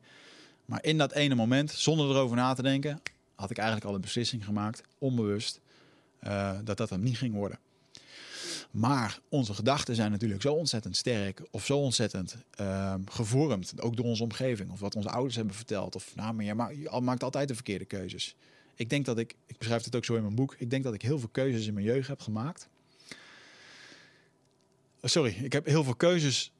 Maar 0.65 0.83
in 0.83 0.97
dat 0.97 1.11
ene 1.11 1.35
moment, 1.35 1.71
zonder 1.71 2.09
erover 2.09 2.35
na 2.35 2.53
te 2.53 2.61
denken, 2.61 3.01
had 3.35 3.49
ik 3.51 3.57
eigenlijk 3.57 3.87
al 3.87 3.95
een 3.95 4.01
beslissing 4.01 4.45
gemaakt, 4.45 4.83
onbewust, 4.97 5.59
dat 6.63 6.77
dat 6.77 6.89
hem 6.89 7.01
niet 7.01 7.17
ging 7.17 7.33
worden. 7.33 7.59
Maar 8.71 9.19
onze 9.29 9.53
gedachten 9.53 9.95
zijn 9.95 10.11
natuurlijk 10.11 10.41
zo 10.41 10.53
ontzettend 10.53 10.97
sterk 10.97 11.41
of 11.51 11.65
zo 11.65 11.77
ontzettend 11.77 12.35
uh, 12.61 12.93
gevormd, 13.05 13.81
ook 13.81 13.95
door 13.95 14.05
onze 14.05 14.23
omgeving 14.23 14.71
of 14.71 14.79
wat 14.79 14.95
onze 14.95 15.09
ouders 15.09 15.35
hebben 15.35 15.55
verteld. 15.55 15.95
Of 15.95 16.15
nou, 16.15 16.33
maar 16.33 16.73
je, 16.73 16.79
je 16.81 17.01
maakt 17.01 17.23
altijd 17.23 17.47
de 17.47 17.53
verkeerde 17.55 17.85
keuzes. 17.85 18.35
Ik 18.75 18.89
denk 18.89 19.05
dat 19.05 19.17
ik, 19.17 19.35
ik 19.45 19.57
beschrijf 19.57 19.83
het 19.83 19.95
ook 19.95 20.05
zo 20.05 20.15
in 20.15 20.21
mijn 20.21 20.35
boek, 20.35 20.55
ik 20.57 20.69
denk 20.69 20.83
dat 20.83 20.93
ik 20.93 21.01
heel 21.01 21.19
veel 21.19 21.29
keuzes 21.29 21.67
in 21.67 21.73
mijn 21.73 21.85
jeugd 21.85 22.07
heb 22.07 22.21
gemaakt. 22.21 22.69
Oh, 25.05 25.11
sorry, 25.11 25.35
ik 25.41 25.53
heb 25.53 25.65
heel 25.65 25.83
veel 25.83 25.95
keuzes 25.95 26.51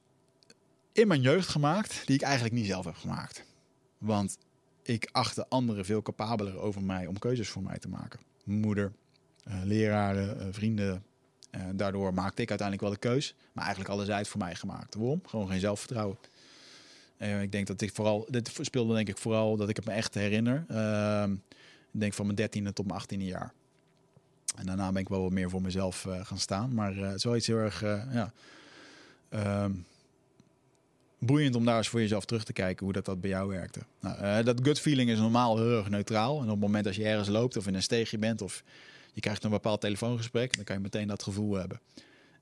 in 0.92 1.08
mijn 1.08 1.20
jeugd 1.20 1.48
gemaakt 1.48 2.06
die 2.06 2.14
ik 2.14 2.22
eigenlijk 2.22 2.54
niet 2.54 2.66
zelf 2.66 2.84
heb 2.84 2.94
gemaakt. 2.94 3.44
Want 3.98 4.38
ik 4.82 5.08
achtte 5.12 5.48
anderen 5.48 5.84
veel 5.84 6.02
capabeler 6.02 6.58
over 6.58 6.82
mij 6.82 7.06
om 7.06 7.18
keuzes 7.18 7.48
voor 7.48 7.62
mij 7.62 7.78
te 7.78 7.88
maken. 7.88 8.20
Moeder, 8.44 8.92
uh, 9.48 9.54
leraren, 9.64 10.40
uh, 10.40 10.46
vrienden, 10.50 11.04
daardoor 11.72 12.14
maakte 12.14 12.42
ik 12.42 12.48
uiteindelijk 12.48 12.88
wel 12.88 12.98
de 13.00 13.08
keus. 13.08 13.34
Maar 13.52 13.64
eigenlijk 13.64 13.94
alles 13.94 14.08
uit 14.08 14.28
voor 14.28 14.40
mij 14.40 14.54
gemaakt. 14.54 14.94
Waarom? 14.94 15.20
Gewoon 15.26 15.48
geen 15.48 15.60
zelfvertrouwen. 15.60 16.18
Ik 17.18 17.52
denk 17.52 17.66
dat 17.66 17.80
ik 17.80 17.94
vooral, 17.94 18.26
dit 18.30 18.58
speelde 18.60 18.94
denk 18.94 19.08
ik 19.08 19.18
vooral 19.18 19.56
dat 19.56 19.68
ik 19.68 19.76
het 19.76 19.84
me 19.84 19.92
echt 19.92 20.14
herinner. 20.14 20.64
Uh, 20.70 21.24
ik 21.92 22.00
denk 22.00 22.12
van 22.12 22.26
mijn 22.26 22.50
13e 22.50 22.72
tot 22.72 22.86
mijn 22.86 23.00
18e 23.00 23.24
jaar. 23.24 23.52
En 24.54 24.66
daarna 24.66 24.92
ben 24.92 25.02
ik 25.02 25.08
wel 25.08 25.22
wat 25.22 25.32
meer 25.32 25.50
voor 25.50 25.62
mezelf 25.62 26.04
uh, 26.04 26.26
gaan 26.26 26.38
staan. 26.38 26.74
Maar 26.74 26.96
uh, 26.96 27.06
het 27.06 27.14
is 27.14 27.24
wel 27.24 27.36
iets 27.36 27.46
heel 27.46 27.58
erg 27.58 27.80
ja, 28.12 28.32
ehm, 29.28 29.72
boeiend 31.18 31.54
om 31.54 31.64
daar 31.64 31.76
eens 31.76 31.88
voor 31.88 32.00
jezelf 32.00 32.24
terug 32.24 32.44
te 32.44 32.52
kijken 32.52 32.84
hoe 32.84 32.94
dat, 32.94 33.04
dat 33.04 33.20
bij 33.20 33.30
jou 33.30 33.48
werkte. 33.48 33.80
Nou, 34.00 34.42
dat 34.42 34.60
gut 34.62 34.80
feeling 34.80 35.10
is 35.10 35.18
normaal 35.18 35.56
heel 35.56 35.78
erg 35.78 35.88
neutraal. 35.88 36.36
En 36.36 36.44
op 36.44 36.50
het 36.50 36.60
moment 36.60 36.86
als 36.86 36.96
je 36.96 37.04
ergens 37.04 37.28
loopt 37.28 37.56
of 37.56 37.66
in 37.66 37.74
een 37.74 37.82
steegje 37.82 38.18
bent 38.18 38.42
of 38.42 38.62
je 39.12 39.20
krijgt 39.20 39.44
een 39.44 39.50
bepaald 39.50 39.80
telefoongesprek, 39.80 40.56
dan 40.56 40.64
kan 40.64 40.76
je 40.76 40.82
meteen 40.82 41.08
dat 41.08 41.22
gevoel 41.22 41.54
hebben. 41.54 41.80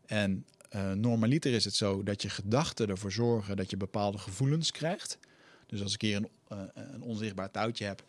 En 0.07 0.47
normaliter 0.95 1.53
is 1.53 1.65
het 1.65 1.75
zo 1.75 2.03
dat 2.03 2.23
je 2.23 2.29
gedachten 2.29 2.89
ervoor 2.89 3.13
zorgen 3.13 3.57
dat 3.57 3.71
je 3.71 3.77
bepaalde 3.77 4.19
gevoelens 4.19 4.71
krijgt. 4.71 5.19
Dus 5.67 5.83
als 5.83 5.95
ik 5.95 6.01
hier 6.01 6.17
een, 6.17 6.71
een 6.75 7.03
onzichtbaar 7.03 7.51
touwtje 7.51 7.85
heb, 7.85 8.05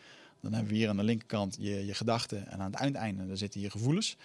dan 0.45 0.53
hebben 0.53 0.73
we 0.73 0.77
hier 0.79 0.89
aan 0.89 0.97
de 0.97 1.03
linkerkant 1.03 1.57
je, 1.59 1.85
je 1.85 1.93
gedachten 1.93 2.47
en 2.47 2.59
aan 2.59 2.71
het 2.71 2.79
uiteinde 2.79 3.27
daar 3.27 3.37
zitten 3.37 3.61
je 3.61 3.69
gevoelens. 3.69 4.17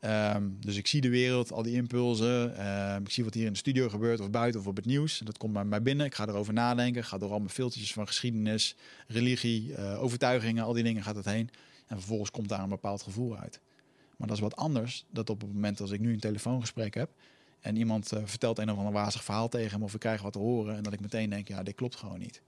Um, 0.00 0.56
dus 0.60 0.76
ik 0.76 0.86
zie 0.86 1.00
de 1.00 1.08
wereld, 1.08 1.52
al 1.52 1.62
die 1.62 1.74
impulsen. 1.74 2.66
Um, 2.94 3.02
ik 3.02 3.10
zie 3.10 3.24
wat 3.24 3.34
hier 3.34 3.46
in 3.46 3.52
de 3.52 3.58
studio 3.58 3.88
gebeurt 3.88 4.20
of 4.20 4.30
buiten 4.30 4.60
of 4.60 4.66
op 4.66 4.76
het 4.76 4.84
nieuws. 4.84 5.18
Dat 5.18 5.38
komt 5.38 5.52
bij 5.52 5.64
mij 5.64 5.82
binnen. 5.82 6.06
Ik 6.06 6.14
ga 6.14 6.28
erover 6.28 6.52
nadenken. 6.52 7.04
Ga 7.04 7.18
door 7.18 7.30
al 7.30 7.38
mijn 7.38 7.50
filtertjes 7.50 7.92
van 7.92 8.06
geschiedenis, 8.06 8.76
religie, 9.06 9.70
uh, 9.70 10.02
overtuigingen, 10.02 10.64
al 10.64 10.72
die 10.72 10.82
dingen 10.82 11.02
gaat 11.02 11.16
het 11.16 11.24
heen. 11.24 11.50
En 11.86 11.96
vervolgens 11.96 12.30
komt 12.30 12.48
daar 12.48 12.62
een 12.62 12.68
bepaald 12.68 13.02
gevoel 13.02 13.36
uit. 13.36 13.60
Maar 14.16 14.28
dat 14.28 14.36
is 14.36 14.42
wat 14.42 14.56
anders. 14.56 15.04
Dat 15.10 15.30
op 15.30 15.40
het 15.40 15.52
moment 15.52 15.80
als 15.80 15.90
ik 15.90 16.00
nu 16.00 16.12
een 16.12 16.20
telefoongesprek 16.20 16.94
heb 16.94 17.10
en 17.60 17.76
iemand 17.76 18.12
uh, 18.14 18.20
vertelt 18.24 18.58
een 18.58 18.70
of 18.70 18.78
ander 18.78 18.92
wazig 18.92 19.24
verhaal 19.24 19.48
tegen 19.48 19.70
hem 19.70 19.82
of 19.82 19.94
ik 19.94 20.00
krijg 20.00 20.22
wat 20.22 20.32
te 20.32 20.38
horen 20.38 20.76
en 20.76 20.82
dat 20.82 20.92
ik 20.92 21.00
meteen 21.00 21.30
denk, 21.30 21.48
ja, 21.48 21.62
dit 21.62 21.74
klopt 21.74 21.96
gewoon 21.96 22.18
niet. 22.18 22.42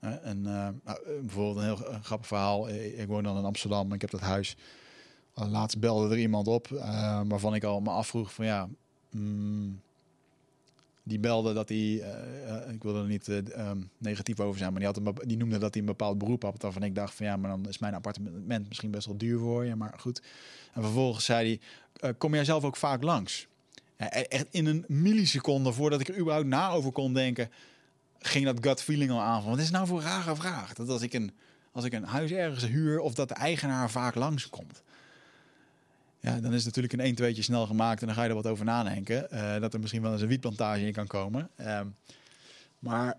En 0.00 0.38
uh, 0.38 0.68
nou, 0.84 0.98
bijvoorbeeld 1.20 1.56
een 1.56 1.62
heel 1.62 1.90
uh, 1.90 2.00
grappig 2.02 2.26
verhaal. 2.26 2.68
Ik 2.68 3.06
woon 3.06 3.22
dan 3.22 3.36
in 3.36 3.44
Amsterdam 3.44 3.88
en 3.88 3.94
ik 3.94 4.00
heb 4.00 4.10
dat 4.10 4.20
huis. 4.20 4.56
Laatst 5.34 5.78
belde 5.78 6.14
er 6.14 6.20
iemand 6.20 6.46
op 6.46 6.68
waarvan 7.28 7.54
ik 7.54 7.64
al 7.64 7.80
me 7.80 7.90
afvroeg 7.90 8.34
van 8.34 8.44
ja, 8.44 8.68
mm, 9.10 9.80
die 11.02 11.18
belde 11.18 11.52
dat 11.52 11.68
hij, 11.68 12.04
ik 12.72 12.82
wil 12.82 12.96
er 12.96 13.06
niet 13.06 13.28
um, 13.28 13.90
negatief 13.98 14.40
over 14.40 14.58
zijn, 14.58 14.72
maar 14.72 14.80
die, 14.80 15.02
had 15.04 15.26
die 15.26 15.36
noemde 15.36 15.58
dat 15.58 15.72
hij 15.72 15.82
een 15.82 15.88
bepaald 15.88 16.18
beroep 16.18 16.42
had. 16.42 16.62
Waarvan 16.62 16.82
ik 16.82 16.94
dacht 16.94 17.14
van 17.14 17.26
ja, 17.26 17.36
maar 17.36 17.50
dan 17.50 17.68
is 17.68 17.78
mijn 17.78 17.94
appartement 17.94 18.68
misschien 18.68 18.90
best 18.90 19.06
wel 19.06 19.16
duur 19.16 19.38
voor 19.38 19.64
je, 19.64 19.74
maar 19.74 19.94
goed. 19.98 20.22
En 20.74 20.82
vervolgens 20.82 21.24
zei 21.24 21.60
hij, 22.00 22.14
kom 22.14 22.34
jij 22.34 22.44
zelf 22.44 22.64
ook 22.64 22.76
vaak 22.76 23.02
langs? 23.02 23.48
echt 24.06 24.46
in 24.50 24.66
een 24.66 24.84
milliseconde 24.88 25.72
voordat 25.72 26.00
ik 26.00 26.08
er 26.08 26.18
überhaupt 26.18 26.48
na 26.48 26.70
over 26.70 26.92
kon 26.92 27.14
denken, 27.14 27.50
ging 28.18 28.44
dat 28.44 28.56
gut 28.60 28.82
feeling 28.82 29.10
al 29.10 29.20
aan 29.20 29.42
van 29.42 29.50
wat 29.50 29.60
is 29.60 29.70
nou 29.70 29.86
voor 29.86 30.00
rare 30.00 30.36
vraag? 30.36 30.74
Dat 30.74 30.88
als 30.88 31.02
ik 31.02 31.12
een, 31.12 31.32
als 31.72 31.84
ik 31.84 31.92
een 31.92 32.04
huis 32.04 32.30
ergens 32.30 32.66
huur 32.66 33.00
of 33.00 33.14
dat 33.14 33.28
de 33.28 33.34
eigenaar 33.34 33.90
vaak 33.90 34.14
langskomt. 34.14 34.82
Ja, 36.20 36.40
dan 36.40 36.52
is 36.52 36.64
het 36.64 36.64
natuurlijk 36.64 36.92
een 36.92 37.00
1 37.00 37.14
2 37.14 37.42
snel 37.42 37.66
gemaakt 37.66 38.00
en 38.00 38.06
dan 38.06 38.16
ga 38.16 38.22
je 38.22 38.28
er 38.28 38.34
wat 38.34 38.46
over 38.46 38.64
nadenken. 38.64 39.28
Uh, 39.32 39.60
dat 39.60 39.74
er 39.74 39.80
misschien 39.80 40.02
wel 40.02 40.12
eens 40.12 40.22
een 40.22 40.28
wietplantage 40.28 40.86
in 40.86 40.92
kan 40.92 41.06
komen. 41.06 41.50
Uh, 41.60 41.80
maar 42.78 43.14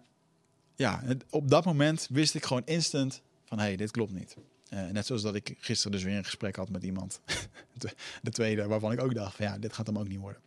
ja, 0.76 1.04
op 1.30 1.50
dat 1.50 1.66
moment 1.66 2.08
wist 2.10 2.36
ik 2.36 2.45
gewoon 2.45 2.66
instant 2.66 3.22
van 3.45 3.58
hé, 3.58 3.66
hey, 3.66 3.76
dit 3.76 3.91
klopt 3.91 4.14
niet. 4.14 4.36
Uh, 4.74 4.88
net 4.88 5.06
zoals 5.06 5.22
dat 5.22 5.36
ik 5.36 5.56
gisteren 5.60 5.91
dus 5.91 6.04
weer 6.04 6.18
een 6.18 6.26
gesprek 6.26 6.56
had 6.56 6.70
met 6.70 6.84
iemand. 6.84 7.22
de 8.22 8.32
tweede, 8.32 8.68
waarvan 8.68 8.91
ik 8.91 9.02
ook 9.02 9.14
dacht 9.14 9.38
ja, 9.38 9.58
dit 9.58 9.74
gaat 9.74 9.88
hem 9.88 9.97
ook 9.97 10.08
niet 10.08 10.20
worden. 10.20 10.41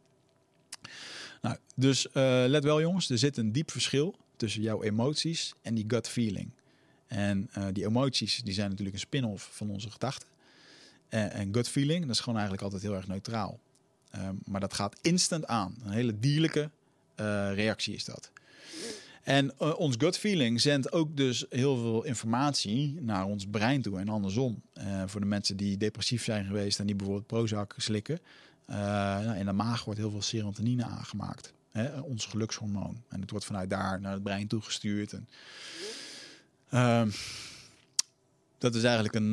Nou, 1.41 1.57
dus 1.75 2.07
let 2.47 2.65
wel 2.65 2.81
jongens, 2.81 3.11
er 3.11 3.19
zit 3.19 3.37
een 3.37 3.53
diep 3.53 3.71
verschil 3.71 4.17
tussen 4.43 4.63
jouw 4.63 4.83
emoties 4.83 5.55
en 5.63 5.75
die 5.75 5.85
gut 5.89 6.09
feeling. 6.09 6.51
En 7.07 7.51
die 7.73 7.87
emoties 7.87 8.43
die 8.43 8.55
zijn 8.55 8.69
natuurlijk 8.69 8.97
een 8.97 9.03
spin-off 9.03 9.51
van 9.53 9.71
onze 9.71 9.91
gedachten. 9.91 10.29
En, 11.09 11.55
gut 11.55 11.69
feeling, 11.69 12.01
dat 12.01 12.11
is 12.11 12.21
gewoon 12.21 12.39
eigenlijk 12.39 12.65
altijd 12.65 12.83
heel 12.83 12.95
erg 12.95 13.07
neutraal. 13.07 13.61
Um, 14.17 14.39
maar 14.45 14.61
dat 14.61 14.75
gaat 14.75 14.97
instant 15.03 15.47
aan. 15.47 15.75
Een 15.85 15.91
hele 15.91 16.19
dierlijke 16.19 16.71
uh, 17.17 17.55
reactie 17.55 17.95
is 17.95 18.05
dat. 18.05 18.31
En 19.23 19.55
uh, 19.61 19.79
ons 19.79 19.95
gut 19.99 20.19
feeling 20.19 20.61
zendt 20.61 20.93
ook 20.93 21.17
dus 21.17 21.45
heel 21.49 21.77
veel 21.77 22.05
informatie 22.05 23.01
naar 23.01 23.25
ons 23.25 23.47
brein 23.47 23.83
toe 23.83 23.99
en 23.99 24.09
andersom. 24.09 24.63
Voor 25.07 25.21
de 25.21 25.27
mensen 25.27 25.57
die 25.57 25.77
depressief 25.77 26.25
zijn 26.25 26.45
geweest 26.45 26.79
en 26.79 26.87
die 26.87 26.97
bijvoorbeeld 26.97 27.27
Prozac 27.27 27.75
slikken. 27.77 28.21
In 29.39 29.47
de 29.47 29.53
maag 29.55 29.85
wordt 29.85 30.01
heel 30.01 30.11
veel 30.11 30.23
serotonine 30.23 30.85
aangemaakt. 30.85 31.53
Hè, 31.73 32.01
ons 32.01 32.27
gelukshormoon. 32.27 33.03
En 33.09 33.21
het 33.21 33.31
wordt 33.31 33.47
vanuit 33.47 33.71
daar 33.71 34.01
naar 34.01 34.13
het 34.13 34.23
brein 34.23 34.47
toegestuurd. 34.47 35.13
En, 35.13 35.29
ehm, 36.71 37.11
dat 38.59 38.75
is 38.75 38.83
eigenlijk 38.83 39.15
een 39.15 39.33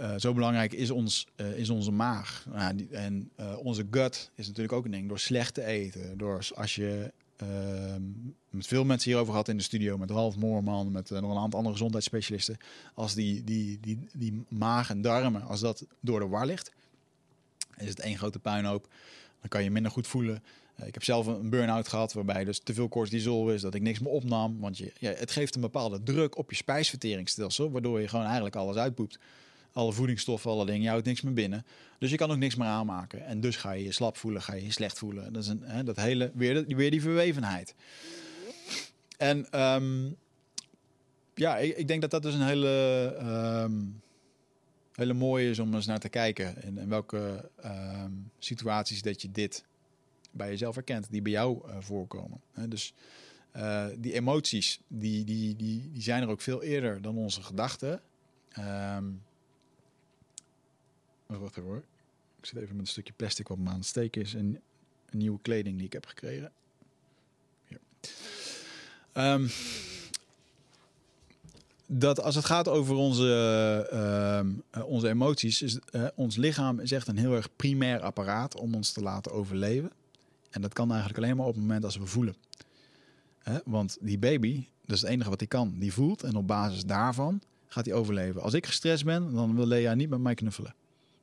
uh, 0.00 0.14
zo 0.16 0.34
belangrijk 0.34 0.72
is, 0.72 0.90
ons, 0.90 1.26
uh, 1.36 1.58
is 1.58 1.70
onze 1.70 1.90
maag. 1.90 2.46
Nou, 2.52 2.88
en 2.90 3.30
onze 3.62 3.86
gut 3.90 4.30
is 4.34 4.46
natuurlijk 4.46 4.72
ook 4.72 4.84
een 4.84 4.90
ding. 4.90 5.08
Door 5.08 5.18
slecht 5.18 5.54
te 5.54 5.64
eten. 5.64 6.18
Door 6.18 6.48
als 6.54 6.74
je 6.74 7.12
ehm, 7.36 8.02
met 8.50 8.66
veel 8.66 8.84
mensen 8.84 9.10
hierover 9.10 9.32
gehad 9.32 9.48
in 9.48 9.56
de 9.56 9.62
studio, 9.62 9.98
met 9.98 10.10
Ralf 10.10 10.36
Moorman, 10.36 10.92
met 10.92 11.10
nog 11.10 11.30
een 11.30 11.36
aantal 11.36 11.58
andere 11.58 11.72
gezondheidsspecialisten. 11.72 12.56
Als 12.94 13.14
die, 13.14 13.44
die, 13.44 13.78
die, 13.80 13.98
die 14.12 14.44
maag 14.48 14.90
en 14.90 15.00
darmen, 15.00 15.42
als 15.42 15.60
dat 15.60 15.86
door 16.00 16.20
de 16.20 16.26
war 16.26 16.46
ligt, 16.46 16.72
is 17.76 17.88
het 17.88 18.00
één 18.00 18.18
grote 18.18 18.38
puinhoop. 18.38 18.88
Dan 19.40 19.48
kan 19.48 19.62
je 19.62 19.70
minder 19.70 19.92
goed 19.92 20.06
voelen. 20.06 20.42
Ik 20.84 20.94
heb 20.94 21.04
zelf 21.04 21.26
een 21.26 21.50
burn-out 21.50 21.88
gehad 21.88 22.12
waarbij 22.12 22.44
dus 22.44 22.58
te 22.58 22.74
veel 22.74 22.88
cortisol 22.88 23.50
is, 23.50 23.60
dat 23.60 23.74
ik 23.74 23.82
niks 23.82 23.98
meer 23.98 24.12
opnam. 24.12 24.60
Want 24.60 24.78
je, 24.78 24.92
ja, 24.98 25.12
het 25.12 25.30
geeft 25.30 25.54
een 25.54 25.60
bepaalde 25.60 26.02
druk 26.02 26.36
op 26.36 26.50
je 26.50 26.56
spijsverteringsstelsel, 26.56 27.70
waardoor 27.70 28.00
je 28.00 28.08
gewoon 28.08 28.24
eigenlijk 28.24 28.56
alles 28.56 28.76
uitpoept. 28.76 29.18
Alle 29.72 29.92
voedingsstoffen, 29.92 30.50
alle 30.50 30.66
dingen, 30.66 30.82
je 30.82 30.88
houdt 30.88 31.06
niks 31.06 31.20
meer 31.20 31.32
binnen. 31.32 31.66
Dus 31.98 32.10
je 32.10 32.16
kan 32.16 32.30
ook 32.30 32.36
niks 32.36 32.54
meer 32.54 32.66
aanmaken. 32.66 33.26
En 33.26 33.40
dus 33.40 33.56
ga 33.56 33.72
je 33.72 33.84
je 33.84 33.92
slap 33.92 34.16
voelen, 34.16 34.42
ga 34.42 34.54
je 34.54 34.64
je 34.64 34.72
slecht 34.72 34.98
voelen. 34.98 35.32
Dat 35.32 35.42
is 35.42 35.48
een, 35.48 35.62
hè, 35.62 35.84
dat 35.84 35.96
hele, 35.96 36.30
weer, 36.34 36.64
weer 36.66 36.90
die 36.90 37.02
verwevenheid. 37.02 37.74
En 39.16 39.60
um, 39.60 40.16
ja, 41.34 41.56
ik, 41.56 41.88
denk 41.88 42.00
dat 42.00 42.10
dat 42.10 42.22
dus 42.22 42.34
een 42.34 42.46
hele 42.46 43.14
um, 43.64 44.00
hele 44.92 45.12
mooi 45.12 45.50
is 45.50 45.58
om 45.58 45.74
eens 45.74 45.86
naar 45.86 45.98
te 45.98 46.08
kijken. 46.08 46.62
En 46.62 46.78
in 46.78 46.88
welke 46.88 47.50
ehm, 47.62 48.12
situaties 48.38 49.02
dat 49.02 49.22
je 49.22 49.30
dit 49.30 49.64
bij 50.38 50.48
jezelf 50.48 50.74
herkent, 50.74 51.06
die 51.10 51.22
bij 51.22 51.32
jou 51.32 51.62
voorkomen. 51.80 52.40
dus 52.68 52.94
die 53.98 54.12
emoties, 54.12 54.80
die, 54.86 55.24
die, 55.24 55.56
die, 55.56 55.90
die 55.92 56.02
zijn 56.02 56.22
er 56.22 56.28
ook 56.28 56.40
veel 56.40 56.62
eerder 56.62 57.02
dan 57.02 57.16
onze 57.16 57.42
gedachten. 57.42 58.00
Um, 58.58 59.22
wacht 61.26 61.56
even 61.56 61.62
hoor. 61.62 61.84
Ik 62.38 62.46
zit 62.46 62.56
even 62.56 62.76
met 62.76 62.84
een 62.84 62.92
stukje 62.92 63.12
plastic 63.12 63.48
wat 63.48 63.58
me 63.58 63.68
aan 63.68 63.74
het 63.74 63.86
steken 63.86 64.22
is. 64.22 64.34
En 64.34 64.60
een 65.10 65.18
nieuwe 65.18 65.38
kleding 65.42 65.76
die 65.76 65.86
ik 65.86 65.92
heb 65.92 66.06
gekregen. 66.06 66.52
Um, 69.14 69.50
dat 71.86 72.20
als 72.20 72.34
het 72.34 72.44
gaat 72.44 72.68
over 72.68 72.94
onze, 72.94 73.88
uh, 74.74 74.84
onze 74.84 75.08
emoties, 75.08 75.62
is 75.62 75.78
ons 76.14 76.36
lichaam 76.36 76.80
is 76.80 76.92
echt 76.92 77.08
een 77.08 77.18
heel 77.18 77.34
erg 77.34 77.56
primair 77.56 78.00
apparaat 78.00 78.56
om 78.56 78.74
ons 78.74 78.92
te 78.92 79.00
laten 79.00 79.32
overleven. 79.32 79.92
En 80.50 80.60
dat 80.60 80.72
kan 80.72 80.88
eigenlijk 80.90 81.18
alleen 81.18 81.36
maar 81.36 81.46
op 81.46 81.52
het 81.52 81.62
moment 81.62 81.84
als 81.84 81.96
we 81.96 82.06
voelen. 82.06 82.36
Want 83.64 83.96
die 84.00 84.18
baby, 84.18 84.66
dat 84.84 84.96
is 84.96 85.00
het 85.00 85.10
enige 85.10 85.30
wat 85.30 85.38
hij 85.38 85.48
kan. 85.48 85.74
Die 85.78 85.92
voelt 85.92 86.22
en 86.22 86.36
op 86.36 86.46
basis 86.46 86.84
daarvan 86.84 87.40
gaat 87.66 87.84
hij 87.84 87.94
overleven. 87.94 88.42
Als 88.42 88.54
ik 88.54 88.66
gestrest 88.66 89.04
ben, 89.04 89.32
dan 89.34 89.54
wil 89.54 89.66
Lea 89.66 89.94
niet 89.94 90.08
met 90.08 90.20
mij 90.20 90.34
knuffelen. 90.34 90.74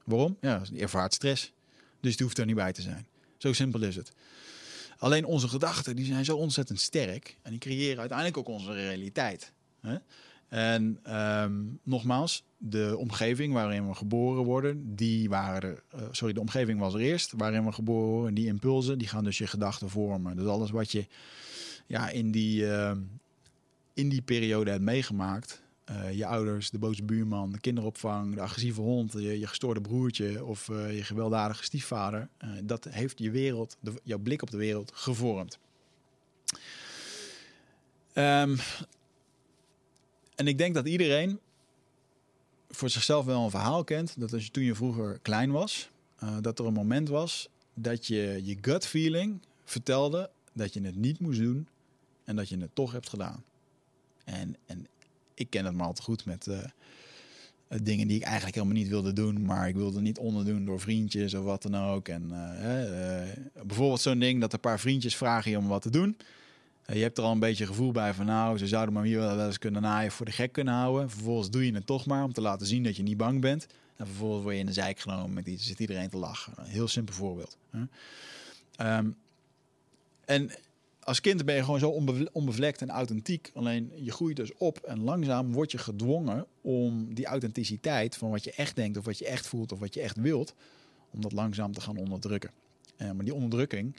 Waarom? 0.03 0.37
Ja, 0.41 0.61
die 0.71 0.81
ervaart 0.81 1.13
stress. 1.13 1.53
Dus 1.99 2.15
die 2.15 2.25
hoeft 2.25 2.37
er 2.37 2.45
niet 2.45 2.55
bij 2.55 2.73
te 2.73 2.81
zijn. 2.81 3.07
Zo 3.37 3.53
simpel 3.53 3.81
is 3.81 3.95
het. 3.95 4.11
Alleen 4.97 5.25
onze 5.25 5.47
gedachten 5.47 5.95
die 5.95 6.05
zijn 6.05 6.25
zo 6.25 6.37
ontzettend 6.37 6.79
sterk. 6.79 7.37
En 7.41 7.51
die 7.51 7.59
creëren 7.59 7.99
uiteindelijk 7.99 8.37
ook 8.37 8.47
onze 8.47 8.73
realiteit. 8.73 9.51
En 10.47 10.99
ehm, 11.03 11.63
nogmaals, 11.83 12.43
de 12.69 12.95
omgeving 12.97 13.53
waarin 13.53 13.87
we 13.87 13.93
geboren 13.93 14.43
worden, 14.43 14.95
die 14.95 15.29
waren 15.29 15.79
uh, 15.95 16.01
sorry, 16.11 16.33
de 16.33 16.39
omgeving 16.39 16.79
was 16.79 16.93
er 16.93 16.99
eerst, 16.99 17.33
waarin 17.37 17.65
we 17.65 17.71
geboren 17.71 18.09
worden. 18.09 18.33
Die 18.33 18.47
impulsen, 18.47 18.97
die 18.97 19.07
gaan 19.07 19.23
dus 19.23 19.37
je 19.37 19.47
gedachten 19.47 19.89
vormen. 19.89 20.35
Dus 20.35 20.45
alles 20.45 20.71
wat 20.71 20.91
je 20.91 21.07
ja, 21.85 22.09
in, 22.09 22.31
die, 22.31 22.61
uh, 22.61 22.91
in 23.93 24.09
die 24.09 24.21
periode 24.21 24.71
hebt 24.71 24.83
meegemaakt, 24.83 25.63
uh, 25.89 26.13
je 26.13 26.25
ouders, 26.25 26.69
de 26.69 26.79
boze 26.79 27.03
buurman, 27.03 27.51
de 27.51 27.59
kinderopvang, 27.59 28.35
de 28.35 28.41
agressieve 28.41 28.81
hond, 28.81 29.13
je, 29.13 29.39
je 29.39 29.47
gestoorde 29.47 29.81
broertje 29.81 30.45
of 30.45 30.67
je 30.67 31.03
gewelddadige 31.03 31.63
stiefvader. 31.63 32.29
Dat 32.63 32.87
heeft 32.89 33.19
je 33.19 33.31
wereld, 33.31 33.77
jouw 34.03 34.19
blik 34.19 34.41
op 34.41 34.51
de 34.51 34.57
wereld 34.57 34.91
gevormd. 34.93 35.59
Um, 38.13 38.57
en 40.35 40.47
ik 40.47 40.57
denk 40.57 40.73
dat 40.73 40.87
iedereen 40.87 41.39
voor 42.75 42.89
zichzelf 42.89 43.25
wel 43.25 43.43
een 43.43 43.49
verhaal 43.49 43.83
kent. 43.83 44.19
Dat 44.19 44.33
als 44.33 44.43
je 44.43 44.51
toen 44.51 44.63
je 44.63 44.75
vroeger 44.75 45.19
klein 45.21 45.51
was, 45.51 45.89
dat 46.41 46.59
er 46.59 46.65
een 46.65 46.73
moment 46.73 47.09
was 47.09 47.49
dat 47.75 48.07
je 48.07 48.41
je 48.43 48.57
gut 48.61 48.85
feeling 48.85 49.39
vertelde 49.63 50.29
dat 50.53 50.73
je 50.73 50.81
het 50.81 50.95
niet 50.95 51.19
moest 51.19 51.39
doen 51.39 51.67
en 52.23 52.35
dat 52.35 52.49
je 52.49 52.57
het 52.57 52.75
toch 52.75 52.91
hebt 52.91 53.09
gedaan. 53.09 53.43
En, 54.23 54.55
en 54.65 54.87
ik 55.33 55.49
ken 55.49 55.65
het 55.65 55.73
maar 55.73 55.85
al 55.85 55.93
te 55.93 56.01
goed 56.01 56.25
met 56.25 56.47
uh, 56.47 56.59
dingen 57.83 58.07
die 58.07 58.17
ik 58.17 58.23
eigenlijk 58.23 58.55
helemaal 58.55 58.77
niet 58.77 58.87
wilde 58.87 59.13
doen, 59.13 59.45
maar 59.45 59.67
ik 59.67 59.75
wilde 59.75 60.01
niet 60.01 60.17
onderdoen 60.17 60.65
door 60.65 60.79
vriendjes 60.79 61.33
of 61.33 61.43
wat 61.43 61.61
dan 61.61 61.75
ook. 61.75 62.07
En 62.07 62.27
bijvoorbeeld 63.65 64.01
zo'n 64.01 64.19
ding 64.19 64.41
dat 64.41 64.53
een 64.53 64.59
paar 64.59 64.79
vriendjes 64.79 65.15
vragen 65.15 65.51
je 65.51 65.57
om 65.57 65.67
wat 65.67 65.81
te 65.81 65.89
doen. 65.89 66.17
Je 66.85 67.01
hebt 67.01 67.17
er 67.17 67.23
al 67.23 67.31
een 67.31 67.39
beetje 67.39 67.65
gevoel 67.65 67.91
bij 67.91 68.13
van 68.13 68.25
nou, 68.25 68.57
ze 68.57 68.67
zouden 68.67 68.93
me 68.93 69.05
hier 69.05 69.19
wel 69.19 69.45
eens 69.45 69.57
kunnen 69.57 69.81
naaien 69.81 70.11
voor 70.11 70.25
de 70.25 70.31
gek 70.31 70.51
kunnen 70.51 70.73
houden. 70.73 71.09
Vervolgens 71.09 71.49
doe 71.49 71.65
je 71.65 71.73
het 71.73 71.85
toch 71.85 72.05
maar 72.05 72.23
om 72.23 72.33
te 72.33 72.41
laten 72.41 72.67
zien 72.67 72.83
dat 72.83 72.95
je 72.95 73.03
niet 73.03 73.17
bang 73.17 73.41
bent. 73.41 73.67
En 73.95 74.05
vervolgens 74.05 74.43
word 74.43 74.53
je 74.53 74.59
in 74.59 74.65
de 74.65 74.73
zijk 74.73 74.99
genomen 74.99 75.33
met 75.33 75.61
zit 75.61 75.79
iedereen 75.79 76.09
te 76.09 76.17
lachen. 76.17 76.53
Een 76.55 76.65
heel 76.65 76.87
simpel 76.87 77.15
voorbeeld. 77.15 77.57
Um, 78.81 79.15
en 80.25 80.51
als 80.99 81.21
kind 81.21 81.45
ben 81.45 81.55
je 81.55 81.63
gewoon 81.63 81.79
zo 81.79 82.01
onbevlekt 82.31 82.81
en 82.81 82.89
authentiek. 82.89 83.51
Alleen 83.53 83.91
je 83.95 84.11
groeit 84.11 84.35
dus 84.35 84.51
op 84.57 84.77
en 84.77 85.03
langzaam 85.03 85.51
word 85.51 85.71
je 85.71 85.77
gedwongen 85.77 86.45
om 86.61 87.13
die 87.13 87.25
authenticiteit 87.25 88.17
van 88.17 88.29
wat 88.29 88.43
je 88.43 88.51
echt 88.51 88.75
denkt 88.75 88.97
of 88.97 89.05
wat 89.05 89.17
je 89.17 89.25
echt 89.25 89.47
voelt 89.47 89.71
of 89.71 89.79
wat 89.79 89.93
je 89.93 90.01
echt 90.01 90.17
wilt, 90.17 90.55
om 91.11 91.21
dat 91.21 91.31
langzaam 91.31 91.73
te 91.73 91.81
gaan 91.81 91.97
onderdrukken. 91.97 92.51
Uh, 92.97 93.11
maar 93.11 93.25
die 93.25 93.33
onderdrukking, 93.33 93.95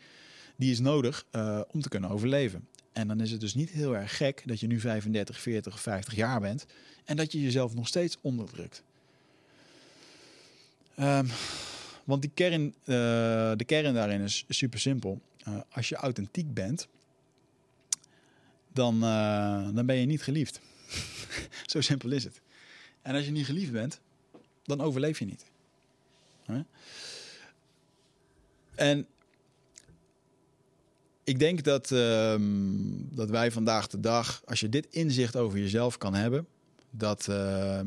die 0.57 0.71
is 0.71 0.81
nodig 0.81 1.27
uh, 1.33 1.61
om 1.71 1.81
te 1.81 1.89
kunnen 1.89 2.11
overleven. 2.11 2.69
En 2.97 3.09
dan 3.09 3.21
is 3.21 3.31
het 3.31 3.41
dus 3.41 3.55
niet 3.55 3.71
heel 3.71 3.97
erg 3.97 4.17
gek 4.17 4.43
dat 4.45 4.61
je 4.61 4.67
nu 4.67 4.81
35, 4.81 5.41
40 5.41 5.75
of 5.75 5.81
50 5.81 6.15
jaar 6.15 6.41
bent 6.41 6.67
en 7.05 7.17
dat 7.17 7.33
je 7.33 7.43
jezelf 7.43 7.75
nog 7.75 7.87
steeds 7.87 8.17
onderdrukt. 8.21 8.83
Um, 11.01 11.29
want 12.05 12.23
die 12.23 12.31
kern, 12.35 12.65
uh, 12.65 12.75
de 13.57 13.65
kern 13.67 13.95
daarin 13.95 14.21
is 14.21 14.45
super 14.49 14.79
simpel. 14.81 15.21
als 15.71 15.89
je 15.89 15.97
authentiek 15.97 16.55
bent, 16.55 16.89
dan, 18.73 18.95
uh, 18.95 19.69
dan 19.75 19.87
ben 19.87 19.97
je 19.97 20.07
niet 20.07 20.23
geliefd. 20.23 20.61
Zo 21.73 21.81
simpel 21.81 22.11
is 22.11 22.25
het. 22.25 22.41
En 23.03 23.15
als 23.15 23.25
je 23.25 23.31
niet 23.31 23.47
geliefd 23.47 23.73
bent, 23.73 24.01
dan 24.65 24.81
overleef 24.81 25.19
je 25.19 25.25
niet. 25.25 25.45
En 28.75 29.07
ik 31.27 31.39
denk 31.39 31.63
dat, 31.63 31.91
uh, 31.91 32.35
dat 33.11 33.31
wij 33.31 33.51
vandaag 33.51 33.87
de 33.87 34.01
dag, 34.01 34.43
als 34.45 34.61
je 34.61 34.69
dit 34.69 34.87
inzicht 34.91 35.37
over 35.37 35.59
jezelf 35.59 35.99
kan 35.99 36.15
hebben, 36.15 36.47
dat, 36.91 37.27
uh, 37.31 37.81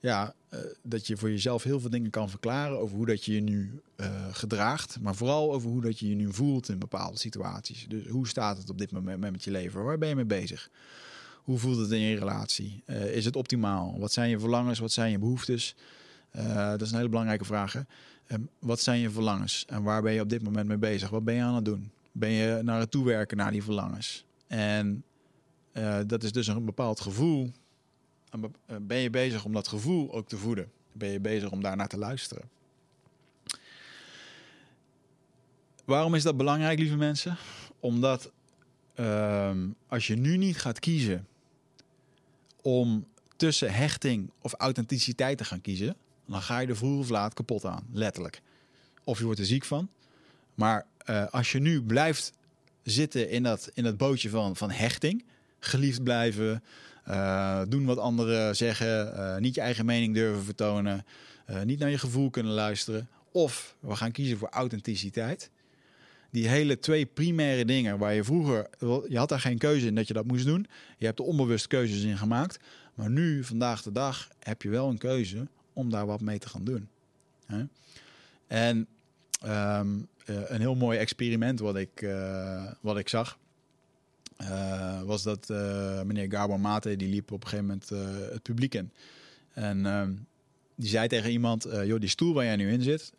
ja, 0.00 0.34
uh, 0.50 0.60
dat 0.82 1.06
je 1.06 1.16
voor 1.16 1.30
jezelf 1.30 1.62
heel 1.62 1.80
veel 1.80 1.90
dingen 1.90 2.10
kan 2.10 2.30
verklaren 2.30 2.78
over 2.78 2.96
hoe 2.96 3.06
dat 3.06 3.24
je 3.24 3.34
je 3.34 3.40
nu 3.40 3.80
uh, 3.96 4.06
gedraagt. 4.30 5.00
Maar 5.00 5.14
vooral 5.14 5.52
over 5.52 5.70
hoe 5.70 5.80
dat 5.80 5.98
je 5.98 6.08
je 6.08 6.14
nu 6.14 6.32
voelt 6.32 6.68
in 6.68 6.78
bepaalde 6.78 7.18
situaties. 7.18 7.86
Dus 7.88 8.06
hoe 8.06 8.28
staat 8.28 8.58
het 8.58 8.70
op 8.70 8.78
dit 8.78 8.90
moment 8.90 9.20
met 9.20 9.44
je 9.44 9.50
leven? 9.50 9.84
Waar 9.84 9.98
ben 9.98 10.08
je 10.08 10.14
mee 10.14 10.24
bezig? 10.24 10.70
Hoe 11.34 11.58
voelt 11.58 11.78
het 11.78 11.90
in 11.90 12.00
je 12.00 12.18
relatie? 12.18 12.82
Uh, 12.86 13.14
is 13.16 13.24
het 13.24 13.36
optimaal? 13.36 13.98
Wat 13.98 14.12
zijn 14.12 14.30
je 14.30 14.38
verlangens? 14.38 14.78
Wat 14.78 14.92
zijn 14.92 15.10
je 15.10 15.18
behoeftes? 15.18 15.74
dat 16.70 16.82
is 16.82 16.90
een 16.90 16.96
hele 16.96 17.08
belangrijke 17.08 17.44
vraag. 17.44 17.74
Um, 18.32 18.48
wat 18.58 18.80
zijn 18.80 19.00
je 19.00 19.10
verlangens? 19.10 19.64
En 19.66 19.82
waar 19.82 20.02
ben 20.02 20.12
je 20.12 20.20
op 20.20 20.28
dit 20.28 20.42
moment 20.42 20.68
mee 20.68 20.76
bezig? 20.76 21.10
Wat 21.10 21.24
ben 21.24 21.34
je 21.34 21.42
aan 21.42 21.54
het 21.54 21.64
doen? 21.64 21.90
Ben 22.18 22.30
je 22.30 22.62
naar 22.62 22.80
het 22.80 22.90
toewerken 22.90 23.36
naar 23.36 23.50
die 23.50 23.62
verlangens? 23.62 24.24
En 24.46 25.04
dat 26.06 26.22
is 26.22 26.32
dus 26.32 26.46
een 26.46 26.64
bepaald 26.64 27.00
gevoel 27.00 27.52
eh, 28.30 28.76
ben 28.80 28.98
je 28.98 29.10
bezig 29.10 29.44
om 29.44 29.52
dat 29.52 29.68
gevoel 29.68 30.12
ook 30.12 30.28
te 30.28 30.36
voeden? 30.36 30.70
Ben 30.92 31.08
je 31.08 31.20
bezig 31.20 31.50
om 31.50 31.62
daar 31.62 31.76
naar 31.76 31.88
te 31.88 31.98
luisteren? 31.98 32.50
Waarom 35.84 36.14
is 36.14 36.22
dat 36.22 36.36
belangrijk, 36.36 36.78
lieve 36.78 36.96
mensen? 36.96 37.36
Omdat 37.80 38.32
um, 38.96 39.74
als 39.86 40.06
je 40.06 40.16
nu 40.16 40.36
niet 40.36 40.58
gaat 40.58 40.78
kiezen 40.78 41.26
om 42.62 43.06
tussen 43.36 43.72
hechting 43.72 44.30
of 44.40 44.52
authenticiteit 44.52 45.38
te 45.38 45.44
gaan 45.44 45.60
kiezen, 45.60 45.96
dan 46.26 46.42
ga 46.42 46.58
je 46.58 46.66
er 46.66 46.76
vroeg 46.76 46.98
of 46.98 47.08
laat 47.08 47.34
kapot 47.34 47.64
aan, 47.64 47.86
letterlijk. 47.92 48.42
Of 49.04 49.18
je 49.18 49.24
wordt 49.24 49.40
er 49.40 49.46
ziek 49.46 49.64
van. 49.64 49.88
Maar 50.54 50.86
uh, 51.10 51.26
als 51.30 51.52
je 51.52 51.58
nu 51.58 51.82
blijft 51.82 52.32
zitten 52.82 53.30
in 53.30 53.42
dat, 53.42 53.70
in 53.74 53.84
dat 53.84 53.96
bootje 53.96 54.30
van, 54.30 54.56
van 54.56 54.70
hechting, 54.70 55.24
geliefd 55.60 56.02
blijven, 56.02 56.62
uh, 57.08 57.62
doen 57.68 57.84
wat 57.84 57.98
anderen 57.98 58.56
zeggen, 58.56 59.14
uh, 59.16 59.36
niet 59.36 59.54
je 59.54 59.60
eigen 59.60 59.86
mening 59.86 60.14
durven 60.14 60.44
vertonen, 60.44 61.04
niet 61.64 61.78
naar 61.78 61.90
je 61.90 61.98
gevoel 61.98 62.30
kunnen 62.30 62.52
luisteren. 62.52 63.08
Of 63.32 63.76
we 63.80 63.96
gaan 63.96 64.12
kiezen 64.12 64.38
voor 64.38 64.48
authenticiteit. 64.48 65.50
Die 66.30 66.48
hele 66.48 66.78
twee 66.78 67.06
primaire 67.06 67.64
dingen 67.64 67.98
waar 67.98 68.14
je 68.14 68.24
vroeger, 68.24 68.68
je 69.08 69.18
had 69.18 69.28
daar 69.28 69.40
geen 69.40 69.58
keuze 69.58 69.86
in 69.86 69.94
dat 69.94 70.08
je 70.08 70.14
dat 70.14 70.26
moest 70.26 70.44
doen. 70.44 70.66
Je 70.98 71.06
hebt 71.06 71.18
er 71.18 71.24
onbewust 71.24 71.66
keuzes 71.66 72.02
in 72.02 72.18
gemaakt. 72.18 72.58
Maar 72.94 73.10
nu, 73.10 73.44
vandaag 73.44 73.82
de 73.82 73.92
dag, 73.92 74.28
heb 74.38 74.62
je 74.62 74.68
wel 74.68 74.88
een 74.88 74.98
keuze 74.98 75.46
om 75.72 75.90
daar 75.90 76.06
wat 76.06 76.20
mee 76.20 76.38
te 76.38 76.48
gaan 76.48 76.64
doen. 76.64 76.88
En 78.46 78.86
um, 79.46 80.08
een 80.28 80.60
heel 80.60 80.74
mooi 80.74 80.98
experiment 80.98 81.60
wat 81.60 81.76
ik, 81.76 82.08
wat 82.80 82.98
ik 82.98 83.08
zag 83.08 83.38
uh, 84.42 85.02
was 85.02 85.22
dat 85.22 85.48
uh, 85.50 86.02
meneer 86.02 86.30
Gabor 86.30 86.60
Mate, 86.60 86.96
die 86.96 87.08
liep 87.08 87.32
op 87.32 87.42
een 87.42 87.48
gegeven 87.48 87.66
moment 87.66 87.90
uh, 87.92 88.30
het 88.32 88.42
publiek 88.42 88.74
in. 88.74 88.92
En 89.52 89.86
ehm, 89.86 90.12
die 90.74 90.88
zei 90.88 91.08
tegen 91.08 91.30
iemand, 91.30 91.68
joh, 91.84 92.00
die 92.00 92.08
stoel 92.08 92.34
waar 92.34 92.44
jij 92.44 92.56
nu 92.56 92.72
in 92.72 92.82
zit, 92.82 93.12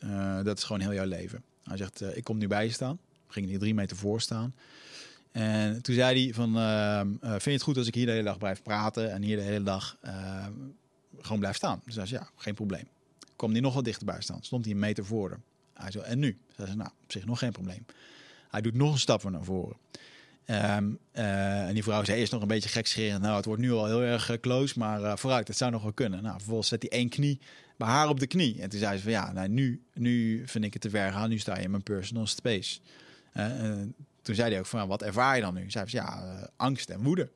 dat 0.44 0.58
is 0.58 0.64
gewoon 0.64 0.82
heel 0.82 0.94
jouw 0.94 1.06
leven. 1.06 1.44
Hij 1.64 1.78
zegt, 1.78 2.18
ik 2.18 2.24
kom 2.24 2.38
nu 2.38 2.48
bij 2.48 2.66
je 2.66 2.72
staan. 2.72 3.00
Ging 3.28 3.48
hier 3.48 3.60
drie 3.60 3.74
meter 3.74 3.98
voor 3.98 4.22
staan. 4.22 4.56
En 5.32 5.82
toen 5.82 5.96
zei 5.96 6.24
hij 6.24 6.34
van, 6.34 6.58
ehm, 6.58 7.08
vind 7.22 7.44
je 7.44 7.52
het 7.52 7.62
goed 7.62 7.78
als 7.78 7.88
ik 7.88 7.96
hier 7.96 8.06
de 8.06 8.12
hele 8.12 8.24
dag 8.24 8.38
blijf 8.38 8.62
praten 8.62 9.12
en 9.12 9.22
hier 9.22 9.36
de 9.36 9.44
hele 9.44 9.64
dag 9.64 9.98
ehm, 10.02 10.54
gewoon 11.20 11.40
blijf 11.40 11.56
staan? 11.56 11.82
Dus 11.86 11.96
hij 11.96 12.06
zei, 12.06 12.22
ja, 12.22 12.30
geen 12.36 12.54
probleem. 12.54 12.88
Kwam 13.36 13.52
hij 13.52 13.60
nog 13.60 13.74
wat 13.74 13.86
dichterbij 13.86 14.22
staan, 14.22 14.40
stond 14.42 14.66
hij 14.66 14.74
een 14.74 14.80
meter 14.80 15.06
voor 15.06 15.30
hem. 15.30 15.44
Hij 15.82 15.92
zei, 15.92 16.04
en 16.04 16.20
nu? 16.20 16.38
Zei 16.56 16.70
ze, 16.70 16.76
nou, 16.76 16.90
op 17.04 17.12
zich 17.12 17.26
nog 17.26 17.40
geen 17.40 17.52
probleem. 17.52 17.86
Hij 18.50 18.62
doet 18.62 18.74
nog 18.74 18.92
een 18.92 19.00
stap 19.00 19.30
naar 19.30 19.44
voren. 19.44 19.78
Ehm, 20.46 20.90
eh, 21.12 21.68
en 21.68 21.74
die 21.74 21.84
vrouw 21.84 22.04
zei 22.04 22.20
eerst 22.20 22.32
nog 22.32 22.42
een 22.42 22.48
beetje 22.48 22.70
gekscherend. 22.70 23.22
Nou, 23.22 23.36
het 23.36 23.46
wordt 23.46 23.62
nu 23.62 23.72
al 23.72 23.86
heel 23.86 24.02
erg 24.02 24.30
eh, 24.30 24.40
close, 24.40 24.80
maar 24.80 25.02
uh, 25.02 25.16
vooruit, 25.16 25.48
het 25.48 25.58
zou 25.58 25.72
nog 25.72 25.82
wel 25.82 25.94
kunnen. 25.94 26.24
Nou, 26.24 26.38
vervolgens 26.38 26.68
zet 26.68 26.82
hij 26.82 26.92
één 26.92 27.10
knie 27.10 27.40
bij 27.78 27.88
haar 27.88 28.10
op 28.10 28.20
de 28.20 28.28
knie. 28.28 28.62
En 28.62 28.70
toen 28.70 28.80
zei 28.80 28.98
ze 28.98 29.04
van 29.04 29.12
ja, 29.12 29.32
nou, 29.32 29.48
nu, 29.48 29.84
nu 29.94 30.44
vind 30.46 30.64
ik 30.64 30.74
het 30.74 30.82
te 30.82 30.90
ver 30.90 31.12
gaan. 31.12 31.30
Nu 31.30 31.38
sta 31.38 31.58
je 31.58 31.64
in 31.64 31.72
mijn 31.72 31.84
personal 31.84 32.28
space. 32.28 32.80
toen 34.22 34.36
zei 34.36 34.50
hij 34.50 34.60
ook 34.60 34.66
van 34.66 34.88
wat 34.88 35.02
ervaar 35.02 35.36
je 35.36 35.42
dan 35.42 35.54
nu? 35.54 35.72
Zei 35.72 35.88
ze 35.88 35.96
ja, 35.96 36.50
angst 36.56 36.90
en 36.90 37.04
woede. 37.04 37.30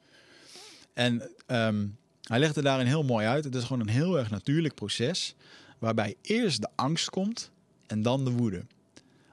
En 0.94 1.30
ehm, 1.45 1.86
hij 2.24 2.40
legde 2.40 2.61
daarin 2.61 2.88
heel 2.88 3.03
mooi 3.03 3.28
uit. 3.28 3.44
Het 3.44 3.56
is 3.56 3.64
gewoon 3.64 3.82
een 3.82 3.94
heel 3.94 4.18
erg 4.18 4.30
natuurlijk 4.30 4.76
proces. 4.76 5.36
Waarbij 5.80 6.15
eerst 6.22 6.61
de 6.61 6.70
angst 6.76 7.10
komt 7.10 7.52
en 7.94 8.02
dan 8.02 8.26
de 8.26 8.32
woede. 8.32 8.65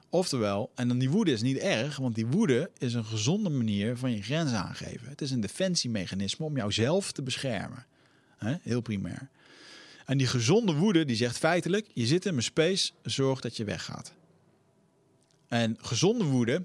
Oftewel, 0.09 0.71
en 0.75 0.87
dan 0.87 0.97
die 0.97 1.09
woede 1.09 1.31
is 1.31 1.41
niet 1.41 1.57
erg, 1.57 1.97
want 1.97 2.15
die 2.15 2.27
woede 2.27 2.69
is 2.77 2.93
een 2.93 3.05
gezonde 3.05 3.49
manier 3.49 3.97
van 3.97 4.11
je 4.11 4.21
grenzen 4.21 4.57
aangeven. 4.57 5.09
Het 5.09 5.21
is 5.21 5.31
een 5.31 5.41
defensiemechanisme 5.41 6.45
om 6.45 6.55
jouzelf 6.55 7.11
te 7.11 7.21
beschermen. 7.21 7.85
Heel 8.37 8.81
primair. 8.81 9.29
En 10.05 10.17
die 10.17 10.27
gezonde 10.27 10.73
woede 10.73 11.05
die 11.05 11.15
zegt 11.15 11.37
feitelijk, 11.37 11.87
je 11.93 12.05
zit 12.05 12.25
in 12.25 12.31
mijn 12.31 12.43
space, 12.43 12.91
zorg 13.03 13.41
dat 13.41 13.57
je 13.57 13.63
weggaat. 13.63 14.13
En 15.47 15.77
gezonde 15.79 16.23
woede 16.23 16.63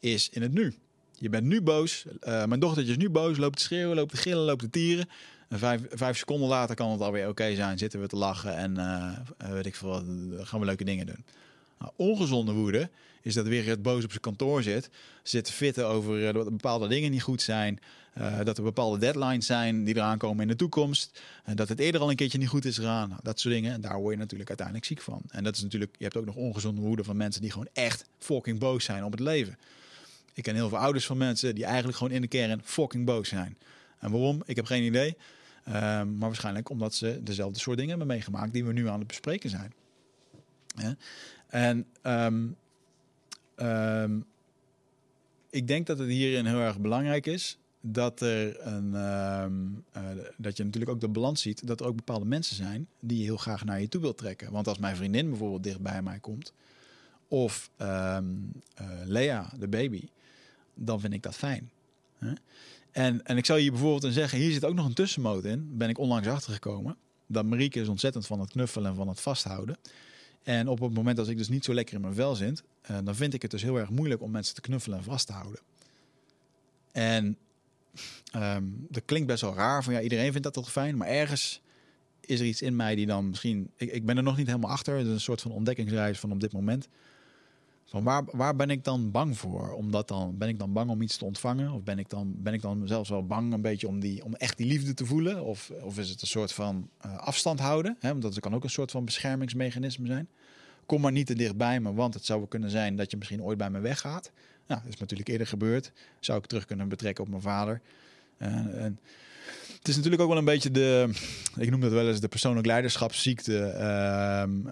is 0.00 0.28
in 0.28 0.42
het 0.42 0.52
nu. 0.52 0.74
Je 1.18 1.28
bent 1.28 1.46
nu 1.46 1.62
boos. 1.62 2.04
Uh, 2.06 2.44
mijn 2.44 2.60
dochtertje 2.60 2.92
is 2.92 2.98
nu 2.98 3.10
boos, 3.10 3.36
loopt 3.36 3.56
te 3.56 3.62
schreeuwen, 3.62 3.96
loopt 3.96 4.10
te 4.10 4.16
gillen, 4.16 4.44
loopt 4.44 4.60
te 4.60 4.70
tieren. 4.70 5.08
En 5.48 5.58
vijf, 5.58 5.82
vijf 5.90 6.16
seconden 6.16 6.48
later 6.48 6.74
kan 6.74 6.90
het 6.90 7.00
alweer 7.00 7.28
oké 7.28 7.54
zijn. 7.54 7.78
Zitten 7.78 8.00
we 8.00 8.06
te 8.06 8.16
lachen 8.16 8.56
en 8.56 8.74
uh, 8.78 9.52
weet 9.52 9.66
ik 9.66 9.74
veel, 9.74 10.02
gaan 10.38 10.60
we 10.60 10.66
leuke 10.66 10.84
dingen 10.84 11.06
doen. 11.06 11.24
Nou, 11.78 11.92
ongezonde 11.96 12.52
woede 12.52 12.90
is 13.22 13.34
dat 13.34 13.46
weer 13.46 13.66
het 13.66 13.82
boos 13.82 14.04
op 14.04 14.10
zijn 14.10 14.22
kantoor 14.22 14.62
zit. 14.62 14.90
Zit 15.22 15.44
te 15.44 15.52
fitten 15.52 15.86
over 15.86 16.18
uh, 16.18 16.32
dat 16.32 16.50
bepaalde 16.50 16.88
dingen 16.88 17.10
niet 17.10 17.22
goed 17.22 17.42
zijn. 17.42 17.80
Uh, 18.18 18.40
dat 18.44 18.58
er 18.58 18.64
bepaalde 18.64 18.98
deadlines 18.98 19.46
zijn 19.46 19.84
die 19.84 19.96
eraan 19.96 20.18
komen 20.18 20.42
in 20.42 20.48
de 20.48 20.56
toekomst. 20.56 21.20
En 21.44 21.56
dat 21.56 21.68
het 21.68 21.78
eerder 21.78 22.00
al 22.00 22.10
een 22.10 22.16
keertje 22.16 22.38
niet 22.38 22.48
goed 22.48 22.64
is 22.64 22.76
gegaan. 22.76 23.08
Nou, 23.08 23.20
dat 23.22 23.40
soort 23.40 23.54
dingen. 23.54 23.72
En 23.72 23.80
daar 23.80 23.98
word 24.00 24.14
je 24.14 24.20
natuurlijk 24.20 24.48
uiteindelijk 24.48 24.86
ziek 24.86 25.00
van. 25.00 25.20
En 25.30 25.44
dat 25.44 25.56
is 25.56 25.62
natuurlijk, 25.62 25.94
je 25.98 26.04
hebt 26.04 26.16
ook 26.16 26.24
nog 26.24 26.34
ongezonde 26.34 26.80
woede 26.80 27.04
van 27.04 27.16
mensen 27.16 27.42
die 27.42 27.50
gewoon 27.50 27.68
echt 27.72 28.04
fucking 28.18 28.58
boos 28.58 28.84
zijn 28.84 29.04
op 29.04 29.10
het 29.10 29.20
leven. 29.20 29.58
Ik 30.34 30.42
ken 30.42 30.54
heel 30.54 30.68
veel 30.68 30.78
ouders 30.78 31.06
van 31.06 31.16
mensen 31.16 31.54
die 31.54 31.64
eigenlijk 31.64 31.96
gewoon 31.96 32.12
in 32.12 32.20
de 32.20 32.28
kern 32.28 32.60
fucking 32.64 33.04
boos 33.04 33.28
zijn. 33.28 33.56
En 33.98 34.10
waarom? 34.10 34.42
Ik 34.46 34.56
heb 34.56 34.64
geen 34.64 34.82
idee. 34.82 35.16
Um, 35.68 35.74
maar 35.74 36.16
waarschijnlijk 36.18 36.70
omdat 36.70 36.94
ze 36.94 37.20
dezelfde 37.22 37.58
soort 37.58 37.76
dingen 37.76 37.90
hebben 37.90 38.16
meegemaakt 38.16 38.52
die 38.52 38.64
we 38.64 38.72
nu 38.72 38.88
aan 38.88 38.98
het 38.98 39.06
bespreken 39.06 39.50
zijn. 39.50 39.72
En 41.46 41.86
um, 42.02 42.56
um, 43.56 44.24
ik 45.50 45.68
denk 45.68 45.86
dat 45.86 45.98
het 45.98 46.08
hierin 46.08 46.46
heel 46.46 46.60
erg 46.60 46.78
belangrijk 46.78 47.26
is 47.26 47.58
dat 47.80 48.20
er 48.20 48.66
een 48.66 48.90
uh, 48.92 49.44
dat 50.36 50.56
je 50.56 50.64
natuurlijk 50.64 50.92
ook 50.92 51.00
de 51.00 51.08
balans 51.08 51.42
ziet 51.42 51.66
dat 51.66 51.80
er 51.80 51.86
ook 51.86 51.96
bepaalde 51.96 52.24
mensen 52.24 52.56
zijn 52.56 52.88
die 53.00 53.18
je 53.18 53.24
heel 53.24 53.36
graag 53.36 53.64
naar 53.64 53.80
je 53.80 53.88
toe 53.88 54.00
wilt 54.00 54.18
trekken. 54.18 54.52
Want 54.52 54.68
als 54.68 54.78
mijn 54.78 54.96
vriendin 54.96 55.28
bijvoorbeeld 55.28 55.62
dicht 55.62 55.80
bij 55.80 56.02
mij 56.02 56.18
komt, 56.18 56.52
of 57.28 57.70
uh, 57.80 58.18
Lea, 59.04 59.52
de 59.58 59.68
baby, 59.68 60.08
dan 60.74 61.00
vind 61.00 61.12
ik 61.12 61.22
dat 61.22 61.34
fijn. 61.34 61.70
En, 62.96 63.24
en 63.24 63.36
ik 63.36 63.46
zou 63.46 63.60
je 63.60 63.70
bijvoorbeeld 63.70 64.02
dan 64.02 64.12
zeggen, 64.12 64.38
hier 64.38 64.52
zit 64.52 64.64
ook 64.64 64.74
nog 64.74 64.86
een 64.86 64.94
tussenmoot 64.94 65.44
in. 65.44 65.76
Ben 65.76 65.88
ik 65.88 65.98
onlangs 65.98 66.28
achtergekomen. 66.28 66.96
Dat 67.26 67.44
Marieke 67.44 67.80
is 67.80 67.88
ontzettend 67.88 68.26
van 68.26 68.40
het 68.40 68.50
knuffelen 68.50 68.90
en 68.90 68.96
van 68.96 69.08
het 69.08 69.20
vasthouden. 69.20 69.76
En 70.42 70.68
op 70.68 70.80
het 70.80 70.94
moment 70.94 71.16
dat 71.16 71.28
ik 71.28 71.36
dus 71.36 71.48
niet 71.48 71.64
zo 71.64 71.74
lekker 71.74 71.94
in 71.94 72.00
mijn 72.00 72.14
vel 72.14 72.34
zit, 72.34 72.62
uh, 72.90 72.98
dan 73.04 73.14
vind 73.14 73.34
ik 73.34 73.42
het 73.42 73.50
dus 73.50 73.62
heel 73.62 73.76
erg 73.76 73.90
moeilijk 73.90 74.22
om 74.22 74.30
mensen 74.30 74.54
te 74.54 74.60
knuffelen 74.60 74.98
en 74.98 75.04
vast 75.04 75.26
te 75.26 75.32
houden. 75.32 75.60
En 76.92 77.36
um, 78.36 78.86
dat 78.88 79.02
klinkt 79.04 79.26
best 79.26 79.42
wel 79.42 79.54
raar, 79.54 79.84
van 79.84 79.92
ja, 79.92 80.00
iedereen 80.00 80.30
vindt 80.30 80.42
dat 80.42 80.52
toch 80.52 80.72
fijn, 80.72 80.96
maar 80.96 81.08
ergens 81.08 81.60
is 82.20 82.40
er 82.40 82.46
iets 82.46 82.62
in 82.62 82.76
mij 82.76 82.94
die 82.94 83.06
dan 83.06 83.28
misschien, 83.28 83.70
ik, 83.76 83.92
ik 83.92 84.06
ben 84.06 84.16
er 84.16 84.22
nog 84.22 84.36
niet 84.36 84.46
helemaal 84.46 84.70
achter, 84.70 84.96
het 84.96 85.06
is 85.06 85.12
een 85.12 85.20
soort 85.20 85.40
van 85.40 85.50
ontdekkingsreis 85.50 86.18
van 86.18 86.32
op 86.32 86.40
dit 86.40 86.52
moment. 86.52 86.88
Van 87.86 88.04
waar, 88.04 88.22
waar 88.26 88.56
ben 88.56 88.70
ik 88.70 88.84
dan 88.84 89.10
bang 89.10 89.38
voor? 89.38 89.72
Omdat 89.72 90.08
dan, 90.08 90.38
ben 90.38 90.48
ik 90.48 90.58
dan 90.58 90.72
bang 90.72 90.90
om 90.90 91.02
iets 91.02 91.16
te 91.16 91.24
ontvangen? 91.24 91.72
Of 91.72 91.82
ben 91.82 91.98
ik 91.98 92.10
dan, 92.10 92.34
ben 92.36 92.52
ik 92.52 92.62
dan 92.62 92.86
zelfs 92.86 93.08
wel 93.08 93.26
bang 93.26 93.52
een 93.52 93.60
beetje 93.60 93.88
om, 93.88 94.00
die, 94.00 94.24
om 94.24 94.34
echt 94.34 94.56
die 94.56 94.66
liefde 94.66 94.94
te 94.94 95.06
voelen? 95.06 95.44
Of, 95.44 95.72
of 95.82 95.98
is 95.98 96.08
het 96.08 96.20
een 96.20 96.26
soort 96.26 96.52
van 96.52 96.88
uh, 97.06 97.16
afstand 97.16 97.60
houden? 97.60 97.96
Hè? 98.00 98.08
Want 98.08 98.22
dat 98.22 98.40
kan 98.40 98.54
ook 98.54 98.64
een 98.64 98.70
soort 98.70 98.90
van 98.90 99.04
beschermingsmechanisme 99.04 100.06
zijn. 100.06 100.28
Kom 100.86 101.00
maar 101.00 101.12
niet 101.12 101.26
te 101.26 101.34
dichtbij 101.34 101.80
me, 101.80 101.92
want 101.92 102.14
het 102.14 102.24
zou 102.24 102.46
kunnen 102.48 102.70
zijn 102.70 102.96
dat 102.96 103.10
je 103.10 103.16
misschien 103.16 103.42
ooit 103.42 103.58
bij 103.58 103.70
me 103.70 103.80
weggaat. 103.80 104.30
Nou, 104.66 104.80
dat 104.84 104.92
is 104.92 105.00
natuurlijk 105.00 105.28
eerder 105.28 105.46
gebeurd. 105.46 105.92
Zou 106.20 106.38
ik 106.38 106.46
terug 106.46 106.64
kunnen 106.64 106.88
betrekken 106.88 107.24
op 107.24 107.30
mijn 107.30 107.42
vader. 107.42 107.80
Uh, 108.38 108.48
en 108.84 109.00
het 109.78 109.88
is 109.88 109.96
natuurlijk 109.96 110.22
ook 110.22 110.28
wel 110.28 110.38
een 110.38 110.44
beetje 110.44 110.70
de, 110.70 111.10
ik 111.56 111.70
noem 111.70 111.80
dat 111.80 111.92
wel 111.92 112.08
eens 112.08 112.20
de 112.20 112.28
persoonlijk 112.28 112.66
leiderschapsziekte. 112.66 113.74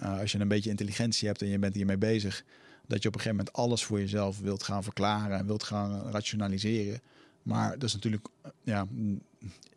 Uh, 0.01 0.19
als 0.19 0.31
je 0.31 0.39
een 0.39 0.47
beetje 0.47 0.69
intelligentie 0.69 1.27
hebt 1.27 1.41
en 1.41 1.47
je 1.47 1.59
bent 1.59 1.75
hiermee 1.75 1.97
bezig 1.97 2.43
dat 2.87 3.01
je 3.01 3.07
op 3.07 3.15
een 3.15 3.21
gegeven 3.21 3.37
moment 3.37 3.53
alles 3.53 3.83
voor 3.83 3.99
jezelf 3.99 4.39
wilt 4.39 4.63
gaan 4.63 4.83
verklaren 4.83 5.37
en 5.37 5.45
wilt 5.45 5.63
gaan 5.63 6.11
rationaliseren. 6.11 7.01
Maar 7.43 7.71
dat 7.71 7.83
is 7.83 7.93
natuurlijk, 7.93 8.27
ja, 8.63 8.87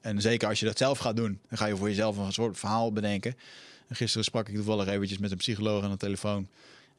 en 0.01 0.21
zeker 0.21 0.49
als 0.49 0.61
je 0.61 0.67
dat 0.67 0.79
zelf 0.79 0.99
gaat 0.99 1.17
doen, 1.17 1.41
dan 1.49 1.59
ga 1.59 1.67
je 1.67 1.77
voor 1.77 1.89
jezelf 1.89 2.17
een 2.17 2.33
soort 2.33 2.59
verhaal 2.59 2.93
bedenken. 2.93 3.37
En 3.87 3.97
gisteren 3.97 4.25
sprak 4.25 4.49
ik 4.49 4.55
toevallig 4.55 4.87
eventjes 4.87 5.19
met 5.19 5.31
een 5.31 5.37
psycholoog 5.37 5.85
aan 5.85 5.91
de 5.91 5.97
telefoon. 5.97 6.49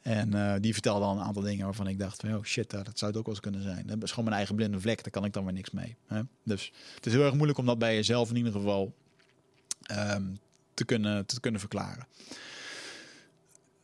En 0.01 0.35
uh, 0.35 0.53
die 0.59 0.73
vertelde 0.73 1.05
al 1.05 1.15
een 1.15 1.23
aantal 1.23 1.43
dingen 1.43 1.65
waarvan 1.65 1.87
ik 1.87 1.99
dacht 1.99 2.19
van, 2.19 2.35
oh 2.35 2.43
shit, 2.43 2.69
dat 2.69 2.91
zou 2.93 3.11
het 3.11 3.19
ook 3.19 3.25
wel 3.25 3.35
eens 3.35 3.43
kunnen 3.43 3.61
zijn. 3.61 3.87
Dat 3.87 4.03
is 4.03 4.09
gewoon 4.09 4.25
mijn 4.25 4.37
eigen 4.37 4.55
blinde 4.55 4.79
vlek, 4.79 5.03
daar 5.03 5.11
kan 5.11 5.25
ik 5.25 5.33
dan 5.33 5.43
weer 5.43 5.53
niks 5.53 5.71
mee. 5.71 5.95
Hè? 6.07 6.21
Dus 6.43 6.71
het 6.95 7.05
is 7.05 7.13
heel 7.13 7.23
erg 7.23 7.33
moeilijk 7.33 7.59
om 7.59 7.65
dat 7.65 7.79
bij 7.79 7.95
jezelf 7.95 8.29
in 8.29 8.35
ieder 8.35 8.51
geval 8.51 8.93
um, 9.91 10.39
te, 10.73 10.85
kunnen, 10.85 11.25
te 11.25 11.39
kunnen 11.39 11.59
verklaren. 11.59 12.07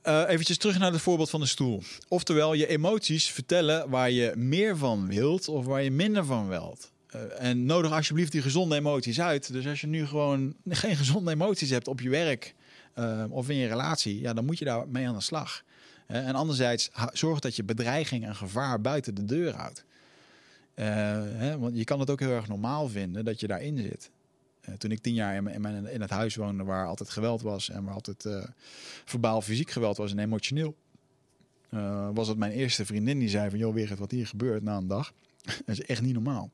Uh, 0.07 0.23
eventjes 0.27 0.57
terug 0.57 0.79
naar 0.79 0.91
het 0.91 1.01
voorbeeld 1.01 1.29
van 1.29 1.39
de 1.39 1.45
stoel. 1.45 1.83
Oftewel, 2.07 2.53
je 2.53 2.67
emoties 2.67 3.31
vertellen 3.31 3.89
waar 3.89 4.11
je 4.11 4.33
meer 4.35 4.77
van 4.77 5.07
wilt 5.07 5.47
of 5.47 5.65
waar 5.65 5.83
je 5.83 5.91
minder 5.91 6.25
van 6.25 6.47
wilt. 6.47 6.91
Uh, 7.15 7.21
en 7.37 7.65
nodig 7.65 7.91
alsjeblieft 7.91 8.31
die 8.31 8.41
gezonde 8.41 8.75
emoties 8.75 9.21
uit. 9.21 9.51
Dus 9.51 9.67
als 9.67 9.81
je 9.81 9.87
nu 9.87 10.05
gewoon 10.05 10.55
geen 10.69 10.95
gezonde 10.95 11.31
emoties 11.31 11.69
hebt 11.69 11.87
op 11.87 12.01
je 12.01 12.09
werk 12.09 12.55
uh, 12.95 13.23
of 13.29 13.49
in 13.49 13.55
je 13.55 13.67
relatie, 13.67 14.21
ja, 14.21 14.33
dan 14.33 14.45
moet 14.45 14.59
je 14.59 14.65
daar 14.65 14.87
mee 14.87 15.07
aan 15.07 15.15
de 15.15 15.21
slag. 15.21 15.63
en 16.07 16.35
anderzijds, 16.35 16.89
zorg 17.13 17.39
dat 17.39 17.55
je 17.55 17.63
bedreiging 17.63 18.25
en 18.25 18.35
gevaar 18.35 18.81
buiten 18.81 19.15
de 19.15 19.25
deur 19.25 19.53
houdt. 19.53 19.83
Hè, 20.73 21.59
want 21.59 21.77
je 21.77 21.83
kan 21.83 21.99
het 21.99 22.09
ook 22.09 22.19
heel 22.19 22.31
erg 22.31 22.47
normaal 22.47 22.89
vinden 22.89 23.25
dat 23.25 23.39
je 23.39 23.47
daarin 23.47 23.77
zit. 23.77 24.09
Uh, 24.69 24.75
toen 24.75 24.91
ik 24.91 25.01
tien 25.01 25.13
jaar 25.13 25.35
in, 25.35 25.87
in, 25.87 26.01
het 26.01 26.09
huis 26.09 26.35
woonde 26.35 26.63
waar 26.63 26.87
altijd 26.87 27.09
geweld 27.09 27.41
was 27.41 27.69
en 27.69 27.83
waar 27.83 27.93
altijd 27.93 28.25
uh, 28.25 28.43
verbaal 29.05 29.41
fysiek 29.41 29.71
geweld 29.71 29.97
was 29.97 30.11
en 30.11 30.19
emotioneel, 30.19 30.75
uh, 31.69 32.09
was 32.13 32.27
het 32.27 32.37
mijn 32.37 32.51
eerste 32.51 32.85
vriendin 32.85 33.19
die 33.19 33.29
zei 33.29 33.49
van 33.49 33.59
joh, 33.59 33.73
weer 33.73 33.95
wat 33.97 34.11
hier 34.11 34.27
gebeurt 34.27 34.63
na 34.63 34.77
een 34.77 34.87
dag. 34.87 35.13
dat 35.43 35.55
is 35.79 35.81
echt 35.81 36.01
niet 36.01 36.13
normaal. 36.13 36.51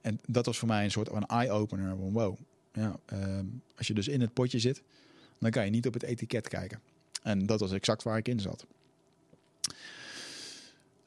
En 0.00 0.20
dat 0.26 0.46
was 0.46 0.58
voor 0.58 0.68
mij 0.68 0.84
een 0.84 0.90
soort 0.90 1.08
van 1.08 1.26
eye-opener 1.26 1.96
van 1.96 2.12
wow. 2.12 2.36
Ja, 2.72 2.98
ehm, 3.06 3.46
als 3.76 3.86
je 3.86 3.94
dus 3.94 4.08
in 4.08 4.20
het 4.20 4.32
potje 4.32 4.58
zit, 4.58 4.82
dan 5.38 5.50
kan 5.50 5.64
je 5.64 5.70
niet 5.70 5.86
op 5.86 5.92
het 5.92 6.02
etiket 6.02 6.48
kijken. 6.48 6.80
En 7.22 7.46
dat 7.46 7.60
was 7.60 7.72
exact 7.72 8.02
waar 8.02 8.16
ik 8.16 8.28
in 8.28 8.40
zat. 8.40 8.66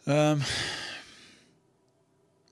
Um, 0.06 0.40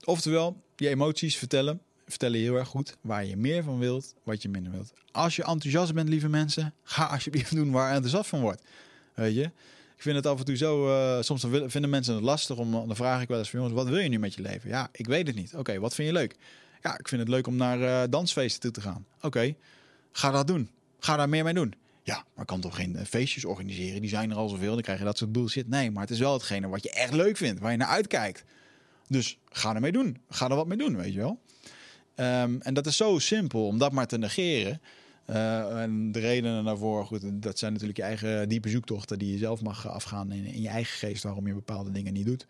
oftewel, 0.04 0.62
je 0.76 0.90
emoties 0.90 1.38
vertellen 1.38 1.82
vertellen 2.08 2.40
heel 2.40 2.56
erg 2.56 2.68
goed 2.68 2.98
waar 3.02 3.26
je 3.26 3.38
meer 3.38 3.64
van 3.64 3.80
wilt, 3.80 4.14
wat 4.24 4.42
je 4.42 4.50
minder 4.50 4.72
wilt. 4.72 4.94
Als 5.12 5.36
je 5.36 5.44
enthousiast 5.44 5.94
bent, 5.94 6.10
lieve 6.10 6.30
mensen, 6.30 6.74
ga 6.84 7.06
alsjeblieft 7.06 7.56
doen 7.56 7.72
waar 7.72 7.88
je 7.88 7.96
enthousiast 7.96 8.30
van 8.30 8.42
wordt. 8.42 8.62
Weet 9.14 9.36
je? 9.36 9.44
Ik 9.96 10.10
vind 10.10 10.16
het 10.16 10.26
af 10.26 10.40
en 10.40 10.46
toe 10.46 10.56
zo, 10.56 10.88
uh, 10.88 11.22
soms 11.22 11.46
vinden 11.66 11.90
mensen 11.90 12.14
het 12.14 12.24
lastig 12.24 12.58
om, 12.58 12.72
dan 12.72 12.96
vraag 12.96 13.22
ik 13.22 13.28
wel 13.28 13.38
eens 13.38 13.50
van 13.50 13.60
jongens, 13.60 13.78
wat 13.78 13.88
wil 13.88 14.00
je 14.00 14.10
nu 14.10 14.20
met 14.20 14.34
je 14.34 14.42
leven? 14.42 14.70
Ja, 14.70 14.90
ik 14.92 15.06
weet 15.06 15.28
het 15.28 15.36
niet. 15.36 15.56
Oké, 15.56 15.80
wat 15.80 15.96
vind 15.96 16.08
je 16.08 16.14
leuk? 16.14 16.36
Ja, 16.82 16.98
ik 16.98 17.08
vind 17.08 17.22
het 17.22 17.30
leuk 17.30 17.48
om 17.48 17.56
naar 17.56 17.80
uh, 17.80 18.02
dansfeesten 18.10 18.62
toe 18.62 18.72
te 18.72 18.82
gaan. 18.82 19.06
Oké, 19.22 19.56
ga 20.12 20.32
dat 20.32 20.48
doen. 20.48 20.70
Ga 21.00 21.18
daar 21.18 21.30
meer 21.30 21.44
mee 21.44 21.54
doen. 21.54 21.74
Ja, 22.04 22.26
maar 22.36 22.46
kan 22.46 22.62
toch 22.62 22.76
geen 22.76 22.96
eh, 22.96 23.06
feestjes 23.06 23.46
organiseren? 23.46 24.02
Die 24.02 24.10
zijn 24.10 24.32
er 24.32 24.38
al 24.38 24.50
zoveel, 24.50 24.74
dan 24.74 24.82
krijg 24.82 25.00
je 25.00 25.06
dat 25.06 25.18
soort 25.18 25.32
bullshit. 25.32 25.68
Nee, 25.68 25.92
maar 25.92 26.02
het 26.02 26.12
is 26.12 26.20
wel 26.20 26.34
hetgene 26.34 26.68
wat 26.68 26.84
je 26.84 26.92
echt 26.92 27.14
leuk 27.14 27.38
vindt, 27.38 27.60
waar 27.60 27.72
je 27.72 27.78
naar 27.78 27.88
uitkijkt. 27.88 28.44
Dus 29.08 29.40
ga 29.50 29.76
ermee 29.76 29.92
doen. 29.92 30.18
Ga 30.30 30.50
er 30.50 30.56
wat 30.56 30.68
mee 30.68 30.78
doen, 30.78 30.96
weet 30.96 31.14
je 31.14 31.20
wel. 31.20 31.40
Um, 32.16 32.62
en 32.62 32.74
dat 32.74 32.86
is 32.86 32.98
zo 32.98 33.20
simpel 33.20 33.68
om 33.68 33.78
dat 33.78 33.92
maar 33.92 34.08
te 34.08 34.18
negeren. 34.18 34.82
Uh, 35.30 35.82
en 35.82 36.12
de 36.12 36.20
redenen 36.20 36.64
daarvoor, 36.64 37.06
goed, 37.06 37.22
dat 37.34 37.60
zijn 37.60 37.72
natuurlijk 37.72 38.00
je 38.00 38.06
eigen 38.06 38.50
diepe 38.50 38.70
zoektochten 38.70 39.20
die 39.20 39.32
je 39.32 39.38
zelf 39.38 39.62
mag 39.62 39.88
afgaan 39.88 40.32
in, 40.32 40.46
in 40.46 40.62
je 40.62 40.68
eigen 40.68 40.98
geest 40.98 41.24
waarom 41.24 41.48
je 41.48 41.54
bepaalde 41.54 41.92
dingen 41.92 42.14
niet 42.14 42.26
doet. 42.26 42.48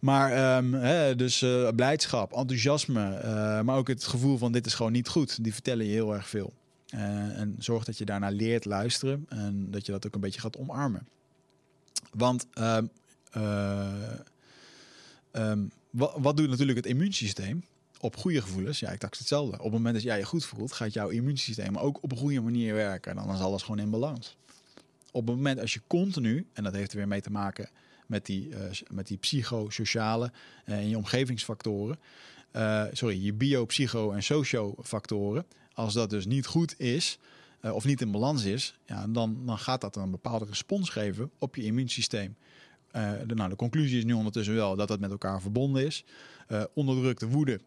Maar 0.00 0.56
um, 0.56 0.74
hè, 0.74 1.16
dus 1.16 1.42
uh, 1.42 1.68
blijdschap, 1.68 2.32
enthousiasme, 2.32 3.20
uh, 3.24 3.60
maar 3.60 3.76
ook 3.76 3.88
het 3.88 4.04
gevoel 4.04 4.38
van 4.38 4.52
dit 4.52 4.66
is 4.66 4.74
gewoon 4.74 4.92
niet 4.92 5.08
goed, 5.08 5.44
die 5.44 5.52
vertellen 5.52 5.86
je 5.86 5.92
heel 5.92 6.14
erg 6.14 6.28
veel. 6.28 6.52
en 6.90 7.54
zorg 7.58 7.84
dat 7.84 7.98
je 7.98 8.04
daarna 8.04 8.28
leert 8.28 8.64
luisteren 8.64 9.26
en 9.28 9.70
dat 9.70 9.86
je 9.86 9.92
dat 9.92 10.06
ook 10.06 10.14
een 10.14 10.20
beetje 10.20 10.40
gaat 10.40 10.56
omarmen. 10.56 11.08
Want 12.12 12.46
ehm, 12.52 12.86
wat, 15.90 16.14
wat 16.16 16.36
doet 16.36 16.48
natuurlijk 16.48 16.78
het 16.78 16.86
immuunsysteem? 16.86 17.64
Op 18.06 18.16
goede 18.16 18.42
gevoelens, 18.42 18.78
ja, 18.78 18.90
ik 18.90 19.00
dacht 19.00 19.18
hetzelfde. 19.18 19.56
Op 19.56 19.62
het 19.62 19.72
moment 19.72 19.94
dat 19.94 20.02
jij 20.02 20.18
je 20.18 20.24
goed 20.24 20.44
voelt, 20.44 20.72
gaat 20.72 20.92
jouw 20.92 21.08
immuunsysteem 21.08 21.76
ook 21.76 22.02
op 22.02 22.12
een 22.12 22.18
goede 22.18 22.40
manier 22.40 22.74
werken. 22.74 23.10
En 23.10 23.16
dan 23.16 23.34
is 23.34 23.40
alles 23.40 23.62
gewoon 23.62 23.78
in 23.78 23.90
balans. 23.90 24.36
Op 25.12 25.26
het 25.26 25.36
moment 25.36 25.60
als 25.60 25.74
je 25.74 25.80
continu, 25.86 26.46
en 26.52 26.64
dat 26.64 26.74
heeft 26.74 26.90
er 26.90 26.96
weer 26.96 27.08
mee 27.08 27.20
te 27.20 27.30
maken 27.30 27.68
met 28.06 28.26
die, 28.26 28.48
uh, 28.48 28.56
met 28.90 29.06
die 29.06 29.16
psychosociale 29.16 30.32
en 30.64 30.88
je 30.88 30.96
omgevingsfactoren, 30.96 31.98
uh, 32.56 32.84
sorry, 32.92 33.24
je 33.24 33.32
bio, 33.32 33.64
psycho 33.64 34.12
en 34.12 34.22
sociofactoren, 34.22 35.46
als 35.72 35.94
dat 35.94 36.10
dus 36.10 36.26
niet 36.26 36.46
goed 36.46 36.80
is, 36.80 37.18
of 37.62 37.84
niet 37.84 38.00
in 38.00 38.10
balans 38.10 38.44
is, 38.44 38.78
ja, 38.84 39.06
dan, 39.08 39.46
dan 39.46 39.58
gaat 39.58 39.80
dat 39.80 39.96
een 39.96 40.10
bepaalde 40.10 40.44
respons 40.44 40.88
geven 40.88 41.30
op 41.38 41.56
je 41.56 41.62
immuunsysteem. 41.62 42.36
De, 43.26 43.34
nou, 43.34 43.50
de 43.50 43.56
conclusie 43.56 43.98
is 43.98 44.04
nu 44.04 44.12
ondertussen 44.12 44.54
wel 44.54 44.76
dat 44.76 44.88
het 44.88 45.00
met 45.00 45.10
elkaar 45.10 45.40
verbonden 45.40 45.86
is. 45.86 46.04
Uh, 46.48 46.64
onderdrukte 46.74 47.28
woede, 47.28 47.60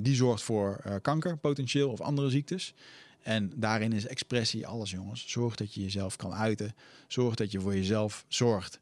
die 0.00 0.14
zorgt 0.14 0.42
voor 0.42 1.00
kanker 1.02 1.36
potentieel 1.36 1.90
of 1.90 2.00
andere 2.00 2.30
ziektes. 2.30 2.74
En 3.22 3.52
daarin 3.56 3.92
is 3.92 4.06
expressie 4.06 4.66
alles, 4.66 4.90
jongens. 4.90 5.30
Zorg 5.30 5.54
dat 5.54 5.74
je 5.74 5.82
jezelf 5.82 6.16
kan 6.16 6.34
uiten. 6.34 6.74
Zorg 7.08 7.34
dat 7.34 7.52
je 7.52 7.60
voor 7.60 7.74
jezelf 7.74 8.24
zorgt. 8.28 8.80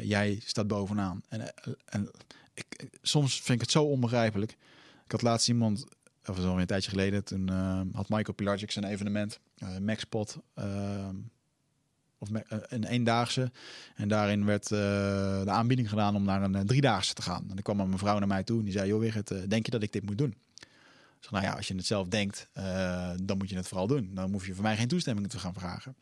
jij 0.00 0.40
staat 0.44 0.66
bovenaan. 0.66 1.22
En, 1.28 1.52
en 1.84 2.10
ik, 2.54 2.88
soms 3.02 3.34
vind 3.34 3.48
ik 3.48 3.60
het 3.60 3.70
zo 3.70 3.84
onbegrijpelijk. 3.84 4.50
Ik 5.04 5.12
had 5.12 5.22
laatst 5.22 5.48
iemand 5.48 5.86
of 6.26 6.36
zo 6.40 6.56
een 6.56 6.66
tijdje 6.66 6.90
geleden, 6.90 7.24
toen 7.24 7.48
had 7.92 8.08
Michael 8.08 8.34
Pilarczyk 8.34 8.70
zijn 8.70 8.84
evenement, 8.84 9.40
Maxpot, 9.80 10.36
uh, 10.58 11.08
of 12.30 12.42
een 12.68 12.84
eendaagse. 12.84 13.50
En 13.94 14.08
daarin 14.08 14.44
werd 14.44 14.68
de 14.68 15.44
aanbieding 15.46 15.88
gedaan 15.88 16.16
om 16.16 16.24
naar 16.24 16.42
een 16.42 16.66
driedaagse 16.66 17.14
te 17.14 17.22
gaan. 17.22 17.40
En 17.40 17.54
dan 17.54 17.62
kwam 17.62 17.80
een 17.80 17.88
mevrouw 17.88 18.18
naar 18.18 18.28
mij 18.28 18.42
toe 18.42 18.58
en 18.58 18.64
die 18.64 18.72
zei, 18.72 18.88
joh 18.88 19.00
Wigert, 19.00 19.50
denk 19.50 19.64
je 19.64 19.70
dat 19.70 19.82
ik 19.82 19.92
dit 19.92 20.04
moet 20.04 20.18
doen? 20.18 20.34
Zei, 21.20 21.34
nou 21.34 21.44
ja, 21.44 21.52
als 21.56 21.68
je 21.68 21.74
het 21.74 21.86
zelf 21.86 22.08
denkt, 22.08 22.48
dan 23.22 23.38
moet 23.38 23.48
je 23.48 23.56
het 23.56 23.68
vooral 23.68 23.86
doen. 23.86 24.10
Dan 24.14 24.32
hoef 24.32 24.46
je 24.46 24.54
voor 24.54 24.62
mij 24.62 24.76
geen 24.76 24.88
toestemming 24.88 25.28
te 25.28 25.38
gaan 25.38 25.54
vragen. 25.54 25.96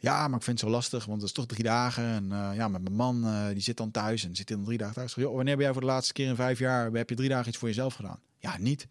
Ja, 0.00 0.28
maar 0.28 0.38
ik 0.38 0.44
vind 0.44 0.60
het 0.60 0.68
zo 0.68 0.74
lastig, 0.74 1.04
want 1.04 1.20
het 1.20 1.28
is 1.28 1.34
toch 1.34 1.46
drie 1.46 1.64
dagen. 1.64 2.04
En 2.04 2.54
ja, 2.54 2.68
met 2.68 2.82
mijn 2.82 2.94
man, 2.94 3.26
die 3.52 3.62
zit 3.62 3.76
dan 3.76 3.90
thuis 3.90 4.24
en 4.24 4.36
zit 4.36 4.50
in 4.50 4.64
drie 4.64 4.78
dagen 4.78 4.94
thuis. 4.94 5.14
Joh, 5.14 5.34
wanneer 5.34 5.54
ben 5.54 5.64
jij 5.64 5.72
voor 5.72 5.80
de 5.80 5.86
laatste 5.86 6.12
keer 6.12 6.28
in 6.28 6.36
vijf 6.36 6.58
jaar, 6.58 6.92
heb 6.92 7.08
je 7.08 7.16
drie 7.16 7.28
dagen 7.28 7.48
iets 7.48 7.58
voor 7.58 7.68
jezelf 7.68 7.94
gedaan? 7.94 8.20
Ja, 8.38 8.58
niet. 8.58 8.82
Ik 8.82 8.88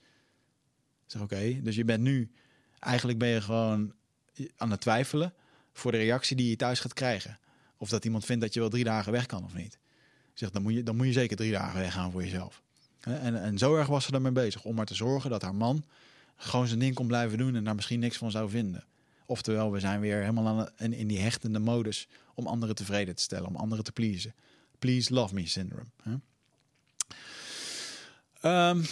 zeg, 1.14 1.22
oké, 1.22 1.62
dus 1.62 1.76
je 1.76 1.86
bent 1.86 2.04
nu, 2.04 2.32
eigenlijk 2.80 3.20
ben 3.20 3.28
je 3.28 3.42
gewoon 3.42 3.94
aan 4.58 4.72
het 4.72 4.82
twijfelen 4.82 5.34
voor 5.78 5.92
de 5.92 5.98
reactie 5.98 6.36
die 6.36 6.50
je 6.50 6.56
thuis 6.56 6.80
gaat 6.80 6.94
krijgen. 6.94 7.40
Of 7.78 7.90
dat 7.90 8.06
iemand 8.06 8.26
vindt 8.26 8.42
dat 8.42 8.54
je 8.54 8.60
wel 8.60 8.70
drie 8.70 8.84
dagen 8.84 9.12
weg 9.12 9.26
kan 9.26 9.44
of 9.44 9.54
niet. 9.54 9.74
Ik 10.32 10.44
zeg, 10.44 10.50
dan 10.52 10.62
moet 10.62 10.74
je, 10.74 10.84
dan 10.84 10.96
moet 10.96 11.06
je 11.06 11.12
zeker 11.12 11.38
drie 11.38 11.52
dagen 11.52 11.80
weggaan 11.80 12.12
voor 12.12 12.24
jezelf. 12.24 12.62
En, 13.00 13.42
en 13.42 13.58
zo 13.58 13.76
erg 13.76 13.88
was 13.88 14.06
ze 14.06 14.12
ermee 14.12 14.32
bezig, 14.32 14.64
om 14.64 14.76
maar 14.76 14.86
te 14.86 14.96
zorgen 14.96 15.30
dat 15.30 15.42
haar 15.42 15.56
man 15.56 15.86
gewoon 16.36 16.68
zijn 16.68 16.80
ding 16.80 16.96
kon 16.96 17.08
blijven 17.08 17.38
doen 17.38 17.56
en 17.56 17.64
daar 17.64 17.76
misschien 17.76 18.00
niks 18.00 18.18
van 18.18 18.32
zou 18.32 18.50
vinden. 18.50 18.86
Oftewel, 19.26 19.72
we 19.72 19.80
zijn 19.80 20.00
weer 20.00 20.20
helemaal 20.20 20.70
aan 20.78 20.92
in, 20.94 21.08
die 21.08 21.20
hechtende 21.20 21.60
modus 21.60 22.08
om 22.34 22.48
anderen 22.48 22.76
tevreden 22.76 23.16
te 23.16 23.22
stellen, 23.22 23.48
om 23.48 23.56
anderen 23.56 23.84
te 23.84 23.92
pleasen. 23.92 24.34
Please 24.80 25.14
love 25.14 25.34
me 25.34 25.48
syndrome. 25.48 25.90
Um, 28.44 28.86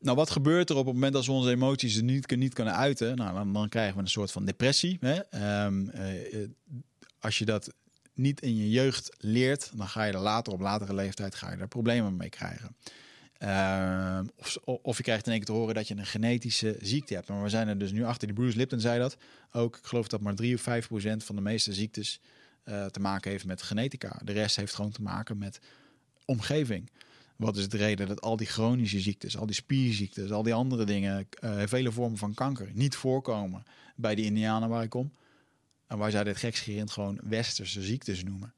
nou, 0.00 0.16
wat 0.16 0.30
gebeurt 0.30 0.70
er 0.70 0.76
op 0.76 0.84
het 0.84 0.94
moment 0.94 1.12
dat 1.12 1.26
we 1.26 1.32
onze 1.32 1.50
emoties 1.50 2.00
niet, 2.00 2.36
niet 2.36 2.54
kunnen 2.54 2.76
uiten? 2.76 3.16
Nou, 3.16 3.34
dan, 3.34 3.52
dan 3.52 3.68
krijgen 3.68 3.96
we 3.96 4.02
een 4.02 4.08
soort 4.08 4.32
van 4.32 4.44
depressie. 4.44 4.98
Hè? 5.00 5.18
Um, 5.64 5.90
uh, 5.94 6.48
als 7.18 7.38
je 7.38 7.44
dat 7.44 7.74
niet 8.14 8.40
in 8.40 8.56
je 8.56 8.70
jeugd 8.70 9.16
leert, 9.18 9.70
dan 9.74 9.88
ga 9.88 10.04
je 10.04 10.12
er 10.12 10.18
later 10.18 10.52
op 10.52 10.60
latere 10.60 10.94
leeftijd 10.94 11.34
ga 11.34 11.50
je 11.50 11.56
er 11.56 11.68
problemen 11.68 12.16
mee 12.16 12.28
krijgen. 12.28 12.76
Uh, 13.42 14.20
of, 14.36 14.56
of, 14.82 14.96
je 14.96 15.02
krijgt 15.02 15.26
in 15.26 15.32
één 15.32 15.40
keer 15.40 15.54
te 15.54 15.60
horen 15.60 15.74
dat 15.74 15.88
je 15.88 15.96
een 15.96 16.06
genetische 16.06 16.76
ziekte 16.80 17.14
hebt. 17.14 17.28
Maar 17.28 17.42
we 17.42 17.48
zijn 17.48 17.68
er 17.68 17.78
dus 17.78 17.92
nu 17.92 18.04
achter. 18.04 18.26
Die 18.26 18.36
Bruce 18.36 18.56
Lipton 18.56 18.80
zei 18.80 18.98
dat 18.98 19.16
ook. 19.52 19.76
Ik 19.76 19.86
geloof 19.86 20.08
dat 20.08 20.20
maar 20.20 20.34
3 20.34 20.54
of 20.54 20.60
5 20.60 20.86
procent 20.86 21.24
van 21.24 21.34
de 21.34 21.40
meeste 21.40 21.72
ziektes 21.72 22.20
uh, 22.64 22.86
te 22.86 23.00
maken 23.00 23.30
heeft 23.30 23.44
met 23.44 23.62
genetica. 23.62 24.20
De 24.24 24.32
rest 24.32 24.56
heeft 24.56 24.74
gewoon 24.74 24.90
te 24.90 25.02
maken 25.02 25.38
met 25.38 25.60
omgeving. 26.24 26.90
Wat 27.40 27.56
is 27.56 27.68
de 27.68 27.76
reden 27.76 28.08
dat 28.08 28.20
al 28.20 28.36
die 28.36 28.46
chronische 28.46 29.00
ziektes, 29.00 29.36
al 29.36 29.46
die 29.46 29.54
spierziektes, 29.54 30.30
al 30.30 30.42
die 30.42 30.54
andere 30.54 30.84
dingen, 30.84 31.28
uh, 31.44 31.62
vele 31.66 31.92
vormen 31.92 32.18
van 32.18 32.34
kanker, 32.34 32.70
niet 32.74 32.94
voorkomen 32.94 33.62
bij 33.96 34.14
die 34.14 34.24
Indianen 34.24 34.68
waar 34.68 34.82
ik 34.82 34.90
kom? 34.90 35.12
En 35.86 35.98
waar 35.98 36.10
zij 36.10 36.24
dit 36.24 36.36
gekscherend 36.36 36.90
gewoon 36.90 37.20
westerse 37.22 37.82
ziektes 37.82 38.24
noemen. 38.24 38.54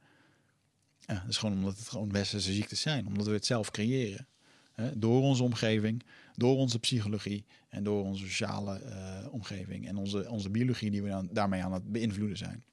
Ja, 0.99 1.15
dat 1.15 1.29
is 1.29 1.37
gewoon 1.37 1.55
omdat 1.55 1.79
het 1.79 1.89
gewoon 1.89 2.13
westerse 2.13 2.53
ziektes 2.53 2.81
zijn, 2.81 3.07
omdat 3.07 3.27
we 3.27 3.33
het 3.33 3.47
zelf 3.47 3.71
creëren. 3.71 4.27
Hè? 4.73 4.99
Door 4.99 5.23
onze 5.23 5.43
omgeving, 5.43 6.03
door 6.35 6.57
onze 6.57 6.79
psychologie 6.79 7.45
en 7.69 7.85
door 7.85 8.05
onze 8.05 8.25
sociale 8.25 8.81
uh, 8.85 9.33
omgeving 9.33 9.89
en 9.89 9.97
onze, 9.97 10.29
onze 10.31 10.51
biologie 10.51 10.91
die 10.91 11.03
we 11.03 11.09
dan 11.09 11.29
daarmee 11.33 11.63
aan 11.63 11.73
het 11.73 11.93
beïnvloeden 11.93 12.37
zijn. 12.37 12.65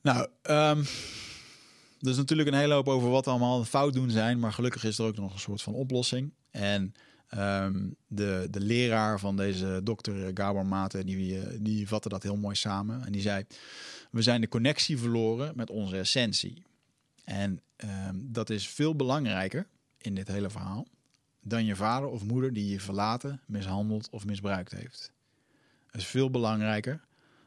Nou, 0.00 0.28
um, 0.42 0.84
is 2.08 2.16
natuurlijk 2.16 2.48
een 2.48 2.54
hele 2.54 2.74
hoop 2.74 2.88
over 2.88 3.10
wat 3.10 3.26
allemaal 3.26 3.64
fout 3.64 3.92
doen 3.92 4.10
zijn, 4.10 4.38
maar 4.38 4.52
gelukkig 4.52 4.84
is 4.84 4.98
er 4.98 5.04
ook 5.04 5.16
nog 5.16 5.32
een 5.32 5.38
soort 5.38 5.62
van 5.62 5.74
oplossing. 5.74 6.32
En 6.50 6.94
um, 7.38 7.94
de, 8.06 8.48
de 8.50 8.60
leraar 8.60 9.18
van 9.18 9.36
deze 9.36 9.80
dokter 9.84 10.30
Gabor 10.34 10.66
Mate, 10.66 11.04
die, 11.04 11.62
die 11.62 11.88
vatte 11.88 12.08
dat 12.08 12.22
heel 12.22 12.36
mooi 12.36 12.54
samen. 12.54 13.04
En 13.04 13.12
die 13.12 13.22
zei, 13.22 13.44
we 14.10 14.22
zijn 14.22 14.40
de 14.40 14.48
connectie 14.48 14.98
verloren 14.98 15.52
met 15.56 15.70
onze 15.70 15.98
essentie. 15.98 16.62
En 17.24 17.60
um, 17.76 18.28
dat 18.32 18.50
is 18.50 18.68
veel 18.68 18.96
belangrijker 18.96 19.66
in 19.98 20.14
dit 20.14 20.28
hele 20.28 20.50
verhaal 20.50 20.86
dan 21.42 21.64
je 21.64 21.76
vader 21.76 22.08
of 22.08 22.24
moeder 22.24 22.52
die 22.52 22.70
je 22.70 22.80
verlaten, 22.80 23.40
mishandeld 23.46 24.08
of 24.10 24.24
misbruikt 24.24 24.72
heeft. 24.72 25.12
Het 25.90 26.00
is 26.00 26.06
veel 26.06 26.30
belangrijker 26.30 27.00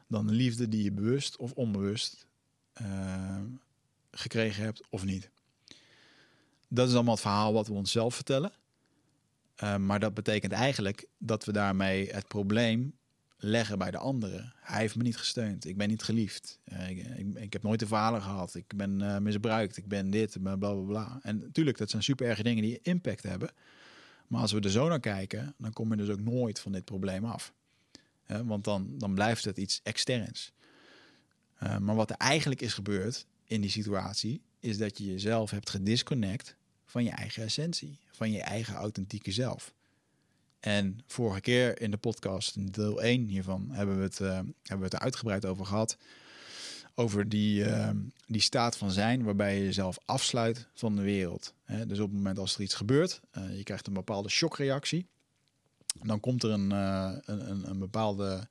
dan 0.08 0.26
de 0.26 0.32
liefde 0.32 0.68
die 0.68 0.82
je 0.82 0.92
bewust 0.92 1.36
of 1.36 1.52
onbewust 1.52 2.26
uh, 2.82 3.40
gekregen 4.14 4.62
hebt 4.64 4.82
of 4.88 5.04
niet. 5.04 5.30
Dat 6.68 6.88
is 6.88 6.94
allemaal 6.94 7.12
het 7.12 7.22
verhaal 7.22 7.52
wat 7.52 7.66
we 7.66 7.72
onszelf 7.72 8.14
vertellen. 8.14 8.52
Uh, 9.62 9.76
maar 9.76 10.00
dat 10.00 10.14
betekent 10.14 10.52
eigenlijk 10.52 11.06
dat 11.18 11.44
we 11.44 11.52
daarmee 11.52 12.10
het 12.10 12.28
probleem 12.28 12.94
leggen 13.36 13.78
bij 13.78 13.90
de 13.90 13.98
anderen. 13.98 14.52
Hij 14.56 14.80
heeft 14.80 14.96
me 14.96 15.02
niet 15.02 15.16
gesteund. 15.16 15.64
Ik 15.64 15.76
ben 15.76 15.88
niet 15.88 16.02
geliefd. 16.02 16.58
Uh, 16.72 16.90
ik, 16.90 17.06
ik, 17.34 17.52
heb 17.52 17.62
nooit 17.62 17.82
een 17.82 17.88
vader 17.88 18.20
gehad. 18.20 18.54
Ik 18.54 18.76
ben 18.76 19.00
uh, 19.00 19.18
misbruikt. 19.18 19.76
Ik 19.76 19.88
ben 19.88 20.10
dit. 20.10 20.42
Bla 20.42 20.56
bla 20.56 20.72
bla. 20.72 21.18
En 21.22 21.38
natuurlijk, 21.38 21.78
dat 21.78 21.90
zijn 21.90 22.02
super 22.02 22.26
erge 22.26 22.42
dingen 22.42 22.62
die 22.62 22.78
impact 22.82 23.22
hebben. 23.22 23.50
Maar 24.26 24.40
als 24.40 24.52
we 24.52 24.60
er 24.60 24.70
zo 24.70 24.88
naar 24.88 25.00
kijken, 25.00 25.54
dan 25.58 25.72
kom 25.72 25.90
je 25.90 25.96
dus 25.96 26.08
ook 26.08 26.20
nooit 26.20 26.60
van 26.60 26.72
dit 26.72 26.84
probleem 26.84 27.24
af. 27.24 27.52
want 28.26 28.64
dan, 28.64 28.98
dan 28.98 29.14
blijft 29.14 29.44
het 29.44 29.56
iets 29.56 29.80
externs. 29.82 30.52
maar 31.58 31.94
wat 31.94 32.10
er 32.10 32.16
eigenlijk 32.16 32.60
is 32.60 32.74
gebeurd, 32.74 33.26
in 33.54 33.60
die 33.60 33.70
situatie, 33.70 34.42
is 34.60 34.78
dat 34.78 34.98
je 34.98 35.04
jezelf 35.04 35.50
hebt 35.50 35.70
gedisconnect 35.70 36.56
van 36.84 37.04
je 37.04 37.10
eigen 37.10 37.42
essentie, 37.42 37.98
van 38.12 38.30
je 38.30 38.40
eigen 38.40 38.74
authentieke 38.74 39.32
zelf. 39.32 39.74
En 40.60 41.00
vorige 41.06 41.40
keer 41.40 41.80
in 41.80 41.90
de 41.90 41.96
podcast, 41.96 42.56
in 42.56 42.66
deel 42.66 43.02
1 43.02 43.26
hiervan, 43.26 43.68
hebben 43.70 43.96
we 43.96 44.02
het, 44.02 44.20
uh, 44.20 44.28
hebben 44.28 44.78
we 44.78 44.84
het 44.84 44.92
er 44.92 44.98
uitgebreid 44.98 45.44
over 45.44 45.66
gehad. 45.66 45.96
Over 46.94 47.28
die, 47.28 47.64
uh, 47.64 47.90
die 48.26 48.40
staat 48.40 48.76
van 48.76 48.90
zijn 48.90 49.22
waarbij 49.22 49.56
je 49.58 49.64
jezelf 49.64 49.98
afsluit 50.04 50.68
van 50.74 50.96
de 50.96 51.02
wereld. 51.02 51.54
Dus 51.86 51.98
op 51.98 52.08
het 52.08 52.16
moment 52.16 52.38
als 52.38 52.54
er 52.54 52.62
iets 52.62 52.74
gebeurt, 52.74 53.20
uh, 53.38 53.56
je 53.56 53.62
krijgt 53.62 53.86
een 53.86 53.92
bepaalde 53.92 54.28
shockreactie. 54.28 55.06
Dan 56.02 56.20
komt 56.20 56.42
er 56.42 56.50
een, 56.50 56.70
een, 56.70 57.50
een, 57.50 57.70
een 57.70 57.78
bepaalde 57.78 58.48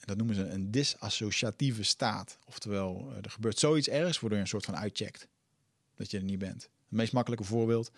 dat 0.00 0.16
noemen 0.16 0.34
ze 0.34 0.48
een 0.48 0.70
disassociatieve 0.70 1.82
staat. 1.82 2.38
Oftewel, 2.46 3.08
eh, 3.10 3.16
er 3.24 3.30
gebeurt 3.30 3.58
zoiets 3.58 3.88
ergs 3.88 4.20
waardoor 4.20 4.38
je 4.38 4.44
een 4.44 4.50
soort 4.50 4.64
van 4.64 4.76
uitcheckt. 4.76 5.28
Dat 5.94 6.10
je 6.10 6.18
er 6.18 6.24
niet 6.24 6.38
bent. 6.38 6.62
Het 6.62 6.98
meest 6.98 7.12
makkelijke 7.12 7.44
voorbeeld 7.44 7.90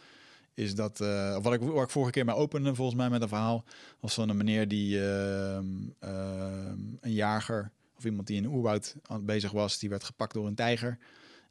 is 0.55 0.75
dat, 0.75 1.01
uh, 1.01 1.39
wat 1.43 1.53
ik, 1.53 1.61
waar 1.61 1.85
ik 1.85 1.91
vorige 1.91 2.13
keer 2.13 2.25
mee 2.25 2.35
opende, 2.35 2.75
volgens 2.75 2.97
mij 2.97 3.11
met 3.11 3.23
een 3.23 3.29
verhaal, 3.29 3.65
was 4.01 4.15
van 4.15 4.29
een 4.29 4.37
meneer 4.37 4.69
die 4.69 4.97
uh, 4.97 5.59
uh, 6.05 6.73
een 7.01 7.13
jager 7.13 7.71
of 7.97 8.05
iemand 8.05 8.27
die 8.27 8.37
in 8.37 8.45
een 8.45 8.51
oerwoud 8.51 8.95
bezig 9.21 9.51
was, 9.51 9.79
die 9.79 9.89
werd 9.89 10.05
gepakt 10.05 10.35
door 10.35 10.47
een 10.47 10.55
tijger. 10.55 10.99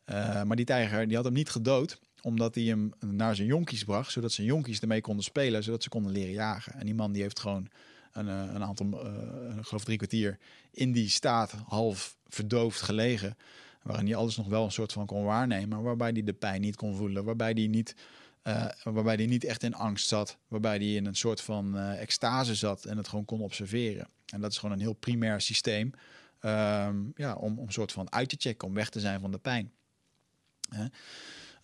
Uh, 0.06 0.44
maar 0.44 0.56
die 0.56 0.66
tijger 0.66 1.08
die 1.08 1.16
had 1.16 1.26
hem 1.26 1.34
niet 1.34 1.50
gedood, 1.50 2.00
omdat 2.22 2.56
hij 2.56 2.64
hem 2.64 2.94
naar 3.00 3.36
zijn 3.36 3.48
jonkies 3.48 3.84
bracht, 3.84 4.12
zodat 4.12 4.32
zijn 4.32 4.48
jonkies 4.48 4.80
ermee 4.80 5.02
konden 5.02 5.24
spelen, 5.24 5.64
zodat 5.64 5.84
ze 5.84 5.90
konden 5.90 6.12
leren 6.12 6.34
jagen. 6.34 6.74
En 6.74 6.86
die 6.86 6.96
man 6.96 7.12
die 7.12 7.22
heeft 7.22 7.40
gewoon 7.40 7.68
een, 8.18 8.28
eh, 8.28 8.54
een 8.54 8.64
aantal, 8.64 9.06
uh, 9.06 9.58
geloof 9.62 9.84
drie 9.84 9.98
kwartier, 9.98 10.38
in 10.72 10.92
die 10.92 11.10
staat 11.10 11.52
half 11.52 12.18
verdoofd 12.28 12.82
gelegen. 12.82 13.38
Waarin 13.84 14.06
hij 14.06 14.16
alles 14.16 14.38
nog 14.38 14.48
wel 14.48 14.64
een 14.64 14.72
soort 14.72 14.92
van 14.92 15.06
kon 15.06 15.24
waarnemen, 15.24 15.82
waarbij 15.82 16.10
hij 16.10 16.24
de 16.24 16.34
pijn 16.34 16.62
niet 16.62 16.76
kon 16.76 16.96
voelen. 16.96 17.24
Waarbij 17.24 17.52
hij 17.52 17.68
niet, 17.68 17.96
uh, 18.44 18.66
waarbij 18.84 19.16
hij 19.16 19.26
niet 19.26 19.44
echt 19.44 19.64
in 19.64 19.74
angst 19.74 20.08
zat. 20.08 20.38
Waarbij 20.48 20.76
hij 20.76 20.94
in 20.94 21.06
een 21.06 21.16
soort 21.16 21.42
van 21.42 21.76
uh, 21.76 22.02
extase 22.02 22.56
zat 22.56 22.86
en 22.86 22.98
het 22.98 23.08
gewoon 23.08 23.26
kon 23.26 23.42
observeren. 23.42 24.08
En 24.26 24.42
dat 24.42 24.52
is 24.52 24.58
gewoon 24.58 24.76
een 24.76 24.82
heel 24.82 24.94
primair 24.94 25.42
systeem 25.42 25.92
um, 26.42 27.12
ja, 27.16 27.36
om, 27.36 27.60
om 27.60 27.66
een 27.66 27.74
soort 27.74 27.92
van 27.92 28.12
uit 28.12 28.30
te 28.30 28.36
checken, 28.40 28.68
om 28.68 28.74
weg 28.74 28.90
te 28.90 29.00
zijn 29.00 29.20
van 29.20 29.32
de 29.32 29.38
pijn. 29.38 29.72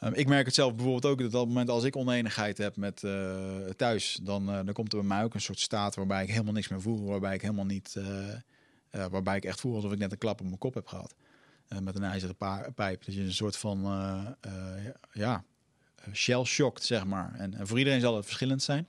Ehm, 0.04 0.14
ik 0.14 0.28
merk 0.28 0.46
het 0.46 0.56
zelf 0.56 0.76
bijvoorbeeld 0.76 1.06
ook 1.06 1.18
dat 1.18 1.34
op 1.34 1.40
het 1.40 1.48
moment 1.48 1.70
als 1.70 1.84
ik 1.84 1.96
oneenigheid 1.96 2.58
heb 2.58 2.76
met 2.76 3.04
thuis, 3.78 4.20
dan, 4.24 4.46
dan 4.46 4.74
komt 4.74 4.94
er 4.94 5.00
bij 5.00 5.08
mij 5.08 5.24
ook 5.24 5.34
een 5.34 5.42
soort 5.42 5.60
staat 5.60 5.96
waarbij 5.96 6.24
ik 6.24 6.30
helemaal 6.30 6.54
niks 6.54 6.68
meer 6.68 6.82
voel, 6.82 7.04
waarbij 7.04 7.34
ik 7.34 7.42
helemaal 7.42 7.66
niet, 7.66 7.98
waarbij 8.92 9.36
ik 9.36 9.46
echt 9.46 9.60
voel 9.60 9.76
alsof 9.76 9.92
ik 9.92 10.00
net 10.00 10.12
een 10.12 10.18
klap 10.18 10.40
op 10.40 10.46
mijn 10.46 10.58
kop 10.58 10.74
heb 10.74 10.88
gehad. 10.88 11.16
met 11.82 11.96
een 11.96 12.04
ijzeren 12.04 12.36
pijp. 12.76 13.06
Dat 13.06 13.16
je 13.16 13.22
een 13.22 13.34
soort 13.34 13.58
van, 13.58 13.80
ja, 15.14 15.44
shell 16.14 16.44
shocked, 16.44 16.84
zeg 16.84 17.06
maar. 17.06 17.34
En, 17.38 17.68
voor 17.68 17.78
iedereen 17.78 18.02
zal 18.02 18.16
het 18.16 18.26
verschillend 18.26 18.64
zijn. 18.64 18.88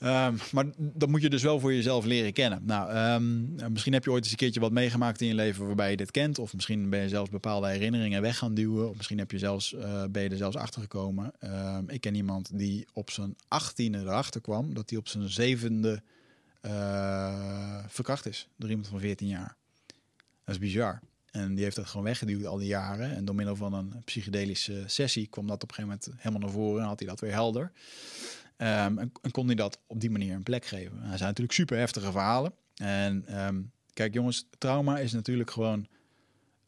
Um, 0.00 0.38
maar 0.52 0.64
dat 0.76 1.08
moet 1.08 1.22
je 1.22 1.30
dus 1.30 1.42
wel 1.42 1.60
voor 1.60 1.74
jezelf 1.74 2.04
leren 2.04 2.32
kennen. 2.32 2.62
Nou, 2.64 3.14
um, 3.14 3.54
misschien 3.72 3.92
heb 3.92 4.04
je 4.04 4.10
ooit 4.10 4.22
eens 4.22 4.30
een 4.30 4.38
keertje 4.38 4.60
wat 4.60 4.72
meegemaakt 4.72 5.20
in 5.20 5.26
je 5.26 5.34
leven 5.34 5.66
waarbij 5.66 5.90
je 5.90 5.96
dit 5.96 6.10
kent. 6.10 6.38
Of 6.38 6.54
misschien 6.54 6.90
ben 6.90 7.00
je 7.00 7.08
zelfs 7.08 7.30
bepaalde 7.30 7.68
herinneringen 7.68 8.22
weg 8.22 8.38
gaan 8.38 8.54
duwen. 8.54 8.88
Of 8.88 8.96
misschien 8.96 9.18
heb 9.18 9.30
je 9.30 9.38
zelfs, 9.38 9.72
uh, 9.72 10.04
ben 10.10 10.22
je 10.22 10.28
er 10.28 10.36
zelfs 10.36 10.56
achter 10.56 10.80
gekomen. 10.80 11.32
Um, 11.40 11.88
ik 11.88 12.00
ken 12.00 12.14
iemand 12.14 12.58
die 12.58 12.86
op 12.92 13.10
zijn 13.10 13.36
achttiende 13.48 13.98
erachter 13.98 14.40
kwam 14.40 14.74
dat 14.74 14.90
hij 14.90 14.98
op 14.98 15.08
zijn 15.08 15.28
zevende 15.28 16.02
uh, 16.62 17.84
verkracht 17.88 18.26
is 18.26 18.48
door 18.56 18.68
iemand 18.68 18.88
van 18.88 19.00
14 19.00 19.28
jaar. 19.28 19.56
Dat 20.44 20.54
is 20.54 20.58
bizar. 20.58 21.00
En 21.30 21.54
die 21.54 21.64
heeft 21.64 21.76
dat 21.76 21.86
gewoon 21.86 22.04
weggeduwd 22.04 22.46
al 22.46 22.56
die 22.56 22.68
jaren. 22.68 23.16
En 23.16 23.24
door 23.24 23.34
middel 23.34 23.56
van 23.56 23.72
een 23.72 24.02
psychedelische 24.04 24.82
sessie 24.86 25.26
kwam 25.26 25.46
dat 25.46 25.62
op 25.62 25.68
een 25.68 25.74
gegeven 25.74 25.98
moment 26.00 26.22
helemaal 26.22 26.48
naar 26.48 26.58
voren 26.58 26.82
en 26.82 26.88
had 26.88 26.98
hij 26.98 27.08
dat 27.08 27.20
weer 27.20 27.32
helder. 27.32 27.72
Um, 28.58 28.98
en, 28.98 29.12
kon 29.30 29.46
hij 29.46 29.54
dat 29.54 29.80
op 29.86 30.00
die 30.00 30.10
manier 30.10 30.34
een 30.34 30.42
plek 30.42 30.64
geven. 30.64 30.96
Dat 31.00 31.06
zijn 31.06 31.20
natuurlijk 31.20 31.52
super 31.52 31.78
heftige 31.78 32.10
verhalen. 32.10 32.52
En 32.74 33.40
um, 33.46 33.70
kijk 33.92 34.14
jongens, 34.14 34.48
trauma 34.58 34.98
is 34.98 35.12
natuurlijk 35.12 35.50
gewoon 35.50 35.86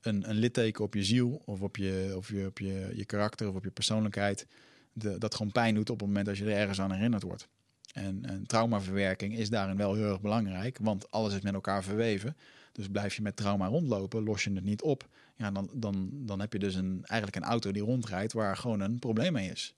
een, 0.01 0.31
een 0.31 0.37
litteken 0.37 0.85
op 0.85 0.95
je 0.95 1.05
ziel 1.05 1.43
of 1.45 1.61
op 1.61 1.77
je, 1.77 2.13
of 2.17 2.29
je, 2.29 2.47
op 2.47 2.59
je, 2.59 2.93
je 2.95 3.05
karakter 3.05 3.49
of 3.49 3.55
op 3.55 3.65
je 3.65 3.71
persoonlijkheid. 3.71 4.47
Dat 4.93 5.35
gewoon 5.35 5.53
pijn 5.53 5.75
doet 5.75 5.91
op 5.91 5.99
het 5.99 6.09
moment 6.09 6.29
als 6.29 6.39
je 6.39 6.45
er 6.45 6.57
ergens 6.57 6.81
aan 6.81 6.93
herinnerd 6.93 7.23
wordt. 7.23 7.49
En, 7.93 8.25
en 8.25 8.47
traumaverwerking 8.47 9.37
is 9.37 9.51
daarin 9.51 9.77
wel 9.77 9.95
heel 9.95 10.11
erg 10.11 10.21
belangrijk, 10.21 10.79
want 10.81 11.11
alles 11.11 11.35
is 11.35 11.41
met 11.41 11.55
elkaar 11.55 11.85
verweven. 11.85 12.37
Dus 12.73 12.89
blijf 12.89 13.15
je 13.15 13.23
met 13.23 13.37
trauma 13.37 13.67
rondlopen, 13.67 14.23
los 14.23 14.45
je 14.45 14.53
het 14.53 14.65
niet 14.65 14.83
op. 14.83 15.09
Ja, 15.37 15.51
dan, 15.51 15.71
dan, 15.75 16.11
dan 16.13 16.41
heb 16.41 16.53
je 16.53 16.59
dus 16.59 16.75
een, 16.75 17.05
eigenlijk 17.05 17.45
een 17.45 17.51
auto 17.51 17.73
die 17.73 17.83
rondrijdt 17.83 18.33
waar 18.33 18.57
gewoon 18.57 18.81
een 18.81 18.99
probleem 18.99 19.33
mee 19.33 19.51
is. 19.51 19.75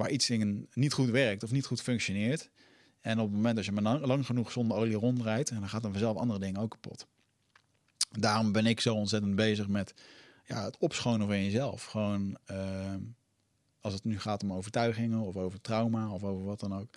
Waar 0.00 0.10
iets 0.10 0.30
in 0.30 0.68
niet 0.72 0.92
goed 0.92 1.10
werkt 1.10 1.42
of 1.42 1.50
niet 1.50 1.66
goed 1.66 1.82
functioneert. 1.82 2.50
En 3.00 3.18
op 3.18 3.26
het 3.26 3.34
moment 3.34 3.56
dat 3.56 3.64
je 3.64 3.72
maar 3.72 3.98
lang 3.98 4.26
genoeg 4.26 4.52
zonder 4.52 4.76
olie 4.76 4.96
rondrijdt, 4.96 5.50
en 5.50 5.60
dan 5.60 5.68
gaat 5.68 5.82
dan 5.82 5.90
vanzelf 5.90 6.16
andere 6.16 6.38
dingen 6.38 6.60
ook 6.60 6.70
kapot. 6.70 7.06
Daarom 8.18 8.52
ben 8.52 8.66
ik 8.66 8.80
zo 8.80 8.94
ontzettend 8.94 9.34
bezig 9.34 9.68
met 9.68 9.94
ja, 10.44 10.64
het 10.64 10.76
opschonen 10.78 11.26
van 11.26 11.44
jezelf. 11.44 11.84
Gewoon 11.84 12.38
uh, 12.50 12.94
als 13.80 13.94
het 13.94 14.04
nu 14.04 14.20
gaat 14.20 14.42
om 14.42 14.52
overtuigingen 14.52 15.20
of 15.20 15.36
over 15.36 15.60
trauma 15.60 16.10
of 16.10 16.24
over 16.24 16.44
wat 16.44 16.60
dan 16.60 16.74
ook. 16.74 16.88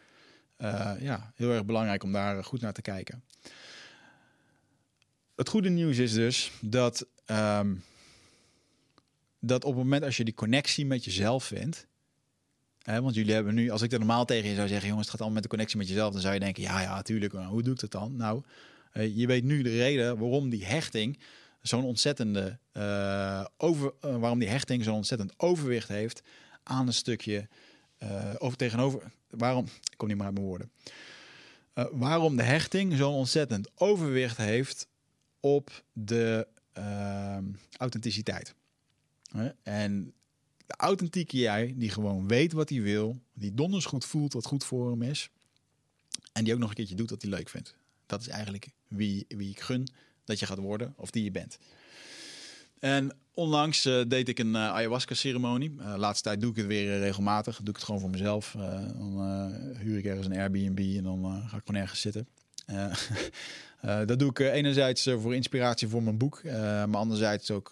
Uh, 0.58 0.94
ja, 1.00 1.32
heel 1.36 1.52
erg 1.52 1.66
belangrijk 1.66 2.04
om 2.04 2.12
daar 2.12 2.44
goed 2.44 2.62
naar 2.62 2.74
te 2.74 2.82
kijken. 2.82 3.24
Het 5.36 5.50
goede 5.50 5.70
nieuws 5.70 5.98
is 5.98 6.14
dus 6.14 6.52
dat, 6.62 7.08
um, 7.26 7.84
dat 9.40 9.64
op 9.64 9.74
het 9.74 9.84
moment 9.84 10.04
als 10.04 10.18
je 10.18 10.24
die 10.24 10.34
connectie 10.34 10.86
met 10.86 11.04
jezelf 11.04 11.44
vindt. 11.44 11.88
Want 12.84 13.16
jullie 13.16 13.34
hebben 13.34 13.54
nu, 13.54 13.70
als 13.70 13.82
ik 13.82 13.92
er 13.92 14.00
normaal 14.00 14.26
tegen 14.26 14.50
je 14.50 14.56
zou 14.56 14.68
zeggen, 14.68 14.88
jongens, 14.88 15.08
het 15.08 15.16
gaat 15.16 15.20
allemaal 15.20 15.42
met 15.42 15.44
de 15.44 15.50
connectie 15.50 15.78
met 15.78 15.88
jezelf, 15.88 16.12
dan 16.14 16.22
zou 16.22 16.34
je 16.34 16.40
denken, 16.40 16.64
ja, 16.64 16.82
ja, 16.82 16.96
natuurlijk, 16.96 17.34
maar 17.34 17.46
hoe 17.46 17.64
doe 17.64 17.74
ik 17.74 17.80
dat 17.80 17.92
dan? 17.92 18.16
Nou, 18.16 18.44
uh, 18.94 19.18
je 19.18 19.28
weet 19.28 19.44
nu 19.44 19.62
de 19.62 19.78
reden 19.78 20.18
waarom 20.18 20.50
die 20.50 20.66
hechting 20.66 21.20
zo'n 21.62 21.84
ontzettende 21.84 22.58
uh, 22.74 23.46
over, 23.58 23.94
uh, 24.06 24.16
waarom 24.18 24.40
die 24.40 24.50
hechting 24.50 24.84
zo'n 24.84 24.96
ontzettend 24.96 25.34
overwicht 25.38 25.88
heeft 25.88 26.22
aan 26.64 26.88
een 26.88 26.94
stukje 26.94 27.48
over 28.38 28.58
tegenover. 28.58 29.12
Waarom? 29.30 29.66
Ik 29.66 29.98
kom 29.98 30.08
niet 30.08 30.18
maar 30.18 30.26
uit 30.26 30.36
mijn 30.36 30.48
woorden. 30.48 30.72
waarom 31.92 32.36
de 32.36 32.44
hechting 32.44 32.98
zo'n 32.98 33.14
ontzettend 33.14 33.70
overwicht 33.76 34.38
heeft 34.38 34.88
op 35.40 35.84
de 35.94 36.48
authenticiteit. 37.78 38.56
En 39.64 40.14
de 40.78 40.84
authentieke 40.86 41.38
jij, 41.38 41.74
die 41.78 41.90
gewoon 41.90 42.28
weet 42.28 42.52
wat 42.52 42.70
hij 42.70 42.82
wil, 42.82 43.20
die 43.34 43.54
donders 43.54 43.86
goed 43.86 44.06
voelt 44.06 44.34
wat 44.34 44.46
goed 44.46 44.64
voor 44.64 44.90
hem 44.90 45.02
is, 45.02 45.30
en 46.32 46.44
die 46.44 46.54
ook 46.54 46.60
nog 46.60 46.70
een 46.70 46.76
keertje 46.76 46.96
doet 46.96 47.10
wat 47.10 47.22
hij 47.22 47.32
leuk 47.32 47.50
vindt. 47.50 47.76
Dat 48.06 48.22
is 48.22 48.28
eigenlijk 48.28 48.68
wie, 48.88 49.26
wie 49.28 49.50
ik 49.50 49.60
gun 49.60 49.88
dat 50.26 50.40
je 50.40 50.46
gaat 50.46 50.58
worden 50.58 50.94
of 50.98 51.12
die 51.12 51.24
je 51.24 51.32
bent. 51.32 51.58
En 52.80 53.16
onlangs 53.34 53.86
uh, 53.86 54.02
deed 54.08 54.30
ik 54.30 54.40
een 54.40 54.54
uh, 54.54 54.56
ayahuasca-ceremonie. 54.56 55.76
Uh, 55.80 55.94
laatste 55.98 56.24
tijd 56.24 56.42
doe 56.42 56.52
ik 56.52 56.56
het 56.56 56.66
weer 56.66 57.00
regelmatig. 57.00 57.58
Doe 57.58 57.70
ik 57.70 57.76
het 57.76 57.84
gewoon 57.84 58.02
voor 58.02 58.10
mezelf. 58.10 58.52
dan 58.98 59.52
huur 59.78 59.98
ik 59.98 60.06
ergens 60.06 60.28
een 60.28 60.38
Airbnb 60.38 60.98
en 60.98 61.04
dan 61.04 61.44
ga 61.48 61.58
ik 61.58 61.64
gewoon 61.66 61.82
ergens 61.82 62.02
zitten. 62.02 62.28
Uh, 63.86 64.00
dat 64.06 64.20
doe 64.20 64.30
ik 64.30 64.40
uh, 64.40 64.54
enerzijds 64.54 65.08
uh, 65.08 65.20
voor 65.20 65.36
inspiratie 65.36 65.88
voor 65.88 66.04
mijn 66.04 66.18
boek, 66.18 66.44
maar 66.44 66.96
anderzijds 66.96 67.52
ook 67.52 67.70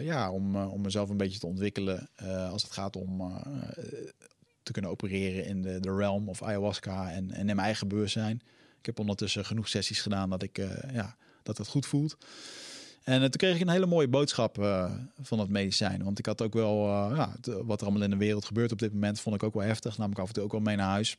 ja, 0.00 0.30
om, 0.30 0.56
om 0.56 0.80
mezelf 0.80 1.08
een 1.08 1.16
beetje 1.16 1.38
te 1.38 1.46
ontwikkelen 1.46 2.08
als 2.50 2.62
het 2.62 2.72
gaat 2.72 2.96
om 2.96 3.42
te 4.62 4.72
kunnen 4.72 4.90
opereren 4.90 5.44
in 5.44 5.62
de, 5.62 5.80
de 5.80 5.94
realm 5.94 6.28
of 6.28 6.42
ayahuasca 6.42 7.10
en, 7.10 7.30
en 7.30 7.38
in 7.38 7.54
mijn 7.54 7.58
eigen 7.58 7.88
bewustzijn. 7.88 8.42
Ik 8.78 8.86
heb 8.86 8.98
ondertussen 8.98 9.44
genoeg 9.44 9.68
sessies 9.68 10.00
gedaan 10.00 10.30
dat 10.30 10.42
ik 10.42 10.56
ja, 10.92 11.16
dat 11.42 11.58
het 11.58 11.68
goed 11.68 11.86
voelt. 11.86 12.16
En 13.02 13.20
toen 13.20 13.30
kreeg 13.30 13.54
ik 13.54 13.60
een 13.60 13.68
hele 13.68 13.86
mooie 13.86 14.08
boodschap 14.08 14.54
van 15.20 15.38
het 15.38 15.48
medicijn. 15.48 16.04
Want 16.04 16.18
ik 16.18 16.26
had 16.26 16.42
ook 16.42 16.54
wel, 16.54 16.86
ja, 17.14 17.36
wat 17.42 17.80
er 17.80 17.86
allemaal 17.86 18.04
in 18.04 18.10
de 18.10 18.16
wereld 18.16 18.44
gebeurt 18.44 18.72
op 18.72 18.78
dit 18.78 18.92
moment, 18.92 19.20
vond 19.20 19.36
ik 19.36 19.42
ook 19.42 19.54
wel 19.54 19.62
heftig. 19.62 19.98
Namelijk 19.98 20.20
af 20.20 20.28
en 20.28 20.34
toe 20.34 20.44
ook 20.44 20.52
wel 20.52 20.60
mee 20.60 20.76
naar 20.76 20.90
huis. 20.90 21.16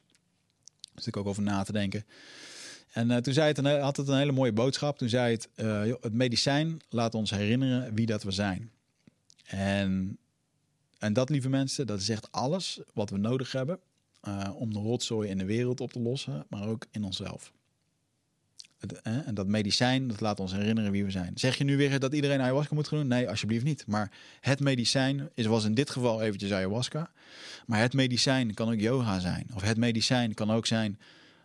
Dus 0.94 1.08
ik 1.08 1.18
ook 1.18 1.28
over 1.28 1.44
na 1.44 1.64
te 1.64 1.72
denken. 1.72 2.06
En 2.92 3.10
uh, 3.10 3.18
toen 3.18 3.34
zei 3.34 3.48
het 3.48 3.82
had 3.82 3.98
het 3.98 4.08
een 4.08 4.18
hele 4.18 4.32
mooie 4.32 4.54
boodschap. 4.54 4.98
Toen 4.98 5.10
zei 5.10 5.32
het, 5.34 5.50
joh, 5.56 6.02
het 6.02 6.14
medicijn 6.14 6.82
laat 6.90 7.16
ons 7.16 7.30
herinneren 7.30 7.96
wie 7.96 8.06
dat 8.06 8.24
we 8.24 8.32
zijn. 8.32 8.72
En, 9.46 10.18
en 10.98 11.14
dat, 11.14 11.30
lieve 11.30 11.50
mensen, 11.50 11.88
dat 11.88 12.00
is 12.00 12.10
echt 12.10 12.32
alles 12.32 12.80
wat 12.94 13.10
we 13.10 13.18
nodig 13.18 13.52
hebben 13.52 13.80
uh, 14.28 14.50
om 14.56 14.74
de 14.74 14.80
rotzooi 14.80 15.30
in 15.30 15.38
de 15.38 15.46
wereld 15.46 15.82
op 15.82 15.92
te 15.92 16.00
lossen, 16.00 16.46
maar 16.50 16.68
ook 16.68 16.86
in 16.92 17.04
onszelf. 17.04 17.52
Het, 18.80 19.02
en 19.02 19.34
dat 19.34 19.48
medicijn, 19.48 20.08
dat 20.08 20.22
laat 20.22 20.40
ons 20.40 20.52
herinneren 20.52 20.92
wie 20.92 21.04
we 21.04 21.12
zijn. 21.12 21.32
Zeg 21.36 21.58
je 21.58 21.64
nu 21.64 21.78
weer 21.78 22.00
dat 22.00 22.14
iedereen 22.14 22.42
ayahuasca 22.42 22.76
moet 22.76 22.88
gaan 22.88 22.98
doen? 23.00 23.08
Nee, 23.08 23.30
alsjeblieft 23.30 23.64
niet. 23.64 23.88
Maar 23.88 24.12
het 24.40 24.60
medicijn 24.60 25.30
is, 25.34 25.46
was 25.46 25.66
in 25.66 25.74
dit 25.74 25.90
geval 25.90 26.22
eventjes 26.22 26.52
ayahuasca. 26.52 27.12
Maar 27.66 27.80
het 27.80 27.94
medicijn 27.94 28.54
kan 28.54 28.72
ook 28.72 28.80
yoga 28.80 29.20
zijn. 29.20 29.48
Of 29.54 29.62
het 29.62 29.78
medicijn 29.78 30.34
kan 30.34 30.52
ook 30.52 30.66
zijn 30.66 31.00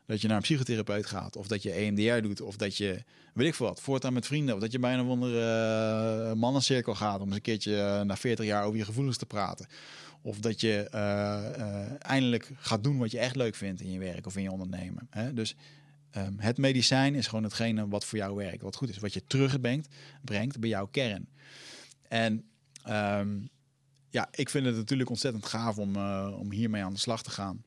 dat 0.06 0.20
je 0.20 0.26
naar 0.26 0.36
een 0.36 0.42
psychotherapeut 0.42 1.06
gaat. 1.06 1.36
Of 1.36 1.46
dat 1.46 1.62
je 1.62 1.70
EMDR 1.70 2.20
doet. 2.20 2.40
Of 2.40 2.56
dat 2.56 2.76
je, 2.76 3.02
weet 3.34 3.46
ik 3.46 3.54
veel 3.54 3.66
wat, 3.66 3.80
voortaan 3.80 4.12
met 4.12 4.26
vrienden. 4.26 4.54
Of 4.54 4.60
dat 4.60 4.72
je 4.72 4.78
bij 4.78 4.94
een 4.94 5.22
uh, 5.22 6.32
mannencirkel 6.32 6.94
gaat 6.94 7.20
om 7.20 7.26
eens 7.26 7.36
een 7.36 7.42
keertje 7.42 7.72
uh, 7.72 8.00
na 8.00 8.16
40 8.16 8.44
jaar 8.44 8.64
over 8.64 8.78
je 8.78 8.84
gevoelens 8.84 9.16
te 9.16 9.26
praten. 9.26 9.66
Of 10.22 10.38
dat 10.38 10.60
je 10.60 10.88
uh, 10.94 12.04
eindelijk 12.10 12.50
gaat 12.56 12.84
doen 12.84 12.98
wat 12.98 13.10
je 13.10 13.18
echt 13.18 13.36
leuk 13.36 13.54
vindt 13.54 13.80
in 13.80 13.90
je 13.90 13.98
werk 13.98 14.26
of 14.26 14.36
in 14.36 14.42
je 14.42 14.50
ondernemen. 14.50 15.06
Hè? 15.10 15.34
Dus 15.34 15.56
um, 16.16 16.34
het 16.38 16.58
medicijn 16.58 17.14
is 17.14 17.26
gewoon 17.26 17.44
hetgene 17.44 17.88
wat 17.88 18.04
voor 18.04 18.18
jou 18.18 18.36
werkt. 18.36 18.62
Wat 18.62 18.76
goed 18.76 18.88
is. 18.88 18.98
Wat 18.98 19.14
je 19.14 19.24
terugbrengt 19.26 19.88
brengt 20.24 20.60
bij 20.60 20.68
jouw 20.68 20.86
kern. 20.86 21.28
En 22.08 22.44
um, 22.88 23.48
ja, 24.10 24.28
ik 24.30 24.48
vind 24.48 24.66
het 24.66 24.76
natuurlijk 24.76 25.10
ontzettend 25.10 25.46
gaaf 25.46 25.78
om, 25.78 25.96
om 26.32 26.52
hiermee 26.52 26.82
aan 26.82 26.92
de 26.92 26.98
slag 26.98 27.22
te 27.22 27.30
gaan. 27.30 27.64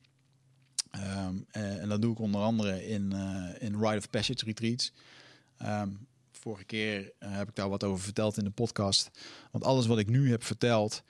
Um, 0.96 1.46
uh, 1.52 1.82
en 1.82 1.90
dat 1.90 2.02
doe 2.02 2.12
ik 2.12 2.20
onder 2.20 2.42
andere 2.42 2.88
in, 2.88 3.12
uh, 3.14 3.46
in 3.60 3.80
Rite 3.80 3.98
of 3.98 4.10
Passage 4.10 4.46
retreats. 4.46 4.94
Um, 5.66 6.08
vorige 6.32 6.64
keer 6.64 7.00
uh, 7.00 7.10
heb 7.20 7.50
ik 7.50 7.56
daar 7.56 7.70
wat 7.70 7.84
over 7.84 8.04
verteld 8.04 8.38
in 8.38 8.44
de 8.44 8.50
podcast. 8.50 9.12
Want 9.52 9.64
alles 9.64 9.86
wat 9.86 10.00
ik 10.00 10.10
nu 10.10 10.30
heb 10.30 10.44
verteld, 10.44 11.04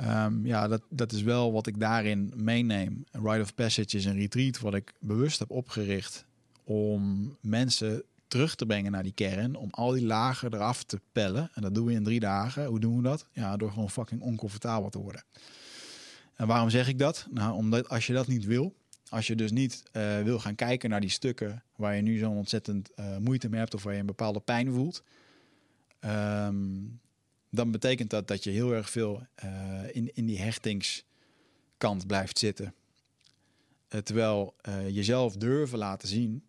um, 0.00 0.46
ja, 0.46 0.68
dat, 0.68 0.82
dat 0.88 1.12
is 1.12 1.22
wel 1.22 1.52
wat 1.52 1.66
ik 1.66 1.80
daarin 1.80 2.32
meeneem. 2.36 3.04
Rite 3.10 3.40
of 3.40 3.54
Passage 3.54 3.96
is 3.96 4.04
een 4.04 4.16
retreat 4.16 4.60
wat 4.60 4.74
ik 4.74 4.92
bewust 5.00 5.38
heb 5.38 5.50
opgericht 5.50 6.24
om 6.64 7.36
mensen 7.40 8.02
terug 8.28 8.54
te 8.54 8.66
brengen 8.66 8.92
naar 8.92 9.02
die 9.02 9.12
kern, 9.12 9.54
om 9.56 9.68
al 9.70 9.90
die 9.90 10.06
lagen 10.06 10.54
eraf 10.54 10.82
te 10.82 11.00
pellen. 11.12 11.50
En 11.54 11.62
dat 11.62 11.74
doen 11.74 11.86
we 11.86 11.92
in 11.92 12.04
drie 12.04 12.20
dagen. 12.20 12.64
Hoe 12.64 12.80
doen 12.80 12.96
we 12.96 13.02
dat? 13.02 13.26
Ja, 13.32 13.56
door 13.56 13.70
gewoon 13.70 13.90
fucking 13.90 14.20
oncomfortabel 14.20 14.90
te 14.90 14.98
worden. 14.98 15.24
En 16.34 16.46
waarom 16.46 16.70
zeg 16.70 16.88
ik 16.88 16.98
dat? 16.98 17.26
Nou, 17.30 17.54
omdat 17.54 17.88
als 17.88 18.06
je 18.06 18.12
dat 18.12 18.26
niet 18.26 18.44
wil, 18.44 18.74
als 19.12 19.26
je 19.26 19.34
dus 19.34 19.50
niet 19.50 19.82
uh, 19.92 20.22
wil 20.22 20.38
gaan 20.38 20.54
kijken 20.54 20.90
naar 20.90 21.00
die 21.00 21.10
stukken 21.10 21.62
waar 21.76 21.96
je 21.96 22.02
nu 22.02 22.18
zo'n 22.18 22.36
ontzettend 22.36 22.90
uh, 22.96 23.16
moeite 23.16 23.48
mee 23.48 23.60
hebt 23.60 23.74
of 23.74 23.82
waar 23.82 23.92
je 23.92 24.00
een 24.00 24.06
bepaalde 24.06 24.40
pijn 24.40 24.72
voelt, 24.72 25.02
um, 26.00 27.00
dan 27.50 27.70
betekent 27.70 28.10
dat 28.10 28.28
dat 28.28 28.44
je 28.44 28.50
heel 28.50 28.74
erg 28.74 28.90
veel 28.90 29.26
uh, 29.44 29.50
in, 29.92 30.10
in 30.14 30.26
die 30.26 30.40
hechtingskant 30.40 32.06
blijft 32.06 32.38
zitten. 32.38 32.74
terwijl 34.02 34.54
jezelf 34.88 35.36
durven 35.36 35.78
laten 35.78 36.08
zien 36.08 36.42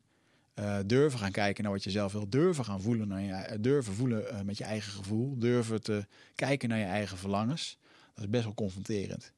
durven 0.85 1.19
gaan 1.19 1.31
kijken 1.31 1.63
naar 1.63 1.71
wat 1.71 1.83
je 1.83 1.91
zelf 1.91 2.11
wil. 2.11 2.29
Durven 2.29 2.65
gaan 2.65 2.81
voelen 2.81 3.07
naar 3.07 3.61
durven 3.61 3.93
voelen 3.93 4.45
met 4.45 4.57
je 4.57 4.63
eigen 4.63 4.91
gevoel. 4.91 5.37
Durven 5.37 5.81
te 5.81 6.05
kijken 6.35 6.69
naar 6.69 6.77
je 6.79 6.85
eigen 6.85 7.17
verlangens. 7.17 7.77
Dat 8.13 8.23
is 8.23 8.29
best 8.29 8.43
wel 8.43 8.53
confronterend. 8.53 9.33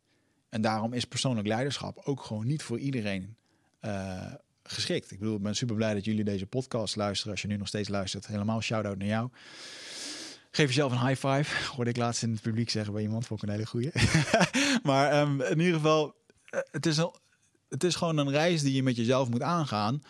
En 0.56 0.62
daarom 0.62 0.94
is 0.94 1.06
persoonlijk 1.06 1.48
leiderschap 1.48 2.02
ook 2.04 2.24
gewoon 2.24 2.48
niet 2.48 2.64
voor 2.64 2.80
iedereen 2.80 3.36
geschikt. 4.64 5.12
Ik 5.12 5.20
bedoel, 5.20 5.36
ik 5.36 5.42
ben 5.42 5.56
super 5.56 5.76
blij 5.76 5.94
dat 5.94 6.06
jullie 6.06 6.24
deze 6.24 6.46
podcast 6.46 6.96
luisteren. 6.96 7.32
Als 7.32 7.42
je 7.42 7.48
nu 7.48 7.58
nog 7.58 7.68
steeds 7.68 7.90
luistert, 7.90 8.28
helemaal 8.28 8.62
shout-out 8.62 8.98
naar 8.98 9.08
jou. 9.08 9.30
Geef 10.52 10.68
jezelf 10.68 10.92
een 10.92 11.08
high 11.08 11.28
five. 11.28 11.46
Hoorde 11.76 11.90
ik 11.90 11.98
laatst 11.98 12.24
in 12.24 12.32
het 12.32 12.42
publiek 12.42 12.70
zeggen 12.70 12.94
bij 12.94 13.02
iemand. 13.02 13.26
Vond 13.26 13.44
een 13.44 13.50
hele 13.50 13.66
goeie. 13.66 13.92
maar 14.84 15.22
um, 15.22 15.42
in 15.42 15.60
ieder 15.60 15.74
geval, 15.74 16.16
eh, 16.50 16.60
het 16.72 16.86
is, 16.86 16.98
een, 16.98 17.14
het 17.70 17.84
is 17.84 17.96
gewoon 17.96 18.18
een 18.18 18.32
reis 18.32 18.62
die 18.62 18.76
je 18.76 18.84
met 18.84 18.96
jezelf 18.96 19.30
moet 19.30 19.42
aangaan. 19.42 20.04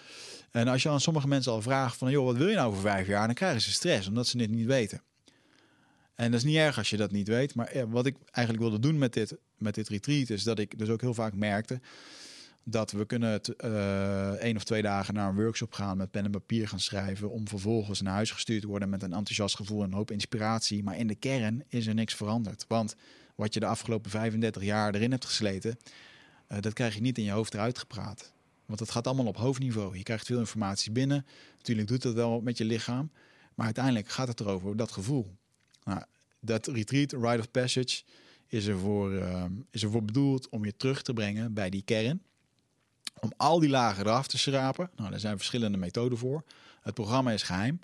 En 0.51 0.67
als 0.67 0.83
je 0.83 0.89
aan 0.89 1.01
sommige 1.01 1.27
mensen 1.27 1.51
al 1.51 1.61
vraagt 1.61 1.97
van... 1.97 2.11
joh, 2.11 2.25
wat 2.25 2.37
wil 2.37 2.47
je 2.47 2.55
nou 2.55 2.73
voor 2.73 2.81
vijf 2.81 3.07
jaar? 3.07 3.25
Dan 3.25 3.35
krijgen 3.35 3.61
ze 3.61 3.71
stress, 3.71 4.07
omdat 4.07 4.27
ze 4.27 4.37
dit 4.37 4.49
niet 4.49 4.65
weten. 4.65 5.01
En 6.15 6.31
dat 6.31 6.39
is 6.39 6.45
niet 6.45 6.55
erg 6.55 6.77
als 6.77 6.89
je 6.89 6.97
dat 6.97 7.11
niet 7.11 7.27
weet. 7.27 7.55
Maar 7.55 7.89
wat 7.89 8.05
ik 8.05 8.15
eigenlijk 8.31 8.67
wilde 8.67 8.87
doen 8.87 8.97
met 8.97 9.13
dit, 9.13 9.37
met 9.57 9.75
dit 9.75 9.89
retreat... 9.89 10.29
is 10.29 10.43
dat 10.43 10.59
ik 10.59 10.79
dus 10.79 10.89
ook 10.89 11.01
heel 11.01 11.13
vaak 11.13 11.33
merkte 11.33 11.79
dat 12.67 12.91
we 12.91 13.05
kunnen 13.05 13.41
uh, 13.65 14.29
één 14.29 14.55
of 14.55 14.63
twee 14.63 14.81
dagen 14.81 15.13
naar 15.13 15.29
een 15.29 15.35
workshop 15.35 15.73
gaan 15.73 15.97
met 15.97 16.11
pen 16.11 16.25
en 16.25 16.31
papier 16.31 16.67
gaan 16.67 16.79
schrijven 16.79 17.29
om 17.29 17.47
vervolgens 17.47 18.01
naar 18.01 18.13
huis 18.13 18.31
gestuurd 18.31 18.61
te 18.61 18.67
worden 18.67 18.89
met 18.89 19.03
een 19.03 19.13
enthousiast 19.13 19.55
gevoel 19.55 19.81
en 19.81 19.87
een 19.87 19.93
hoop 19.93 20.11
inspiratie. 20.11 20.83
Maar 20.83 20.97
in 20.97 21.07
de 21.07 21.15
kern 21.15 21.63
is 21.67 21.87
er 21.87 21.93
niks 21.93 22.15
veranderd. 22.15 22.65
Want 22.67 22.95
wat 23.35 23.53
je 23.53 23.59
de 23.59 23.65
afgelopen 23.65 24.11
35 24.11 24.63
jaar 24.63 24.95
erin 24.95 25.11
hebt 25.11 25.25
gesleten, 25.25 25.77
uh, 26.51 26.57
dat 26.59 26.73
krijg 26.73 26.95
je 26.95 27.01
niet 27.01 27.17
in 27.17 27.23
je 27.23 27.31
hoofd 27.31 27.53
eruit 27.53 27.77
gepraat. 27.77 28.33
Want 28.65 28.79
het 28.79 28.91
gaat 28.91 29.07
allemaal 29.07 29.25
op 29.25 29.37
hoofdniveau. 29.37 29.97
Je 29.97 30.03
krijgt 30.03 30.25
veel 30.25 30.39
informatie 30.39 30.91
binnen. 30.91 31.25
Natuurlijk 31.57 31.87
doet 31.87 32.01
dat 32.01 32.13
wel 32.13 32.41
met 32.41 32.57
je 32.57 32.65
lichaam. 32.65 33.11
Maar 33.55 33.65
uiteindelijk 33.65 34.09
gaat 34.09 34.27
het 34.27 34.39
erover, 34.39 34.77
dat 34.77 34.91
gevoel. 34.91 35.35
Nou, 35.85 36.01
dat 36.39 36.67
retreat, 36.67 37.11
Rite 37.11 37.39
of 37.39 37.51
Passage, 37.51 38.03
is 38.47 38.67
ervoor, 38.67 39.11
uh, 39.11 39.43
is 39.71 39.89
bedoeld 39.89 40.49
om 40.49 40.65
je 40.65 40.77
terug 40.77 41.01
te 41.01 41.13
brengen 41.13 41.53
bij 41.53 41.69
die 41.69 41.81
kern 41.81 42.21
om 43.19 43.33
al 43.37 43.59
die 43.59 43.69
lagen 43.69 44.05
eraf 44.05 44.27
te 44.27 44.37
schrapen. 44.37 44.89
Nou, 44.95 45.09
daar 45.09 45.19
zijn 45.19 45.37
verschillende 45.37 45.77
methoden 45.77 46.17
voor. 46.17 46.43
Het 46.81 46.93
programma 46.93 47.31
is 47.31 47.43
geheim. 47.43 47.79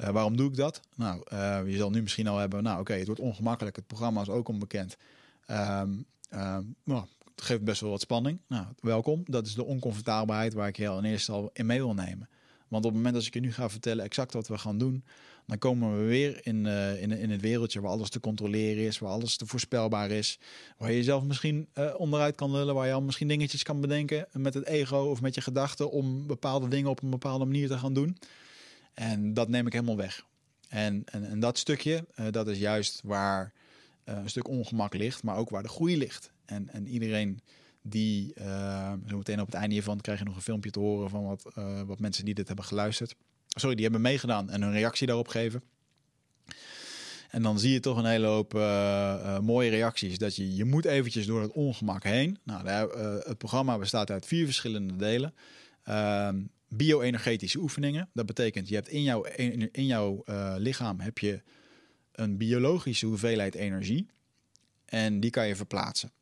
Uh, 0.00 0.08
waarom 0.08 0.36
doe 0.36 0.48
ik 0.48 0.56
dat? 0.56 0.80
Nou, 0.96 1.22
uh, 1.32 1.60
je 1.66 1.76
zal 1.76 1.90
nu 1.90 2.02
misschien 2.02 2.26
al 2.26 2.38
hebben, 2.38 2.62
nou 2.62 2.80
oké, 2.80 2.92
het 2.92 3.06
wordt 3.06 3.20
ongemakkelijk. 3.20 3.76
Het 3.76 3.86
programma 3.86 4.20
is 4.20 4.28
ook 4.28 4.48
onbekend. 4.48 4.96
Um, 5.46 6.06
nou, 6.84 7.04
het 7.34 7.44
geeft 7.44 7.64
best 7.64 7.80
wel 7.80 7.90
wat 7.90 8.00
spanning. 8.00 8.40
Nou, 8.46 8.66
welkom. 8.80 9.22
Dat 9.26 9.46
is 9.46 9.54
de 9.54 9.64
oncomfortabelheid 9.64 10.52
waar 10.52 10.68
ik 10.68 10.76
heel 10.76 10.98
in 10.98 11.04
eerste 11.04 11.32
al 11.32 11.50
in 11.52 11.66
mee 11.66 11.78
wil 11.78 11.94
nemen. 11.94 12.28
Want 12.68 12.84
op 12.84 12.90
het 12.90 12.96
moment 12.96 13.14
dat 13.14 13.24
ik 13.24 13.34
je 13.34 13.40
nu 13.40 13.52
ga 13.52 13.68
vertellen 13.68 14.04
exact 14.04 14.32
wat 14.32 14.48
we 14.48 14.58
gaan 14.58 14.78
doen, 14.78 15.04
dan 15.50 15.58
komen 15.58 15.98
we 15.98 16.04
weer 16.04 16.46
in, 16.46 16.64
uh, 16.64 17.02
in, 17.02 17.10
in 17.10 17.30
het 17.30 17.40
wereldje 17.40 17.80
waar 17.80 17.90
alles 17.90 18.08
te 18.08 18.20
controleren 18.20 18.84
is, 18.84 18.98
waar 18.98 19.10
alles 19.10 19.36
te 19.36 19.46
voorspelbaar 19.46 20.10
is. 20.10 20.38
Waar 20.76 20.90
je 20.90 20.96
jezelf 20.96 21.24
misschien 21.24 21.68
uh, 21.74 21.94
onderuit 21.96 22.34
kan 22.34 22.50
lullen, 22.50 22.74
waar 22.74 22.86
je 22.86 22.92
al 22.92 23.02
misschien 23.02 23.28
dingetjes 23.28 23.62
kan 23.62 23.80
bedenken 23.80 24.26
met 24.32 24.54
het 24.54 24.66
ego 24.66 24.96
of 24.96 25.20
met 25.20 25.34
je 25.34 25.40
gedachten 25.40 25.90
om 25.90 26.26
bepaalde 26.26 26.68
dingen 26.68 26.90
op 26.90 27.02
een 27.02 27.10
bepaalde 27.10 27.44
manier 27.44 27.68
te 27.68 27.78
gaan 27.78 27.92
doen. 27.92 28.16
En 28.94 29.34
dat 29.34 29.48
neem 29.48 29.66
ik 29.66 29.72
helemaal 29.72 29.96
weg. 29.96 30.26
En, 30.68 31.02
en, 31.04 31.24
en 31.24 31.40
dat 31.40 31.58
stukje, 31.58 32.06
uh, 32.16 32.26
dat 32.30 32.48
is 32.48 32.58
juist 32.58 33.00
waar 33.04 33.52
een 34.04 34.30
stuk 34.30 34.48
ongemak 34.48 34.94
ligt, 34.94 35.22
maar 35.22 35.36
ook 35.36 35.50
waar 35.50 35.62
de 35.62 35.68
groei 35.68 35.98
ligt. 35.98 36.32
En, 36.44 36.68
en 36.68 36.88
iedereen 36.88 37.40
die, 37.82 38.32
zo 39.08 39.16
meteen 39.16 39.40
op 39.40 39.46
het 39.46 39.54
einde 39.54 39.74
hiervan 39.74 40.00
krijg 40.00 40.18
je 40.18 40.24
nog 40.24 40.36
een 40.36 40.42
filmpje 40.42 40.70
te 40.70 40.78
horen 40.78 41.10
van 41.10 41.24
wat, 41.24 41.52
wat 41.86 41.98
mensen 41.98 42.24
die 42.24 42.34
dit 42.34 42.46
hebben 42.46 42.64
geluisterd 42.64 43.14
sorry, 43.58 43.74
die 43.74 43.84
hebben 43.84 44.02
meegedaan 44.02 44.50
en 44.50 44.62
hun 44.62 44.72
reactie 44.72 45.06
daarop 45.06 45.28
geven. 45.28 45.62
En 47.30 47.42
dan 47.42 47.58
zie 47.58 47.72
je 47.72 47.80
toch 47.80 47.96
een 47.96 48.04
hele 48.04 48.26
hoop 48.26 48.54
uh, 48.54 48.60
uh, 48.60 49.38
mooie 49.38 49.70
reacties. 49.70 50.18
Dat 50.18 50.36
je, 50.36 50.54
je 50.54 50.64
moet 50.64 50.84
eventjes 50.84 51.26
door 51.26 51.42
het 51.42 51.52
ongemak 51.52 52.02
heen. 52.02 52.38
Nou, 52.44 52.64
uh, 52.64 53.14
het 53.18 53.38
programma 53.38 53.78
bestaat 53.78 54.10
uit 54.10 54.26
vier 54.26 54.44
verschillende 54.44 54.96
delen. 54.96 55.34
Ehm, 55.82 56.42
bio-energetische 56.68 57.58
oefeningen. 57.58 58.08
Dat 58.12 58.26
betekent, 58.26 58.68
je 58.68 58.74
hebt 58.74 58.88
in 58.88 59.02
jouw, 59.02 59.24
in, 59.24 59.68
in 59.72 59.86
jouw 59.86 60.24
lichaam 60.56 61.00
heb 61.00 61.18
je 61.18 61.42
een 62.12 62.36
biologische 62.36 63.06
hoeveelheid 63.06 63.54
energie. 63.54 64.06
En 64.84 65.20
die 65.20 65.30
kan 65.30 65.46
je 65.46 65.56
verplaatsen. 65.56 66.12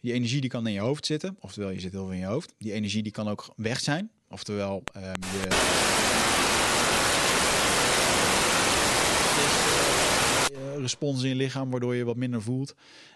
Die 0.00 0.12
energie 0.12 0.40
die 0.40 0.50
kan 0.50 0.66
in 0.66 0.72
je 0.72 0.80
hoofd 0.80 1.06
zitten. 1.06 1.36
Oftewel, 1.40 1.70
je 1.70 1.80
zit 1.80 1.92
heel 1.92 2.04
veel 2.04 2.12
in 2.12 2.18
je 2.18 2.26
hoofd. 2.26 2.54
Die 2.58 2.72
energie 2.72 3.02
die 3.02 3.12
kan 3.12 3.28
ook 3.28 3.52
weg 3.56 3.80
zijn. 3.80 4.10
Oftewel, 4.28 4.82
um, 4.96 5.02
je 5.02 6.19
respons 10.80 11.22
in 11.22 11.28
je 11.28 11.34
lichaam, 11.34 11.70
waardoor 11.70 11.94
je 11.94 12.04
wat 12.04 12.16
minder 12.16 12.42
voelt. 12.42 12.74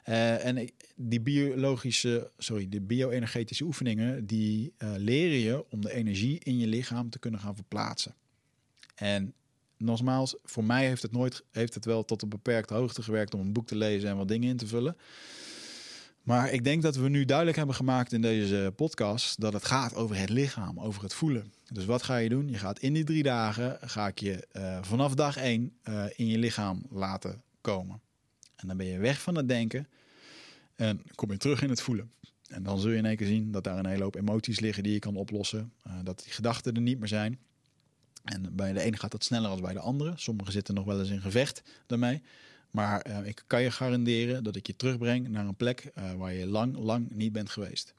Uh, 0.09 0.45
en 0.45 0.71
die 0.97 1.21
biologische, 1.21 2.31
sorry, 2.39 2.69
de 2.69 2.81
bio-energetische 2.81 3.65
oefeningen, 3.65 4.27
die 4.27 4.73
uh, 4.79 4.93
leren 4.97 5.39
je 5.39 5.65
om 5.71 5.81
de 5.81 5.93
energie 5.93 6.41
in 6.43 6.59
je 6.59 6.67
lichaam 6.67 7.11
te 7.11 7.19
kunnen 7.19 7.41
gaan 7.41 7.55
verplaatsen. 7.55 8.15
En 8.95 9.35
nogmaals, 9.79 10.37
voor 10.43 10.65
mij 10.65 10.87
heeft 10.87 11.03
het 11.03 11.13
nooit, 11.13 11.45
heeft 11.51 11.75
het 11.75 11.85
wel 11.85 12.05
tot 12.05 12.23
een 12.23 12.29
beperkte 12.29 12.75
hoogte 12.75 13.03
gewerkt 13.03 13.35
om 13.35 13.41
een 13.41 13.53
boek 13.53 13.67
te 13.67 13.77
lezen 13.77 14.09
en 14.09 14.17
wat 14.17 14.29
dingen 14.29 14.49
in 14.49 14.57
te 14.57 14.67
vullen. 14.67 14.97
Maar 16.23 16.53
ik 16.53 16.65
denk 16.65 16.83
dat 16.83 16.97
we 16.97 17.09
nu 17.09 17.25
duidelijk 17.25 17.57
hebben 17.57 17.75
gemaakt 17.75 18.13
in 18.13 18.21
deze 18.21 18.73
podcast 18.77 19.41
dat 19.41 19.53
het 19.53 19.65
gaat 19.65 19.95
over 19.95 20.17
het 20.17 20.31
lichaam, 20.31 20.81
over 20.81 21.03
het 21.03 21.15
voelen. 21.15 21.53
Dus 21.73 21.85
wat 21.85 22.03
ga 22.03 22.17
je 22.17 22.29
doen? 22.29 22.49
Je 22.49 22.59
gaat 22.59 22.79
in 22.79 22.93
die 22.93 23.05
drie 23.05 23.23
dagen, 23.23 23.79
ga 23.81 24.07
ik 24.07 24.19
je 24.19 24.47
uh, 24.53 24.79
vanaf 24.83 25.15
dag 25.15 25.37
één 25.37 25.77
in 26.17 26.27
je 26.27 26.39
lichaam 26.39 26.83
laten 26.91 27.43
komen. 27.65 28.01
En 28.57 28.69
dan 28.69 28.77
ben 28.77 28.87
je 28.87 28.99
weg 28.99 29.21
van 29.21 29.37
het 29.37 29.49
denken 29.49 29.89
en 30.75 31.03
kom 31.15 31.31
je 31.31 31.37
terug 31.37 31.63
in 31.63 31.69
het 31.69 31.81
voelen. 31.81 32.11
En 32.49 32.63
dan 32.63 32.79
zul 32.79 32.91
je 32.91 32.97
in 32.97 33.07
één 33.07 33.17
keer 33.17 33.27
zien 33.27 33.51
dat 33.51 33.65
daar 33.65 33.79
een 33.79 33.87
hele 33.87 34.03
hoop 34.03 34.15
emoties 34.15 34.61
liggen 34.61 34.83
die 34.83 34.93
je 34.93 34.99
kan 34.99 35.17
oplossen. 35.17 35.73
Uh, 35.87 35.93
dat 36.03 36.23
die 36.25 36.33
gedachten 36.33 36.75
er 36.75 36.81
niet 36.81 36.99
meer 36.99 37.09
zijn. 37.09 37.39
En 38.25 38.57
bij 38.57 38.73
de 38.73 38.81
ene 38.81 38.97
gaat 38.97 39.11
dat 39.11 39.25
sneller 39.25 39.49
dan 39.49 39.61
bij 39.61 39.73
de 39.73 39.81
andere. 39.81 40.13
Sommigen 40.17 40.53
zitten 40.53 40.75
nog 40.75 40.85
wel 40.85 41.01
eens 41.01 41.11
in 41.11 41.21
gevecht 41.21 41.63
daarmee. 41.87 42.23
Maar 42.71 43.07
uh, 43.09 43.27
ik 43.27 43.45
kan 43.47 43.63
je 43.63 43.71
garanderen 43.71 44.45
dat 44.45 44.57
ik 44.57 44.67
je 44.67 44.77
terugbreng 44.77 45.29
naar 45.29 45.47
een 45.47 45.57
plek 45.57 45.91
uh, 45.99 46.13
waar 46.13 46.33
je 46.33 46.47
lang, 46.47 46.77
lang 46.77 47.11
niet 47.11 47.33
bent 47.33 47.51
geweest. 47.51 47.95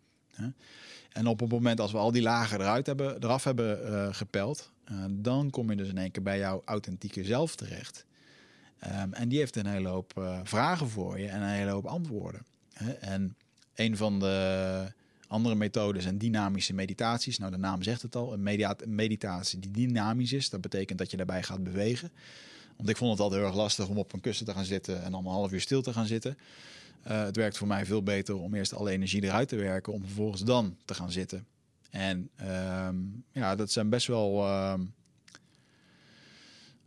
En 1.12 1.28
op 1.28 1.40
het 1.40 1.50
moment 1.50 1.80
als 1.80 1.92
we 1.92 1.98
al 1.98 2.12
die 2.12 2.22
lagen 2.22 2.60
eruit 2.60 2.86
hebben, 2.86 3.24
eraf 3.24 3.44
hebben 3.44 4.16
gepeld, 4.16 4.72
dan 5.10 5.50
kom 5.50 5.70
je 5.70 5.76
dus 5.76 5.88
in 5.88 5.98
één 5.98 6.12
keer 6.12 6.24
bij 6.24 6.38
jouw 6.38 6.62
authentieke 6.66 7.24
zelf 7.24 7.56
terecht. 7.56 8.06
Um, 8.84 9.14
en 9.14 9.30
die 9.30 9.38
heeft 9.38 9.56
een 9.56 9.66
hele 9.66 9.88
hoop 9.88 10.14
uh, 10.18 10.40
vragen 10.44 10.90
voor 10.90 11.20
je 11.20 11.28
en 11.28 11.42
een 11.42 11.50
hele 11.50 11.72
hoop 11.72 11.86
antwoorden. 11.86 12.46
Hè? 12.74 12.92
En 12.92 13.36
een 13.76 13.98
van 13.98 14.20
de 14.20 14.88
andere 15.28 15.56
methodes 15.56 16.04
zijn 16.04 16.18
dynamische 16.18 16.74
meditaties. 16.74 17.38
Nou, 17.38 17.52
de 17.52 17.58
naam 17.58 17.84
zegt 17.84 18.02
het 18.02 18.16
al. 18.16 18.34
Een 18.34 18.44
meditatie 18.86 19.60
die 19.60 19.72
dynamisch 19.72 20.34
is. 20.34 20.50
Dat 20.50 20.62
betekent 20.62 21.00
dat 21.00 21.12
je 21.12 21.18
daarbij 21.18 21.44
gaat 21.44 21.64
bewegen. 21.64 22.12
Want 22.76 22.90
ik 22.90 22.98
vond 22.98 23.12
het 23.12 23.20
altijd 23.20 23.40
heel 23.40 23.50
erg 23.50 23.60
lastig 23.60 23.88
om 23.88 23.98
op 23.98 24.14
een 24.14 24.22
kussen 24.22 24.46
te 24.46 24.54
gaan 24.54 24.66
zitten 24.66 25.04
en 25.04 25.12
dan 25.12 25.26
een 25.26 25.32
half 25.32 25.52
uur 25.52 25.62
stil 25.62 25.82
te 25.82 25.94
gaan 25.94 26.06
zitten. 26.06 26.38
Uh, 27.08 27.24
het 27.24 27.36
werkt 27.36 27.58
voor 27.58 27.68
mij 27.68 27.86
veel 27.86 28.04
beter 28.04 28.36
om 28.36 28.56
eerst 28.56 28.74
alle 28.74 28.92
energie 28.92 29.24
eruit 29.24 29.48
te 29.48 29.56
werken, 29.56 29.94
om 29.94 30.02
vervolgens 30.02 30.42
dan 30.42 30.78
te 30.86 30.94
gaan 30.94 31.12
zitten. 31.12 31.46
En 31.90 32.30
um, 32.88 33.24
ja, 33.32 33.56
dat 33.56 33.72
zijn 33.72 33.90
best 33.90 34.08
wel. 34.08 34.48
Uh, 34.48 34.74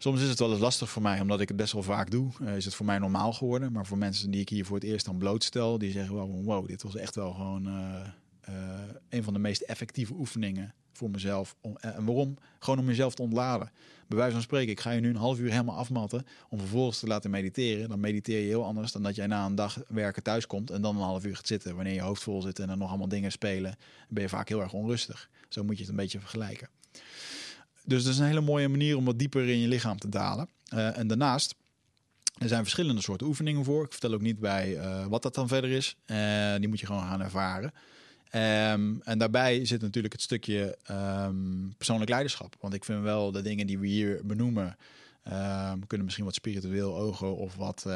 Soms 0.01 0.23
is 0.23 0.29
het 0.29 0.39
wel 0.39 0.51
eens 0.51 0.61
lastig 0.61 0.91
voor 0.91 1.03
mij, 1.03 1.20
omdat 1.20 1.41
ik 1.41 1.49
het 1.49 1.57
best 1.57 1.73
wel 1.73 1.83
vaak 1.83 2.11
doe. 2.11 2.31
Uh, 2.43 2.57
is 2.57 2.65
het 2.65 2.75
voor 2.75 2.87
mij 2.87 2.99
normaal 2.99 3.33
geworden. 3.33 3.73
Maar 3.73 3.87
voor 3.87 3.99
mensen 3.99 4.31
die 4.31 4.41
ik 4.41 4.49
hier 4.49 4.65
voor 4.65 4.77
het 4.77 4.85
eerst 4.85 5.05
dan 5.05 5.19
blootstel, 5.19 5.79
die 5.79 5.91
zeggen 5.91 6.15
wel: 6.15 6.43
wow, 6.45 6.66
dit 6.66 6.83
was 6.83 6.97
echt 6.97 7.15
wel 7.15 7.33
gewoon 7.33 7.66
uh, 7.66 8.07
uh, 8.49 8.55
een 9.09 9.23
van 9.23 9.33
de 9.33 9.39
meest 9.39 9.61
effectieve 9.61 10.15
oefeningen 10.15 10.75
voor 10.93 11.11
mezelf. 11.11 11.57
Om, 11.61 11.77
en 11.77 12.05
waarom? 12.05 12.37
Gewoon 12.59 12.79
om 12.79 12.85
mezelf 12.85 13.15
te 13.15 13.23
ontladen. 13.23 13.70
Bij 14.07 14.19
wijze 14.19 14.33
van 14.33 14.43
spreken, 14.43 14.70
ik 14.70 14.81
ga 14.81 14.91
je 14.91 15.01
nu 15.01 15.09
een 15.09 15.16
half 15.16 15.39
uur 15.39 15.51
helemaal 15.51 15.77
afmatten 15.77 16.27
om 16.49 16.59
vervolgens 16.59 16.99
te 16.99 17.07
laten 17.07 17.31
mediteren. 17.31 17.89
Dan 17.89 18.01
mediteer 18.01 18.41
je 18.41 18.47
heel 18.47 18.65
anders 18.65 18.93
dan 18.93 19.03
dat 19.03 19.15
jij 19.15 19.27
na 19.27 19.47
een 19.47 19.55
dag 19.55 19.83
werken 19.89 20.23
thuis 20.23 20.47
komt 20.47 20.70
en 20.70 20.83
dan 20.83 20.97
een 20.97 21.03
half 21.03 21.25
uur 21.25 21.37
gaat 21.37 21.47
zitten. 21.47 21.75
Wanneer 21.75 21.95
je 21.95 22.01
hoofd 22.01 22.23
vol 22.23 22.43
zit 22.43 22.59
en 22.59 22.70
er 22.70 22.77
nog 22.77 22.89
allemaal 22.89 23.09
dingen 23.09 23.33
spelen, 23.33 23.77
ben 24.09 24.23
je 24.23 24.29
vaak 24.29 24.49
heel 24.49 24.61
erg 24.61 24.73
onrustig. 24.73 25.31
Zo 25.49 25.65
moet 25.65 25.75
je 25.75 25.81
het 25.81 25.91
een 25.91 25.97
beetje 25.97 26.20
vergelijken. 26.20 26.69
Dus 27.89 28.02
dat 28.02 28.12
is 28.12 28.19
een 28.19 28.27
hele 28.27 28.40
mooie 28.40 28.69
manier 28.69 28.97
om 28.97 29.05
wat 29.05 29.19
dieper 29.19 29.48
in 29.48 29.59
je 29.59 29.69
lichaam 29.69 29.98
te 29.98 30.09
dalen. 30.09 30.48
Uh, 30.74 30.98
en 30.98 31.06
daarnaast, 31.06 31.55
er 32.39 32.48
zijn 32.48 32.62
verschillende 32.62 33.02
soorten 33.02 33.27
oefeningen 33.27 33.65
voor. 33.65 33.85
Ik 33.85 33.90
vertel 33.90 34.12
ook 34.12 34.20
niet 34.20 34.39
bij 34.39 34.77
uh, 34.77 35.06
wat 35.06 35.23
dat 35.23 35.35
dan 35.35 35.48
verder 35.48 35.70
is. 35.70 35.97
Uh, 36.06 36.55
die 36.56 36.69
moet 36.69 36.81
je 36.81 36.86
gewoon 36.86 37.02
gaan 37.02 37.20
ervaren. 37.20 37.73
Um, 38.73 39.02
en 39.02 39.19
daarbij 39.19 39.65
zit 39.65 39.81
natuurlijk 39.81 40.12
het 40.12 40.23
stukje 40.23 40.78
um, 40.90 41.74
persoonlijk 41.77 42.10
leiderschap. 42.10 42.56
Want 42.60 42.74
ik 42.74 42.85
vind 42.85 43.02
wel 43.02 43.32
de 43.32 43.43
dingen 43.43 43.66
die 43.66 43.78
we 43.78 43.86
hier 43.86 44.20
benoemen, 44.24 44.77
um, 45.27 45.86
kunnen 45.86 46.05
misschien 46.05 46.24
wat 46.24 46.35
spiritueel 46.35 46.97
ogen 46.97 47.36
of 47.36 47.55
wat, 47.55 47.86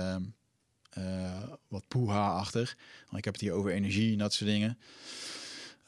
wat 1.69 1.85
poeha-achtig. 1.89 2.77
Want 3.05 3.19
ik 3.19 3.25
heb 3.25 3.33
het 3.33 3.43
hier 3.43 3.53
over 3.53 3.73
energie 3.73 4.13
en 4.13 4.19
dat 4.19 4.33
soort 4.35 4.51
dingen. 4.51 4.79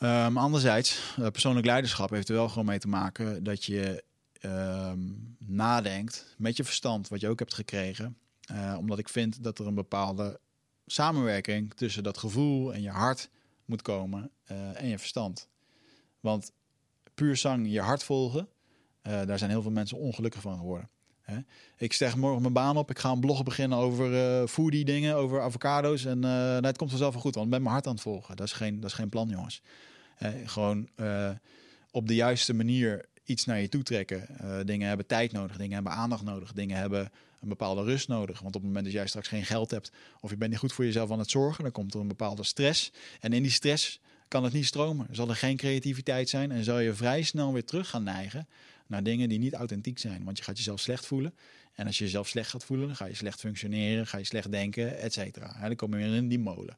Um, 0.05 0.37
anderzijds, 0.37 1.15
uh, 1.19 1.27
persoonlijk 1.27 1.67
leiderschap 1.67 2.11
heeft 2.11 2.29
er 2.29 2.35
wel 2.35 2.49
gewoon 2.49 2.65
mee 2.65 2.79
te 2.79 2.89
maken 2.89 3.45
dat 3.45 3.65
je 3.65 4.05
um, 4.43 5.37
nadenkt 5.39 6.35
met 6.39 6.57
je 6.57 6.65
verstand, 6.65 7.09
wat 7.09 7.21
je 7.21 7.29
ook 7.29 7.39
hebt 7.39 7.55
gekregen. 7.55 8.17
Uh, 8.53 8.77
omdat 8.79 8.99
ik 8.99 9.09
vind 9.09 9.43
dat 9.43 9.59
er 9.59 9.67
een 9.67 9.75
bepaalde 9.75 10.41
samenwerking 10.87 11.75
tussen 11.75 12.03
dat 12.03 12.19
gevoel 12.19 12.75
en 12.75 12.83
je 12.83 12.91
hart 12.91 13.29
moet 13.65 13.83
komen 13.83 14.31
uh, 14.51 14.81
en 14.81 14.89
je 14.89 14.99
verstand. 14.99 15.49
Want 16.21 16.53
puur 17.15 17.37
zang 17.37 17.73
je 17.73 17.81
hart 17.81 18.03
volgen, 18.03 18.49
daar 19.03 19.39
zijn 19.39 19.51
heel 19.51 19.63
veel 19.63 19.71
mensen 19.71 19.99
ongelukkig 19.99 20.41
van 20.41 20.59
geworden. 20.59 20.89
Hè? 21.21 21.39
Ik 21.77 21.93
zeg 21.93 22.17
morgen 22.17 22.41
mijn 22.41 22.53
baan 22.53 22.77
op, 22.77 22.91
ik 22.91 22.99
ga 22.99 23.11
een 23.11 23.21
blog 23.21 23.43
beginnen 23.43 23.79
over 23.79 24.41
uh, 24.41 24.47
foodie 24.47 24.85
dingen, 24.85 25.17
over 25.17 25.41
avocado's. 25.41 26.05
En 26.05 26.25
uh, 26.25 26.61
het 26.61 26.77
komt 26.77 26.91
vanzelf 26.91 27.13
wel 27.13 27.23
goed, 27.23 27.35
want 27.35 27.47
ik 27.47 27.53
ben 27.53 27.63
mijn 27.63 27.75
hart 27.75 27.87
aan 27.87 27.93
het 27.93 28.03
volgen. 28.03 28.37
Dat 28.37 28.47
is 28.47 28.53
geen, 28.53 28.81
dat 28.81 28.91
is 28.91 28.97
geen 28.97 29.09
plan, 29.09 29.29
jongens. 29.29 29.63
Gewoon 30.45 30.89
op 31.91 32.07
de 32.09 32.15
juiste 32.15 32.55
manier 32.55 33.05
iets 33.25 33.45
naar 33.45 33.61
je 33.61 33.69
toe 33.69 33.83
trekken. 33.83 34.27
dingen 34.67 34.89
hebben 34.89 35.07
tijd 35.07 35.33
nodig, 35.33 35.57
dingen 35.57 35.75
hebben 35.75 35.93
aandacht 35.93 36.23
nodig, 36.23 36.53
dingen 36.53 36.77
hebben 36.77 37.11
een 37.41 37.49
bepaalde 37.49 37.83
rust 37.83 38.09
nodig. 38.09 38.41
Want 38.41 38.55
op 38.55 38.61
het 38.61 38.71
moment 38.71 38.85
dat 38.85 38.95
jij 38.95 39.07
straks 39.07 39.29
geen 39.29 39.45
geld 39.45 39.71
hebt 39.71 39.93
of 40.21 40.31
je 40.31 40.37
bent 40.37 40.51
niet 40.51 40.61
goed 40.61 40.73
voor 40.73 40.85
jezelf 40.85 41.11
aan 41.11 41.19
het 41.19 41.31
zorgen, 41.31 41.63
dan 41.63 41.73
komt 41.73 41.95
er 41.95 42.01
een 42.01 42.09
bepaalde 42.09 42.43
stress. 42.43 42.93
En 43.21 43.33
in 43.33 43.43
die 43.43 43.51
stress 43.51 44.01
kan 44.29 44.45
het 44.45 44.53
niet 44.53 44.67
stromen. 44.67 45.07
Zal 45.11 45.29
er 45.29 45.37
geen 45.37 45.57
creativiteit 45.57 46.29
zijn 46.29 46.53
en 46.53 46.65
zal 46.65 46.79
je 46.79 46.95
vrij 46.95 47.23
snel 47.23 47.53
weer 47.53 47.65
terug 47.65 47.89
gaan 47.89 48.03
neigen 48.03 48.49
naar 48.87 49.03
dingen 49.03 49.29
die 49.29 49.39
niet 49.39 49.55
authentiek 49.55 49.99
zijn. 49.99 50.25
Want 50.25 50.39
je 50.39 50.45
gaat 50.45 50.57
jezelf 50.57 50.81
slecht 50.81 51.07
voelen. 51.07 51.35
En 51.75 51.87
als 51.87 51.99
je 51.99 52.05
jezelf 52.05 52.29
slecht 52.29 52.51
gaat 52.51 52.65
voelen, 52.65 52.87
dan 52.87 52.97
ga 52.97 53.05
je 53.05 53.15
slecht 53.15 53.41
functioneren, 53.41 54.07
ga 54.07 54.19
je 54.19 54.25
slecht 54.25 54.51
denken, 54.51 54.99
et 54.99 55.13
cetera. 55.13 55.57
Dan 55.61 55.77
kom 55.77 55.91
je 55.91 55.97
weer 55.97 56.15
in 56.15 56.29
die 56.29 56.39
molen. 56.39 56.77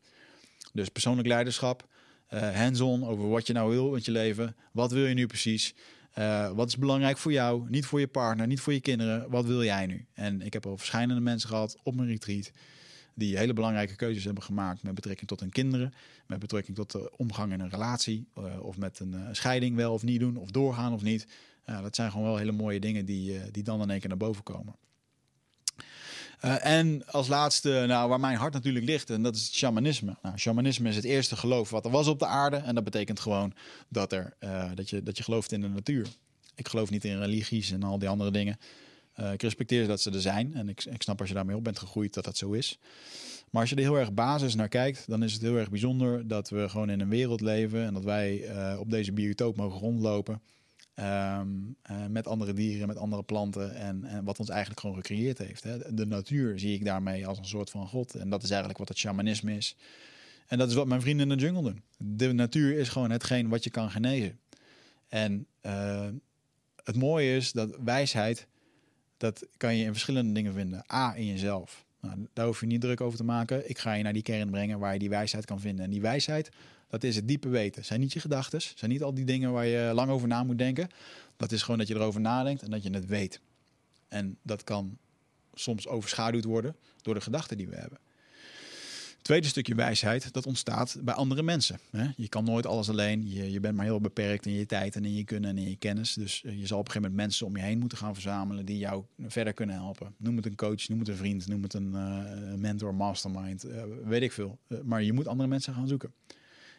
Dus 0.72 0.88
persoonlijk 0.88 1.28
leiderschap, 1.28 1.88
hands-on 2.28 3.04
over 3.04 3.28
wat 3.28 3.46
je 3.46 3.52
nou 3.52 3.70
wil 3.70 3.90
met 3.90 4.04
je 4.04 4.10
leven. 4.10 4.56
Wat 4.72 4.90
wil 4.90 5.06
je 5.06 5.14
nu 5.14 5.26
precies? 5.26 5.74
Uh, 6.18 6.50
wat 6.50 6.68
is 6.68 6.76
belangrijk 6.76 7.18
voor 7.18 7.32
jou? 7.32 7.70
Niet 7.70 7.86
voor 7.86 8.00
je 8.00 8.06
partner, 8.06 8.46
niet 8.46 8.60
voor 8.60 8.72
je 8.72 8.80
kinderen. 8.80 9.30
Wat 9.30 9.44
wil 9.44 9.64
jij 9.64 9.86
nu? 9.86 10.06
En 10.12 10.42
ik 10.42 10.52
heb 10.52 10.66
al 10.66 10.76
verschillende 10.76 11.20
mensen 11.20 11.48
gehad 11.48 11.78
op 11.82 11.94
mijn 11.94 12.08
retreat 12.08 12.50
die 13.14 13.36
hele 13.36 13.52
belangrijke 13.52 13.96
keuzes 13.96 14.24
hebben 14.24 14.42
gemaakt 14.42 14.82
met 14.82 14.94
betrekking 14.94 15.28
tot 15.28 15.40
hun 15.40 15.50
kinderen, 15.50 15.94
met 16.26 16.38
betrekking 16.38 16.76
tot 16.76 16.92
de 16.92 17.12
omgang 17.16 17.52
in 17.52 17.60
een 17.60 17.70
relatie, 17.70 18.28
uh, 18.38 18.62
of 18.62 18.76
met 18.76 19.00
een 19.00 19.14
scheiding 19.32 19.76
wel 19.76 19.92
of 19.92 20.02
niet 20.02 20.20
doen, 20.20 20.36
of 20.36 20.50
doorgaan 20.50 20.92
of 20.92 21.02
niet. 21.02 21.26
Dat 21.64 21.94
zijn 21.94 22.10
gewoon 22.10 22.26
wel 22.26 22.36
hele 22.36 22.52
mooie 22.52 22.80
dingen 22.80 23.04
die, 23.04 23.50
die 23.50 23.62
dan 23.62 23.82
in 23.82 23.90
één 23.90 24.00
keer 24.00 24.08
naar 24.08 24.18
boven 24.18 24.42
komen. 24.42 24.74
En 26.40 27.06
als 27.06 27.28
laatste, 27.28 27.84
nou, 27.86 28.08
waar 28.08 28.20
mijn 28.20 28.36
hart 28.36 28.52
natuurlijk 28.52 28.84
ligt, 28.84 29.10
en 29.10 29.22
dat 29.22 29.36
is 29.36 29.44
het 29.44 29.54
shamanisme. 29.54 30.16
Nou, 30.22 30.38
shamanisme 30.38 30.88
is 30.88 30.96
het 30.96 31.04
eerste 31.04 31.36
geloof 31.36 31.70
wat 31.70 31.84
er 31.84 31.90
was 31.90 32.06
op 32.06 32.18
de 32.18 32.26
aarde. 32.26 32.56
En 32.56 32.74
dat 32.74 32.84
betekent 32.84 33.20
gewoon 33.20 33.52
dat, 33.88 34.12
er, 34.12 34.36
dat, 34.74 34.90
je, 34.90 35.02
dat 35.02 35.16
je 35.16 35.22
gelooft 35.22 35.52
in 35.52 35.60
de 35.60 35.68
natuur. 35.68 36.06
Ik 36.54 36.68
geloof 36.68 36.90
niet 36.90 37.04
in 37.04 37.18
religies 37.18 37.70
en 37.70 37.82
al 37.82 37.98
die 37.98 38.08
andere 38.08 38.30
dingen. 38.30 38.58
Uh, 39.20 39.32
ik 39.32 39.42
respecteer 39.42 39.86
dat 39.86 40.00
ze 40.00 40.10
er 40.10 40.20
zijn 40.20 40.54
en 40.54 40.68
ik, 40.68 40.84
ik 40.84 41.02
snap 41.02 41.20
als 41.20 41.28
je 41.28 41.34
daarmee 41.34 41.56
op 41.56 41.64
bent 41.64 41.78
gegroeid 41.78 42.14
dat 42.14 42.24
dat 42.24 42.36
zo 42.36 42.52
is. 42.52 42.78
Maar 43.50 43.60
als 43.60 43.70
je 43.70 43.76
er 43.76 43.82
heel 43.82 43.98
erg 43.98 44.12
basis 44.12 44.54
naar 44.54 44.68
kijkt, 44.68 45.04
dan 45.06 45.22
is 45.22 45.32
het 45.32 45.42
heel 45.42 45.56
erg 45.56 45.70
bijzonder 45.70 46.28
dat 46.28 46.48
we 46.48 46.68
gewoon 46.68 46.90
in 46.90 47.00
een 47.00 47.08
wereld 47.08 47.40
leven 47.40 47.84
en 47.84 47.94
dat 47.94 48.04
wij 48.04 48.48
op 48.78 48.90
deze 48.90 49.12
biotoop 49.12 49.56
mogen 49.56 49.80
rondlopen. 49.80 50.40
Um, 51.00 51.76
uh, 51.90 52.06
met 52.06 52.26
andere 52.26 52.52
dieren, 52.52 52.86
met 52.86 52.96
andere 52.96 53.22
planten 53.22 53.74
en, 53.74 54.04
en, 54.04 54.24
wat 54.24 54.38
ons 54.38 54.48
eigenlijk 54.48 54.80
gewoon 54.80 54.96
gecreëerd 54.96 55.38
heeft. 55.38 55.64
Hè. 55.64 55.94
De 55.94 56.06
natuur 56.06 56.58
zie 56.58 56.74
ik 56.74 56.84
daarmee 56.84 57.26
als 57.26 57.38
een 57.38 57.44
soort 57.44 57.70
van 57.70 57.88
god. 57.88 58.14
En 58.14 58.30
dat 58.30 58.42
is 58.42 58.48
eigenlijk 58.48 58.78
wat 58.78 58.88
het 58.88 58.98
shamanisme 58.98 59.56
is. 59.56 59.76
En 60.46 60.58
dat 60.58 60.68
is 60.68 60.74
wat 60.74 60.86
mijn 60.86 61.00
vrienden 61.00 61.30
in 61.30 61.36
de 61.36 61.44
jungle 61.44 61.62
doen. 61.62 61.82
De 61.98 62.32
natuur 62.32 62.78
is 62.78 62.88
gewoon 62.88 63.10
hetgeen 63.10 63.48
wat 63.48 63.64
je 63.64 63.70
kan 63.70 63.90
genezen. 63.90 64.38
En 65.08 65.46
het 66.84 66.96
mooie 66.96 67.36
is 67.36 67.52
dat 67.52 67.76
wijsheid 67.84 68.46
dat 69.16 69.46
kan 69.56 69.76
je 69.76 69.84
in 69.84 69.92
verschillende 69.92 70.32
dingen 70.32 70.52
vinden. 70.52 70.84
A, 70.92 71.14
in 71.14 71.26
jezelf. 71.26 71.84
Nou, 72.00 72.26
daar 72.32 72.46
hoef 72.46 72.60
je 72.60 72.66
niet 72.66 72.80
druk 72.80 73.00
over 73.00 73.18
te 73.18 73.24
maken. 73.24 73.70
Ik 73.70 73.78
ga 73.78 73.92
je 73.92 74.02
naar 74.02 74.12
die 74.12 74.22
kern 74.22 74.50
brengen 74.50 74.78
waar 74.78 74.92
je 74.92 74.98
die 74.98 75.08
wijsheid 75.08 75.44
kan 75.44 75.60
vinden. 75.60 75.84
En 75.84 75.90
die 75.90 76.00
wijsheid, 76.00 76.50
dat 76.88 77.04
is 77.04 77.16
het 77.16 77.28
diepe 77.28 77.48
weten. 77.48 77.84
Zijn 77.84 78.00
niet 78.00 78.12
je 78.12 78.20
gedachten, 78.20 78.60
zijn 78.60 78.90
niet 78.90 79.02
al 79.02 79.14
die 79.14 79.24
dingen 79.24 79.52
waar 79.52 79.66
je 79.66 79.90
lang 79.94 80.10
over 80.10 80.28
na 80.28 80.44
moet 80.44 80.58
denken. 80.58 80.88
Dat 81.36 81.52
is 81.52 81.62
gewoon 81.62 81.78
dat 81.78 81.88
je 81.88 81.94
erover 81.94 82.20
nadenkt 82.20 82.62
en 82.62 82.70
dat 82.70 82.82
je 82.82 82.90
het 82.90 83.06
weet. 83.06 83.40
En 84.08 84.38
dat 84.42 84.64
kan 84.64 84.98
soms 85.54 85.88
overschaduwd 85.88 86.44
worden 86.44 86.76
door 87.02 87.14
de 87.14 87.20
gedachten 87.20 87.56
die 87.56 87.68
we 87.68 87.76
hebben. 87.76 87.98
Tweede 89.22 89.46
stukje 89.46 89.74
wijsheid, 89.74 90.32
dat 90.32 90.46
ontstaat 90.46 90.96
bij 91.02 91.14
andere 91.14 91.42
mensen. 91.42 91.78
Je 92.16 92.28
kan 92.28 92.44
nooit 92.44 92.66
alles 92.66 92.88
alleen. 92.88 93.28
Je, 93.50 93.60
bent 93.60 93.76
maar 93.76 93.84
heel 93.84 94.00
beperkt 94.00 94.46
in 94.46 94.52
je 94.52 94.66
tijd 94.66 94.96
en 94.96 95.04
in 95.04 95.14
je 95.14 95.24
kunnen 95.24 95.50
en 95.50 95.58
in 95.58 95.68
je 95.68 95.76
kennis. 95.76 96.14
Dus 96.14 96.44
eh, 96.44 96.58
je 96.58 96.66
zal 96.66 96.78
op 96.78 96.84
een 96.86 96.90
gegeven 96.92 97.10
moment 97.10 97.14
mensen 97.14 97.46
om 97.46 97.56
je 97.56 97.62
heen 97.62 97.78
moeten 97.78 97.98
gaan 97.98 98.14
verzamelen 98.14 98.64
die 98.64 98.78
jou 98.78 99.04
verder 99.26 99.52
kunnen 99.52 99.74
helpen. 99.74 100.14
Noem 100.16 100.36
het 100.36 100.46
een 100.46 100.54
coach, 100.54 100.88
noem 100.88 100.98
het 100.98 101.08
een 101.08 101.16
vriend, 101.16 101.46
noem 101.46 101.62
het 101.62 101.74
een 101.74 101.92
uh, 101.92 102.54
mentor, 102.54 102.94
mastermind, 102.94 103.64
uh, 103.64 103.82
weet 104.04 104.22
ik 104.22 104.32
veel. 104.32 104.58
maar 104.84 105.02
je 105.02 105.12
moet 105.12 105.28
andere 105.28 105.48
mensen 105.48 105.74
gaan 105.74 105.88
zoeken. 105.88 106.12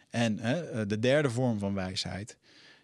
En 0.10 0.36
de 0.88 1.00
derde 1.00 1.30
vorm 1.30 1.60
van 1.60 1.74
wijsheid, 1.74 2.38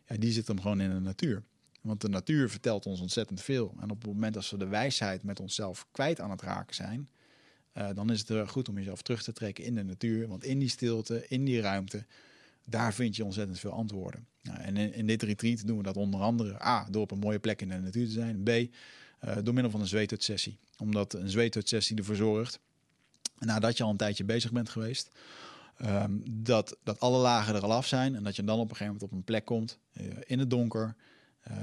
ja, 0.08 0.16
die 0.18 0.32
zit 0.32 0.48
hem 0.48 0.62
gewoon 0.62 0.82
in 0.82 0.90
de 0.90 1.00
natuur. 1.00 1.44
Want 1.82 2.02
de 2.02 2.10
natuur 2.10 2.50
vertelt 2.50 2.86
ons 2.86 3.02
ontzettend 3.02 3.42
veel. 3.42 3.76
En 3.80 3.90
op 3.90 4.02
het 4.02 4.14
moment 4.14 4.34
dat 4.34 4.50
we 4.50 4.58
de 4.58 4.68
wijsheid 4.68 5.24
met 5.24 5.40
onszelf 5.40 5.88
kwijt 5.92 6.20
aan 6.20 6.32
het 6.32 6.42
raken 6.42 6.76
zijn, 6.76 7.10
uh, 7.78 7.90
dan 7.94 8.12
is 8.12 8.28
het 8.28 8.50
goed 8.50 8.70
om 8.70 8.78
jezelf 8.78 9.02
terug 9.02 9.24
te 9.24 9.34
trekken 9.34 9.64
in 9.64 9.76
de 9.76 9.84
natuur. 9.84 10.28
Want 10.28 10.44
in 10.44 10.60
die 10.60 10.70
stilte, 10.70 11.26
in 11.28 11.46
die 11.46 11.62
ruimte, 11.62 12.06
daar 12.66 12.94
vind 12.94 13.16
je 13.16 13.26
ontzettend 13.26 13.60
veel 13.60 13.72
antwoorden. 13.72 14.28
Nou, 14.42 14.60
en 14.60 14.78
in, 14.78 15.08
dit 15.08 15.24
retreat 15.24 15.68
doen 15.68 15.78
we 15.78 15.84
dat 15.84 15.98
onder 15.98 16.20
andere 16.20 16.64
A, 16.64 16.88
door 16.90 17.02
op 17.02 17.12
een 17.12 17.20
mooie 17.20 17.40
plek 17.40 17.62
in 17.62 17.70
de 17.70 17.78
natuur 17.78 18.06
te 18.06 18.12
zijn. 18.12 18.44
B, 18.44 18.50
uh, 18.50 18.68
door 19.44 19.54
middel 19.54 19.72
van 19.72 19.82
een 19.82 19.88
zweethutsessie. 19.88 20.58
Omdat 20.78 21.14
een 21.14 21.30
zweethutsessie 21.30 21.98
ervoor 21.98 22.16
zorgt, 22.16 22.60
nadat 23.40 23.78
je 23.78 23.84
al 23.84 23.90
een 23.90 23.98
tijdje 23.98 24.24
bezig 24.24 24.52
bent 24.52 24.70
geweest, 24.70 25.10
um, 25.86 26.24
dat, 26.32 26.78
dat 26.84 27.00
alle 27.00 27.18
lagen 27.18 27.56
er 27.56 27.62
al 27.62 27.74
af 27.74 27.88
zijn. 27.88 28.16
En 28.16 28.24
dat 28.24 28.36
je 28.36 28.44
dan 28.44 28.60
op 28.60 28.70
een 28.70 28.76
gegeven 28.76 28.94
moment 28.94 29.12
op 29.12 29.18
een 29.18 29.24
plek 29.24 29.46
komt, 29.46 29.80
uh, 29.94 30.18
in 30.26 30.40
het 30.40 30.50
donker, 30.50 30.96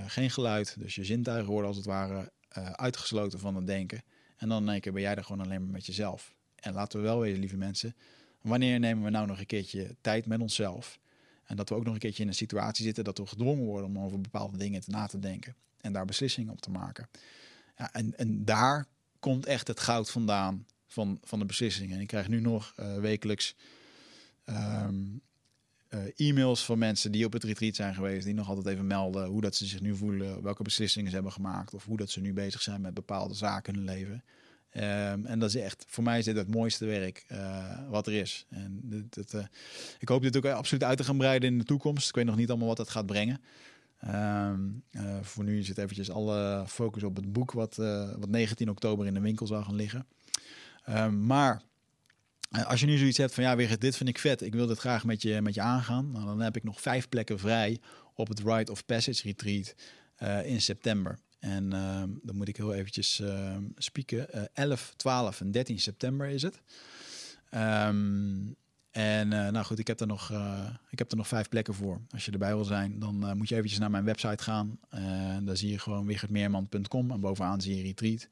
geen 0.06 0.30
geluid. 0.30 0.76
Dus 0.78 0.94
je 0.94 1.04
zintuigen 1.04 1.50
worden 1.50 1.68
als 1.68 1.76
het 1.76 1.86
ware 1.86 2.32
uitgesloten 2.72 3.38
van 3.38 3.56
het 3.56 3.66
denken. 3.66 4.02
En 4.36 4.48
dan 4.48 4.62
in 4.62 4.68
één 4.68 4.80
keer 4.80 4.92
ben 4.92 5.02
jij 5.02 5.14
er 5.14 5.24
gewoon 5.24 5.44
alleen 5.44 5.62
maar 5.62 5.72
met 5.72 5.86
jezelf. 5.86 6.34
En 6.54 6.72
laten 6.72 6.98
we 6.98 7.04
wel 7.04 7.20
weten, 7.20 7.40
lieve 7.40 7.56
mensen, 7.56 7.96
wanneer 8.40 8.78
nemen 8.78 9.04
we 9.04 9.10
nou 9.10 9.26
nog 9.26 9.38
een 9.38 9.46
keertje 9.46 9.96
tijd 10.00 10.26
met 10.26 10.40
onszelf? 10.40 10.98
En 11.44 11.56
dat 11.56 11.68
we 11.68 11.74
ook 11.74 11.84
nog 11.84 11.94
een 11.94 12.00
keertje 12.00 12.22
in 12.22 12.28
een 12.28 12.34
situatie 12.34 12.84
zitten 12.84 13.04
dat 13.04 13.18
we 13.18 13.26
gedwongen 13.26 13.64
worden 13.64 13.88
om 13.88 13.98
over 13.98 14.20
bepaalde 14.20 14.58
dingen 14.58 14.82
na 14.86 15.06
te 15.06 15.18
denken 15.18 15.54
en 15.80 15.92
daar 15.92 16.04
beslissingen 16.04 16.52
op 16.52 16.60
te 16.60 16.70
maken. 16.70 17.08
Ja, 17.76 17.92
en, 17.92 18.18
en 18.18 18.44
daar 18.44 18.86
komt 19.18 19.46
echt 19.46 19.68
het 19.68 19.80
goud 19.80 20.10
vandaan 20.10 20.66
van, 20.86 21.18
van 21.22 21.38
de 21.38 21.44
beslissingen. 21.44 21.94
En 21.94 22.00
ik 22.00 22.06
krijg 22.06 22.28
nu 22.28 22.40
nog 22.40 22.74
wekelijks 23.00 23.54
e-mails 26.16 26.64
van 26.64 26.78
mensen 26.78 27.12
die 27.12 27.24
op 27.24 27.32
het 27.32 27.44
retreat 27.44 27.74
zijn 27.74 27.94
geweest, 27.94 28.24
die 28.24 28.34
nog 28.34 28.48
altijd 28.48 28.66
even 28.66 28.86
melden 28.86 29.26
hoe 29.26 29.40
dat 29.40 29.54
ze 29.54 29.66
zich 29.66 29.80
nu 29.80 29.96
voelen, 29.96 30.42
welke 30.42 30.62
beslissingen 30.62 31.08
ze 31.08 31.14
hebben 31.14 31.32
gemaakt 31.32 31.74
of 31.74 31.84
hoe 31.84 31.96
dat 31.96 32.10
ze 32.10 32.20
nu 32.20 32.32
bezig 32.32 32.62
zijn 32.62 32.80
met 32.80 32.94
bepaalde 32.94 33.34
zaken 33.34 33.72
in 33.72 33.78
hun 33.78 33.88
leven. 33.88 34.24
Um, 34.74 35.26
en 35.26 35.38
dat 35.38 35.48
is 35.48 35.54
echt, 35.54 35.84
voor 35.88 36.04
mij 36.04 36.18
is 36.18 36.24
dit 36.24 36.36
het 36.36 36.54
mooiste 36.54 36.84
werk 36.84 37.24
uh, 37.32 37.88
wat 37.88 38.06
er 38.06 38.12
is. 38.12 38.46
En 38.48 38.80
dit, 39.10 39.32
uh, 39.32 39.44
ik 39.98 40.08
hoop 40.08 40.22
dit 40.22 40.36
ook 40.36 40.44
absoluut 40.46 40.84
uit 40.84 40.96
te 40.96 41.04
gaan 41.04 41.16
breiden 41.16 41.50
in 41.50 41.58
de 41.58 41.64
toekomst. 41.64 42.08
Ik 42.08 42.14
weet 42.14 42.24
nog 42.24 42.36
niet 42.36 42.48
allemaal 42.48 42.68
wat 42.68 42.76
dat 42.76 42.90
gaat 42.90 43.06
brengen. 43.06 43.40
Uh, 44.04 44.52
voor 45.22 45.44
nu 45.44 45.62
zit 45.62 45.78
eventjes 45.78 46.10
alle 46.10 46.64
focus 46.66 47.02
op 47.02 47.16
het 47.16 47.32
boek 47.32 47.52
wat, 47.52 47.76
wat 48.18 48.28
19 48.28 48.70
oktober 48.70 49.06
in 49.06 49.14
de 49.14 49.20
winkel 49.20 49.46
zal 49.46 49.62
gaan 49.62 49.74
liggen. 49.74 50.06
Um, 50.88 51.26
maar 51.26 51.54
eh, 51.54 51.60
als 52.50 52.80
je 52.80 52.86
nu 52.86 52.96
zoiets 52.96 53.18
hebt 53.18 53.34
van 53.34 53.44
ja, 53.44 53.56
weer 53.56 53.78
dit 53.78 53.96
vind 53.96 54.08
ik 54.08 54.18
vet, 54.18 54.42
ik 54.42 54.54
wil 54.54 54.66
dit 54.66 54.78
graag 54.78 55.04
met 55.04 55.22
je, 55.22 55.42
met 55.42 55.54
je 55.54 55.60
aangaan, 55.60 56.10
nou, 56.10 56.26
dan 56.26 56.40
heb 56.40 56.56
ik 56.56 56.64
nog 56.64 56.80
vijf 56.80 57.08
plekken 57.08 57.38
vrij 57.38 57.80
op 58.14 58.28
het 58.28 58.40
Rite 58.44 58.72
of 58.72 58.86
Passage 58.86 59.22
Retreat 59.22 59.74
uh, 60.22 60.46
in 60.46 60.60
september. 60.60 61.18
En 61.38 61.64
uh, 61.74 62.02
dan 62.22 62.36
moet 62.36 62.48
ik 62.48 62.56
heel 62.56 62.74
eventjes 62.74 63.20
uh, 63.20 63.56
spieken. 63.76 64.54
11, 64.54 64.92
12 64.96 65.40
en 65.40 65.50
13 65.50 65.78
september 65.78 66.28
is 66.28 66.42
het. 66.42 66.60
Um, 67.54 68.56
en 68.90 69.28
nou 69.28 69.62
goed, 69.64 69.78
ik 69.78 69.86
heb, 69.86 70.00
er 70.00 70.06
nog, 70.06 70.32
ik 70.90 70.98
heb 70.98 71.10
er 71.10 71.16
nog 71.16 71.28
vijf 71.28 71.48
plekken 71.48 71.74
voor. 71.74 72.00
Als 72.10 72.24
je 72.24 72.32
erbij 72.32 72.54
wil 72.54 72.64
zijn, 72.64 72.98
dan 72.98 73.36
moet 73.36 73.48
je 73.48 73.54
eventjes 73.54 73.78
naar 73.78 73.90
mijn 73.90 74.04
website 74.04 74.42
gaan. 74.42 74.78
daar 75.44 75.56
zie 75.56 75.70
je 75.70 75.78
gewoon 75.78 76.06
wichertmeerman.com 76.06 77.10
en 77.10 77.20
bovenaan 77.20 77.60
zie 77.60 77.76
je 77.76 77.82
retreat. 77.82 78.28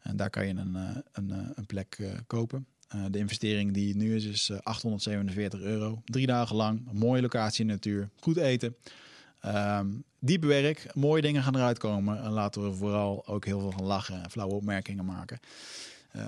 En 0.00 0.16
daar 0.16 0.30
kan 0.30 0.46
je 0.46 0.54
een, 0.54 0.74
een, 1.12 1.30
een 1.54 1.66
plek 1.66 1.98
kopen. 2.26 2.66
Uh, 2.94 3.04
de 3.10 3.18
investering 3.18 3.72
die 3.72 3.96
nu 3.96 4.14
is, 4.14 4.24
is 4.24 4.48
uh, 4.48 4.58
847 4.62 5.60
euro. 5.60 6.02
Drie 6.04 6.26
dagen 6.26 6.56
lang, 6.56 6.88
mooie 6.92 7.22
locatie 7.22 7.60
in 7.60 7.66
de 7.66 7.72
natuur, 7.72 8.08
goed 8.20 8.36
eten. 8.36 8.76
Um, 9.46 10.04
diep 10.18 10.44
werk, 10.44 10.86
mooie 10.94 11.22
dingen 11.22 11.42
gaan 11.42 11.56
eruit 11.56 11.78
komen. 11.78 12.22
En 12.22 12.30
laten 12.30 12.62
we 12.62 12.72
vooral 12.72 13.26
ook 13.26 13.44
heel 13.44 13.60
veel 13.60 13.70
gaan 13.70 13.84
lachen 13.84 14.22
en 14.22 14.30
flauwe 14.30 14.54
opmerkingen 14.54 15.04
maken. 15.04 15.40